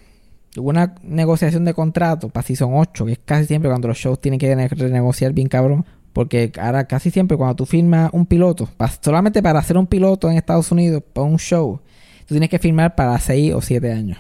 hubo 0.57 0.71
una 0.71 0.95
negociación 1.03 1.65
de 1.65 1.75
contrato 1.75 2.31
para 2.31 2.45
Season 2.47 2.71
8, 2.75 3.05
que 3.07 3.13
es 3.13 3.21
casi 3.25 3.47
siempre 3.47 3.69
cuando 3.71 3.87
los 3.89 3.97
shows 3.99 4.21
tienen 4.21 4.41
que 4.41 4.55
ne- 4.57 4.69
renegociar 4.69 5.33
bien 5.33 5.49
cabrón. 5.49 5.85
Porque 6.13 6.51
ahora 6.61 6.85
casi 6.87 7.11
siempre 7.13 7.37
cuando 7.37 7.55
tú 7.55 7.67
firmas 7.67 8.11
un 8.13 8.27
piloto, 8.27 8.69
pa- 8.77 8.89
solamente 8.89 9.41
para 9.43 9.61
hacer 9.61 9.77
un 9.77 9.87
piloto 9.87 10.29
en 10.29 10.37
Estados 10.37 10.73
Unidos, 10.73 11.03
para 11.13 11.27
un 11.27 11.39
show, 11.39 11.81
tú 12.29 12.35
tienes 12.35 12.51
que 12.51 12.59
firmar 12.59 12.95
para 12.95 13.19
6 13.19 13.55
o 13.55 13.61
7 13.63 13.91
años. 13.93 14.19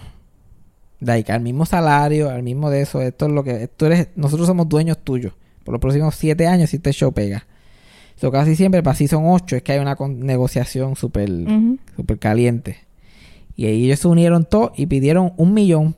De 1.01 1.13
ahí 1.13 1.23
que 1.23 1.31
al 1.33 1.43
mismo 1.43 1.65
salario, 1.67 2.31
al 2.31 2.43
mismo 2.43 2.71
de 2.71 2.81
eso, 2.81 3.01
esto 3.03 3.27
es 3.27 3.33
lo 3.33 3.45
que... 3.45 3.69
Tú 3.69 3.87
eres, 3.87 4.09
nosotros 4.17 4.49
somos 4.49 4.69
dueños 4.69 4.99
tuyos. 4.99 5.33
Por 5.63 5.73
los 5.73 5.81
próximos 5.81 6.15
7 6.17 6.47
años 6.47 6.71
si 6.71 6.77
este 6.77 6.93
show 6.93 7.13
pega. 7.13 7.47
So, 8.17 8.33
casi 8.33 8.57
siempre 8.57 8.83
para 8.83 8.97
Season 8.97 9.23
8 9.27 9.57
es 9.57 9.63
que 9.63 9.73
hay 9.73 9.79
una 9.79 9.95
con- 9.95 10.19
negociación 10.21 10.97
súper 10.97 11.31
Ujú. 11.31 11.79
súper 11.95 12.19
caliente. 12.19 12.79
Y 13.55 13.67
ahí 13.67 13.85
ellos 13.85 14.01
se 14.01 14.09
unieron 14.09 14.45
todos 14.45 14.73
y 14.77 14.87
pidieron 14.87 15.35
un 15.37 15.55
millón 15.55 15.95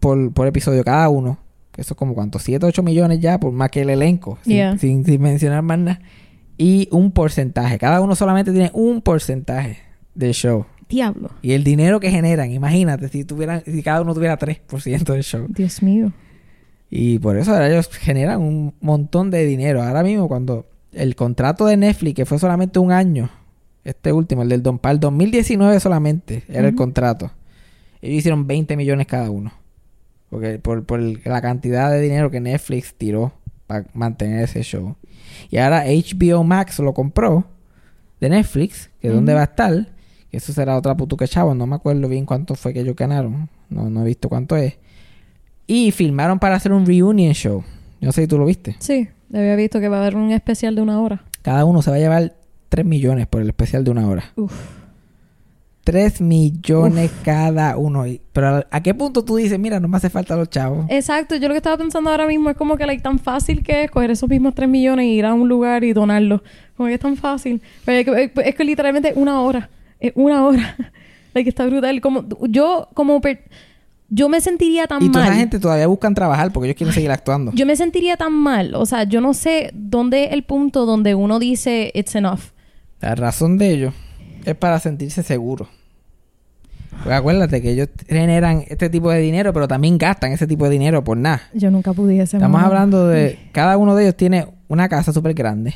por, 0.00 0.32
por 0.32 0.46
episodio 0.48 0.82
cada 0.82 1.08
uno. 1.08 1.38
Que 1.70 1.82
eso 1.82 1.94
es 1.94 1.98
como 1.98 2.14
cuánto, 2.14 2.38
7 2.40 2.66
8 2.66 2.82
millones 2.82 3.20
ya, 3.20 3.38
por 3.38 3.52
más 3.52 3.70
que 3.70 3.82
el 3.82 3.90
elenco, 3.90 4.38
sin, 4.78 5.04
sin 5.04 5.22
mencionar 5.22 5.62
más 5.62 5.78
nada. 5.78 6.00
Y 6.58 6.88
un 6.90 7.12
porcentaje. 7.12 7.78
Cada 7.78 8.00
uno 8.00 8.14
solamente 8.16 8.50
tiene 8.52 8.70
un 8.74 9.00
porcentaje 9.02 9.78
del 10.14 10.32
show. 10.34 10.66
Diablo. 10.92 11.30
Y 11.40 11.52
el 11.52 11.64
dinero 11.64 12.00
que 12.00 12.10
generan, 12.10 12.52
imagínate, 12.52 13.08
si 13.08 13.24
tuvieran, 13.24 13.62
si 13.64 13.82
cada 13.82 14.02
uno 14.02 14.12
tuviera 14.12 14.38
3% 14.38 15.04
del 15.04 15.22
show. 15.22 15.46
Dios 15.48 15.82
mío. 15.82 16.12
Y 16.90 17.18
por 17.18 17.38
eso 17.38 17.52
ahora 17.52 17.70
ellos 17.70 17.88
generan 17.88 18.42
un 18.42 18.74
montón 18.82 19.30
de 19.30 19.46
dinero. 19.46 19.82
Ahora 19.82 20.02
mismo 20.02 20.28
cuando 20.28 20.66
el 20.92 21.16
contrato 21.16 21.64
de 21.64 21.78
Netflix, 21.78 22.14
que 22.14 22.26
fue 22.26 22.38
solamente 22.38 22.78
un 22.78 22.92
año, 22.92 23.30
este 23.84 24.12
último, 24.12 24.42
el 24.42 24.50
del 24.50 24.62
Don 24.62 24.78
para 24.78 24.92
el 24.92 25.00
2019 25.00 25.80
solamente, 25.80 26.44
era 26.48 26.68
el 26.68 26.74
contrato. 26.74 27.30
Ellos 28.02 28.18
hicieron 28.18 28.46
20 28.46 28.76
millones 28.76 29.06
cada 29.06 29.30
uno. 29.30 29.52
Porque 30.28 30.58
por, 30.58 30.84
por 30.84 31.00
la 31.00 31.40
cantidad 31.40 31.90
de 31.90 32.00
dinero 32.00 32.30
que 32.30 32.40
Netflix 32.40 32.94
tiró 32.94 33.32
para 33.66 33.86
mantener 33.94 34.44
ese 34.44 34.62
show. 34.62 34.96
Y 35.50 35.56
ahora 35.56 35.84
HBO 35.86 36.44
Max 36.44 36.78
lo 36.78 36.92
compró 36.92 37.46
de 38.20 38.28
Netflix, 38.28 38.90
que 39.00 39.08
es 39.08 39.14
donde 39.14 39.32
va 39.32 39.40
a 39.40 39.44
estar. 39.44 39.91
Eso 40.32 40.52
será 40.52 40.76
otra 40.76 40.96
putuca 40.96 41.28
chavo. 41.28 41.54
No 41.54 41.66
me 41.66 41.76
acuerdo 41.76 42.08
bien 42.08 42.24
cuánto 42.26 42.54
fue 42.54 42.72
que 42.72 42.80
ellos 42.80 42.96
ganaron. 42.96 43.48
No, 43.68 43.88
no 43.90 44.02
he 44.02 44.04
visto 44.06 44.28
cuánto 44.28 44.56
es. 44.56 44.74
Y 45.66 45.90
filmaron 45.92 46.38
para 46.38 46.56
hacer 46.56 46.72
un 46.72 46.86
reunion 46.86 47.34
show. 47.34 47.62
No 48.00 48.10
sé 48.12 48.22
si 48.22 48.26
tú 48.28 48.38
lo 48.38 48.46
viste. 48.46 48.74
Sí, 48.80 49.08
había 49.32 49.54
visto 49.56 49.78
que 49.78 49.88
va 49.88 49.98
a 49.98 50.00
haber 50.00 50.16
un 50.16 50.32
especial 50.32 50.74
de 50.74 50.82
una 50.82 51.00
hora. 51.00 51.22
Cada 51.42 51.64
uno 51.64 51.82
se 51.82 51.90
va 51.90 51.96
a 51.96 52.00
llevar 52.00 52.34
3 52.68 52.84
millones 52.86 53.26
por 53.26 53.42
el 53.42 53.48
especial 53.48 53.84
de 53.84 53.90
una 53.90 54.08
hora. 54.08 54.24
Uf. 54.36 54.52
3 55.84 56.20
millones 56.20 57.10
cada 57.24 57.76
uno. 57.76 58.04
Pero 58.32 58.46
¿a- 58.48 58.66
¿a 58.70 58.82
qué 58.82 58.94
punto 58.94 59.24
tú 59.24 59.36
dices, 59.36 59.58
mira, 59.58 59.80
no 59.80 59.88
me 59.88 59.96
hace 59.96 60.10
falta 60.10 60.36
los 60.36 60.48
chavos? 60.48 60.86
Exacto, 60.88 61.34
yo 61.36 61.48
lo 61.48 61.54
que 61.54 61.58
estaba 61.58 61.76
pensando 61.76 62.08
ahora 62.10 62.26
mismo 62.26 62.50
es 62.50 62.56
como 62.56 62.76
que 62.76 62.86
like, 62.86 63.02
tan 63.02 63.18
fácil 63.18 63.62
que 63.64 63.84
es 63.84 63.90
coger 63.90 64.12
esos 64.12 64.28
mismos 64.30 64.54
3 64.54 64.68
millones 64.68 65.06
y 65.06 65.10
ir 65.18 65.24
a 65.26 65.34
un 65.34 65.48
lugar 65.48 65.82
y 65.82 65.92
donarlos. 65.92 66.40
Como 66.76 66.86
que 66.86 66.94
es 66.94 67.00
tan 67.00 67.16
fácil. 67.16 67.60
Pero 67.84 68.12
es, 68.16 68.30
que, 68.30 68.40
es- 68.48 68.54
que 68.54 68.64
literalmente 68.64 69.12
una 69.16 69.40
hora. 69.40 69.68
Es 70.02 70.12
una 70.16 70.44
hora. 70.46 70.76
like, 71.34 71.48
está 71.48 71.64
brutal. 71.66 72.00
Como, 72.00 72.24
yo, 72.48 72.88
como. 72.94 73.20
per- 73.20 73.44
yo 74.14 74.28
me 74.28 74.42
sentiría 74.42 74.86
tan 74.86 75.02
Y 75.02 75.08
toda 75.10 75.24
mal. 75.24 75.32
esa 75.32 75.40
gente 75.40 75.58
todavía 75.58 75.86
buscan 75.86 76.12
trabajar 76.14 76.52
porque 76.52 76.66
ellos 76.68 76.76
quieren 76.76 76.92
seguir 76.94 77.10
actuando. 77.10 77.50
Yo 77.54 77.64
me 77.64 77.76
sentiría 77.76 78.18
tan 78.18 78.34
mal. 78.34 78.74
O 78.74 78.84
sea, 78.84 79.04
yo 79.04 79.22
no 79.22 79.32
sé 79.32 79.70
dónde 79.72 80.24
es 80.24 80.32
el 80.32 80.42
punto 80.42 80.84
donde 80.84 81.14
uno 81.14 81.38
dice 81.38 81.90
it's 81.94 82.14
enough. 82.14 82.40
La 83.00 83.14
razón 83.14 83.56
de 83.56 83.70
ellos 83.72 83.94
es 84.44 84.54
para 84.54 84.78
sentirse 84.80 85.22
seguros. 85.22 85.68
Pues 87.04 87.14
acuérdate 87.16 87.62
que 87.62 87.70
ellos 87.70 87.88
generan 88.06 88.64
este 88.68 88.90
tipo 88.90 89.10
de 89.10 89.18
dinero, 89.20 89.52
pero 89.54 89.66
también 89.66 89.96
gastan 89.96 90.32
ese 90.32 90.46
tipo 90.46 90.64
de 90.66 90.70
dinero 90.72 91.02
por 91.02 91.16
nada. 91.16 91.40
Yo 91.54 91.70
nunca 91.70 91.94
pudiese. 91.94 92.36
Estamos 92.36 92.52
mamá. 92.60 92.66
hablando 92.68 93.08
de... 93.08 93.38
Cada 93.52 93.78
uno 93.78 93.94
de 93.96 94.02
ellos 94.04 94.16
tiene 94.16 94.46
una 94.68 94.90
casa 94.90 95.12
súper 95.12 95.32
grande. 95.32 95.74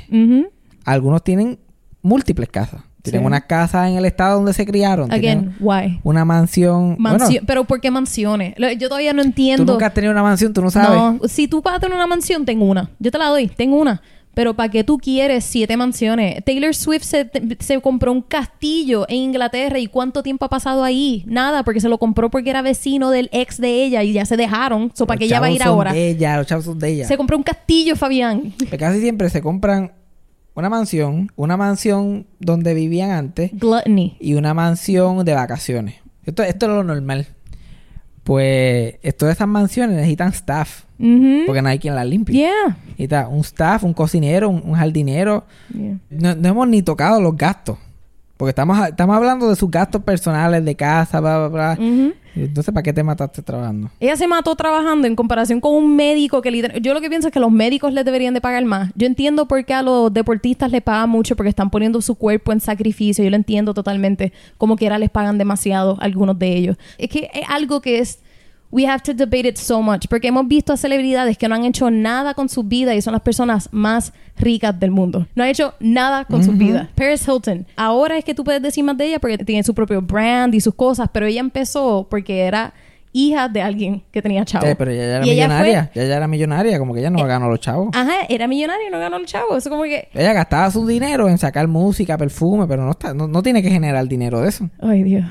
Algunos 0.85 1.25
tienen 1.25 1.59
múltiples 2.03 2.51
casas. 2.51 2.83
Tienen 3.11 3.23
Sí. 3.23 3.27
una 3.27 3.41
casa 3.41 3.89
en 3.89 3.97
el 3.97 4.05
estado 4.05 4.37
donde 4.37 4.53
se 4.53 4.65
criaron. 4.67 5.11
Again, 5.13 5.55
why? 5.61 6.01
una 6.03 6.25
mansión. 6.25 6.97
Bueno, 6.99 7.27
Pero 7.47 7.65
¿por 7.65 7.81
qué 7.81 7.91
mansiones? 7.91 8.55
Yo 8.79 8.89
todavía 8.89 9.13
no 9.13 9.23
tú 9.23 9.29
entiendo. 9.29 9.73
nunca 9.73 9.87
has 9.87 9.95
tenido 9.95 10.13
una 10.13 10.23
mansión, 10.23 10.53
tú 10.53 10.63
no 10.63 10.71
sabes. 10.71 10.91
No, 10.91 11.21
si 11.29 11.49
tú 11.49 11.63
vas 11.63 11.77
a 11.77 11.81
tener 11.81 11.95
una 11.97 12.07
mansión, 12.07 12.45
tengo 12.45 12.65
una. 12.65 12.91
Yo 12.99 13.11
te 13.11 13.19
la 13.19 13.27
doy, 13.27 13.49
tengo 13.49 13.77
una. 13.79 14.01
Pero 14.35 14.53
¿para 14.53 14.69
qué 14.71 14.85
tú 14.85 14.99
quieres 14.99 15.45
siete 15.47 15.79
mansiones? 15.79 16.45
Taylor 16.45 16.75
Swift 16.75 17.05
se, 17.05 17.31
se 17.59 17.81
compró 17.81 18.13
un 18.13 18.21
castillo 18.21 19.07
en 19.09 19.17
Inglaterra 19.17 19.79
y 19.79 19.87
¿cuánto 19.87 20.23
tiempo 20.23 20.45
ha 20.45 20.51
pasado 20.51 20.85
ahí? 20.85 21.25
Nada, 21.27 21.63
porque 21.63 21.81
se 21.81 21.89
lo 21.89 21.97
compró 21.97 22.29
porque 22.29 22.51
era 22.51 22.61
vecino 22.61 23.09
del 23.11 23.31
ex 23.33 23.59
de 23.59 23.83
ella 23.85 24.03
y 24.03 24.13
ya 24.13 24.27
se 24.27 24.37
dejaron. 24.37 24.91
So, 24.95 25.07
¿Para 25.07 25.17
qué 25.17 25.25
ella 25.25 25.41
va 25.41 25.47
a 25.47 25.51
ir 25.53 25.59
son 25.63 25.69
ahora? 25.69 25.93
De 25.95 26.11
ella, 26.11 26.37
los 26.37 26.47
chavos 26.47 26.67
son 26.67 26.79
de 26.79 26.91
ella. 26.91 27.07
Se 27.09 27.17
compró 27.17 27.39
un 27.39 27.43
castillo, 27.45 27.97
Fabián. 27.97 28.53
Casi 28.79 29.01
siempre 29.01 29.31
se 29.31 29.41
compran 29.41 29.93
una 30.57 30.69
mansión, 30.69 31.31
una 31.37 31.57
mansión 31.57 32.27
donde 32.41 32.75
vivían 32.75 33.11
antes 33.11 33.51
Gluttony. 33.53 34.17
y 34.19 34.35
una 34.35 34.55
mansión 34.55 35.25
de 35.25 35.35
vacaciones. 35.35 35.97
Esto, 36.25 36.43
esto 36.43 36.67
es 36.67 36.73
lo 36.73 36.83
normal. 36.83 37.29
Pues 38.25 38.97
todas 39.17 39.37
esas 39.37 39.47
mansiones 39.47 39.95
necesitan 39.97 40.29
staff. 40.33 40.83
Ujú. 40.99 41.43
Porque 41.47 41.63
no 41.63 41.69
hay 41.69 41.79
quien 41.79 41.95
las 41.95 42.07
limpie. 42.07 42.35
Yeah. 42.41 42.77
Necesita 42.87 43.29
un 43.29 43.41
staff, 43.41 43.85
un 43.85 43.93
cocinero, 43.95 44.49
un, 44.49 44.63
un 44.65 44.75
jardinero. 44.75 45.45
Yeah. 45.73 45.99
No, 46.11 46.35
no 46.35 46.49
hemos 46.49 46.69
ni 46.69 46.83
tocado 46.83 47.21
los 47.21 47.37
gastos. 47.37 47.79
Porque 48.37 48.51
estamos, 48.51 48.89
estamos 48.89 49.17
hablando 49.17 49.49
de 49.49 49.57
sus 49.57 49.71
gastos 49.71 50.03
personales, 50.03 50.65
de 50.65 50.75
casa, 50.75 51.21
bla, 51.21 51.47
bla, 51.47 51.75
bla. 51.77 51.87
Ujú. 51.87 52.13
Entonces, 52.37 52.73
¿para 52.73 52.83
qué 52.83 52.93
te 52.93 53.03
mataste 53.03 53.43
trabajando? 53.43 53.91
Ella 53.99 54.17
se 54.17 54.29
mató 54.29 54.55
trabajando 54.55 55.07
en 55.07 55.17
comparación 55.17 55.61
con 55.61 55.75
un 55.75 55.97
médico 55.97 56.43
que 56.43 56.51
literal- 56.51 56.81
yo 56.83 56.95
lo 56.95 57.01
que 57.01 57.09
pienso 57.09 57.29
es 57.29 57.33
que 57.33 57.41
los 57.41 57.51
médicos 57.51 57.93
les 57.93 58.05
deberían 58.05 58.35
de 58.35 58.41
pagar 58.41 58.65
más. 58.65 58.91
Yo 58.95 59.07
entiendo 59.07 59.47
por 59.49 59.65
qué 59.65 59.75
a 59.75 59.83
los 59.83 60.13
deportistas 60.13 60.71
les 60.71 60.83
pagan 60.83 61.09
mucho 61.11 61.35
porque 61.37 61.49
están 61.49 61.71
poniendo 61.71 62.01
su 62.03 62.15
cuerpo 62.15 62.53
en 62.53 62.61
sacrificio. 62.61 63.25
Yo 63.25 63.31
lo 63.31 63.37
entiendo 63.37 63.75
totalmente. 63.75 64.33
Como 64.59 64.77
quiera 64.77 64.99
les 64.99 65.11
pagan 65.11 65.39
demasiado 65.39 65.97
algunos 66.01 66.39
de 66.39 66.55
ellos. 66.57 66.77
Es 66.99 67.09
que 67.09 67.31
es 67.33 67.43
algo 67.49 67.81
que 67.81 67.99
es 68.01 68.21
we 68.71 68.87
have 68.87 69.03
to 69.03 69.15
debate 69.15 69.49
it 69.49 69.57
so 69.57 69.83
much 69.83 70.07
porque 70.09 70.29
hemos 70.29 70.47
visto 70.47 70.73
a 70.73 70.77
celebridades 70.77 71.39
que 71.39 71.49
no 71.49 71.55
han 71.55 71.65
hecho 71.65 71.91
nada 71.91 72.35
con 72.35 72.49
su 72.49 72.63
vida 72.63 72.95
y 72.95 73.03
son 73.03 73.13
las 73.13 73.23
personas 73.23 73.69
más 73.73 74.13
ricas 74.39 74.79
del 74.79 74.91
mundo. 74.91 75.27
No 75.35 75.45
han 75.45 75.51
hecho 75.51 75.75
nada 75.81 76.25
con 76.25 76.45
su 76.45 76.53
vida. 76.53 76.91
Paris 76.95 77.27
Hilton. 77.27 77.67
Ahora 77.77 78.19
es 78.19 78.25
que 78.25 78.35
tú 78.35 78.45
puedes 78.45 78.63
decir 78.63 78.85
más 78.85 78.97
de 78.97 79.07
ella 79.07 79.19
porque 79.19 79.39
tiene 79.39 79.63
su 79.63 79.75
propio 79.75 80.03
brand 80.03 80.55
y 80.55 80.61
sus 80.61 80.75
cosas, 80.75 81.09
pero 81.13 81.27
ella 81.27 81.41
empezó 81.41 82.07
porque 82.09 82.41
era 82.41 82.75
hija 83.17 83.49
de 83.49 83.63
alguien 83.63 84.03
que 84.13 84.21
tenía 84.21 84.45
chavo. 84.45 84.67
Sí, 84.67 84.75
pero 84.77 84.91
ella 84.91 85.03
ya 85.03 85.17
era 85.17 85.27
Y 85.27 85.31
ella 85.31 85.49
millonaria. 85.49 85.91
Ya 85.95 86.03
era 86.03 86.29
millonaria. 86.29 86.79
Como 86.79 86.93
que 86.93 87.01
ella 87.01 87.11
no 87.11 87.25
ganó 87.25 87.49
los 87.49 87.61
chavos. 87.61 87.91
Ajá, 87.95 88.27
era 88.29 88.47
millonaria 88.47 88.89
y 88.89 88.91
no 88.91 88.99
ganó 88.99 89.17
el 89.17 89.27
chavo. 89.27 89.57
Eso 89.57 89.71
como 89.71 89.85
que... 89.85 90.09
Ella 90.13 90.35
gastaba 90.35 90.71
su 90.71 90.87
dinero 90.87 91.29
en 91.29 91.39
sacar 91.39 91.67
música, 91.67 92.19
perfume, 92.19 92.67
pero 92.67 92.85
no, 92.85 92.91
está, 92.91 93.15
no, 93.15 93.27
no 93.27 93.43
tiene 93.43 93.63
que 93.63 93.71
generar 93.71 94.07
dinero 94.07 94.41
de 94.41 94.49
eso. 94.51 94.69
Ay, 94.81 95.03
Dios. 95.03 95.25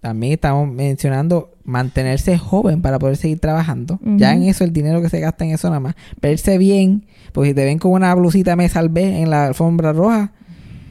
También 0.00 0.32
estamos 0.32 0.72
mencionando 0.72 1.50
mantenerse 1.64 2.38
joven 2.38 2.80
para 2.80 2.98
poder 2.98 3.16
seguir 3.16 3.38
trabajando. 3.38 3.98
Ya 4.16 4.32
en 4.32 4.44
eso, 4.44 4.64
el 4.64 4.72
dinero 4.72 5.02
que 5.02 5.10
se 5.10 5.20
gasta 5.20 5.44
en 5.44 5.52
eso 5.52 5.68
nada 5.68 5.80
más. 5.80 5.94
Verse 6.20 6.56
bien, 6.56 7.04
porque 7.32 7.50
si 7.50 7.54
te 7.54 7.64
ven 7.64 7.78
con 7.78 7.92
una 7.92 8.14
blusita 8.14 8.56
me 8.56 8.68
salvé 8.68 9.20
en 9.20 9.30
la 9.30 9.46
alfombra 9.46 9.92
roja, 9.92 10.32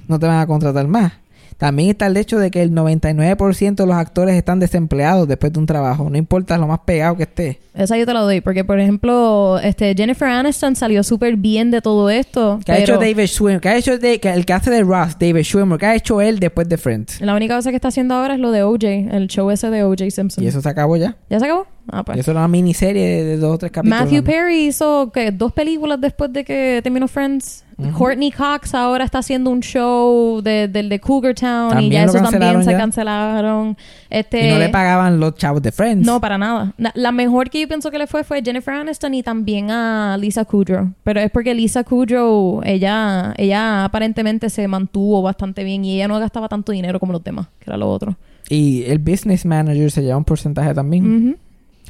no 0.07 0.19
te 0.19 0.27
van 0.27 0.39
a 0.39 0.47
contratar 0.47 0.87
más. 0.87 1.13
También 1.59 1.89
está 1.89 2.07
el 2.07 2.15
hecho 2.17 2.39
de 2.39 2.49
que 2.51 2.61
el 2.61 2.71
99% 2.71 3.75
de 3.75 3.85
los 3.85 3.95
actores 3.95 4.35
están 4.35 4.59
desempleados 4.59 5.27
después 5.27 5.51
de 5.53 5.59
un 5.59 5.65
trabajo. 5.65 6.09
No 6.09 6.17
importa 6.17 6.57
lo 6.57 6.67
más 6.67 6.79
pegado 6.85 7.17
que 7.17 7.23
esté. 7.23 7.59
Esa 7.73 7.97
yo 7.97 8.05
te 8.05 8.13
la 8.13 8.21
doy, 8.21 8.39
porque 8.41 8.63
por 8.63 8.79
ejemplo, 8.79 9.59
este 9.61 9.93
Jennifer 9.95 10.29
Aniston 10.29 10.75
salió 10.75 11.03
súper 11.03 11.35
bien 11.35 11.69
de 11.69 11.81
todo 11.81 12.09
esto. 12.09 12.59
¿Qué 12.65 12.71
ha 12.71 12.79
hecho 12.79 12.97
David 12.97 13.25
Schwimmer? 13.27 13.59
¿Qué 13.61 13.69
ha 13.69 13.75
hecho 13.77 13.97
de- 13.97 14.19
que 14.19 14.29
el 14.29 14.45
que 14.45 14.53
hace 14.53 14.71
de 14.71 14.83
Ross, 14.83 15.17
David 15.19 15.43
Schwimmer? 15.43 15.77
¿Qué 15.77 15.85
ha 15.85 15.95
hecho 15.95 16.21
él 16.21 16.39
después 16.39 16.67
de 16.69 16.77
Friends? 16.77 17.19
La 17.21 17.35
única 17.35 17.55
cosa 17.57 17.69
que 17.71 17.75
está 17.75 17.89
haciendo 17.89 18.15
ahora 18.15 18.35
es 18.35 18.39
lo 18.39 18.51
de 18.51 18.63
OJ, 18.63 18.83
el 19.11 19.27
show 19.27 19.51
ese 19.51 19.69
de 19.69 19.83
OJ 19.83 20.09
Simpson. 20.11 20.43
Y 20.43 20.47
eso 20.47 20.61
se 20.61 20.69
acabó 20.69 20.95
ya. 20.97 21.17
¿Ya 21.29 21.39
se 21.39 21.45
acabó? 21.45 21.67
Ah, 21.91 22.01
Y 22.01 22.03
pues. 22.03 22.19
eso 22.19 22.31
era 22.31 22.39
una 22.41 22.47
miniserie 22.47 23.03
de, 23.05 23.23
de 23.25 23.37
dos 23.37 23.55
o 23.55 23.57
tres 23.57 23.71
capítulos. 23.71 23.99
Matthew. 24.01 24.23
Perry 24.23 24.67
hizo 24.67 25.11
¿qué? 25.13 25.31
dos 25.31 25.51
películas 25.51 25.99
después 25.99 26.31
de 26.31 26.43
que 26.45 26.79
terminó 26.83 27.07
Friends. 27.07 27.65
Courtney 27.97 28.31
Cox 28.31 28.73
ahora 28.75 29.05
está 29.05 29.19
haciendo 29.19 29.49
un 29.49 29.61
show 29.61 30.41
de, 30.41 30.67
del 30.67 30.89
de 30.89 30.99
Cougar 30.99 31.33
Town 31.33 31.79
y 31.81 31.89
ya 31.89 32.03
eso 32.03 32.19
también 32.19 32.63
se 32.63 32.71
ya. 32.71 32.77
cancelaron. 32.77 33.77
Este, 34.09 34.47
Y 34.47 34.51
no 34.51 34.59
le 34.59 34.69
pagaban 34.69 35.19
los 35.19 35.35
chavos 35.35 35.61
de 35.61 35.71
Friends. 35.71 36.05
No, 36.05 36.19
para 36.19 36.37
nada. 36.37 36.73
La, 36.77 36.91
la 36.95 37.11
mejor 37.11 37.49
que 37.49 37.61
yo 37.61 37.67
pienso 37.67 37.91
que 37.91 37.97
le 37.97 38.07
fue 38.07 38.23
fue 38.23 38.41
Jennifer 38.43 38.73
Aniston 38.73 39.13
y 39.13 39.23
también 39.23 39.71
a 39.71 40.17
Lisa 40.19 40.45
Kudrow. 40.45 40.93
Pero 41.03 41.19
es 41.21 41.31
porque 41.31 41.53
Lisa 41.53 41.83
Kudrow, 41.83 42.61
ella, 42.63 43.33
ella 43.37 43.85
aparentemente 43.85 44.49
se 44.49 44.67
mantuvo 44.67 45.21
bastante 45.21 45.63
bien 45.63 45.85
y 45.85 45.95
ella 45.95 46.07
no 46.07 46.19
gastaba 46.19 46.49
tanto 46.49 46.71
dinero 46.71 46.99
como 46.99 47.13
los 47.13 47.23
demás, 47.23 47.47
que 47.59 47.69
era 47.69 47.77
lo 47.77 47.89
otro. 47.89 48.15
Y 48.49 48.83
el 48.85 48.99
business 48.99 49.45
manager 49.45 49.91
se 49.91 50.01
lleva 50.01 50.17
un 50.17 50.25
porcentaje 50.25 50.73
también. 50.73 51.37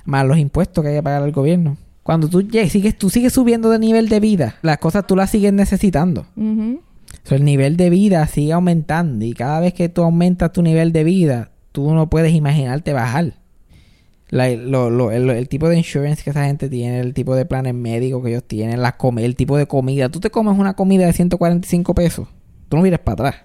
Más 0.05 0.25
los 0.25 0.37
impuestos 0.37 0.83
que 0.83 0.89
hay 0.89 0.95
que 0.97 1.03
pagar 1.03 1.23
al 1.23 1.31
gobierno. 1.31 1.77
Cuando 2.09 2.27
tú 2.27 2.41
sigues, 2.41 2.97
tú 2.97 3.11
sigues 3.11 3.33
subiendo 3.33 3.69
de 3.69 3.77
nivel 3.77 4.09
de 4.09 4.19
vida, 4.19 4.55
las 4.63 4.79
cosas 4.79 5.05
tú 5.05 5.15
las 5.15 5.29
sigues 5.29 5.53
necesitando. 5.53 6.25
Sea, 7.23 7.37
el 7.37 7.43
nivel 7.43 7.77
de 7.77 7.91
vida 7.91 8.25
sigue 8.25 8.51
aumentando 8.53 9.23
y 9.25 9.33
cada 9.33 9.59
vez 9.59 9.75
que 9.75 9.89
tú 9.89 10.01
aumentas 10.01 10.51
tu 10.51 10.63
nivel 10.63 10.91
de 10.91 11.03
vida, 11.03 11.51
tú 11.71 11.93
no 11.93 12.09
puedes 12.09 12.33
imaginarte 12.33 12.93
bajar. 12.93 13.35
La- 14.29 14.49
lo- 14.49 14.89
lo- 14.89 15.11
el, 15.11 15.29
el 15.29 15.47
tipo 15.47 15.69
de 15.69 15.77
insurance 15.77 16.23
que 16.23 16.31
esa 16.31 16.45
gente 16.45 16.67
tiene, 16.67 16.99
el 16.99 17.13
tipo 17.13 17.35
de 17.35 17.45
planes 17.45 17.75
médicos 17.75 18.23
que 18.23 18.29
ellos 18.31 18.43
tienen, 18.43 18.81
la 18.81 18.95
el 19.17 19.35
tipo 19.35 19.55
de 19.55 19.67
comida. 19.67 20.09
Tú 20.09 20.19
te 20.19 20.31
comes 20.31 20.57
una 20.57 20.73
comida 20.73 21.05
de 21.05 21.13
145 21.13 21.93
pesos, 21.93 22.27
tú 22.69 22.77
no 22.77 22.81
vienes 22.81 23.01
para 23.01 23.13
atrás. 23.29 23.35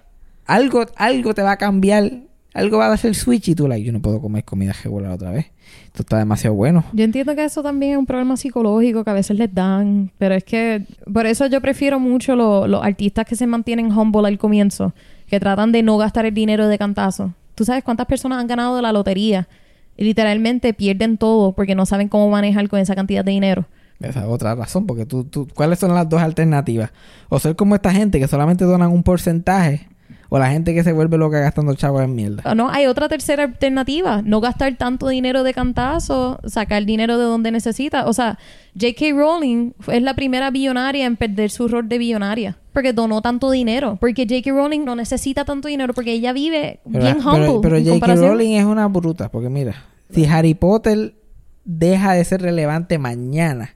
Algo, 0.47 0.85
algo 0.95 1.35
te 1.35 1.43
va 1.43 1.51
a 1.51 1.57
cambiar, 1.57 2.11
algo 2.55 2.79
va 2.79 2.87
a 2.87 2.93
hacer 2.93 3.09
el 3.09 3.15
switch 3.15 3.49
y 3.49 3.55
tú, 3.55 3.67
like, 3.67 3.85
yo 3.85 3.93
no 3.93 4.01
puedo 4.01 4.19
comer 4.19 4.43
comida 4.43 4.73
regular 4.83 5.11
otra 5.11 5.29
vez. 5.29 5.45
Esto 5.85 6.01
está 6.03 6.17
demasiado 6.17 6.55
bueno. 6.55 6.83
Yo 6.93 7.03
entiendo 7.03 7.35
que 7.35 7.43
eso 7.43 7.61
también 7.61 7.91
es 7.93 7.97
un 7.97 8.05
problema 8.05 8.35
psicológico 8.37 9.03
que 9.03 9.09
a 9.09 9.13
veces 9.13 9.37
les 9.37 9.53
dan, 9.53 10.11
pero 10.17 10.33
es 10.35 10.43
que 10.43 10.83
por 11.13 11.25
eso 11.27 11.45
yo 11.47 11.61
prefiero 11.61 11.99
mucho 11.99 12.35
lo- 12.35 12.65
los 12.67 12.83
artistas 12.83 13.25
que 13.25 13.35
se 13.35 13.45
mantienen 13.45 13.91
humble 13.91 14.27
al 14.27 14.37
comienzo, 14.37 14.93
que 15.27 15.39
tratan 15.39 15.71
de 15.71 15.83
no 15.83 15.97
gastar 15.97 16.25
el 16.25 16.33
dinero 16.33 16.67
de 16.67 16.77
cantazo. 16.77 17.33
¿Tú 17.55 17.63
sabes 17.65 17.83
cuántas 17.83 18.05
personas 18.07 18.39
han 18.39 18.47
ganado 18.47 18.75
de 18.75 18.81
la 18.81 18.91
lotería? 18.91 19.47
Y 19.97 20.03
literalmente 20.03 20.73
pierden 20.73 21.17
todo 21.17 21.53
porque 21.53 21.75
no 21.75 21.85
saben 21.85 22.09
cómo 22.09 22.29
manejar 22.29 22.67
con 22.67 22.79
esa 22.79 22.95
cantidad 22.95 23.23
de 23.23 23.31
dinero. 23.31 23.65
Esa 24.01 24.19
es 24.21 24.25
otra 24.27 24.53
razón, 24.55 24.85
porque 24.85 25.05
tú, 25.05 25.23
tú, 25.23 25.47
¿cuáles 25.53 25.79
son 25.79 25.93
las 25.95 26.07
dos 26.09 26.21
alternativas? 26.21 26.91
O 27.29 27.39
ser 27.39 27.55
como 27.55 27.75
esta 27.75 27.91
gente 27.93 28.19
que 28.19 28.27
solamente 28.27 28.65
donan 28.65 28.91
un 28.91 29.03
porcentaje, 29.03 29.87
o 30.29 30.39
la 30.39 30.49
gente 30.49 30.73
que 30.73 30.83
se 30.83 30.91
vuelve 30.93 31.17
loca 31.17 31.39
gastando 31.39 31.73
chavos 31.75 32.01
en 32.03 32.15
mierda. 32.15 32.41
Ah, 32.45 32.55
No, 32.55 32.69
hay 32.69 32.85
otra 32.87 33.07
tercera 33.09 33.43
alternativa. 33.43 34.21
No 34.23 34.41
gastar 34.41 34.75
tanto 34.77 35.07
dinero 35.07 35.43
de 35.43 35.53
cantazo, 35.53 36.39
sacar 36.45 36.85
dinero 36.85 37.17
de 37.17 37.25
donde 37.25 37.51
necesita. 37.51 38.05
O 38.07 38.13
sea, 38.13 38.37
J.K. 38.79 39.11
Rowling 39.15 39.71
es 39.87 40.01
la 40.01 40.13
primera 40.15 40.51
billonaria 40.51 41.05
en 41.05 41.15
perder 41.15 41.49
su 41.49 41.67
rol 41.67 41.87
de 41.87 41.97
billonaria. 41.97 42.57
Porque 42.73 42.91
donó 42.91 43.21
tanto 43.21 43.51
dinero. 43.51 43.97
Porque 44.01 44.23
J.K. 44.27 44.51
Rowling 44.51 44.83
no 44.83 44.95
necesita 44.95 45.45
tanto 45.45 45.67
dinero 45.67 45.93
porque 45.93 46.11
ella 46.13 46.33
vive 46.33 46.79
Pero, 46.91 47.03
bien 47.03 47.17
humble. 47.25 47.59
pero 47.61 47.77
J.K. 47.79 48.15
Rowling 48.15 48.55
es 48.55 48.65
una 48.65 48.87
bruta, 48.87 49.29
porque 49.29 49.49
mira, 49.49 49.75
si 50.09 50.25
Harry 50.25 50.53
Potter 50.55 51.15
deja 51.63 52.13
de 52.13 52.23
ser 52.25 52.41
relevante 52.41 52.97
mañana, 52.97 53.75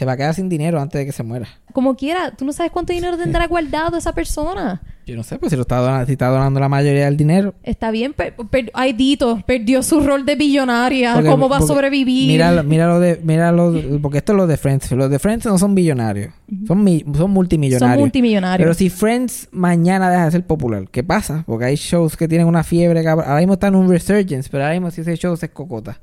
se 0.00 0.06
va 0.06 0.12
a 0.12 0.16
quedar 0.16 0.32
sin 0.34 0.48
dinero 0.48 0.80
antes 0.80 0.98
de 0.98 1.04
que 1.04 1.12
se 1.12 1.22
muera. 1.22 1.46
Como 1.74 1.94
quiera, 1.94 2.30
tú 2.34 2.46
no 2.46 2.54
sabes 2.54 2.72
cuánto 2.72 2.94
dinero 2.94 3.18
tendrá 3.18 3.46
guardado 3.48 3.98
esa 3.98 4.14
persona. 4.14 4.80
Yo 5.06 5.14
no 5.16 5.22
sé, 5.24 5.38
pues 5.38 5.50
si 5.50 5.56
lo 5.56 5.62
está 5.62 5.76
donando, 5.78 6.06
si 6.06 6.12
está 6.12 6.28
donando 6.28 6.58
la 6.60 6.68
mayoría 6.70 7.04
del 7.04 7.16
dinero. 7.18 7.52
Está 7.64 7.90
bien, 7.90 8.12
per- 8.14 8.34
per- 8.48 8.70
ay, 8.74 8.92
Dito, 8.94 9.42
perdió 9.44 9.82
su 9.82 10.00
rol 10.00 10.24
de 10.24 10.36
billonaria. 10.36 11.14
Porque- 11.14 11.28
¿Cómo 11.28 11.48
va 11.50 11.58
a 11.58 11.60
sobrevivir? 11.62 12.28
Mira, 12.28 12.50
lo- 12.52 12.62
mira 12.64 12.86
lo 12.86 12.98
de, 13.00 13.20
mira 13.22 13.52
lo 13.52 13.74
porque 14.00 14.18
esto 14.18 14.32
es 14.32 14.36
lo 14.38 14.46
de 14.46 14.56
Friends. 14.56 14.90
Los 14.92 15.10
de 15.10 15.18
Friends 15.18 15.44
no 15.46 15.58
son 15.58 15.74
billonarios, 15.74 16.32
son, 16.66 16.82
mi- 16.82 17.04
son 17.14 17.30
multimillonarios. 17.30 17.90
Son 17.96 17.98
multimillonarios. 18.00 18.64
Pero 18.64 18.72
si 18.74 18.88
Friends 18.88 19.48
mañana 19.52 20.10
deja 20.10 20.24
de 20.26 20.30
ser 20.30 20.46
popular, 20.46 20.84
¿qué 20.90 21.02
pasa? 21.04 21.42
Porque 21.46 21.66
hay 21.66 21.76
shows 21.76 22.16
que 22.16 22.26
tienen 22.26 22.46
una 22.46 22.62
fiebre, 22.64 23.02
cabrón. 23.04 23.26
Ahora 23.28 23.40
mismo 23.40 23.54
están 23.54 23.74
en 23.74 23.80
un 23.80 23.90
resurgence, 23.90 24.48
pero 24.50 24.62
ahora 24.64 24.74
mismo 24.74 24.90
si 24.90 25.02
ese 25.02 25.14
show 25.16 25.36
se 25.36 25.46
es 25.46 25.52
cocota. 25.52 26.00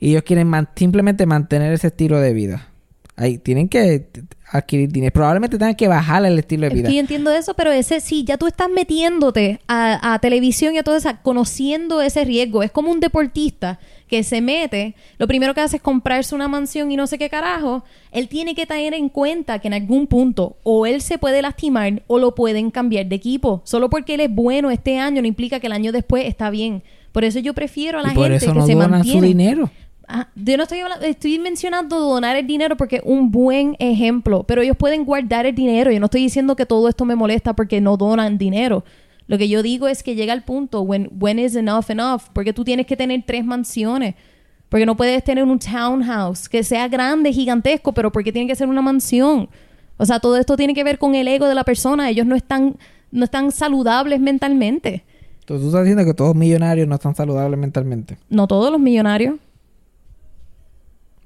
Y 0.00 0.10
ellos 0.10 0.22
quieren 0.22 0.46
man- 0.48 0.68
simplemente 0.76 1.24
mantener 1.26 1.72
ese 1.72 1.86
estilo 1.88 2.20
de 2.20 2.32
vida. 2.34 2.68
Ahí 3.16 3.38
tienen 3.38 3.68
que 3.68 4.08
adquirir 4.50 4.90
dinero. 4.90 5.12
Probablemente 5.12 5.56
tengan 5.56 5.76
que 5.76 5.86
bajar 5.86 6.24
el 6.24 6.38
estilo 6.38 6.68
de 6.68 6.74
vida. 6.74 6.88
que 6.88 6.94
yo 6.94 7.00
entiendo 7.00 7.30
eso, 7.30 7.54
pero 7.54 7.70
ese 7.70 8.00
sí, 8.00 8.24
ya 8.24 8.38
tú 8.38 8.46
estás 8.46 8.68
metiéndote 8.68 9.60
a, 9.68 10.14
a 10.14 10.18
televisión 10.18 10.74
y 10.74 10.78
a 10.78 10.82
todo 10.82 10.96
eso, 10.96 11.10
conociendo 11.22 12.02
ese 12.02 12.24
riesgo. 12.24 12.62
Es 12.62 12.72
como 12.72 12.90
un 12.90 13.00
deportista 13.00 13.78
que 14.08 14.22
se 14.22 14.40
mete, 14.40 14.94
lo 15.18 15.26
primero 15.26 15.54
que 15.54 15.60
hace 15.60 15.76
es 15.76 15.82
comprarse 15.82 16.34
una 16.34 16.48
mansión 16.48 16.92
y 16.92 16.96
no 16.96 17.06
sé 17.06 17.18
qué 17.18 17.30
carajo. 17.30 17.84
Él 18.12 18.28
tiene 18.28 18.54
que 18.54 18.66
tener 18.66 18.94
en 18.94 19.08
cuenta 19.08 19.58
que 19.58 19.68
en 19.68 19.74
algún 19.74 20.06
punto 20.06 20.56
o 20.62 20.86
él 20.86 21.00
se 21.00 21.18
puede 21.18 21.40
lastimar 21.42 22.02
o 22.06 22.18
lo 22.18 22.34
pueden 22.34 22.70
cambiar 22.70 23.06
de 23.06 23.16
equipo. 23.16 23.62
Solo 23.64 23.90
porque 23.90 24.14
él 24.14 24.20
es 24.20 24.34
bueno 24.34 24.70
este 24.70 24.98
año 24.98 25.22
no 25.22 25.28
implica 25.28 25.60
que 25.60 25.68
el 25.68 25.72
año 25.72 25.90
después 25.92 26.26
está 26.26 26.50
bien. 26.50 26.82
Por 27.12 27.24
eso 27.24 27.38
yo 27.38 27.54
prefiero 27.54 28.00
a 28.00 28.02
la 28.02 28.12
y 28.12 28.14
por 28.14 28.24
gente 28.24 28.44
eso 28.44 28.52
que 28.52 28.58
no 28.58 28.66
se 28.66 28.72
donan 28.74 28.90
mantiene. 28.90 29.20
su 29.20 29.24
dinero. 29.24 29.70
Ah, 30.08 30.28
yo 30.34 30.56
no 30.56 30.64
estoy 30.64 30.80
hablando, 30.80 31.04
estoy 31.06 31.38
mencionando 31.38 31.98
donar 31.98 32.36
el 32.36 32.46
dinero 32.46 32.76
porque 32.76 32.96
es 32.96 33.02
un 33.04 33.30
buen 33.30 33.76
ejemplo, 33.78 34.44
pero 34.44 34.62
ellos 34.62 34.76
pueden 34.76 35.04
guardar 35.04 35.46
el 35.46 35.54
dinero. 35.54 35.90
Yo 35.90 36.00
no 36.00 36.06
estoy 36.06 36.22
diciendo 36.22 36.56
que 36.56 36.66
todo 36.66 36.88
esto 36.88 37.04
me 37.04 37.16
molesta 37.16 37.54
porque 37.54 37.80
no 37.80 37.96
donan 37.96 38.38
dinero. 38.38 38.84
Lo 39.26 39.38
que 39.38 39.48
yo 39.48 39.62
digo 39.62 39.88
es 39.88 40.02
que 40.02 40.14
llega 40.14 40.34
el 40.34 40.42
punto 40.42 40.82
when, 40.82 41.10
when 41.18 41.38
is 41.38 41.56
enough 41.56 41.88
enough, 41.88 42.22
porque 42.32 42.52
tú 42.52 42.64
tienes 42.64 42.86
que 42.86 42.96
tener 42.96 43.22
tres 43.26 43.44
mansiones. 43.44 44.14
Porque 44.68 44.86
no 44.86 44.96
puedes 44.96 45.22
tener 45.22 45.44
un 45.44 45.58
townhouse 45.58 46.48
que 46.48 46.64
sea 46.64 46.88
grande, 46.88 47.32
gigantesco, 47.32 47.92
pero 47.92 48.10
porque 48.10 48.32
tiene 48.32 48.48
que 48.48 48.56
ser 48.56 48.68
una 48.68 48.82
mansión. 48.82 49.48
O 49.96 50.04
sea, 50.04 50.18
todo 50.18 50.36
esto 50.36 50.56
tiene 50.56 50.74
que 50.74 50.84
ver 50.84 50.98
con 50.98 51.14
el 51.14 51.28
ego 51.28 51.46
de 51.46 51.54
la 51.54 51.64
persona. 51.64 52.10
Ellos 52.10 52.26
no 52.26 52.34
están, 52.34 52.76
no 53.12 53.24
están 53.24 53.52
saludables 53.52 54.20
mentalmente. 54.20 55.04
Entonces 55.40 55.62
tú 55.62 55.68
estás 55.68 55.84
diciendo 55.84 56.04
que 56.04 56.14
todos 56.14 56.34
millonarios 56.34 56.88
no 56.88 56.94
están 56.96 57.14
saludables 57.14 57.58
mentalmente. 57.58 58.18
No 58.28 58.48
todos 58.48 58.72
los 58.72 58.80
millonarios. 58.80 59.36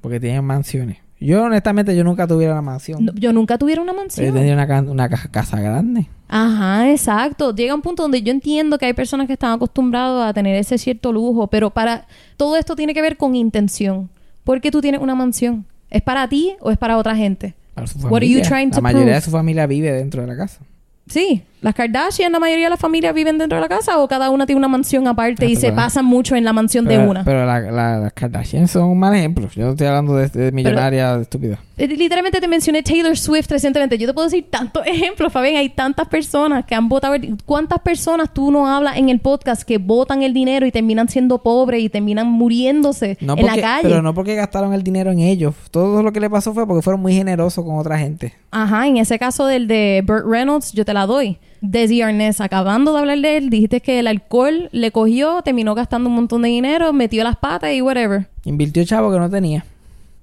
Porque 0.01 0.21
tienen 0.21 0.45
mansiones. 0.45 0.99
Yo 1.21 1.43
honestamente 1.45 1.97
yo 1.97 2.05
nunca 2.05 2.27
tuviera 2.29 2.53
una 2.53 2.63
mansión. 2.63 3.05
No, 3.05 3.13
yo 3.15 3.33
nunca 3.33 3.59
tuviera 3.59 3.83
una 3.83 3.93
mansión. 3.93 4.27
yo 4.27 4.33
tendría 4.33 4.55
una, 4.55 4.69
ca- 4.69 4.83
una 4.83 5.09
ca- 5.09 5.29
casa 5.33 5.61
grande. 5.61 6.07
Ajá, 6.29 6.91
exacto. 6.91 7.53
Llega 7.55 7.75
un 7.75 7.83
punto 7.83 8.03
donde 8.03 8.23
yo 8.23 8.31
entiendo 8.31 8.79
que 8.79 8.87
hay 8.87 8.93
personas 8.93 9.27
que 9.27 9.33
están 9.33 9.53
acostumbrados 9.53 10.25
a 10.25 10.33
tener 10.33 10.55
ese 10.55 10.79
cierto 10.79 11.13
lujo, 11.13 11.49
pero 11.49 11.71
para 11.71 12.07
todo 12.37 12.57
esto 12.57 12.77
tiene 12.77 12.95
que 12.95 13.03
ver 13.03 13.17
con 13.17 13.35
intención. 13.35 14.09
¿Por 14.45 14.61
qué 14.61 14.71
tú 14.71 14.81
tienes 14.81 15.01
una 15.01 15.15
mansión? 15.17 15.65
¿Es 15.91 16.03
para 16.03 16.29
ti 16.29 16.55
o 16.61 16.71
es 16.71 16.79
para 16.79 16.97
otra 16.99 17.17
gente? 17.17 17.55
Para 17.75 17.87
su 17.89 17.99
What 17.99 18.19
are 18.19 18.29
you 18.29 18.35
familia. 18.39 18.49
trying 18.49 18.69
la 18.71 18.77
to 18.77 18.83
mayoría 18.83 19.05
prove? 19.07 19.15
de 19.17 19.21
su 19.23 19.31
familia 19.33 19.67
vive 19.67 19.91
dentro 19.93 20.21
de 20.23 20.29
la 20.29 20.37
casa. 20.37 20.61
Sí, 21.09 21.43
las 21.61 21.75
Kardashian, 21.75 22.31
la 22.33 22.39
mayoría 22.39 22.67
de 22.67 22.71
las 22.71 22.79
familias 22.81 23.13
viven 23.15 23.39
dentro 23.39 23.57
de 23.57 23.63
la 23.63 23.69
casa 23.69 23.99
o 23.99 24.07
cada 24.09 24.31
una 24.31 24.47
tiene 24.47 24.59
una 24.59 24.69
mansión 24.69 25.07
aparte 25.09 25.47
y 25.47 25.57
se 25.57 25.71
para- 25.71 25.87
pasan 25.87 26.05
mucho 26.05 26.37
en 26.37 26.45
la 26.45 26.53
mansión 26.53 26.85
de 26.85 26.99
una. 26.99 27.25
pero 27.25 27.45
la- 27.47 27.61
la- 27.61 27.99
las 27.99 28.13
Kardashian 28.13 28.69
son 28.69 28.85
un 28.85 28.99
mal 28.99 29.15
ejemplo. 29.15 29.49
Yo 29.55 29.65
no 29.65 29.71
estoy 29.73 29.87
hablando 29.87 30.15
de, 30.17 30.29
de 30.29 30.53
millonaria 30.53 31.17
estúpida. 31.21 31.59
Eh, 31.77 31.87
Literalmente 31.87 32.41
te 32.41 32.49
mencioné 32.49 32.83
Taylor 32.83 33.17
Swift 33.17 33.51
recientemente. 33.51 33.97
Yo 33.99 34.07
te 34.09 34.13
puedo 34.15 34.27
decir 34.27 34.47
tantos 34.51 34.83
ejemplos, 34.87 35.33
Fabián. 35.33 35.57
Hay 35.57 35.69
tantas 35.69 36.09
personas 36.09 36.65
que 36.65 36.75
han 36.75 36.89
votado. 36.89 37.15
¿Cuántas 37.47 37.79
personas 37.81 38.33
tú 38.35 38.51
no 38.51 38.67
hablas 38.67 38.97
en 38.97 39.09
el 39.09 39.21
podcast 39.21 39.63
que 39.63 39.79
votan 39.79 40.23
el 40.23 40.33
dinero 40.35 40.67
y 40.67 40.73
terminan 40.73 41.09
siendo 41.09 41.39
pobres 41.43 41.83
y 41.83 41.89
terminan 41.89 42.27
muriéndose 42.27 43.17
No 43.21 43.37
en 43.37 43.47
la 43.47 43.57
calle? 43.61 43.83
Pero 43.89 44.03
no 44.03 44.13
porque 44.15 44.35
gastaron 44.35 44.73
el 44.75 44.83
dinero 44.83 45.11
en 45.13 45.21
ellos. 45.21 45.55
Todo 45.71 46.03
lo 46.03 46.13
que 46.13 46.21
le 46.21 46.29
pasó 46.31 46.53
fue 46.53 46.67
porque 46.67 46.83
fueron 46.83 47.01
muy 47.01 47.15
generosos 47.15 47.65
con 47.65 47.79
otra 47.79 47.99
gente. 47.99 48.35
Ajá, 48.51 48.87
en 48.87 48.97
ese 48.97 49.19
caso 49.19 49.47
del 49.47 49.69
de 49.69 50.03
Burt 50.07 50.27
Reynolds, 50.27 50.73
yo 50.73 50.85
te 50.85 50.93
la 50.93 51.07
doy. 51.07 51.39
Desi 51.61 52.03
Arnaz, 52.03 52.41
acabando 52.41 52.93
de 52.93 53.01
hablar 53.01 53.19
de 53.19 53.37
él, 53.37 53.51
dijiste 53.51 53.81
que 53.81 53.99
el 53.99 54.07
alcohol 54.07 54.69
le 54.73 54.91
cogió, 54.93 55.43
terminó 55.43 55.75
gastando 55.75 56.09
un 56.09 56.15
montón 56.15 56.43
de 56.43 56.49
dinero, 56.49 56.93
metió 56.93 57.25
las 57.25 57.37
patas 57.37 57.73
y 57.73 57.83
whatever. 57.83 58.29
Invirtió 58.45 58.85
chavo 58.85 59.13
que 59.13 59.19
no 59.19 59.29
tenía. 59.29 59.65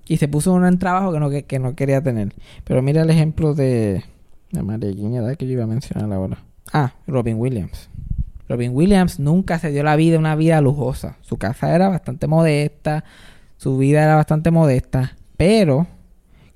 Y 0.07 0.17
se 0.17 0.27
puso 0.27 0.53
uno 0.53 0.67
en 0.67 0.77
trabajo 0.77 1.11
que 1.11 1.19
no, 1.19 1.29
que, 1.29 1.43
que 1.43 1.59
no 1.59 1.75
quería 1.75 2.01
tener. 2.01 2.33
Pero 2.63 2.81
mira 2.81 3.01
el 3.01 3.09
ejemplo 3.09 3.53
de... 3.53 4.03
De 4.51 4.95
¿quién 4.95 5.15
era 5.15 5.35
que 5.35 5.45
yo 5.45 5.53
iba 5.53 5.63
a 5.63 5.67
mencionar 5.67 6.11
ahora? 6.13 6.37
Ah, 6.71 6.93
Robin 7.07 7.37
Williams. 7.37 7.89
Robin 8.47 8.71
Williams 8.73 9.19
nunca 9.19 9.59
se 9.59 9.71
dio 9.71 9.83
la 9.83 9.95
vida 9.95 10.19
una 10.19 10.35
vida 10.35 10.61
lujosa. 10.61 11.17
Su 11.21 11.37
casa 11.37 11.75
era 11.75 11.89
bastante 11.89 12.27
modesta. 12.27 13.03
Su 13.57 13.77
vida 13.77 14.03
era 14.03 14.15
bastante 14.15 14.51
modesta. 14.51 15.15
Pero 15.35 15.87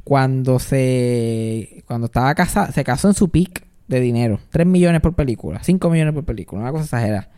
cuando 0.04 0.60
se... 0.60 1.84
Cuando 1.88 2.06
estaba 2.06 2.34
casado... 2.36 2.72
Se 2.72 2.84
casó 2.84 3.10
en 3.10 3.16
su 3.16 3.30
peak. 3.30 3.69
De 3.90 4.00
dinero. 4.00 4.40
3 4.52 4.66
millones 4.66 5.02
por 5.02 5.16
película, 5.16 5.62
5 5.62 5.90
millones 5.90 6.14
por 6.14 6.24
película, 6.24 6.62
una 6.62 6.72
cosa 6.72 6.86
exagerada. 6.86 7.30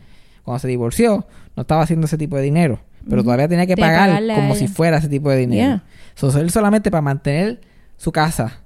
Cuando 0.44 0.60
se 0.60 0.68
divorció, 0.68 1.26
no 1.56 1.62
estaba 1.62 1.82
haciendo 1.82 2.06
ese 2.06 2.18
tipo 2.18 2.36
de 2.36 2.44
dinero, 2.44 2.80
pero 3.10 3.24
todavía 3.24 3.48
tenía 3.48 3.66
que 3.66 3.78
pagar 3.78 4.22
como 4.36 4.54
si 4.56 4.68
fuera 4.68 4.98
ese 4.98 5.10
tipo 5.10 5.30
de 5.30 5.38
dinero. 5.38 5.82
So, 6.16 6.38
él 6.40 6.52
solamente 6.52 6.92
para 6.92 7.02
mantener 7.02 7.62
su 7.98 8.12
casa, 8.12 8.60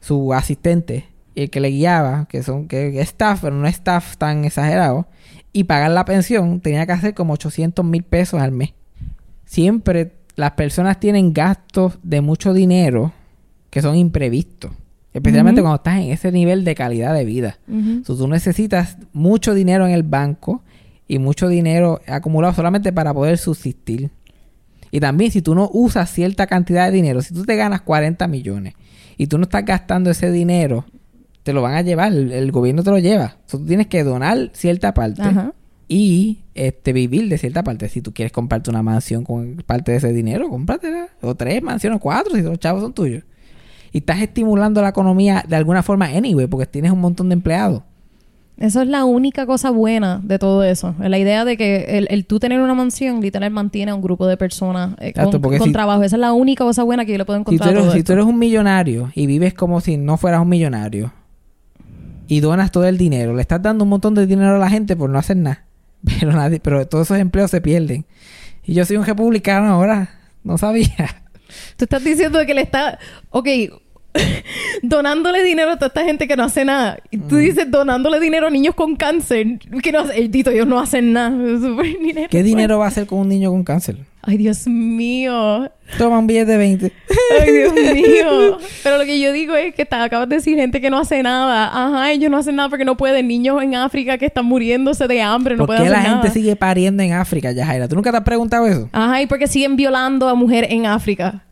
su 0.00 0.34
asistente 0.34 1.06
y 1.34 1.42
el 1.42 1.50
que 1.50 1.60
le 1.60 1.70
guiaba, 1.70 2.26
que 2.26 2.42
son 2.42 2.68
que 2.68 2.88
es 2.88 3.08
staff, 3.08 3.40
pero 3.42 3.56
no 3.56 3.66
staff 3.66 4.16
tan 4.16 4.44
exagerado, 4.44 5.08
y 5.52 5.64
pagar 5.64 5.90
la 5.92 6.04
pensión, 6.04 6.60
tenía 6.60 6.84
que 6.84 6.92
hacer 6.92 7.14
como 7.14 7.32
800 7.32 7.84
mil 7.84 8.02
pesos 8.02 8.40
al 8.40 8.52
mes. 8.52 8.74
Siempre 9.46 10.12
las 10.36 10.52
personas 10.52 11.00
tienen 11.00 11.32
gastos 11.32 11.98
de 12.02 12.20
mucho 12.20 12.52
dinero 12.52 13.12
que 13.70 13.80
son 13.80 13.96
imprevistos. 13.96 14.72
Especialmente 15.14 15.60
cuando 15.60 15.76
estás 15.76 16.00
en 16.00 16.10
ese 16.10 16.32
nivel 16.32 16.64
de 16.64 16.74
calidad 16.74 17.14
de 17.14 17.24
vida. 17.24 17.58
Ujú. 17.68 18.02
So, 18.04 18.16
tú 18.16 18.26
necesitas 18.26 18.98
mucho 19.12 19.54
dinero 19.54 19.86
en 19.86 19.92
el 19.92 20.02
banco 20.02 20.64
y 21.06 21.20
mucho 21.20 21.46
dinero 21.48 22.00
acumulado 22.08 22.52
solamente 22.52 22.92
para 22.92 23.14
poder 23.14 23.38
subsistir. 23.38 24.10
Y 24.90 24.98
también 24.98 25.30
si 25.30 25.40
tú 25.40 25.54
no 25.54 25.70
usas 25.72 26.10
cierta 26.10 26.48
cantidad 26.48 26.86
de 26.86 26.92
dinero, 26.92 27.22
si 27.22 27.32
tú 27.32 27.44
te 27.44 27.54
ganas 27.54 27.82
40 27.82 28.26
millones 28.26 28.74
y 29.16 29.28
tú 29.28 29.38
no 29.38 29.44
estás 29.44 29.64
gastando 29.64 30.10
ese 30.10 30.32
dinero, 30.32 30.84
te 31.44 31.52
lo 31.52 31.62
van 31.62 31.74
a 31.74 31.82
llevar, 31.82 32.12
el, 32.12 32.32
el 32.32 32.50
gobierno 32.50 32.82
te 32.82 32.90
lo 32.90 32.98
lleva. 32.98 33.36
So, 33.46 33.58
tú 33.58 33.66
tienes 33.66 33.86
que 33.86 34.02
donar 34.02 34.50
cierta 34.52 34.94
parte 34.94 35.22
Ajá. 35.22 35.54
y 35.86 36.40
este 36.54 36.92
vivir 36.92 37.28
de 37.28 37.38
cierta 37.38 37.62
parte. 37.62 37.88
Si 37.88 38.02
tú 38.02 38.12
quieres 38.12 38.32
comprarte 38.32 38.68
una 38.68 38.82
mansión 38.82 39.22
con 39.22 39.62
parte 39.64 39.92
de 39.92 39.98
ese 39.98 40.12
dinero, 40.12 40.48
cómpratela. 40.48 41.10
O 41.20 41.36
tres 41.36 41.62
mansiones, 41.62 42.00
cuatro, 42.00 42.34
si 42.34 42.42
los 42.42 42.58
chavos 42.58 42.82
son 42.82 42.92
tuyos. 42.92 43.22
Y 43.94 43.98
estás 43.98 44.20
estimulando 44.20 44.82
la 44.82 44.88
economía 44.88 45.44
de 45.48 45.54
alguna 45.54 45.82
forma 45.84 46.06
anyway, 46.06 46.48
porque 46.48 46.66
tienes 46.66 46.90
un 46.90 47.00
montón 47.00 47.28
de 47.28 47.34
empleados. 47.34 47.82
Eso 48.56 48.82
es 48.82 48.88
la 48.88 49.04
única 49.04 49.46
cosa 49.46 49.70
buena 49.70 50.20
de 50.22 50.38
todo 50.38 50.64
eso. 50.64 50.96
La 50.98 51.16
idea 51.16 51.44
de 51.44 51.56
que 51.56 51.98
el, 51.98 52.08
el 52.10 52.26
tú 52.26 52.40
tener 52.40 52.60
una 52.60 52.74
mansión 52.74 53.20
literal 53.20 53.50
mantiene 53.52 53.92
a 53.92 53.94
un 53.94 54.02
grupo 54.02 54.26
de 54.26 54.36
personas 54.36 54.94
eh, 54.98 55.10
Exacto, 55.10 55.40
con, 55.40 55.60
si- 55.60 55.72
trabajo. 55.72 56.02
Esa 56.02 56.16
es 56.16 56.20
la 56.20 56.32
única 56.32 56.64
cosa 56.64 56.82
buena 56.82 57.04
que 57.04 57.12
yo 57.12 57.18
le 57.18 57.24
puedo 57.24 57.38
Si 57.38 57.40
encontrar 57.42 57.68
tú, 57.70 57.70
a 57.70 57.72
eres, 57.78 57.84
todo 57.84 57.96
si 57.96 58.02
tú 58.02 58.12
eres 58.12 58.24
un 58.24 58.36
millonario 58.38 59.12
y 59.14 59.26
vives 59.26 59.54
como 59.54 59.80
si 59.80 59.96
no 59.96 60.16
fueras 60.16 60.40
un 60.42 60.48
millonario 60.48 61.12
y 62.26 62.40
donas 62.40 62.72
todo 62.72 62.86
el 62.86 62.98
dinero, 62.98 63.32
le 63.34 63.42
estás 63.42 63.62
dando 63.62 63.84
un 63.84 63.90
montón 63.90 64.14
de 64.14 64.26
dinero 64.26 64.56
a 64.56 64.58
la 64.58 64.70
gente 64.70 64.96
por 64.96 65.08
no 65.08 65.18
hacer 65.18 65.36
nada. 65.36 65.64
Pero 66.20 66.32
nadie, 66.32 66.58
pero 66.60 66.84
todos 66.86 67.06
esos 67.06 67.18
empleos 67.18 67.50
se 67.50 67.60
pierden. 67.60 68.04
Y 68.64 68.74
yo 68.74 68.84
soy 68.84 68.96
un 68.98 69.06
republicano 69.06 69.68
ahora, 69.68 70.10
no 70.42 70.58
sabía. 70.58 71.22
Tú 71.76 71.84
estás 71.84 72.02
diciendo 72.04 72.38
que 72.46 72.52
le 72.54 72.62
está... 72.62 72.98
Ok, 73.30 73.48
donándole 74.82 75.42
dinero 75.42 75.72
a 75.72 75.76
toda 75.76 75.88
esta 75.88 76.04
gente 76.04 76.26
que 76.28 76.36
no 76.36 76.44
hace 76.44 76.64
nada. 76.64 76.98
Y 77.10 77.16
Mm. 77.18 77.28
tú 77.28 77.36
dices 77.36 77.70
donándole 77.70 78.20
dinero 78.20 78.46
a 78.46 78.50
niños 78.50 78.74
con 78.74 78.96
cáncer. 78.96 79.58
Que 79.82 79.92
no 79.92 80.00
hace- 80.00 80.28
Dito, 80.28 80.50
ellos 80.50 80.66
no 80.66 80.78
hacen 80.78 81.12
nada. 81.12 81.30
Dinero. 82.00 82.28
¿Qué 82.30 82.42
dinero 82.42 82.78
va 82.78 82.86
a 82.86 82.88
hacer 82.88 83.06
con 83.06 83.18
un 83.20 83.28
niño 83.28 83.50
con 83.50 83.64
cáncer? 83.64 83.96
Ay, 84.26 84.38
Dios 84.38 84.66
mío. 84.66 85.70
Toma 85.98 86.18
un 86.18 86.26
billete 86.26 86.52
de 86.52 86.56
20. 86.56 86.92
Ay, 87.42 87.52
Dios 87.52 87.72
mío. 87.74 88.58
Pero 88.82 88.96
lo 88.98 89.04
que 89.04 89.20
yo 89.20 89.32
digo 89.32 89.54
es 89.54 89.74
que 89.74 89.82
acabas 89.90 90.28
de 90.28 90.36
decir 90.36 90.56
gente 90.56 90.80
que 90.80 90.88
no 90.88 90.98
hace 90.98 91.22
nada. 91.22 91.66
Ajá, 91.66 92.10
ellos 92.10 92.30
no 92.30 92.38
hacen 92.38 92.56
nada 92.56 92.68
porque 92.70 92.84
no 92.86 92.96
pueden. 92.96 93.28
Niños 93.28 93.62
en 93.62 93.74
África 93.74 94.16
que 94.16 94.26
están 94.26 94.46
muriéndose 94.46 95.06
de 95.08 95.20
hambre, 95.20 95.56
no 95.56 95.60
¿Por 95.66 95.66
pueden 95.68 95.82
qué 95.82 95.88
hacer 95.90 96.02
la 96.02 96.08
nada. 96.08 96.22
gente 96.22 96.38
sigue 96.38 96.56
pariendo 96.56 97.02
en 97.02 97.12
África, 97.12 97.52
Yajaira? 97.52 97.86
¿Tú 97.88 97.96
nunca 97.96 98.10
te 98.12 98.16
has 98.18 98.24
preguntado 98.24 98.66
eso? 98.66 98.88
Ajá, 98.92 99.20
y 99.20 99.26
porque 99.26 99.46
siguen 99.46 99.76
violando 99.76 100.28
a 100.28 100.34
mujer 100.34 100.66
en 100.70 100.86
África. 100.86 101.42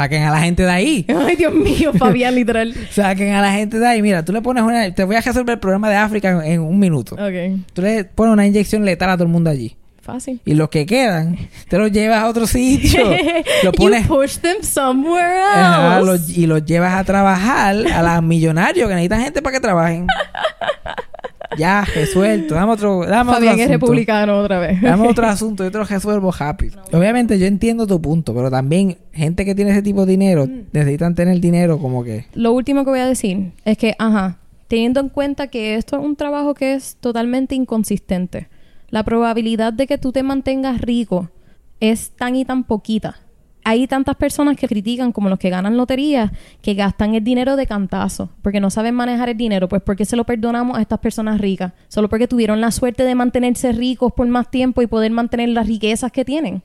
Saquen 0.00 0.22
a 0.22 0.30
la 0.30 0.40
gente 0.40 0.62
de 0.62 0.70
ahí. 0.70 1.04
Ay, 1.26 1.36
Dios 1.36 1.52
mío, 1.52 1.92
Fabián, 1.98 2.34
literal. 2.34 2.74
Saquen 2.90 3.34
a 3.34 3.42
la 3.42 3.52
gente 3.52 3.78
de 3.78 3.86
ahí. 3.86 4.00
Mira, 4.00 4.24
tú 4.24 4.32
le 4.32 4.40
pones 4.40 4.62
una... 4.62 4.94
Te 4.94 5.04
voy 5.04 5.16
a 5.16 5.20
resolver 5.20 5.52
el 5.54 5.58
problema 5.60 5.90
de 5.90 5.96
África 5.96 6.30
en, 6.30 6.40
en 6.52 6.60
un 6.60 6.78
minuto. 6.78 7.16
Ok, 7.16 7.60
Tú 7.74 7.82
le 7.82 8.04
pones 8.04 8.32
una 8.32 8.46
inyección 8.46 8.84
letal 8.84 9.10
a 9.10 9.14
todo 9.14 9.24
el 9.24 9.30
mundo 9.30 9.50
allí. 9.50 9.76
fácil. 10.00 10.40
Y 10.46 10.54
los 10.54 10.70
que 10.70 10.86
quedan, 10.86 11.36
te 11.68 11.76
los 11.76 11.92
llevas 11.92 12.18
a 12.22 12.28
otro 12.28 12.46
sitio. 12.46 13.10
lo 13.62 13.72
pones... 13.72 14.08
You 14.08 14.16
push 14.16 14.38
them 14.38 14.62
somewhere 14.62 15.42
Ajá, 15.54 15.98
else. 15.98 16.06
los- 16.10 16.30
y 16.30 16.46
los 16.46 16.64
llevas 16.64 16.94
a 16.94 17.04
trabajar 17.04 17.76
a 17.92 18.02
los 18.02 18.22
millonarios 18.22 18.88
que 18.88 18.94
necesitan 18.94 19.20
gente 19.22 19.42
para 19.42 19.52
que 19.56 19.60
trabajen. 19.60 20.06
ya, 21.60 21.84
resuelto. 21.84 22.54
Dame 22.54 22.72
otro, 22.72 23.00
dame 23.06 23.30
otro 23.30 23.34
Fabián 23.34 23.54
es 23.60 23.66
asunto. 23.66 23.86
republicano 23.86 24.38
otra 24.40 24.58
vez. 24.58 24.80
Dame 24.82 25.06
otro 25.08 25.26
asunto, 25.28 25.62
yo 25.62 25.70
te 25.70 25.78
lo 25.78 25.84
resuelvo 25.84 26.34
happy. 26.36 26.70
Obviamente 26.92 27.38
yo 27.38 27.46
entiendo 27.46 27.86
tu 27.86 28.00
punto, 28.02 28.34
pero 28.34 28.50
también 28.50 28.96
gente 29.12 29.44
que 29.44 29.54
tiene 29.54 29.70
ese 29.70 29.82
tipo 29.82 30.04
de 30.06 30.10
dinero 30.12 30.46
Mm. 30.46 30.62
necesitan 30.72 31.14
tener 31.14 31.38
dinero 31.40 31.78
como 31.78 32.02
que... 32.02 32.24
Lo 32.34 32.52
último 32.52 32.84
que 32.84 32.90
voy 32.90 33.00
a 33.00 33.06
decir 33.06 33.52
es 33.64 33.78
que, 33.78 33.94
ajá, 33.98 34.38
teniendo 34.68 35.00
en 35.00 35.08
cuenta 35.08 35.46
que 35.48 35.76
esto 35.76 35.96
es 35.98 36.04
un 36.04 36.16
trabajo 36.16 36.54
que 36.54 36.74
es 36.74 36.96
totalmente 37.00 37.54
inconsistente, 37.54 38.48
la 38.88 39.04
probabilidad 39.04 39.72
de 39.72 39.86
que 39.86 39.98
tú 39.98 40.10
te 40.12 40.22
mantengas 40.22 40.80
rico 40.80 41.30
es 41.80 42.10
tan 42.10 42.34
y 42.36 42.44
tan 42.44 42.64
poquita. 42.64 43.16
Hay 43.64 43.86
tantas 43.86 44.16
personas 44.16 44.56
que 44.56 44.66
critican, 44.66 45.12
como 45.12 45.28
los 45.28 45.38
que 45.38 45.50
ganan 45.50 45.76
lotería, 45.76 46.32
que 46.62 46.74
gastan 46.74 47.14
el 47.14 47.24
dinero 47.24 47.56
de 47.56 47.66
cantazo, 47.66 48.30
porque 48.42 48.60
no 48.60 48.70
saben 48.70 48.94
manejar 48.94 49.28
el 49.28 49.36
dinero. 49.36 49.68
Pues, 49.68 49.82
¿por 49.82 49.96
qué 49.96 50.04
se 50.04 50.16
lo 50.16 50.24
perdonamos 50.24 50.78
a 50.78 50.80
estas 50.80 50.98
personas 50.98 51.40
ricas? 51.40 51.72
Solo 51.88 52.08
porque 52.08 52.28
tuvieron 52.28 52.60
la 52.60 52.70
suerte 52.70 53.04
de 53.04 53.14
mantenerse 53.14 53.72
ricos 53.72 54.12
por 54.12 54.26
más 54.28 54.50
tiempo 54.50 54.82
y 54.82 54.86
poder 54.86 55.10
mantener 55.10 55.50
las 55.50 55.66
riquezas 55.66 56.10
que 56.12 56.24
tienen. 56.24 56.62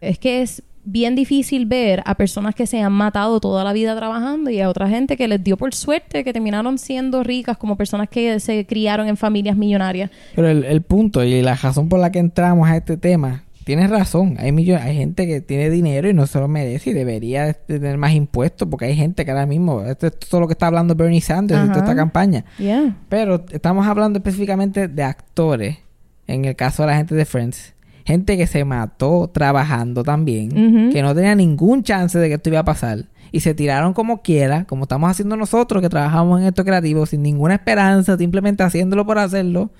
Es 0.00 0.18
que 0.18 0.42
es 0.42 0.62
bien 0.84 1.14
difícil 1.14 1.66
ver 1.66 2.02
a 2.04 2.14
personas 2.14 2.54
que 2.54 2.66
se 2.66 2.80
han 2.80 2.92
matado 2.92 3.40
toda 3.40 3.64
la 3.64 3.72
vida 3.72 3.96
trabajando 3.96 4.50
y 4.50 4.60
a 4.60 4.68
otra 4.68 4.88
gente 4.88 5.16
que 5.16 5.26
les 5.26 5.42
dio 5.42 5.56
por 5.56 5.74
suerte 5.74 6.22
que 6.24 6.32
terminaron 6.32 6.78
siendo 6.78 7.22
ricas 7.22 7.56
como 7.56 7.76
personas 7.76 8.08
que 8.08 8.38
se 8.38 8.66
criaron 8.66 9.08
en 9.08 9.16
familias 9.16 9.56
millonarias. 9.56 10.10
Pero 10.34 10.48
el, 10.48 10.64
el 10.64 10.82
punto 10.82 11.24
y 11.24 11.40
la 11.42 11.54
razón 11.54 11.88
por 11.88 12.00
la 12.00 12.12
que 12.12 12.18
entramos 12.18 12.68
a 12.68 12.76
este 12.76 12.96
tema, 12.96 13.44
tienes 13.64 13.90
razón. 13.90 14.36
Hay, 14.38 14.52
millo- 14.52 14.78
hay 14.80 14.96
gente 14.96 15.26
que 15.26 15.40
tiene 15.40 15.70
dinero 15.70 16.08
y 16.08 16.14
no 16.14 16.26
se 16.26 16.38
lo 16.38 16.48
merece 16.48 16.90
y 16.90 16.92
debería 16.92 17.46
de 17.46 17.54
tener 17.54 17.98
más 17.98 18.12
impuestos 18.12 18.68
porque 18.68 18.86
hay 18.86 18.96
gente 18.96 19.24
que 19.24 19.30
ahora 19.30 19.46
mismo... 19.46 19.82
Esto 19.82 20.06
es 20.06 20.18
todo 20.18 20.42
lo 20.42 20.46
que 20.46 20.52
está 20.52 20.66
hablando 20.66 20.94
Bernie 20.94 21.20
Sanders 21.20 21.60
en 21.60 21.68
toda 21.68 21.80
esta 21.80 21.96
campaña. 21.96 22.44
Yeah. 22.58 22.96
Pero 23.08 23.44
estamos 23.50 23.86
hablando 23.86 24.18
específicamente 24.18 24.88
de 24.88 25.02
actores. 25.02 25.78
En 26.26 26.44
el 26.44 26.56
caso 26.56 26.82
de 26.82 26.88
la 26.88 26.96
gente 26.96 27.14
de 27.14 27.24
Friends. 27.24 27.74
Gente 28.06 28.36
que 28.36 28.46
se 28.46 28.64
mató 28.64 29.30
trabajando 29.32 30.02
también. 30.04 30.90
Que 30.90 31.02
no 31.02 31.14
tenía 31.14 31.34
ningún 31.34 31.82
chance 31.82 32.18
de 32.18 32.28
que 32.28 32.34
esto 32.34 32.50
iba 32.50 32.58
a 32.60 32.64
pasar. 32.64 33.06
Y 33.34 33.40
se 33.40 33.52
tiraron 33.52 33.94
como 33.94 34.22
quiera. 34.22 34.64
Como 34.64 34.84
estamos 34.84 35.10
haciendo 35.10 35.36
nosotros 35.36 35.82
que 35.82 35.88
trabajamos 35.88 36.40
en 36.40 36.46
esto 36.46 36.64
creativo. 36.64 37.04
Sin 37.04 37.20
ninguna 37.20 37.54
esperanza. 37.54 38.16
Simplemente 38.16 38.62
haciéndolo 38.62 39.04
por 39.04 39.18
hacerlo. 39.18 39.70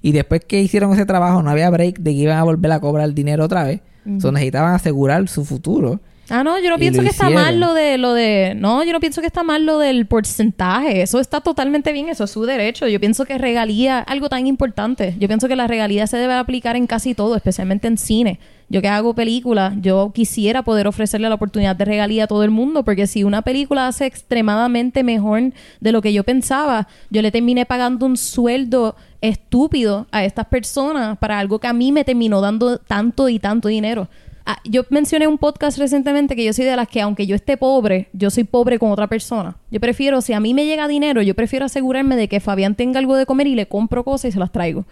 Y 0.00 0.12
después 0.12 0.42
que 0.46 0.62
hicieron 0.62 0.90
ese 0.94 1.04
trabajo 1.04 1.42
no 1.42 1.50
había 1.50 1.68
break 1.68 1.98
de 1.98 2.12
que 2.12 2.16
iban 2.16 2.38
a 2.38 2.42
volver 2.42 2.72
a 2.72 2.80
cobrar 2.80 3.04
el 3.04 3.14
dinero 3.14 3.44
otra 3.44 3.64
vez. 3.64 3.82
So, 4.18 4.32
necesitaban 4.32 4.72
asegurar 4.74 5.28
su 5.28 5.44
futuro. 5.44 6.00
Ah, 6.30 6.42
no, 6.42 6.58
yo 6.58 6.70
no 6.70 6.78
pienso 6.78 7.02
que 7.02 7.08
está 7.08 7.28
mal 7.28 7.60
lo 7.60 7.74
de 7.74 7.98
lo 7.98 8.14
de 8.14 8.54
no, 8.56 8.82
yo 8.84 8.92
no 8.92 9.00
pienso 9.00 9.20
que 9.20 9.26
está 9.26 9.42
mal 9.42 9.66
lo 9.66 9.78
del 9.78 10.06
porcentaje. 10.06 11.02
Eso 11.02 11.20
está 11.20 11.42
totalmente 11.42 11.92
bien, 11.92 12.08
eso 12.08 12.24
es 12.24 12.30
su 12.30 12.44
derecho. 12.46 12.88
Yo 12.88 12.98
pienso 12.98 13.26
que 13.26 13.36
regalía 13.36 13.98
algo 13.98 14.30
tan 14.30 14.46
importante. 14.46 15.14
Yo 15.18 15.28
pienso 15.28 15.48
que 15.48 15.56
la 15.56 15.66
regalía 15.66 16.06
se 16.06 16.16
debe 16.16 16.32
aplicar 16.32 16.76
en 16.76 16.86
casi 16.86 17.14
todo, 17.14 17.36
especialmente 17.36 17.88
en 17.88 17.98
cine. 17.98 18.40
Yo 18.72 18.80
que 18.80 18.88
hago 18.88 19.14
películas, 19.14 19.74
yo 19.82 20.12
quisiera 20.14 20.62
poder 20.62 20.86
ofrecerle 20.86 21.28
la 21.28 21.34
oportunidad 21.34 21.76
de 21.76 21.84
regalía 21.84 22.24
a 22.24 22.26
todo 22.26 22.42
el 22.42 22.50
mundo, 22.50 22.86
porque 22.86 23.06
si 23.06 23.22
una 23.22 23.42
película 23.42 23.86
hace 23.86 24.06
extremadamente 24.06 25.04
mejor 25.04 25.52
de 25.80 25.92
lo 25.92 26.00
que 26.00 26.14
yo 26.14 26.24
pensaba, 26.24 26.88
yo 27.10 27.20
le 27.20 27.30
terminé 27.30 27.66
pagando 27.66 28.06
un 28.06 28.16
sueldo 28.16 28.96
estúpido 29.20 30.06
a 30.10 30.24
estas 30.24 30.46
personas 30.46 31.18
para 31.18 31.38
algo 31.38 31.58
que 31.58 31.66
a 31.66 31.74
mí 31.74 31.92
me 31.92 32.02
terminó 32.02 32.40
dando 32.40 32.78
tanto 32.78 33.28
y 33.28 33.38
tanto 33.38 33.68
dinero. 33.68 34.08
Ah, 34.46 34.56
yo 34.64 34.86
mencioné 34.88 35.26
un 35.26 35.36
podcast 35.36 35.76
recientemente 35.76 36.34
que 36.34 36.44
yo 36.44 36.54
soy 36.54 36.64
de 36.64 36.74
las 36.74 36.88
que 36.88 37.02
aunque 37.02 37.26
yo 37.26 37.36
esté 37.36 37.58
pobre, 37.58 38.08
yo 38.14 38.30
soy 38.30 38.44
pobre 38.44 38.78
con 38.78 38.90
otra 38.90 39.06
persona. 39.06 39.54
Yo 39.70 39.80
prefiero, 39.80 40.22
si 40.22 40.32
a 40.32 40.40
mí 40.40 40.54
me 40.54 40.64
llega 40.64 40.88
dinero, 40.88 41.20
yo 41.20 41.34
prefiero 41.34 41.66
asegurarme 41.66 42.16
de 42.16 42.26
que 42.26 42.40
Fabián 42.40 42.74
tenga 42.74 43.00
algo 43.00 43.16
de 43.16 43.26
comer 43.26 43.48
y 43.48 43.54
le 43.54 43.66
compro 43.66 44.02
cosas 44.02 44.30
y 44.30 44.32
se 44.32 44.38
las 44.38 44.50
traigo. 44.50 44.86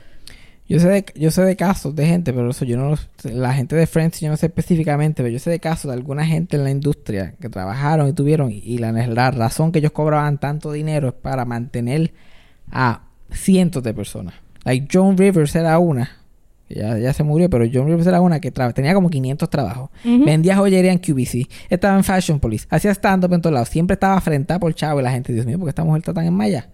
Yo 0.71 0.79
sé 0.79 0.89
de, 0.89 1.05
yo 1.17 1.33
sé 1.33 1.43
de 1.43 1.57
casos 1.57 1.97
de 1.97 2.07
gente, 2.07 2.33
pero 2.33 2.49
eso 2.51 2.65
yo 2.65 2.77
no 2.77 2.97
la 3.25 3.53
gente 3.53 3.75
de 3.75 3.89
Friends 3.89 4.21
yo 4.21 4.29
no 4.29 4.37
sé 4.37 4.47
específicamente, 4.47 5.21
pero 5.21 5.29
yo 5.29 5.41
sé 5.41 5.51
de 5.51 5.59
casos 5.59 5.91
de 5.91 5.95
alguna 5.97 6.25
gente 6.25 6.57
en 6.57 6.63
la 6.63 6.71
industria 6.71 7.35
que 7.41 7.49
trabajaron 7.49 8.07
y 8.07 8.13
tuvieron 8.13 8.53
y 8.53 8.79
la, 8.79 8.93
la 8.93 9.31
razón 9.33 9.73
que 9.73 9.81
ellos 9.81 9.91
cobraban 9.91 10.39
tanto 10.39 10.71
dinero 10.71 11.09
es 11.09 11.15
para 11.15 11.45
mantener 11.45 12.13
a 12.71 13.03
cientos 13.33 13.83
de 13.83 13.93
personas. 13.93 14.35
Like 14.63 14.87
Joan 14.93 15.19
Rivers 15.19 15.57
era 15.57 15.77
una, 15.81 16.09
ya, 16.69 16.97
ya 16.99 17.13
se 17.15 17.25
murió, 17.25 17.51
pero 17.51 17.65
Joan 17.71 17.89
Rivers 17.89 18.07
era 18.07 18.21
una 18.21 18.39
que 18.39 18.53
tenía 18.53 18.95
como 18.95 19.11
500 19.11 19.51
trabajos. 19.51 19.91
Vendía 20.05 20.57
joyería 20.57 20.93
en 20.93 20.99
QVC, 20.99 21.49
estaba 21.69 21.97
en 21.97 22.05
Fashion 22.05 22.39
Police, 22.39 22.69
hacía 22.71 22.93
stand-up 22.93 23.33
en 23.33 23.41
todos 23.41 23.55
lados, 23.55 23.71
siempre 23.71 23.95
estaba 23.95 24.17
afrentada 24.17 24.61
por 24.61 24.73
chavo 24.73 25.01
y 25.01 25.03
la 25.03 25.11
gente, 25.11 25.33
Dios 25.33 25.47
mío, 25.47 25.59
porque 25.59 25.71
esta 25.71 25.83
mujer 25.83 25.99
está 25.99 26.15
tan 26.15 26.27
en 26.27 26.35
malla? 26.35 26.69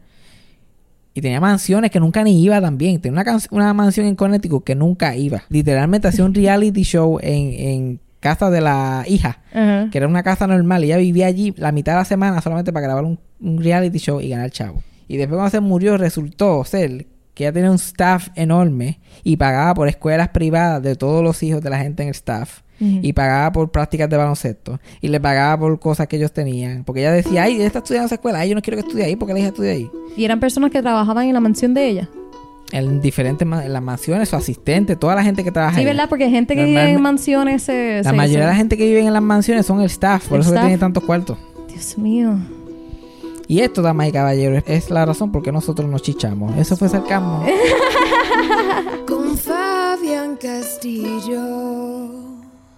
Y 1.17 1.23
tenía 1.23 1.41
mansiones 1.41 1.91
que 1.91 1.99
nunca 1.99 2.23
ni 2.23 2.43
iba 2.43 2.61
también. 2.61 3.01
Tenía 3.01 3.23
una, 3.23 3.39
una 3.51 3.73
mansión 3.73 4.07
en 4.07 4.17
Connecticut 4.17 4.63
que 4.63 4.75
nunca 4.75 5.17
iba. 5.17 5.45
Literalmente 5.49 6.09
hacía 6.09 6.27
un 6.27 6.35
reality 6.35 6.83
show 6.83 7.19
en, 7.23 7.53
en 7.55 8.01
casa 8.21 8.51
de 8.51 8.61
la 8.61 9.03
hija, 9.09 9.39
que 9.91 9.97
era 9.97 10.09
una 10.09 10.23
casa 10.23 10.47
normal. 10.47 10.85
Y 10.85 10.89
ella 10.89 10.99
vivía 10.99 11.27
allí 11.27 11.55
la 11.57 11.73
mitad 11.73 11.93
de 11.93 12.01
la 12.01 12.05
semana 12.05 12.43
solamente 12.43 12.71
para 12.71 12.85
grabar 12.85 13.05
un, 13.05 13.19
un 13.41 13.63
reality 13.63 13.97
show 13.99 14.21
y 14.21 14.29
ganar 14.29 14.51
chavo. 14.51 14.83
Y 15.09 15.17
después 15.17 15.37
cuando 15.37 15.51
se 15.51 15.61
murió 15.61 15.97
resultó 15.97 16.63
ser 16.67 17.07
que 17.33 17.45
ella 17.45 17.53
tenía 17.55 17.71
un 17.71 17.77
staff 17.77 18.29
enorme 18.35 19.01
y 19.25 19.39
pagaba 19.39 19.73
por 19.73 19.89
escuelas 19.89 20.29
privadas 20.29 20.83
de 20.83 20.97
todos 20.97 21.25
los 21.25 21.43
hijos 21.43 21.63
de 21.63 21.71
la 21.71 21.79
gente 21.79 22.03
en 22.03 22.11
el 22.11 22.15
staff. 22.15 22.61
Y 22.79 23.13
pagaba 23.15 23.53
por 23.53 23.71
prácticas 23.71 24.09
de 24.11 24.17
baloncesto. 24.17 24.79
Y 25.01 25.09
le 25.09 25.19
pagaba 25.21 25.59
por 25.59 25.79
cosas 25.81 26.07
que 26.09 26.17
ellos 26.17 26.33
tenían. 26.33 26.85
Porque 26.85 27.01
ella 27.01 27.13
decía, 27.13 27.45
ay, 27.45 27.57
ella 27.57 27.67
está 27.67 27.79
estudiando 27.79 28.05
en 28.05 28.07
esa 28.07 28.15
escuela. 28.17 28.41
Ay, 28.41 28.51
yo 28.51 28.55
no 28.55 28.61
quiero 28.63 28.77
que 28.77 28.87
estudie 28.87 29.05
ahí 29.05 29.17
porque 29.17 29.33
la 29.33 29.39
hija 29.41 29.49
estudia 29.49 29.71
ahí. 29.73 29.91
Y 30.17 30.25
eran 30.25 30.41
personas 30.41 30.71
que 30.71 30.83
trabajaban 30.83 31.27
en 31.27 31.35
la 31.35 31.41
mansión 31.41 31.73
de 31.75 31.89
ella. 31.89 32.09
En 32.73 33.01
diferentes 33.01 33.47
ma- 33.47 33.65
en 33.65 33.73
las 33.73 33.81
mansiones, 33.83 34.29
su 34.29 34.37
asistente, 34.37 34.97
toda 34.97 35.15
la 35.15 35.23
gente 35.23 35.45
que 35.45 35.53
trabaja 35.53 35.75
Sí, 35.77 35.81
ahí. 35.81 35.87
¿verdad? 35.87 36.09
Porque 36.09 36.29
gente 36.29 36.55
que 36.57 36.65
vive 36.65 36.91
en 36.91 37.01
mansiones 37.01 37.63
se... 37.63 38.03
La 38.03 38.11
se- 38.11 38.17
mayoría 38.17 38.41
de 38.47 38.51
la 38.51 38.57
gente 38.57 38.77
que 38.77 38.85
vive 38.87 39.01
en 39.07 39.13
las 39.13 39.23
mansiones 39.23 39.65
son 39.65 39.81
el 39.81 39.87
staff. 39.87 40.27
Por 40.29 40.37
El 40.39 40.43
eso 40.43 40.53
que 40.53 40.59
tiene 40.59 40.77
tantos 40.77 41.03
cuartos. 41.05 41.39
Dios 41.69 41.97
mío. 41.97 42.35
Y 43.49 43.61
esto, 43.61 43.81
damas 43.83 44.09
y 44.09 44.13
caballeros, 44.13 44.65
es 44.67 44.91
la 44.91 45.07
razón 45.07 45.31
por 45.31 45.43
qué 45.43 45.53
nosotros 45.53 45.89
nos 45.89 46.03
chichamos. 46.03 46.57
Eso 46.59 46.77
fue 46.77 46.89
sarcasmo. 46.89 47.47
Con 49.07 49.39
Fabián 49.39 50.37
Castillo. 50.37 52.26